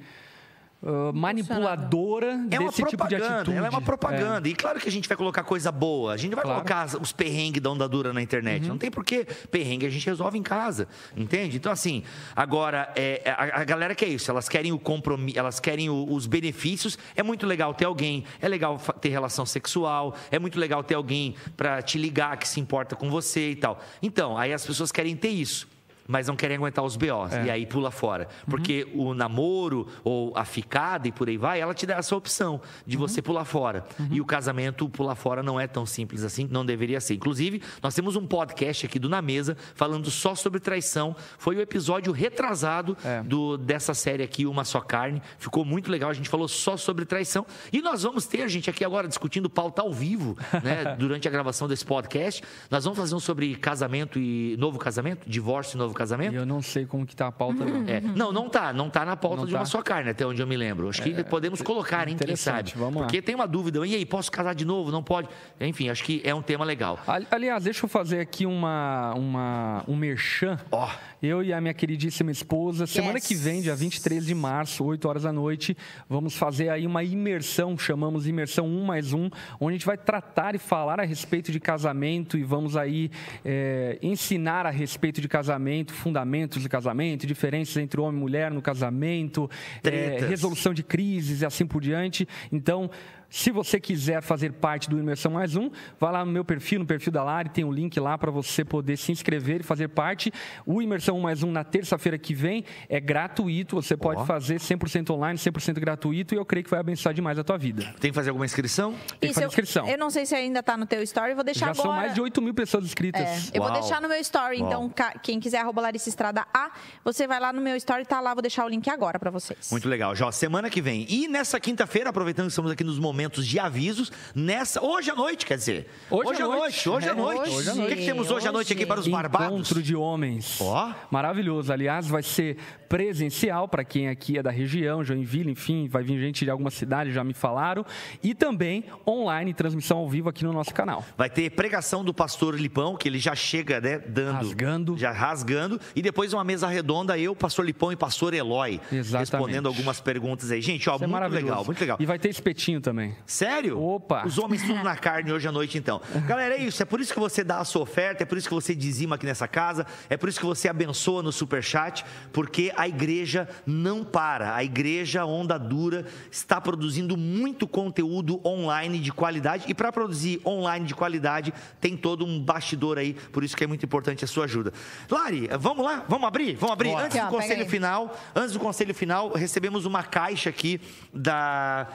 uh, 0.84 1.14
manipuladora 1.14 2.46
é 2.52 2.58
desse 2.58 2.84
tipo 2.84 3.08
de 3.08 3.16
atitude. 3.16 3.58
Ela 3.58 3.68
é 3.68 3.70
uma 3.70 3.82
propaganda. 3.82 4.48
É. 4.48 4.52
E 4.52 4.56
claro 4.56 4.80
que 4.80 4.88
a 4.88 4.92
gente 4.92 5.08
vai 5.08 5.18
colocar 5.18 5.44
coisa 5.44 5.72
boa. 5.72 6.14
A 6.14 6.18
gente 6.18 6.32
não 6.32 6.36
vai 6.36 6.46
claro. 6.46 6.60
colocar 6.60 7.02
os 7.02 7.12
perrengues 7.12 7.62
da 7.62 7.70
onda 7.70 7.88
dura 7.88 8.14
na 8.14 8.22
internet. 8.22 8.64
Uhum. 8.64 8.70
Não 8.70 8.78
tem 8.78 8.92
porquê. 8.92 9.26
Perrengue 9.50 9.86
a 9.86 9.90
gente 9.90 10.06
resolve 10.06 10.38
em 10.38 10.44
casa. 10.44 10.88
Entende? 11.16 11.58
Então, 11.58 11.72
assim, 11.72 12.04
agora, 12.36 12.92
é, 12.96 13.22
a, 13.26 13.62
a, 13.62 13.64
galera 13.64 13.96
quer 13.96 14.08
isso. 14.08 14.30
Elas 14.30 14.50
querem 14.50 14.72
o 14.72 14.80
compromisso, 14.80 15.40
elas 15.40 15.60
querem 15.60 15.90
o, 15.90 16.12
os 16.12 16.28
benefícios. 16.28 16.98
É 17.16 17.24
muito 17.24 17.48
legal 17.48 17.74
ter 17.74 17.86
alguém. 17.86 18.26
É 18.42 18.48
legal 18.48 18.78
ter 19.00 19.10
relação 19.10 19.46
sexual. 19.46 20.16
É 20.30 20.38
muito 20.38 20.60
legal 20.60 20.84
ter 20.84 20.96
alguém 20.96 21.36
para 21.56 21.82
te 21.82 21.98
ligar 21.98 22.38
que 22.38 22.48
se 22.48 22.60
importa 22.60 22.96
com 22.96 23.10
você 23.10 23.52
e 23.52 23.56
tal. 23.56 23.80
Então, 24.02 24.38
aí 24.38 24.52
as 24.52 24.66
pessoas 24.66 24.92
querem 24.92 25.16
ter 25.16 25.30
isso 25.30 25.73
mas 26.08 26.28
não 26.28 26.36
querem 26.36 26.58
aguentar 26.58 26.84
os 26.84 26.96
BOs. 26.96 27.34
É. 27.34 27.46
E 27.46 27.52
aí 27.52 27.66
pula 27.66 27.92
fora. 27.92 28.28
Porque 28.50 28.88
uhum. 28.94 29.10
o 29.10 29.14
namoro 29.14 29.88
ou 30.04 30.34
a 30.36 30.46
ficada 30.46 31.08
e 31.08 31.12
por 31.12 31.28
aí 31.28 31.38
vai, 31.38 31.62
ela 31.62 31.74
te 31.74 31.86
dá 31.86 31.96
essa 31.96 32.16
opção 32.16 32.62
de 32.86 32.98
uhum. 32.98 33.02
você 33.02 33.22
pular 33.22 33.46
fora. 33.46 33.86
Uhum. 34.00 34.10
E 34.12 34.22
o 34.22 34.26
casamento 34.26 34.88
pular 34.90 35.16
fora 35.16 35.42
não 35.42 35.60
é 35.60 35.68
tão 35.68 35.86
simples 35.86 36.24
assim, 36.24 36.48
não 36.50 36.66
deveria 36.66 37.00
ser. 37.00 37.16
Inclusive, 37.16 37.62
nós 37.82 37.94
temos 37.96 38.16
um 38.16 38.26
podcast 38.26 38.86
aqui 38.86 39.00
do 39.00 39.10
Na 39.10 39.22
Mesa 39.22 39.58
falando 39.76 40.10
só 40.12 40.36
sobre 40.36 40.60
traição. 40.60 41.16
Foi 41.38 41.56
o 41.56 41.62
episódio 41.62 42.12
retrasado 42.12 42.98
é. 43.04 43.22
do, 43.24 43.58
dessa 43.58 43.94
série 43.94 44.24
aqui, 44.24 44.46
Uma 44.46 44.64
Só 44.64 44.82
Carne. 44.82 45.22
Ficou 45.38 45.64
muito 45.64 45.92
legal, 45.92 46.10
a 46.10 46.14
gente 46.14 46.30
falou 46.30 46.48
só 46.48 46.78
sobre 46.78 47.06
traição. 47.06 47.46
E 47.72 47.82
nós 47.82 48.04
vamos 48.04 48.26
ter, 48.26 48.42
a 48.42 48.48
gente 48.48 48.70
aqui 48.70 48.84
agora 48.84 49.08
discutindo 49.08 49.50
pauta 49.50 49.82
ao 49.82 49.92
vivo, 49.92 50.38
né, 50.64 50.96
durante 50.98 51.28
a 51.28 51.32
gravação 51.32 51.68
desse 51.68 51.86
podcast. 51.86 52.44
Nós 52.70 52.84
vamos 52.84 52.98
fazer 52.98 53.16
um 53.16 53.20
sobre 53.20 53.56
casamento 53.56 54.20
e 54.20 54.56
novo 54.58 54.78
casamento, 54.78 55.30
divórcio 55.30 55.76
e 55.76 55.80
novo 55.80 55.93
novo 55.94 55.98
casamento? 55.98 56.36
Eu 56.36 56.46
não 56.46 56.62
sei 56.62 56.86
como 56.86 57.06
que 57.06 57.16
tá 57.16 57.28
a 57.28 57.32
pauta, 57.32 57.64
não. 57.66 57.88
É. 57.88 58.02
Não, 58.02 58.32
não 58.32 58.50
tá. 58.50 58.74
Não 58.74 58.90
tá 58.90 59.06
na 59.06 59.16
pauta 59.16 59.38
Não 59.38 59.46
de 59.46 59.54
uma 59.54 59.60
tá? 59.60 59.66
só 59.66 59.82
carne, 59.82 60.10
até 60.10 60.26
onde 60.26 60.42
eu 60.42 60.48
me 60.48 60.58
lembro. 60.58 60.90
Acho 60.90 61.02
que 61.02 61.24
podemos 61.24 61.62
colocar, 61.62 62.08
hein? 62.08 62.18
Quem 62.18 62.36
sabe? 62.36 62.74
vamos 62.76 62.96
lá. 63.02 63.08
Porque 63.08 63.22
tem 63.22 63.36
uma 63.36 63.48
dúvida. 63.48 63.86
E 63.86 63.96
aí, 63.96 64.06
posso 64.06 64.32
casar 64.32 64.54
de 64.56 64.66
novo? 64.66 64.92
Não 64.92 65.04
pode? 65.04 65.28
Enfim, 65.60 65.90
acho 65.90 66.04
que 66.04 66.22
é 66.24 66.34
um 66.34 66.42
tema 66.42 66.66
legal. 66.66 67.00
Ali- 67.08 67.28
Aliás, 67.32 67.64
deixa 67.64 67.86
eu 67.86 67.90
fazer 67.90 68.20
aqui 68.20 68.46
uma, 68.46 69.14
uma, 69.16 69.84
um 69.88 69.96
merchan. 69.96 70.58
Ó. 70.72 70.90
Eu 71.22 71.42
e 71.42 71.54
a 71.54 71.62
minha 71.62 71.74
queridíssima 71.74 72.32
esposa, 72.32 72.86
semana 72.86 73.18
Yes. 73.18 73.28
que 73.28 73.36
vem, 73.36 73.62
dia 73.62 73.74
23 73.76 74.26
de 74.26 74.36
março, 74.36 74.84
8 74.84 75.08
horas 75.08 75.24
da 75.24 75.32
noite, 75.32 75.76
vamos 76.10 76.36
fazer 76.36 76.68
aí 76.70 76.86
uma 76.86 77.02
imersão, 77.04 77.78
chamamos 77.78 78.28
imersão 78.28 78.66
1 78.68 78.84
mais 78.84 79.14
1, 79.14 79.30
onde 79.60 79.70
a 79.70 79.78
gente 79.78 79.86
vai 79.86 79.98
tratar 79.98 80.54
e 80.54 80.58
falar 80.58 81.00
a 81.00 81.04
respeito 81.06 81.50
de 81.52 81.60
casamento 81.62 82.38
e 82.38 82.44
vamos 82.44 82.76
aí 82.76 83.10
é, 83.46 83.98
ensinar 84.02 84.66
a 84.66 84.70
respeito 84.70 85.22
de 85.22 85.28
casamento, 85.30 85.83
fundamentos 85.92 86.62
de 86.62 86.70
casamento, 86.70 87.26
diferenças 87.26 87.76
entre 87.78 88.00
homem 88.00 88.18
e 88.18 88.22
mulher 88.22 88.52
no 88.52 88.62
casamento, 88.62 89.50
é, 89.84 90.26
resolução 90.28 90.74
de 90.74 90.84
crises 90.84 91.42
e 91.42 91.46
assim 91.46 91.66
por 91.66 91.82
diante. 91.82 92.28
Então, 92.52 92.90
se 93.36 93.50
você 93.50 93.80
quiser 93.80 94.22
fazer 94.22 94.54
parte 94.54 94.88
do 94.88 95.00
Imersão 95.00 95.32
Mais 95.32 95.56
Um, 95.56 95.72
vai 96.00 96.12
lá 96.12 96.24
no 96.24 96.32
meu 96.32 96.46
perfil, 96.46 96.80
no 96.82 96.86
perfil 96.86 97.12
da 97.12 97.24
Lari, 97.24 97.50
tem 97.50 97.64
um 97.64 97.72
link 97.72 98.00
lá 98.00 98.16
para 98.16 98.30
você 98.30 98.64
poder 98.64 98.96
se 98.96 99.12
inscrever 99.12 99.62
e 99.62 99.64
fazer 99.64 99.88
parte. 99.88 100.32
O 100.68 100.84
Imersão 100.84 101.20
Mais 101.20 101.42
Um 101.42 101.52
na 101.52 101.64
terça-feira 101.64 102.16
que 102.20 102.36
vem 102.36 102.64
é 102.88 103.00
gratuito, 103.00 103.76
você 103.76 103.98
pode 103.98 104.22
Ó. 104.22 104.26
fazer 104.26 104.60
100% 104.60 105.10
online, 105.10 105.40
100% 105.40 105.80
gratuito 105.80 106.36
e 106.36 106.38
eu 106.38 106.46
creio 106.46 106.64
que 106.64 106.70
vai 106.70 106.80
abençoar 106.80 107.12
demais 107.12 107.40
a 107.40 107.44
tua 107.44 107.58
vida. 107.58 107.96
Tem 108.00 108.12
que 108.12 108.16
fazer 108.16 108.30
alguma 108.30 108.46
inscrição? 108.46 108.94
Tem 109.20 109.30
que 109.30 109.34
fazer 109.34 109.46
eu, 109.46 109.48
inscrição. 109.48 109.88
eu 109.88 109.98
não 109.98 110.12
sei 110.12 110.28
se 110.28 110.36
ainda 110.36 110.62
tá 110.62 110.78
no 110.78 110.86
teu 110.86 111.02
story, 111.02 111.34
vou 111.34 111.44
deixar 111.44 111.66
Já 111.66 111.72
agora. 111.72 111.88
são 111.88 111.92
mais 111.92 112.14
de 112.14 112.22
8 112.22 112.40
mil 112.40 112.54
pessoas 112.54 112.84
É, 112.84 112.86
inscritas. 112.86 113.50
eu 113.52 113.64
vou 113.64 113.72
Uau. 113.72 113.82
deixar 113.82 114.00
no 114.00 114.08
meu 114.08 114.20
story, 114.22 114.62
Uau. 114.62 114.68
então 114.68 114.94
quem 115.24 115.40
quiser 115.40 115.58
arroba 115.62 115.82
Larissa 115.82 116.08
Estrada 116.08 116.46
A, 116.54 116.70
você 117.04 117.26
vai 117.26 117.40
lá 117.40 117.52
no 117.52 117.62
meu 117.62 117.76
story, 117.78 118.06
tá 118.06 118.22
lá, 118.22 118.36
vou 118.36 118.44
deixar 118.44 118.64
o 118.64 118.70
link 118.70 118.88
agora 118.92 119.18
pra 119.18 119.32
vocês. 119.32 119.70
Muito 119.72 119.90
legal. 119.90 120.16
Já, 120.16 120.32
semana 120.32 120.70
que 120.70 120.84
vem. 120.84 121.08
E 121.10 121.28
nessa 121.28 121.60
quinta-feira, 121.60 122.12
aproveitando 122.12 122.46
que 122.46 122.52
estamos 122.52 122.72
aqui 122.72 122.84
nos 122.84 123.00
momentos 123.00 123.23
de 123.30 123.60
avisos, 123.60 124.12
nessa. 124.36 124.84
Hoje 124.84 125.10
à 125.12 125.16
noite, 125.16 125.46
quer 125.46 125.58
dizer. 125.58 125.88
Hoje 126.10 126.42
à 126.42 126.46
à 126.46 126.48
noite. 126.48 126.60
noite. 126.60 126.90
Hoje 126.90 127.08
à 127.08 127.12
É, 127.12 127.16
noite. 127.16 127.50
hoje 127.50 127.70
O 127.72 127.88
que, 127.88 127.96
que 127.96 128.06
temos 128.06 128.32
hoje 128.32 128.48
à 128.48 128.52
noite 128.52 128.74
aqui 128.74 128.86
para 128.86 129.00
os 129.00 129.08
barbados? 129.08 129.48
Encontro 129.54 129.82
de 129.82 129.96
homens. 129.96 130.60
Ó. 130.62 130.92
Maravilhoso. 131.12 131.72
Aliás, 131.72 132.08
vai 132.08 132.24
ser 132.24 132.58
presencial 132.94 133.68
para 133.68 133.84
quem 133.84 134.08
aqui 134.08 134.38
é 134.38 134.44
da 134.44 134.52
região, 134.52 135.04
Joinville, 135.04 135.50
enfim, 135.50 135.88
vai 135.88 136.04
vir 136.04 136.20
gente 136.20 136.46
de 136.46 136.52
algumas 136.52 136.76
cidades, 136.76 137.12
já 137.12 137.24
me 137.24 137.34
falaram. 137.34 137.84
E 138.22 138.36
também 138.36 138.84
online, 139.08 139.52
transmissão 139.52 139.98
ao 139.98 140.08
vivo 140.08 140.30
aqui 140.30 140.44
no 140.44 140.54
nosso 140.54 140.72
canal. 140.76 141.04
Vai 141.18 141.28
ter 141.28 141.50
pregação 141.50 142.06
do 142.06 142.14
pastor 142.14 142.54
Lipão, 142.54 142.96
que 142.96 143.10
ele 143.10 143.18
já 143.18 143.34
chega, 143.34 143.82
né, 143.82 143.98
dando. 143.98 144.34
Rasgando. 144.34 144.96
Já 144.96 145.12
rasgando. 145.12 145.82
E 145.96 146.04
depois 146.04 146.34
uma 146.34 146.44
mesa 146.44 146.68
redonda, 146.68 147.18
eu, 147.18 147.36
pastor 147.36 147.66
Lipão 147.66 147.92
e 147.92 147.96
pastor 147.96 148.32
Eloy. 148.32 148.80
Exatamente. 148.92 149.32
Respondendo 149.32 149.68
algumas 149.68 150.00
perguntas 150.00 150.52
aí. 150.52 150.62
Gente, 150.62 150.88
ó, 150.88 150.94
Isso 150.94 151.04
é 151.04 151.08
muito 151.08 151.14
maravilhoso. 151.14 151.46
legal, 151.48 151.66
muito 151.66 151.82
legal. 151.82 151.98
E 152.00 152.06
vai 152.06 152.20
ter 152.20 152.30
espetinho 152.30 152.80
também. 152.80 153.16
Sério? 153.26 153.82
Opa. 153.82 154.24
Os 154.24 154.38
homens 154.38 154.62
tudo 154.62 154.84
na 154.84 154.96
carne 154.96 155.32
hoje 155.32 155.48
à 155.48 155.52
noite, 155.52 155.80
então. 155.80 156.00
Galera, 156.28 156.58
é 156.58 156.62
isso. 156.62 156.84
É 156.84 156.86
por 156.86 157.02
isso 157.02 157.12
que 157.12 157.20
você 157.20 157.44
dá 157.44 157.58
a 157.58 157.66
sua 157.66 157.82
oferta, 157.82 158.22
é 158.22 158.26
por 158.26 158.38
isso 158.38 158.48
que 158.48 158.54
você 158.54 158.76
dizima 158.76 159.16
aqui 159.16 159.26
nessa 159.26 159.48
casa, 159.48 159.84
é 160.12 160.16
por 160.16 160.30
isso 160.30 160.40
que 160.40 160.46
você 160.46 160.70
abençoa 160.70 161.24
no 161.24 161.32
Superchat, 161.32 162.06
porque 162.32 162.72
a 162.83 162.83
igreja 162.88 163.48
não 163.66 164.04
para. 164.04 164.56
A 164.56 164.64
igreja 164.64 165.26
Onda 165.26 165.58
Dura 165.58 166.06
está 166.32 166.60
produzindo 166.60 167.16
muito 167.18 167.68
conteúdo 167.68 168.42
online 168.46 169.00
de 169.00 169.12
qualidade. 169.12 169.66
E 169.68 169.74
para 169.74 169.92
produzir 169.92 170.42
online 170.46 170.86
de 170.86 170.96
qualidade, 170.96 171.54
tem 171.80 171.96
todo 171.96 172.26
um 172.26 172.40
bastidor 172.40 172.98
aí. 172.98 173.14
Por 173.14 173.44
isso 173.44 173.56
que 173.56 173.64
é 173.64 173.68
muito 173.68 173.86
importante 173.86 174.24
a 174.24 174.28
sua 174.28 174.46
ajuda. 174.46 174.74
Lari, 175.10 175.50
vamos 175.60 175.86
lá? 175.86 176.06
Vamos 176.08 176.28
abrir? 176.28 176.56
Vamos 176.56 176.74
abrir? 176.74 176.90
Bora. 176.90 177.06
Antes 177.06 177.18
Aqui, 177.18 177.30
do 177.30 177.36
ó, 177.36 177.40
conselho 177.40 177.66
final, 177.70 178.18
antes 178.36 178.54
do 178.54 178.60
conselho 178.60 178.94
final, 178.94 179.32
recebemos 179.34 179.86
uma 179.86 180.04
caixa 180.04 180.50
aqui 180.50 180.80
da 181.14 181.88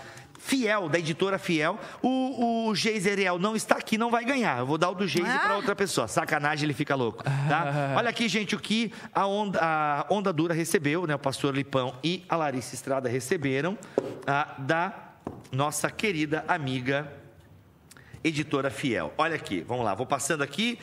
Fiel, 0.49 0.89
da 0.89 0.99
editora 0.99 1.39
Fiel. 1.39 1.79
O, 2.03 2.69
o 2.71 2.75
Geiseriel 2.75 3.39
não 3.39 3.55
está 3.55 3.77
aqui, 3.77 3.99
não 3.99 4.11
vai 4.11 4.25
ganhar. 4.25 4.61
Eu 4.61 4.67
vou 4.67 4.79
dar 4.79 4.89
o 4.89 4.95
do 4.95 5.07
Geise 5.07 5.29
Ah. 5.31 5.41
para 5.41 5.57
outra 5.57 5.77
pessoa. 5.77 6.09
Sacanagem, 6.09 6.65
ele 6.65 6.73
fica 6.73 6.95
louco. 6.95 7.23
Tá? 7.23 7.95
Olha 7.95 8.09
aqui, 8.09 8.27
gente, 8.29 8.57
o 8.57 8.59
que 8.59 8.91
a 9.15 9.27
onda, 9.27 9.59
a 9.63 10.07
onda 10.09 10.33
Dura 10.33 10.55
recebeu, 10.55 11.07
né? 11.07 11.15
O 11.15 11.19
pastor 11.19 11.55
Lipão 11.55 11.95
e 12.03 12.25
a 12.31 12.35
Larissa 12.35 12.75
Estrada 12.75 13.11
receberam 13.11 13.77
ah, 14.27 14.55
da 14.57 14.95
nossa 15.53 15.91
querida 15.91 16.43
amiga 16.49 17.13
editora 18.25 18.71
Fiel. 18.71 19.13
Olha 19.19 19.37
aqui, 19.37 19.61
vamos 19.61 19.85
lá, 19.85 19.95
vou 19.95 20.07
passando 20.07 20.43
aqui. 20.43 20.79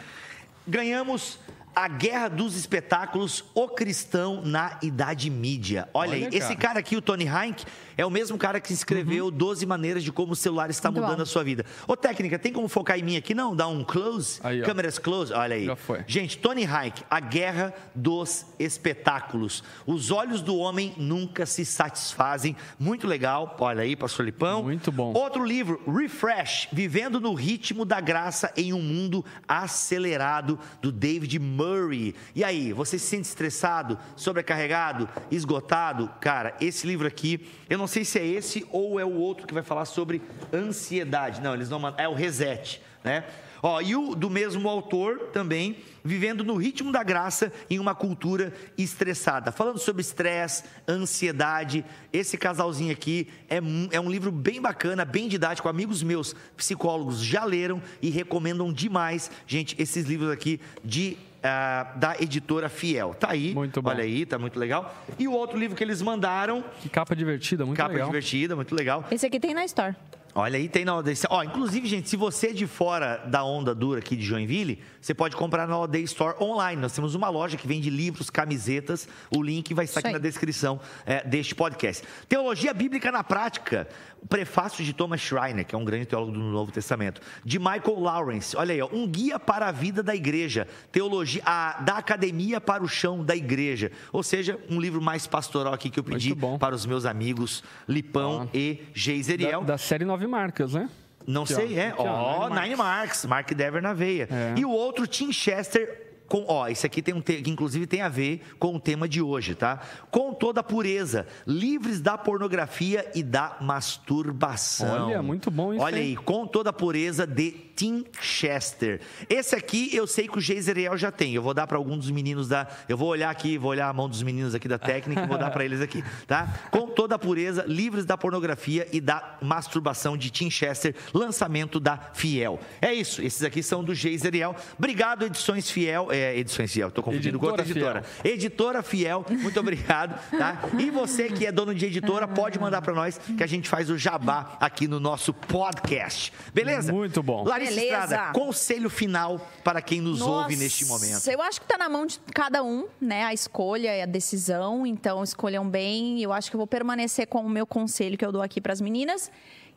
Ganhamos 0.68 1.40
a 1.76 1.88
Guerra 1.88 2.30
dos 2.30 2.56
Espetáculos, 2.56 3.44
o 3.54 3.68
cristão 3.68 4.42
na 4.46 4.78
Idade 4.82 5.30
Mídia. 5.30 5.90
Olha, 5.94 6.12
Olha, 6.12 6.28
aí, 6.28 6.36
esse 6.36 6.50
cara. 6.50 6.56
cara 6.68 6.80
aqui, 6.80 6.96
o 6.96 7.02
Tony 7.02 7.28
Hank, 7.28 7.66
é 7.98 8.06
o 8.06 8.10
mesmo 8.10 8.38
cara 8.38 8.60
que 8.60 8.74
escreveu 8.74 9.32
12 9.32 9.66
maneiras 9.66 10.04
de 10.04 10.12
como 10.12 10.34
o 10.34 10.36
celular 10.36 10.70
está 10.70 10.90
Muito 10.92 11.02
mudando 11.02 11.18
bom. 11.18 11.24
a 11.24 11.26
sua 11.26 11.44
vida. 11.44 11.66
Ô, 11.88 11.96
técnica, 11.96 12.38
tem 12.38 12.52
como 12.52 12.68
focar 12.68 12.98
em 13.00 13.04
mim 13.04 13.18
aqui? 13.18 13.34
Não, 13.34 13.56
dá 13.56 13.68
um 13.68 13.84
close? 13.84 14.40
Aí. 14.44 14.62
Câmeras 14.62 15.00
close? 15.00 15.34
Olha 15.34 15.56
aí. 15.56 15.66
Já 15.66 15.76
foi. 15.76 16.04
Gente, 16.08 16.38
Tony 16.38 16.64
Hank, 16.66 17.04
A 17.10 17.20
Guerra 17.20 17.74
dos 17.94 18.46
Espetáculos. 18.60 19.64
Os 19.86 20.12
olhos 20.12 20.42
do 20.42 20.58
homem 20.58 20.94
nunca 20.98 21.46
se 21.46 21.66
satisfazem. 21.66 22.56
Muito 22.80 23.08
legal. 23.08 23.56
Olha 23.60 23.82
aí, 23.84 23.96
pastor 23.96 24.26
Lipão. 24.26 24.64
Muito 24.64 24.92
bom. 24.92 25.14
Outro 25.14 25.44
livro, 25.44 25.82
Refresh, 25.88 26.68
Vivendo 26.72 27.20
no 27.20 27.34
Ritmo 27.34 27.86
da 27.86 28.00
Graça 28.00 28.52
em 28.56 28.74
um 28.74 28.82
Mundo 28.82 29.24
Acelerado, 29.48 30.60
do 30.82 30.92
David 30.92 31.40
Murray. 31.40 32.16
E 32.34 32.44
aí, 32.44 32.72
você 32.74 33.00
se 33.00 33.08
sente 33.08 33.28
estressado, 33.28 33.98
sobrecarregado, 34.16 35.10
esgotado? 35.32 36.10
Cara, 36.20 36.56
esse 36.62 36.86
livro 36.86 37.08
aqui, 37.08 37.48
eu 37.70 37.78
não 37.78 37.85
sei 37.88 38.06
se 38.06 38.20
é 38.20 38.26
esse 38.26 38.66
ou 38.72 39.00
é 39.00 39.06
o 39.06 39.14
outro 39.14 39.48
que 39.48 39.54
vai 39.54 39.64
falar 39.64 39.86
sobre 39.86 40.22
ansiedade. 40.54 41.42
Não, 41.42 41.54
eles 41.54 41.70
não 41.70 41.82
é 41.98 42.08
o 42.08 42.14
Reset, 42.14 42.82
né? 43.04 43.24
Ó, 43.68 43.82
e 43.82 43.96
o 43.96 44.14
do 44.14 44.30
mesmo 44.30 44.70
autor 44.70 45.30
também, 45.34 45.78
vivendo 46.04 46.44
no 46.44 46.56
ritmo 46.56 46.92
da 46.92 47.02
graça 47.02 47.52
em 47.68 47.80
uma 47.80 47.96
cultura 47.96 48.54
estressada. 48.78 49.52
Falando 49.52 49.80
sobre 49.80 50.02
estresse, 50.02 50.64
ansiedade. 50.88 51.84
Esse 52.14 52.38
casalzinho 52.38 52.92
aqui 52.92 53.28
é, 53.50 53.58
é 53.92 54.00
um 54.00 54.12
livro 54.12 54.32
bem 54.32 54.62
bacana, 54.62 55.04
bem 55.04 55.28
didático. 55.28 55.68
Amigos 55.68 56.04
meus, 56.04 56.36
psicólogos, 56.56 57.24
já 57.24 57.44
leram 57.44 57.82
e 58.04 58.12
recomendam 58.12 58.72
demais, 58.72 59.32
gente, 59.48 59.76
esses 59.82 60.06
livros 60.06 60.30
aqui 60.30 60.60
de. 60.84 61.18
Ah, 61.46 61.94
da 61.96 62.16
editora 62.20 62.70
Fiel. 62.70 63.14
Tá 63.14 63.32
aí. 63.32 63.54
Muito 63.54 63.82
bom. 63.82 63.90
Olha 63.90 64.04
aí, 64.04 64.26
tá 64.26 64.40
muito 64.40 64.60
legal. 64.60 64.96
E 65.20 65.28
o 65.28 65.32
outro 65.32 65.58
livro 65.58 65.76
que 65.76 65.84
eles 65.84 66.02
mandaram, 66.02 66.64
Que 66.82 66.90
capa 66.90 67.16
divertida, 67.16 67.66
muito 67.66 67.78
capa 67.78 67.94
legal. 67.94 68.08
divertida, 68.08 68.56
muito 68.56 68.74
legal. 68.74 69.06
Esse 69.12 69.26
aqui 69.26 69.40
tem 69.40 69.54
na 69.54 69.64
Store. 69.66 69.96
Olha 70.38 70.58
aí, 70.58 70.68
tem 70.68 70.84
na 70.84 70.92
All 70.92 71.04
Ó, 71.30 71.44
inclusive, 71.44 71.88
gente, 71.88 72.10
se 72.10 72.18
você 72.18 72.48
é 72.48 72.52
de 72.52 72.68
fora 72.68 73.24
da 73.26 73.42
onda 73.46 73.74
dura 73.74 74.00
aqui 74.00 74.18
de 74.18 74.26
Joinville, 74.26 74.82
você 75.00 75.14
pode 75.14 75.34
comprar 75.34 75.66
na 75.66 75.86
Day 75.86 76.04
Store 76.04 76.36
online. 76.44 76.82
Nós 76.82 76.92
temos 76.92 77.16
uma 77.16 77.30
loja 77.30 77.56
que 77.56 77.66
vende 77.66 77.90
livros, 77.90 78.30
camisetas. 78.30 79.08
O 79.34 79.42
link 79.42 79.74
vai 79.74 79.86
estar 79.86 80.00
Isso 80.02 80.08
aqui 80.08 80.08
aí. 80.08 80.14
na 80.14 80.20
descrição 80.20 80.78
é, 81.06 81.26
deste 81.26 81.56
podcast. 81.56 82.04
Teologia 82.28 82.74
Bíblica 82.74 83.14
na 83.14 83.24
Prática. 83.24 83.88
Prefácio 84.30 84.84
de 84.84 84.94
Thomas 84.94 85.22
Schreiner, 85.22 85.66
que 85.66 85.76
é 85.76 85.78
um 85.78 85.86
grande 85.86 86.06
teólogo 86.06 86.32
do 86.32 86.40
Novo 86.40 86.72
Testamento. 86.72 87.22
De 87.44 87.60
Michael 87.60 88.00
Lawrence. 88.00 88.56
Olha 88.58 88.74
aí, 88.74 88.82
ó, 88.82 88.90
um 88.92 89.08
guia 89.08 89.40
para 89.40 89.68
a 89.68 89.72
vida 89.72 90.02
da 90.02 90.16
igreja. 90.16 90.68
Teologia, 90.92 91.42
a- 91.46 91.82
da 91.82 91.98
academia 91.98 92.60
para 92.60 92.84
o 92.84 92.88
chão 92.88 93.24
da 93.24 93.36
igreja. 93.36 93.92
Ou 94.12 94.24
seja, 94.24 94.60
um 94.70 94.80
livro 94.80 95.02
mais 95.02 95.28
pastoral 95.28 95.74
aqui 95.74 95.90
que 95.90 96.00
eu 96.00 96.04
pedi 96.04 96.36
para 96.60 96.74
os 96.76 96.86
meus 96.86 97.06
amigos 97.06 97.64
Lipão 97.88 98.50
e 98.54 98.80
Geiseriel. 98.94 99.62
Da, 99.62 99.74
da 99.74 99.78
série 99.78 100.06
Nove 100.06 100.26
Marcas, 100.28 100.74
né? 100.74 100.90
Não 101.28 101.44
sei, 101.46 101.76
ó. 101.78 101.82
é. 101.82 101.94
Ó, 101.98 102.50
Nine 102.50 102.62
Nine 102.62 102.76
Marks, 102.76 103.26
Mark 103.26 103.52
Dever 103.52 103.82
na 103.82 103.94
veia. 103.94 104.28
É. 104.32 104.54
E 104.60 104.64
o 104.66 104.70
outro, 104.70 105.08
Tim 105.08 105.32
Chester. 105.34 106.05
Com, 106.28 106.46
ó, 106.48 106.68
esse 106.68 106.86
aqui 106.86 107.02
tem 107.02 107.14
um 107.14 107.22
que 107.22 107.44
inclusive 107.48 107.86
tem 107.86 108.02
a 108.02 108.10
ver 108.10 108.42
com 108.58 108.76
o 108.76 108.80
tema 108.80 109.08
de 109.08 109.22
hoje, 109.22 109.54
tá? 109.54 109.80
Com 110.10 110.34
toda 110.34 110.62
a 110.62 110.64
pureza, 110.64 111.28
livres 111.46 112.02
da 112.02 112.18
pornografia 112.18 113.10
e 113.14 113.22
da 113.22 113.58
masturbação. 113.62 115.08
Olha, 115.08 115.22
muito 115.22 115.52
bom 115.52 115.74
isso, 115.74 115.84
Olha 115.84 115.98
aí, 115.98 116.16
com 116.16 116.48
toda 116.48 116.72
a 116.72 116.74
pureza 116.74 117.28
de 117.28 117.52
Tim 117.76 118.06
Chester. 118.22 119.02
Esse 119.30 119.56
aqui 119.56 119.94
eu 119.94 120.08
sei 120.08 120.28
que 120.28 120.38
o 120.38 120.42
Geiseriel 120.42 120.98
já 120.98 121.12
tem. 121.12 121.34
Eu 121.34 121.42
vou 121.42 121.54
dar 121.54 121.68
para 121.68 121.78
algum 121.78 121.98
dos 121.98 122.10
meninos 122.10 122.48
da. 122.48 122.68
Eu 122.88 122.98
vou 122.98 123.10
olhar 123.10 123.30
aqui, 123.30 123.58
vou 123.58 123.72
olhar 123.72 123.90
a 123.90 123.94
mão 123.94 124.08
dos 124.08 124.24
meninos 124.24 124.56
aqui 124.56 124.68
da 124.68 124.80
técnica 124.80 125.22
e 125.22 125.28
vou 125.28 125.38
dar 125.38 125.52
para 125.52 125.66
eles 125.66 125.82
aqui, 125.82 126.04
tá? 126.26 126.54
Com 126.72 126.88
toda 126.88 127.16
a 127.16 127.20
pureza, 127.20 127.66
livres 127.68 128.06
da 128.06 128.18
pornografia 128.18 128.88
e 128.92 129.02
da 129.02 129.38
masturbação 129.42 130.18
de 130.18 130.30
Tim 130.30 130.50
Chester, 130.50 130.96
lançamento 131.14 131.80
da 131.80 131.98
Fiel. 132.14 132.60
É 132.82 132.94
isso, 132.94 133.22
esses 133.22 133.44
aqui 133.44 133.62
são 133.62 133.84
do 133.84 133.94
Geiseriel. 133.94 134.56
Obrigado, 134.78 135.26
Edições 135.26 135.70
Fiel. 135.70 136.08
É, 136.16 136.38
Edições 136.38 136.72
Fiel, 136.72 136.90
tô 136.90 137.04
confundindo 137.04 137.38
com 137.38 137.46
outra 137.46 137.64
Editora 137.64 138.00
editora. 138.00 138.34
Editora 138.34 138.84
Fiel, 138.84 139.26
muito 139.30 139.60
obrigado, 139.60 140.18
tá? 140.32 140.64
E 140.80 140.90
você 140.90 141.30
que 141.30 141.46
é 141.46 141.52
dono 141.52 141.76
de 141.76 141.86
editora, 141.86 142.26
pode 142.26 142.58
mandar 142.58 142.82
para 142.82 142.94
nós 142.94 143.18
que 143.18 143.44
a 143.44 143.48
gente 143.48 143.68
faz 143.68 143.90
o 143.90 143.98
jabá 143.98 144.58
aqui 144.60 144.88
no 144.88 144.98
nosso 145.00 145.34
podcast. 145.34 146.32
Beleza? 146.54 146.94
Muito 146.94 147.22
bom. 147.22 147.44
Larissa 147.44 147.76
Beleza. 147.76 148.04
Estrada, 148.04 148.32
conselho 148.32 148.90
final 148.90 149.46
para 149.62 149.82
quem 149.82 150.00
nos 150.00 150.22
ouve 150.22 150.56
neste 150.56 150.86
momento. 150.86 151.28
Eu 151.30 151.42
acho 151.42 151.60
que 151.60 151.68
tá 151.68 151.78
na 151.78 151.90
mão 151.90 152.06
de 152.06 152.18
cada 152.34 152.64
um, 152.64 152.88
né? 153.02 153.26
A 153.26 153.34
escolha 153.34 153.96
e 153.98 154.02
a 154.02 154.06
decisão. 154.06 154.86
Então, 154.88 155.22
escolham 155.22 155.68
bem. 155.68 156.22
Eu 156.22 156.32
acho 156.32 156.50
que 156.50 156.56
eu 156.56 156.60
vou 156.60 156.68
permanecer 156.68 157.28
com 157.28 157.42
o 157.42 157.50
meu 157.50 157.68
conselho 157.68 158.18
que 158.18 158.26
eu 158.26 158.32
dou 158.32 158.42
aqui 158.42 158.62
para 158.62 158.72
as 158.72 158.80
meninas, 158.80 159.30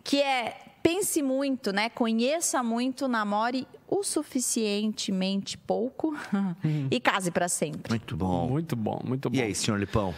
que 0.04 0.22
é 0.22 0.67
pense 0.88 1.20
muito, 1.20 1.70
né? 1.70 1.90
Conheça 1.90 2.62
muito, 2.62 3.06
namore 3.06 3.66
o 3.86 4.02
suficientemente 4.02 5.58
pouco 5.58 6.16
e 6.90 6.98
case 6.98 7.30
para 7.30 7.46
sempre. 7.46 7.90
Muito 7.90 8.16
bom. 8.16 8.48
Muito 8.48 8.74
bom, 8.74 9.02
muito 9.04 9.28
bom. 9.28 9.36
E 9.36 9.42
aí, 9.42 9.54
senhor 9.54 9.78
Lipão? 9.78 10.14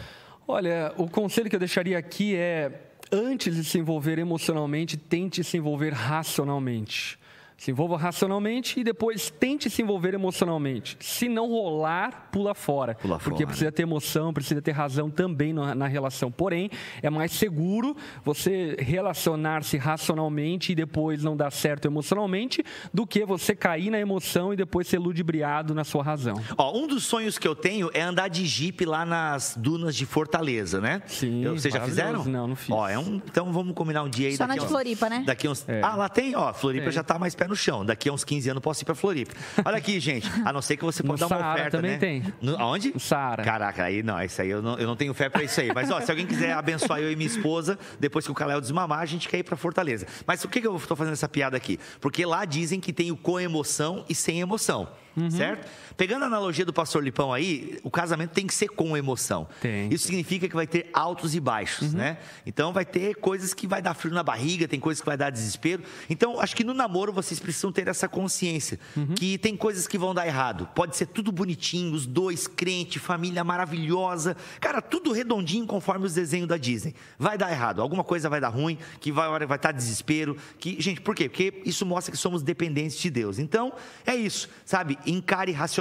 Olha, 0.47 0.93
o 0.97 1.09
conselho 1.09 1.49
que 1.49 1.55
eu 1.57 1.59
deixaria 1.59 1.97
aqui 1.97 2.35
é: 2.35 2.93
antes 3.11 3.55
de 3.55 3.65
se 3.65 3.79
envolver 3.79 4.17
emocionalmente, 4.17 4.95
tente 4.95 5.43
se 5.43 5.57
envolver 5.57 5.91
racionalmente. 5.91 7.19
Se 7.61 7.69
envolva 7.69 7.95
racionalmente 7.95 8.79
e 8.79 8.83
depois 8.83 9.29
tente 9.29 9.69
se 9.69 9.83
envolver 9.83 10.15
emocionalmente. 10.15 10.97
Se 10.99 11.29
não 11.29 11.47
rolar, 11.47 12.27
pula 12.31 12.55
fora. 12.55 12.95
Pula 12.95 13.19
porque 13.19 13.43
fora. 13.43 13.47
precisa 13.49 13.71
ter 13.71 13.83
emoção, 13.83 14.33
precisa 14.33 14.59
ter 14.63 14.71
razão 14.71 15.11
também 15.11 15.53
na, 15.53 15.75
na 15.75 15.85
relação. 15.85 16.31
Porém, 16.31 16.71
é 17.03 17.09
mais 17.11 17.31
seguro 17.33 17.95
você 18.25 18.75
relacionar-se 18.79 19.77
racionalmente 19.77 20.71
e 20.71 20.75
depois 20.75 21.23
não 21.23 21.37
dar 21.37 21.51
certo 21.51 21.85
emocionalmente 21.85 22.63
do 22.91 23.05
que 23.05 23.23
você 23.25 23.55
cair 23.55 23.91
na 23.91 23.99
emoção 23.99 24.51
e 24.51 24.55
depois 24.55 24.87
ser 24.87 24.97
ludibriado 24.97 25.75
na 25.75 25.83
sua 25.83 26.01
razão. 26.01 26.41
Ó, 26.57 26.75
um 26.75 26.87
dos 26.87 27.03
sonhos 27.03 27.37
que 27.37 27.47
eu 27.47 27.53
tenho 27.55 27.91
é 27.93 28.01
andar 28.01 28.27
de 28.27 28.43
jipe 28.43 28.85
lá 28.85 29.05
nas 29.05 29.55
dunas 29.55 29.95
de 29.95 30.07
Fortaleza, 30.07 30.81
né? 30.81 31.03
Sim, 31.05 31.43
Eu- 31.43 31.59
Vocês 31.59 31.71
já 31.71 31.81
fizeram? 31.81 32.25
Não, 32.25 32.47
não 32.47 32.55
fiz. 32.55 32.71
Ó, 32.71 32.89
é 32.89 32.97
um, 32.97 33.21
então 33.23 33.53
vamos 33.53 33.75
combinar 33.75 34.01
um 34.01 34.09
dia 34.09 34.29
aí 34.29 34.35
Só 34.35 34.47
daqui 34.47 34.55
na 34.55 34.59
de 34.61 34.65
uns- 34.65 34.71
Floripa, 34.71 35.07
né? 35.07 35.23
Daqui 35.27 35.47
uns, 35.47 35.63
É. 35.69 35.79
Ah, 35.83 35.95
lá 35.95 36.09
tem, 36.09 36.35
ó, 36.35 36.51
Floripa 36.51 36.85
Tem. 36.85 36.93
já 36.93 37.03
tá 37.03 37.19
mais 37.19 37.35
pé 37.35 37.50
no 37.51 37.55
chão. 37.55 37.85
Daqui 37.85 38.09
a 38.09 38.13
uns 38.13 38.23
15 38.23 38.49
anos 38.49 38.57
eu 38.57 38.61
posso 38.61 38.83
ir 38.83 38.85
pra 38.85 38.95
Floripa. 38.95 39.33
Olha 39.63 39.77
aqui, 39.77 39.99
gente, 39.99 40.27
a 40.43 40.51
não 40.51 40.61
ser 40.61 40.77
que 40.77 40.83
você 40.83 41.03
pode 41.03 41.19
dar 41.19 41.27
uma 41.27 41.37
Saara 41.37 41.53
oferta, 41.53 41.77
também 41.77 41.91
né? 41.91 41.97
tem. 41.97 42.23
No, 42.41 42.59
aonde? 42.59 42.91
No 42.93 42.99
Saara. 42.99 43.43
Caraca, 43.43 43.83
aí 43.83 44.01
não, 44.01 44.21
isso 44.23 44.41
aí 44.41 44.49
eu 44.49 44.61
não, 44.61 44.77
eu 44.79 44.87
não 44.87 44.95
tenho 44.95 45.13
fé 45.13 45.29
pra 45.29 45.43
isso 45.43 45.59
aí. 45.61 45.71
Mas 45.73 45.91
ó, 45.91 46.01
se 46.01 46.09
alguém 46.09 46.25
quiser 46.25 46.53
abençoar 46.53 46.99
eu 46.99 47.11
e 47.11 47.15
minha 47.15 47.27
esposa, 47.27 47.77
depois 47.99 48.25
que 48.25 48.31
o 48.31 48.35
Caléo 48.35 48.59
desmamar, 48.59 48.99
a 48.99 49.05
gente 49.05 49.27
quer 49.29 49.39
ir 49.39 49.43
pra 49.43 49.55
Fortaleza. 49.55 50.07
Mas 50.25 50.41
por 50.41 50.49
que, 50.49 50.61
que 50.61 50.67
eu 50.67 50.79
tô 50.79 50.95
fazendo 50.95 51.13
essa 51.13 51.29
piada 51.29 51.55
aqui? 51.55 51.79
Porque 51.99 52.25
lá 52.25 52.45
dizem 52.45 52.79
que 52.79 52.91
tem 52.91 53.11
o 53.11 53.17
com 53.17 53.39
emoção 53.39 54.05
e 54.09 54.15
sem 54.15 54.39
emoção. 54.39 54.87
Uhum. 55.15 55.29
Certo? 55.29 55.67
Pegando 55.97 56.23
a 56.23 56.25
analogia 56.27 56.65
do 56.65 56.73
pastor 56.73 57.03
Lipão 57.03 57.33
aí, 57.33 57.79
o 57.83 57.91
casamento 57.91 58.31
tem 58.31 58.47
que 58.47 58.53
ser 58.53 58.69
com 58.69 58.95
emoção. 58.95 59.47
Tem. 59.61 59.85
Uhum. 59.85 59.89
Isso 59.91 60.05
significa 60.07 60.47
que 60.47 60.55
vai 60.55 60.67
ter 60.67 60.89
altos 60.93 61.35
e 61.35 61.39
baixos, 61.39 61.93
né? 61.93 62.17
Então 62.45 62.73
vai 62.73 62.85
ter 62.85 63.15
coisas 63.15 63.53
que 63.53 63.67
vai 63.67 63.81
dar 63.81 63.93
frio 63.93 64.13
na 64.13 64.23
barriga, 64.23 64.67
tem 64.67 64.79
coisas 64.79 65.01
que 65.01 65.05
vai 65.07 65.17
dar 65.17 65.29
desespero. 65.29 65.83
Então, 66.09 66.39
acho 66.39 66.55
que 66.55 66.63
no 66.63 66.73
namoro 66.73 67.11
vocês 67.13 67.39
precisam 67.39 67.71
ter 67.71 67.87
essa 67.87 68.07
consciência 68.07 68.79
Uhum. 68.95 69.13
que 69.15 69.37
tem 69.37 69.55
coisas 69.55 69.87
que 69.87 69.97
vão 69.97 70.13
dar 70.13 70.25
errado. 70.27 70.67
Pode 70.75 70.95
ser 70.97 71.05
tudo 71.07 71.31
bonitinho, 71.31 71.93
os 71.93 72.05
dois 72.05 72.47
crente, 72.47 72.99
família 72.99 73.43
maravilhosa, 73.43 74.35
cara, 74.59 74.81
tudo 74.81 75.11
redondinho 75.11 75.65
conforme 75.65 76.05
os 76.05 76.13
desenhos 76.13 76.47
da 76.47 76.57
Disney. 76.57 76.95
Vai 77.17 77.37
dar 77.37 77.51
errado, 77.51 77.81
alguma 77.81 78.03
coisa 78.03 78.29
vai 78.29 78.39
dar 78.41 78.49
ruim, 78.49 78.77
que 78.99 79.11
vai 79.11 79.27
hora 79.27 79.45
vai 79.47 79.57
estar 79.57 79.71
desespero, 79.71 80.35
que 80.59 80.81
gente, 80.81 81.01
por 81.01 81.15
quê? 81.15 81.29
Porque 81.29 81.61
isso 81.65 81.85
mostra 81.85 82.11
que 82.11 82.17
somos 82.17 82.41
dependentes 82.43 82.97
de 82.97 83.09
Deus. 83.09 83.39
Então, 83.39 83.73
é 84.05 84.15
isso, 84.15 84.49
sabe? 84.65 84.97
Encare 85.05 85.51
racionalmente, 85.51 85.80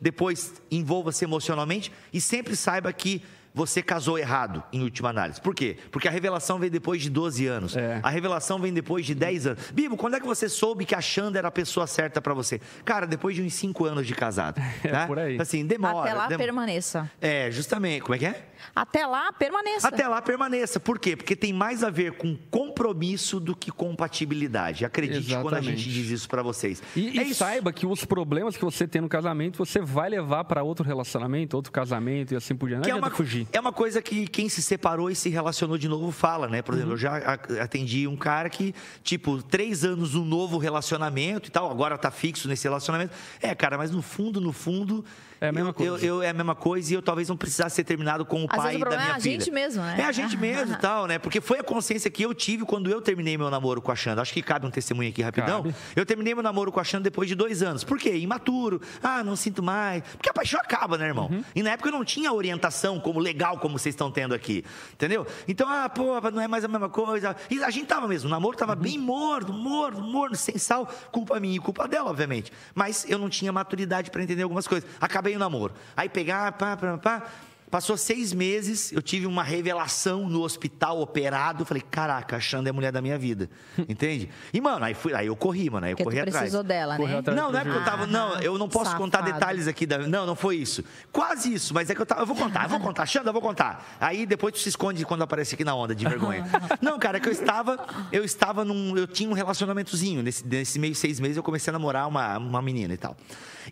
depois 0.00 0.54
envolva-se 0.70 1.24
emocionalmente 1.24 1.92
e 2.12 2.20
sempre 2.20 2.54
saiba 2.56 2.92
que 2.92 3.22
você 3.56 3.82
casou 3.82 4.18
errado, 4.18 4.62
em 4.70 4.82
última 4.82 5.08
análise. 5.08 5.40
Por 5.40 5.54
quê? 5.54 5.78
Porque 5.90 6.06
a 6.06 6.10
revelação 6.10 6.58
vem 6.58 6.68
depois 6.70 7.00
de 7.00 7.08
12 7.08 7.46
anos. 7.46 7.74
É. 7.74 7.98
A 8.02 8.10
revelação 8.10 8.58
vem 8.60 8.70
depois 8.72 9.06
de 9.06 9.14
10 9.14 9.46
anos. 9.46 9.70
Bibo, 9.72 9.96
quando 9.96 10.14
é 10.14 10.20
que 10.20 10.26
você 10.26 10.46
soube 10.46 10.84
que 10.84 10.94
a 10.94 11.00
Xanda 11.00 11.38
era 11.38 11.48
a 11.48 11.50
pessoa 11.50 11.86
certa 11.86 12.20
pra 12.20 12.34
você? 12.34 12.60
Cara, 12.84 13.06
depois 13.06 13.34
de 13.34 13.40
uns 13.42 13.54
5 13.54 13.86
anos 13.86 14.06
de 14.06 14.14
casado. 14.14 14.60
É, 14.84 14.92
né? 14.92 15.06
por 15.06 15.18
aí. 15.18 15.40
Assim, 15.40 15.64
demora. 15.66 16.00
Até 16.10 16.14
lá, 16.14 16.26
dem- 16.28 16.36
permaneça. 16.38 17.10
É, 17.20 17.50
justamente. 17.50 18.02
Como 18.02 18.14
é 18.14 18.18
que 18.18 18.26
é? 18.26 18.46
Até 18.74 19.06
lá, 19.06 19.32
permaneça. 19.32 19.88
Até 19.88 20.06
lá 20.06 20.20
permaneça. 20.20 20.78
Por 20.78 20.98
quê? 20.98 21.16
Porque 21.16 21.34
tem 21.34 21.52
mais 21.52 21.82
a 21.82 21.88
ver 21.88 22.12
com 22.12 22.36
compromisso 22.50 23.40
do 23.40 23.56
que 23.56 23.70
compatibilidade. 23.70 24.84
Acredite 24.84 25.34
quando 25.36 25.54
a 25.54 25.60
gente 25.60 25.70
Exatamente. 25.80 25.90
diz 25.92 26.10
isso 26.10 26.28
pra 26.28 26.42
vocês. 26.42 26.82
E, 26.94 27.18
é 27.18 27.22
e 27.22 27.34
saiba 27.34 27.72
que 27.72 27.86
os 27.86 28.04
problemas 28.04 28.56
que 28.56 28.64
você 28.64 28.86
tem 28.86 29.00
no 29.00 29.08
casamento, 29.08 29.56
você 29.58 29.80
vai 29.80 30.08
levar 30.10 30.44
para 30.44 30.62
outro 30.62 30.84
relacionamento, 30.84 31.56
outro 31.56 31.72
casamento 31.72 32.32
e 32.34 32.36
assim 32.36 32.54
por 32.54 32.68
diante. 32.68 32.80
Não 32.80 32.84
Que 32.84 32.90
é 32.90 32.94
uma, 32.94 33.10
fugir. 33.10 33.45
É 33.52 33.60
uma 33.60 33.72
coisa 33.72 34.02
que 34.02 34.26
quem 34.26 34.48
se 34.48 34.62
separou 34.62 35.10
e 35.10 35.14
se 35.14 35.28
relacionou 35.28 35.78
de 35.78 35.88
novo 35.88 36.10
fala, 36.10 36.48
né? 36.48 36.62
Por 36.62 36.74
exemplo, 36.74 36.92
eu 36.92 36.96
já 36.96 37.16
atendi 37.62 38.06
um 38.06 38.16
cara 38.16 38.48
que, 38.48 38.74
tipo, 39.02 39.42
três 39.42 39.84
anos 39.84 40.14
um 40.14 40.24
novo 40.24 40.58
relacionamento 40.58 41.48
e 41.48 41.50
tal, 41.50 41.70
agora 41.70 41.96
tá 41.96 42.10
fixo 42.10 42.48
nesse 42.48 42.64
relacionamento. 42.64 43.14
É, 43.40 43.54
cara, 43.54 43.78
mas 43.78 43.90
no 43.90 44.02
fundo, 44.02 44.40
no 44.40 44.52
fundo. 44.52 45.04
É 45.40 45.48
a 45.48 45.52
mesma 45.52 45.70
eu, 45.70 45.74
coisa. 45.74 46.06
Eu, 46.06 46.16
eu- 46.16 46.22
é 46.22 46.30
a 46.30 46.32
mesma 46.32 46.54
coisa 46.54 46.92
e 46.92 46.94
eu 46.94 47.02
talvez 47.02 47.28
não 47.28 47.36
precisasse 47.36 47.76
ser 47.76 47.84
terminado 47.84 48.24
com 48.24 48.42
o 48.42 48.46
Às 48.48 48.56
pai 48.56 48.72
vezes 48.76 48.82
o 48.82 48.90
da 48.90 48.96
minha 48.96 49.08
é 49.08 49.10
a 49.12 49.20
filha. 49.20 49.32
gente 49.40 49.50
mesmo, 49.50 49.82
né? 49.82 49.96
É 49.98 50.04
a 50.04 50.12
gente 50.12 50.36
mesmo 50.38 50.74
e 50.74 50.78
tal, 50.78 51.06
né? 51.06 51.18
Porque 51.18 51.40
foi 51.40 51.58
a 51.58 51.62
consciência 51.64 52.10
que 52.10 52.22
eu 52.22 52.32
tive 52.34 52.64
quando 52.64 52.90
eu 52.90 53.00
terminei 53.02 53.36
meu 53.36 53.50
namoro 53.50 53.80
com 53.82 53.92
a 53.92 53.96
Xanda. 53.96 54.22
Acho 54.22 54.32
que 54.32 54.42
cabe 54.42 54.66
um 54.66 54.70
testemunho 54.70 55.10
aqui 55.10 55.22
rapidão. 55.22 55.62
Cabe. 55.62 55.74
Eu 55.94 56.06
terminei 56.06 56.34
meu 56.34 56.42
namoro 56.42 56.72
com 56.72 56.80
a 56.80 56.84
Xanda 56.84 57.04
depois 57.04 57.28
de 57.28 57.34
dois 57.34 57.62
anos. 57.62 57.84
Por 57.84 57.98
quê? 57.98 58.16
Imaturo. 58.16 58.80
Ah, 59.02 59.22
não 59.22 59.36
sinto 59.36 59.62
mais. 59.62 60.02
Porque 60.12 60.28
a 60.30 60.32
paixão 60.32 60.60
acaba, 60.60 60.96
né, 60.96 61.06
irmão? 61.06 61.30
E 61.54 61.62
na 61.62 61.70
época 61.70 61.88
eu 61.88 61.92
não 61.92 62.04
tinha 62.04 62.32
orientação 62.32 62.98
como 63.00 63.20
legal 63.20 63.58
como 63.58 63.78
vocês 63.78 63.94
estão 63.94 64.10
tendo 64.10 64.34
aqui. 64.34 64.64
Entendeu? 64.92 65.26
Então, 65.46 65.68
ah, 65.68 65.88
pô, 65.88 66.18
não 66.30 66.40
é 66.40 66.48
mais 66.48 66.64
a 66.64 66.68
mesma 66.68 66.88
coisa. 66.88 67.36
E 67.50 67.62
a 67.62 67.70
gente 67.70 67.86
tava 67.86 68.08
mesmo. 68.08 68.28
O 68.28 68.30
namoro 68.30 68.56
tava 68.56 68.74
bem 68.74 68.98
morno, 68.98 69.52
morno, 69.52 70.00
morno, 70.02 70.34
sem 70.36 70.56
sal. 70.56 70.86
Culpa 71.12 71.38
minha 71.38 71.56
e 71.56 71.58
culpa 71.58 71.86
dela, 71.86 72.10
obviamente. 72.10 72.52
Mas 72.74 73.04
eu 73.08 73.18
não 73.18 73.28
tinha 73.28 73.52
maturidade 73.52 74.10
para 74.10 74.22
entender 74.22 74.42
algumas 74.42 74.66
coisas. 74.66 74.88
Acabei 75.00 75.25
o 75.34 75.38
namoro. 75.38 75.74
Aí 75.96 76.08
pegar, 76.08 76.52
pá, 76.52 76.76
pá, 76.76 76.98
pá. 76.98 77.22
Passou 77.70 77.96
seis 77.96 78.32
meses, 78.32 78.92
eu 78.92 79.02
tive 79.02 79.26
uma 79.26 79.42
revelação 79.42 80.28
no 80.28 80.42
hospital 80.42 81.00
operado. 81.00 81.64
Falei, 81.64 81.82
caraca, 81.82 82.36
a 82.36 82.40
Xanda 82.40 82.68
é 82.68 82.70
a 82.70 82.72
mulher 82.72 82.92
da 82.92 83.02
minha 83.02 83.18
vida. 83.18 83.50
Entende? 83.88 84.30
E, 84.52 84.60
mano, 84.60 84.84
aí, 84.84 84.94
fui, 84.94 85.12
aí 85.12 85.26
eu 85.26 85.34
corri, 85.34 85.68
mano. 85.68 85.84
Aí 85.84 85.92
eu 85.92 85.96
Porque 85.96 86.04
tu 86.04 86.06
corri 86.06 86.20
atrás. 86.20 86.36
precisou 86.38 86.62
dela, 86.62 86.96
né? 86.96 87.18
atrás. 87.18 87.36
Não, 87.36 87.50
não 87.50 87.58
é 87.58 87.64
porque 87.64 87.78
eu 87.78 87.84
tava. 87.84 88.06
Não, 88.06 88.40
eu 88.40 88.56
não 88.56 88.68
posso 88.68 88.96
contar 88.96 89.18
Safado. 89.18 89.34
detalhes 89.34 89.66
aqui. 89.66 89.84
Da, 89.84 89.98
não, 89.98 90.24
não 90.24 90.36
foi 90.36 90.56
isso. 90.56 90.84
Quase 91.10 91.52
isso, 91.52 91.74
mas 91.74 91.90
é 91.90 91.94
que 91.94 92.00
eu 92.00 92.06
tava. 92.06 92.22
Eu 92.22 92.26
vou 92.26 92.36
contar, 92.36 92.64
eu 92.64 92.68
vou 92.68 92.80
contar. 92.80 93.04
Xanda, 93.04 93.30
eu 93.30 93.32
vou 93.32 93.42
contar. 93.42 93.96
Aí 94.00 94.24
depois 94.26 94.54
tu 94.54 94.60
se 94.60 94.68
esconde 94.68 95.04
quando 95.04 95.22
aparece 95.22 95.54
aqui 95.54 95.64
na 95.64 95.74
onda 95.74 95.94
de 95.94 96.06
vergonha. 96.06 96.44
Não, 96.80 96.98
cara, 97.00 97.18
é 97.18 97.20
que 97.20 97.28
eu 97.28 97.32
estava. 97.32 97.84
Eu 98.12 98.24
estava 98.24 98.64
num. 98.64 98.96
Eu 98.96 99.08
tinha 99.08 99.28
um 99.28 99.34
relacionamentozinho. 99.34 100.22
Nesse, 100.22 100.46
nesse 100.46 100.78
meio 100.78 100.92
de 100.92 100.98
seis 100.98 101.18
meses 101.18 101.36
eu 101.36 101.42
comecei 101.42 101.70
a 101.70 101.72
namorar 101.72 102.06
uma, 102.06 102.38
uma 102.38 102.62
menina 102.62 102.94
e 102.94 102.96
tal. 102.96 103.16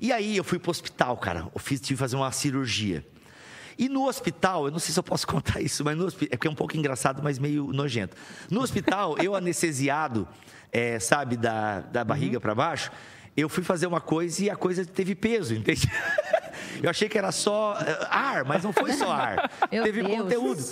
E 0.01 0.12
aí 0.12 0.36
eu 0.36 0.42
fui 0.42 0.59
pro 0.59 0.72
hospital, 0.72 1.16
cara. 1.16 1.47
Eu 1.55 1.61
fiz, 1.61 1.80
tive 1.80 1.95
que 1.95 2.01
fazer 2.01 2.16
uma 2.16 2.32
cirurgia. 2.32 3.05
E 3.79 3.89
no 3.89 4.07
hospital, 4.07 4.66
eu 4.66 4.70
não 4.70 4.79
sei 4.79 4.93
se 4.93 4.99
eu 4.99 5.03
posso 5.03 5.27
contar 5.29 5.61
isso, 5.61 5.85
mas 5.85 5.97
no 5.97 6.07
hospital, 6.07 6.29
é 6.33 6.37
porque 6.37 6.49
é 6.49 6.51
um 6.51 6.55
pouco 6.55 6.77
engraçado, 6.77 7.22
mas 7.22 7.39
meio 7.39 7.72
nojento. 7.72 8.16
No 8.51 8.61
hospital, 8.61 9.16
eu 9.18 9.35
anestesiado, 9.35 10.27
é, 10.72 10.99
sabe, 10.99 11.37
da, 11.37 11.81
da 11.81 12.05
barriga 12.05 12.41
para 12.41 12.55
baixo, 12.55 12.91
eu 13.37 13.49
fui 13.49 13.64
fazer 13.64 13.87
uma 13.87 14.01
coisa 14.01 14.45
e 14.45 14.51
a 14.51 14.57
coisa 14.57 14.85
teve 14.85 15.14
peso, 15.14 15.55
entende? 15.57 15.91
Eu 16.83 16.91
achei 16.91 17.09
que 17.09 17.16
era 17.16 17.33
só 17.33 17.77
é, 17.81 18.07
ar, 18.11 18.45
mas 18.45 18.62
não 18.62 18.72
foi 18.72 18.93
só 18.93 19.11
ar. 19.11 19.51
Meu 19.70 19.83
teve 19.83 20.03
Deus. 20.03 20.16
conteúdo. 20.16 20.62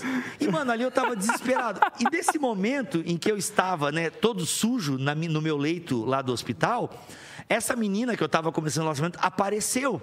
E, 0.40 0.48
mano, 0.48 0.70
ali 0.70 0.82
eu 0.82 0.90
tava 0.90 1.16
desesperado. 1.16 1.80
E 1.98 2.04
nesse 2.10 2.38
momento 2.38 3.02
em 3.04 3.16
que 3.16 3.30
eu 3.30 3.36
estava, 3.36 3.90
né, 3.90 4.10
todo 4.10 4.44
sujo 4.44 4.98
na 4.98 5.14
no 5.14 5.40
meu 5.40 5.56
leito 5.56 6.04
lá 6.04 6.20
do 6.22 6.32
hospital, 6.32 6.90
essa 7.48 7.74
menina 7.76 8.16
que 8.16 8.22
eu 8.22 8.28
tava 8.28 8.50
começando 8.52 8.82
o 8.82 8.84
relacionamento 8.86 9.18
apareceu. 9.22 10.00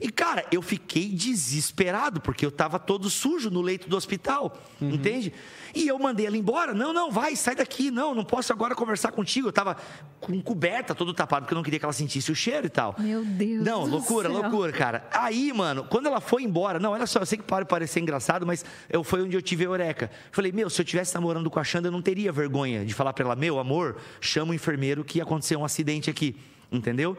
E, 0.00 0.10
cara, 0.10 0.44
eu 0.50 0.62
fiquei 0.62 1.08
desesperado, 1.08 2.20
porque 2.20 2.46
eu 2.46 2.50
tava 2.50 2.78
todo 2.78 3.10
sujo 3.10 3.50
no 3.50 3.60
leito 3.60 3.88
do 3.88 3.96
hospital, 3.96 4.56
entende? 4.80 5.32
E 5.74 5.86
eu 5.86 5.98
mandei 5.98 6.26
ela 6.26 6.36
embora. 6.36 6.72
Não, 6.72 6.92
não, 6.92 7.10
vai, 7.10 7.36
sai 7.36 7.54
daqui. 7.54 7.90
Não, 7.90 8.14
não 8.14 8.24
posso 8.24 8.52
agora 8.52 8.74
conversar 8.74 9.12
contigo. 9.12 9.48
Eu 9.48 9.52
tava 9.52 9.76
com 10.20 10.40
coberta, 10.40 10.94
todo 10.94 11.12
tapado, 11.12 11.42
porque 11.42 11.54
eu 11.54 11.56
não 11.56 11.62
queria 11.62 11.78
que 11.78 11.84
ela 11.84 11.92
sentisse 11.92 12.30
o 12.32 12.34
cheiro 12.34 12.66
e 12.66 12.70
tal. 12.70 12.94
Meu 12.98 13.24
Deus 13.24 13.64
Não, 13.64 13.84
do 13.84 13.90
loucura, 13.90 14.30
céu. 14.30 14.40
loucura, 14.40 14.72
cara. 14.72 15.06
Aí, 15.12 15.52
mano, 15.52 15.84
quando 15.84 16.06
ela 16.06 16.20
foi 16.20 16.42
embora, 16.42 16.78
não, 16.78 16.92
olha 16.92 17.06
só, 17.06 17.20
eu 17.20 17.26
sei 17.26 17.38
que 17.38 17.44
pode 17.44 17.66
parecer 17.66 18.00
engraçado, 18.00 18.46
mas 18.46 18.64
eu, 18.88 19.04
foi 19.04 19.22
onde 19.22 19.36
eu 19.36 19.42
tive 19.42 19.64
a 19.64 19.68
eureka. 19.68 20.10
Falei, 20.32 20.52
meu, 20.52 20.70
se 20.70 20.80
eu 20.80 20.84
tivesse 20.84 21.14
namorando 21.14 21.50
com 21.50 21.58
a 21.60 21.64
Xanda, 21.64 21.88
eu 21.88 21.92
não 21.92 22.02
teria 22.02 22.32
vergonha 22.32 22.84
de 22.84 22.94
falar 22.94 23.12
pra 23.12 23.24
ela, 23.24 23.36
meu 23.36 23.58
amor, 23.58 23.96
chama 24.20 24.52
o 24.52 24.54
enfermeiro 24.54 25.04
que 25.04 25.20
aconteceu 25.20 25.60
um 25.60 25.64
acidente 25.64 26.08
aqui. 26.08 26.36
Entendeu? 26.72 27.16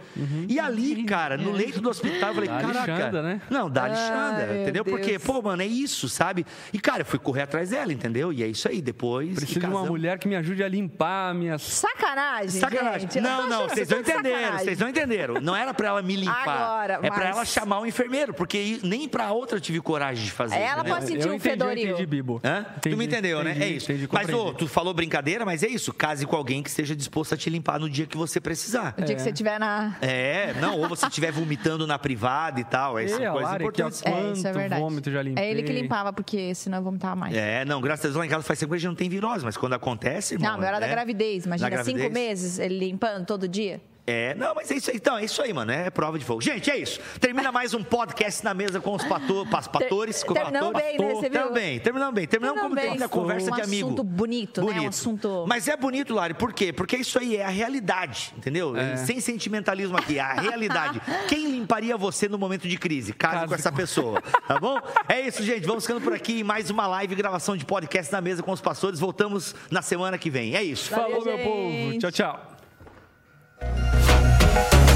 E 0.48 0.60
ali, 0.60 1.04
cara, 1.04 1.36
no 1.38 1.52
leito 1.52 1.82
do 1.82 1.90
hospital, 1.90 2.30
eu 2.30 2.36
falei, 2.36 2.50
Dá 2.50 2.62
caraca. 2.62 2.92
Alexandra, 2.94 3.22
né? 3.22 3.42
Não, 3.50 3.70
dá 3.70 3.84
Alexandra, 3.86 4.48
meu 4.48 4.62
entendeu? 4.62 4.86
Porque, 4.86 5.20
pô, 5.20 5.42
mano, 5.42 5.62
é 5.62 5.66
isso, 5.66 6.08
sabe? 6.08 6.46
E, 6.72 6.80
cara, 6.80 7.02
eu 7.02 7.06
fui 7.06 7.20
correr 7.20 7.42
atrás 7.42 7.70
dela, 7.72 7.92
entendeu? 7.92 8.32
E 8.32 8.44
é 8.44 8.48
isso 8.48 8.68
aí. 8.70 8.82
Depois. 8.82 9.36
Preciso 9.36 9.60
de 9.60 9.66
uma 9.66 9.86
mulher 9.86 10.18
que 10.20 10.28
me 10.28 10.36
ajude 10.36 10.64
a 10.64 10.68
limpar 10.70 11.34
minhas. 11.36 11.62
Sacanagem, 11.62 12.50
Sacanagem. 12.62 13.02
gente. 13.02 13.18
Eu 13.18 13.24
Não, 13.24 13.48
não, 13.50 13.68
vocês 13.70 13.90
não 13.90 14.00
entenderam, 14.00 14.58
vocês 14.58 14.80
não 14.80 14.90
entenderam. 14.90 15.34
Não 15.42 15.56
era 15.56 15.74
pra 15.74 15.88
ela 15.90 16.02
me 16.02 16.16
limpar. 16.16 16.48
Agora, 16.48 16.94
é 17.02 17.10
pra 17.10 17.18
mas- 17.26 17.36
ela 17.36 17.46
chamar 17.46 17.80
o 17.82 17.86
enfermeiro, 17.86 18.34
porque 18.34 18.80
nem 18.84 19.08
pra 19.10 19.32
outra 19.32 19.58
eu 19.58 19.62
tive 19.62 19.82
coragem 19.82 20.24
de 20.24 20.32
fazer. 20.32 20.56
Ela 20.56 20.80
entendeu? 20.82 20.94
pode 20.94 21.06
sentir 21.08 21.26
eu 21.28 21.32
um 21.32 21.36
entendi, 21.36 21.50
eu 21.56 21.60
fedoril. 21.68 21.88
entendi, 21.90 22.06
Bibo. 22.06 22.42
Hã? 22.44 22.66
tu 22.82 22.88
me 22.90 22.96
Entendi, 22.96 23.06
entendeu, 23.12 23.44
né? 23.44 23.52
entendi, 23.52 23.66
É 23.66 23.70
isso. 23.70 23.92
entendi, 23.92 24.10
mas, 24.12 24.30
ô, 24.30 24.54
tu 24.54 24.68
falou 24.68 24.94
brincadeira, 24.94 25.46
mas 25.46 25.62
é 25.64 25.68
isso. 25.68 25.94
Case 25.94 26.26
com 26.26 26.36
alguém 26.36 26.64
que 26.64 26.70
esteja 26.70 26.96
disposto 26.96 27.34
a 27.34 27.38
te 27.38 27.50
limpar 27.50 27.80
no 27.80 27.90
dia 27.90 28.06
que 28.06 28.16
você 28.18 28.40
precisar. 28.40 28.94
O 28.98 29.02
dia 29.04 29.16
que 29.16 29.22
você 29.22 29.32
estiver 29.42 29.60
na. 29.60 29.96
É, 30.02 30.54
não, 30.60 30.80
ou 30.80 30.88
você 30.88 31.06
estiver 31.08 31.32
vomitando 31.32 31.86
na 31.88 31.98
privada 31.98 32.60
e 32.60 32.64
tal. 32.64 32.98
Essas 33.00 33.20
Ei, 33.20 33.28
coisas 33.28 33.50
Lari 33.52 33.64
importantes. 33.64 34.02
É, 34.06 34.10
isso 34.32 34.48
é 34.48 34.52
Quanto 34.52 34.58
verdade. 34.60 34.82
vômito 34.82 35.12
já 35.12 35.22
limpei. 35.22 35.44
É 35.44 35.50
ele 35.50 35.64
que 35.64 35.74
limpava, 35.74 36.14
porque 36.14 36.54
senão 36.56 36.78
eu 36.78 36.84
vomitava 36.84 37.16
mais. 37.16 37.36
É, 37.36 37.66
não, 37.66 37.82
graças 37.82 38.06
a 38.06 38.08
Deus 38.10 38.16
lá 38.18 38.26
em 38.26 38.30
casa 38.30 38.44
faz 38.44 38.60
tempo 38.60 38.72
que 38.72 38.76
a 38.76 38.80
gente 38.80 38.88
não 38.88 38.96
tem 38.96 39.10
virose, 39.10 39.44
mas 39.44 39.58
quando 39.58 39.74
acontece, 39.74 40.36
irmão. 40.36 40.58
Não, 40.58 40.64
era 40.64 40.80
da 40.80 40.88
é- 40.88 40.90
gravidez. 40.90 41.46
Imagina, 41.46 41.70
Da 41.70 41.84
cinco 41.84 41.98
gravidez. 41.98 42.14
meses 42.14 42.60
ele 42.60 42.78
limpando 42.80 43.26
todo 43.26 43.48
dia. 43.48 43.82
É, 44.08 44.34
não, 44.34 44.56
mas 44.56 44.70
é 44.72 44.76
isso 44.76 44.90
aí. 44.90 44.96
Então, 44.98 45.18
é 45.18 45.24
isso 45.26 45.42
aí, 45.42 45.54
mano. 45.54 45.72
É 45.72 45.90
prova 45.92 46.18
de 46.18 46.26
fogo. 46.26 46.42
Gente, 46.42 46.70
é 46.72 46.78
isso. 46.78 47.00
Termina 47.20 47.52
mais 47.52 47.74
um 47.74 47.84
podcast 47.84 48.44
na 48.44 48.54
mesa 48.54 48.82
com 48.82 48.96
os 48.96 49.04
pato, 49.06 49.46
pas- 49.50 49.68
patores. 49.68 50.24
com 50.24 50.34
terminamos 50.34 50.74
patores. 50.74 50.98
bem, 50.98 51.08
né? 51.08 51.14
Você 51.14 51.22
viu? 51.22 51.30
Terminamos 51.30 51.54
bem, 51.54 51.80
terminamos 51.80 52.14
bem. 52.16 52.28
Terminamos 52.28 52.62
como 52.62 52.76
bem. 52.76 53.04
a 53.04 53.08
conversa 53.08 53.52
Um 53.52 53.56
de 53.56 53.62
amigo. 53.62 53.88
assunto 53.88 54.04
bonito, 54.04 54.62
né? 54.66 54.82
Um 54.82 54.88
assunto- 54.88 55.46
Mas 55.48 55.68
é 55.68 55.78
bonito, 55.78 56.14
Lari, 56.16 56.34
por 56.34 56.52
quê? 56.52 56.74
Porque 56.74 56.98
isso 56.98 57.20
aí 57.20 57.38
é 57.38 57.46
a 57.46 57.50
realidade, 57.50 58.34
entendeu? 58.36 58.74
Sem 59.06 59.20
sentimentalismo 59.22 59.96
aqui, 59.98 60.18
é 60.18 60.22
a 60.22 60.34
realidade. 60.34 61.00
Quem 61.30 61.52
limparia 61.52 61.96
você 61.96 62.28
no 62.28 62.38
momento 62.40 62.68
de 62.68 62.78
crise? 62.78 63.14
Case 63.14 63.36
Case 63.36 63.48
com 63.48 63.56
essa 63.56 63.72
pessoa, 63.72 64.22
tá 64.48 64.60
bom? 64.60 64.80
É 65.08 65.22
isso, 65.22 65.44
gente. 65.44 65.66
Vamos 65.68 65.86
ficando 65.86 66.02
por 66.02 66.14
aqui. 66.14 66.44
Mais 66.44 66.70
uma 66.70 66.88
live, 66.88 67.14
gravação 67.16 67.56
de 67.56 67.66
podcast 67.66 68.12
na 68.12 68.20
mesa 68.20 68.42
com 68.42 68.52
os 68.52 68.62
pastores. 68.62 69.00
Voltamos 69.00 69.56
na 69.70 69.82
semana 69.82 70.18
que 70.18 70.30
vem. 70.30 70.56
É 70.56 70.64
isso. 70.64 70.90
Valeu, 70.92 71.22
Falou, 71.22 71.26
meu 71.26 71.38
povo. 71.46 71.70
gente. 71.72 72.00
Tchau, 72.00 72.12
tchau. 72.12 72.51
Thank 73.62 74.86
you. 74.86 74.91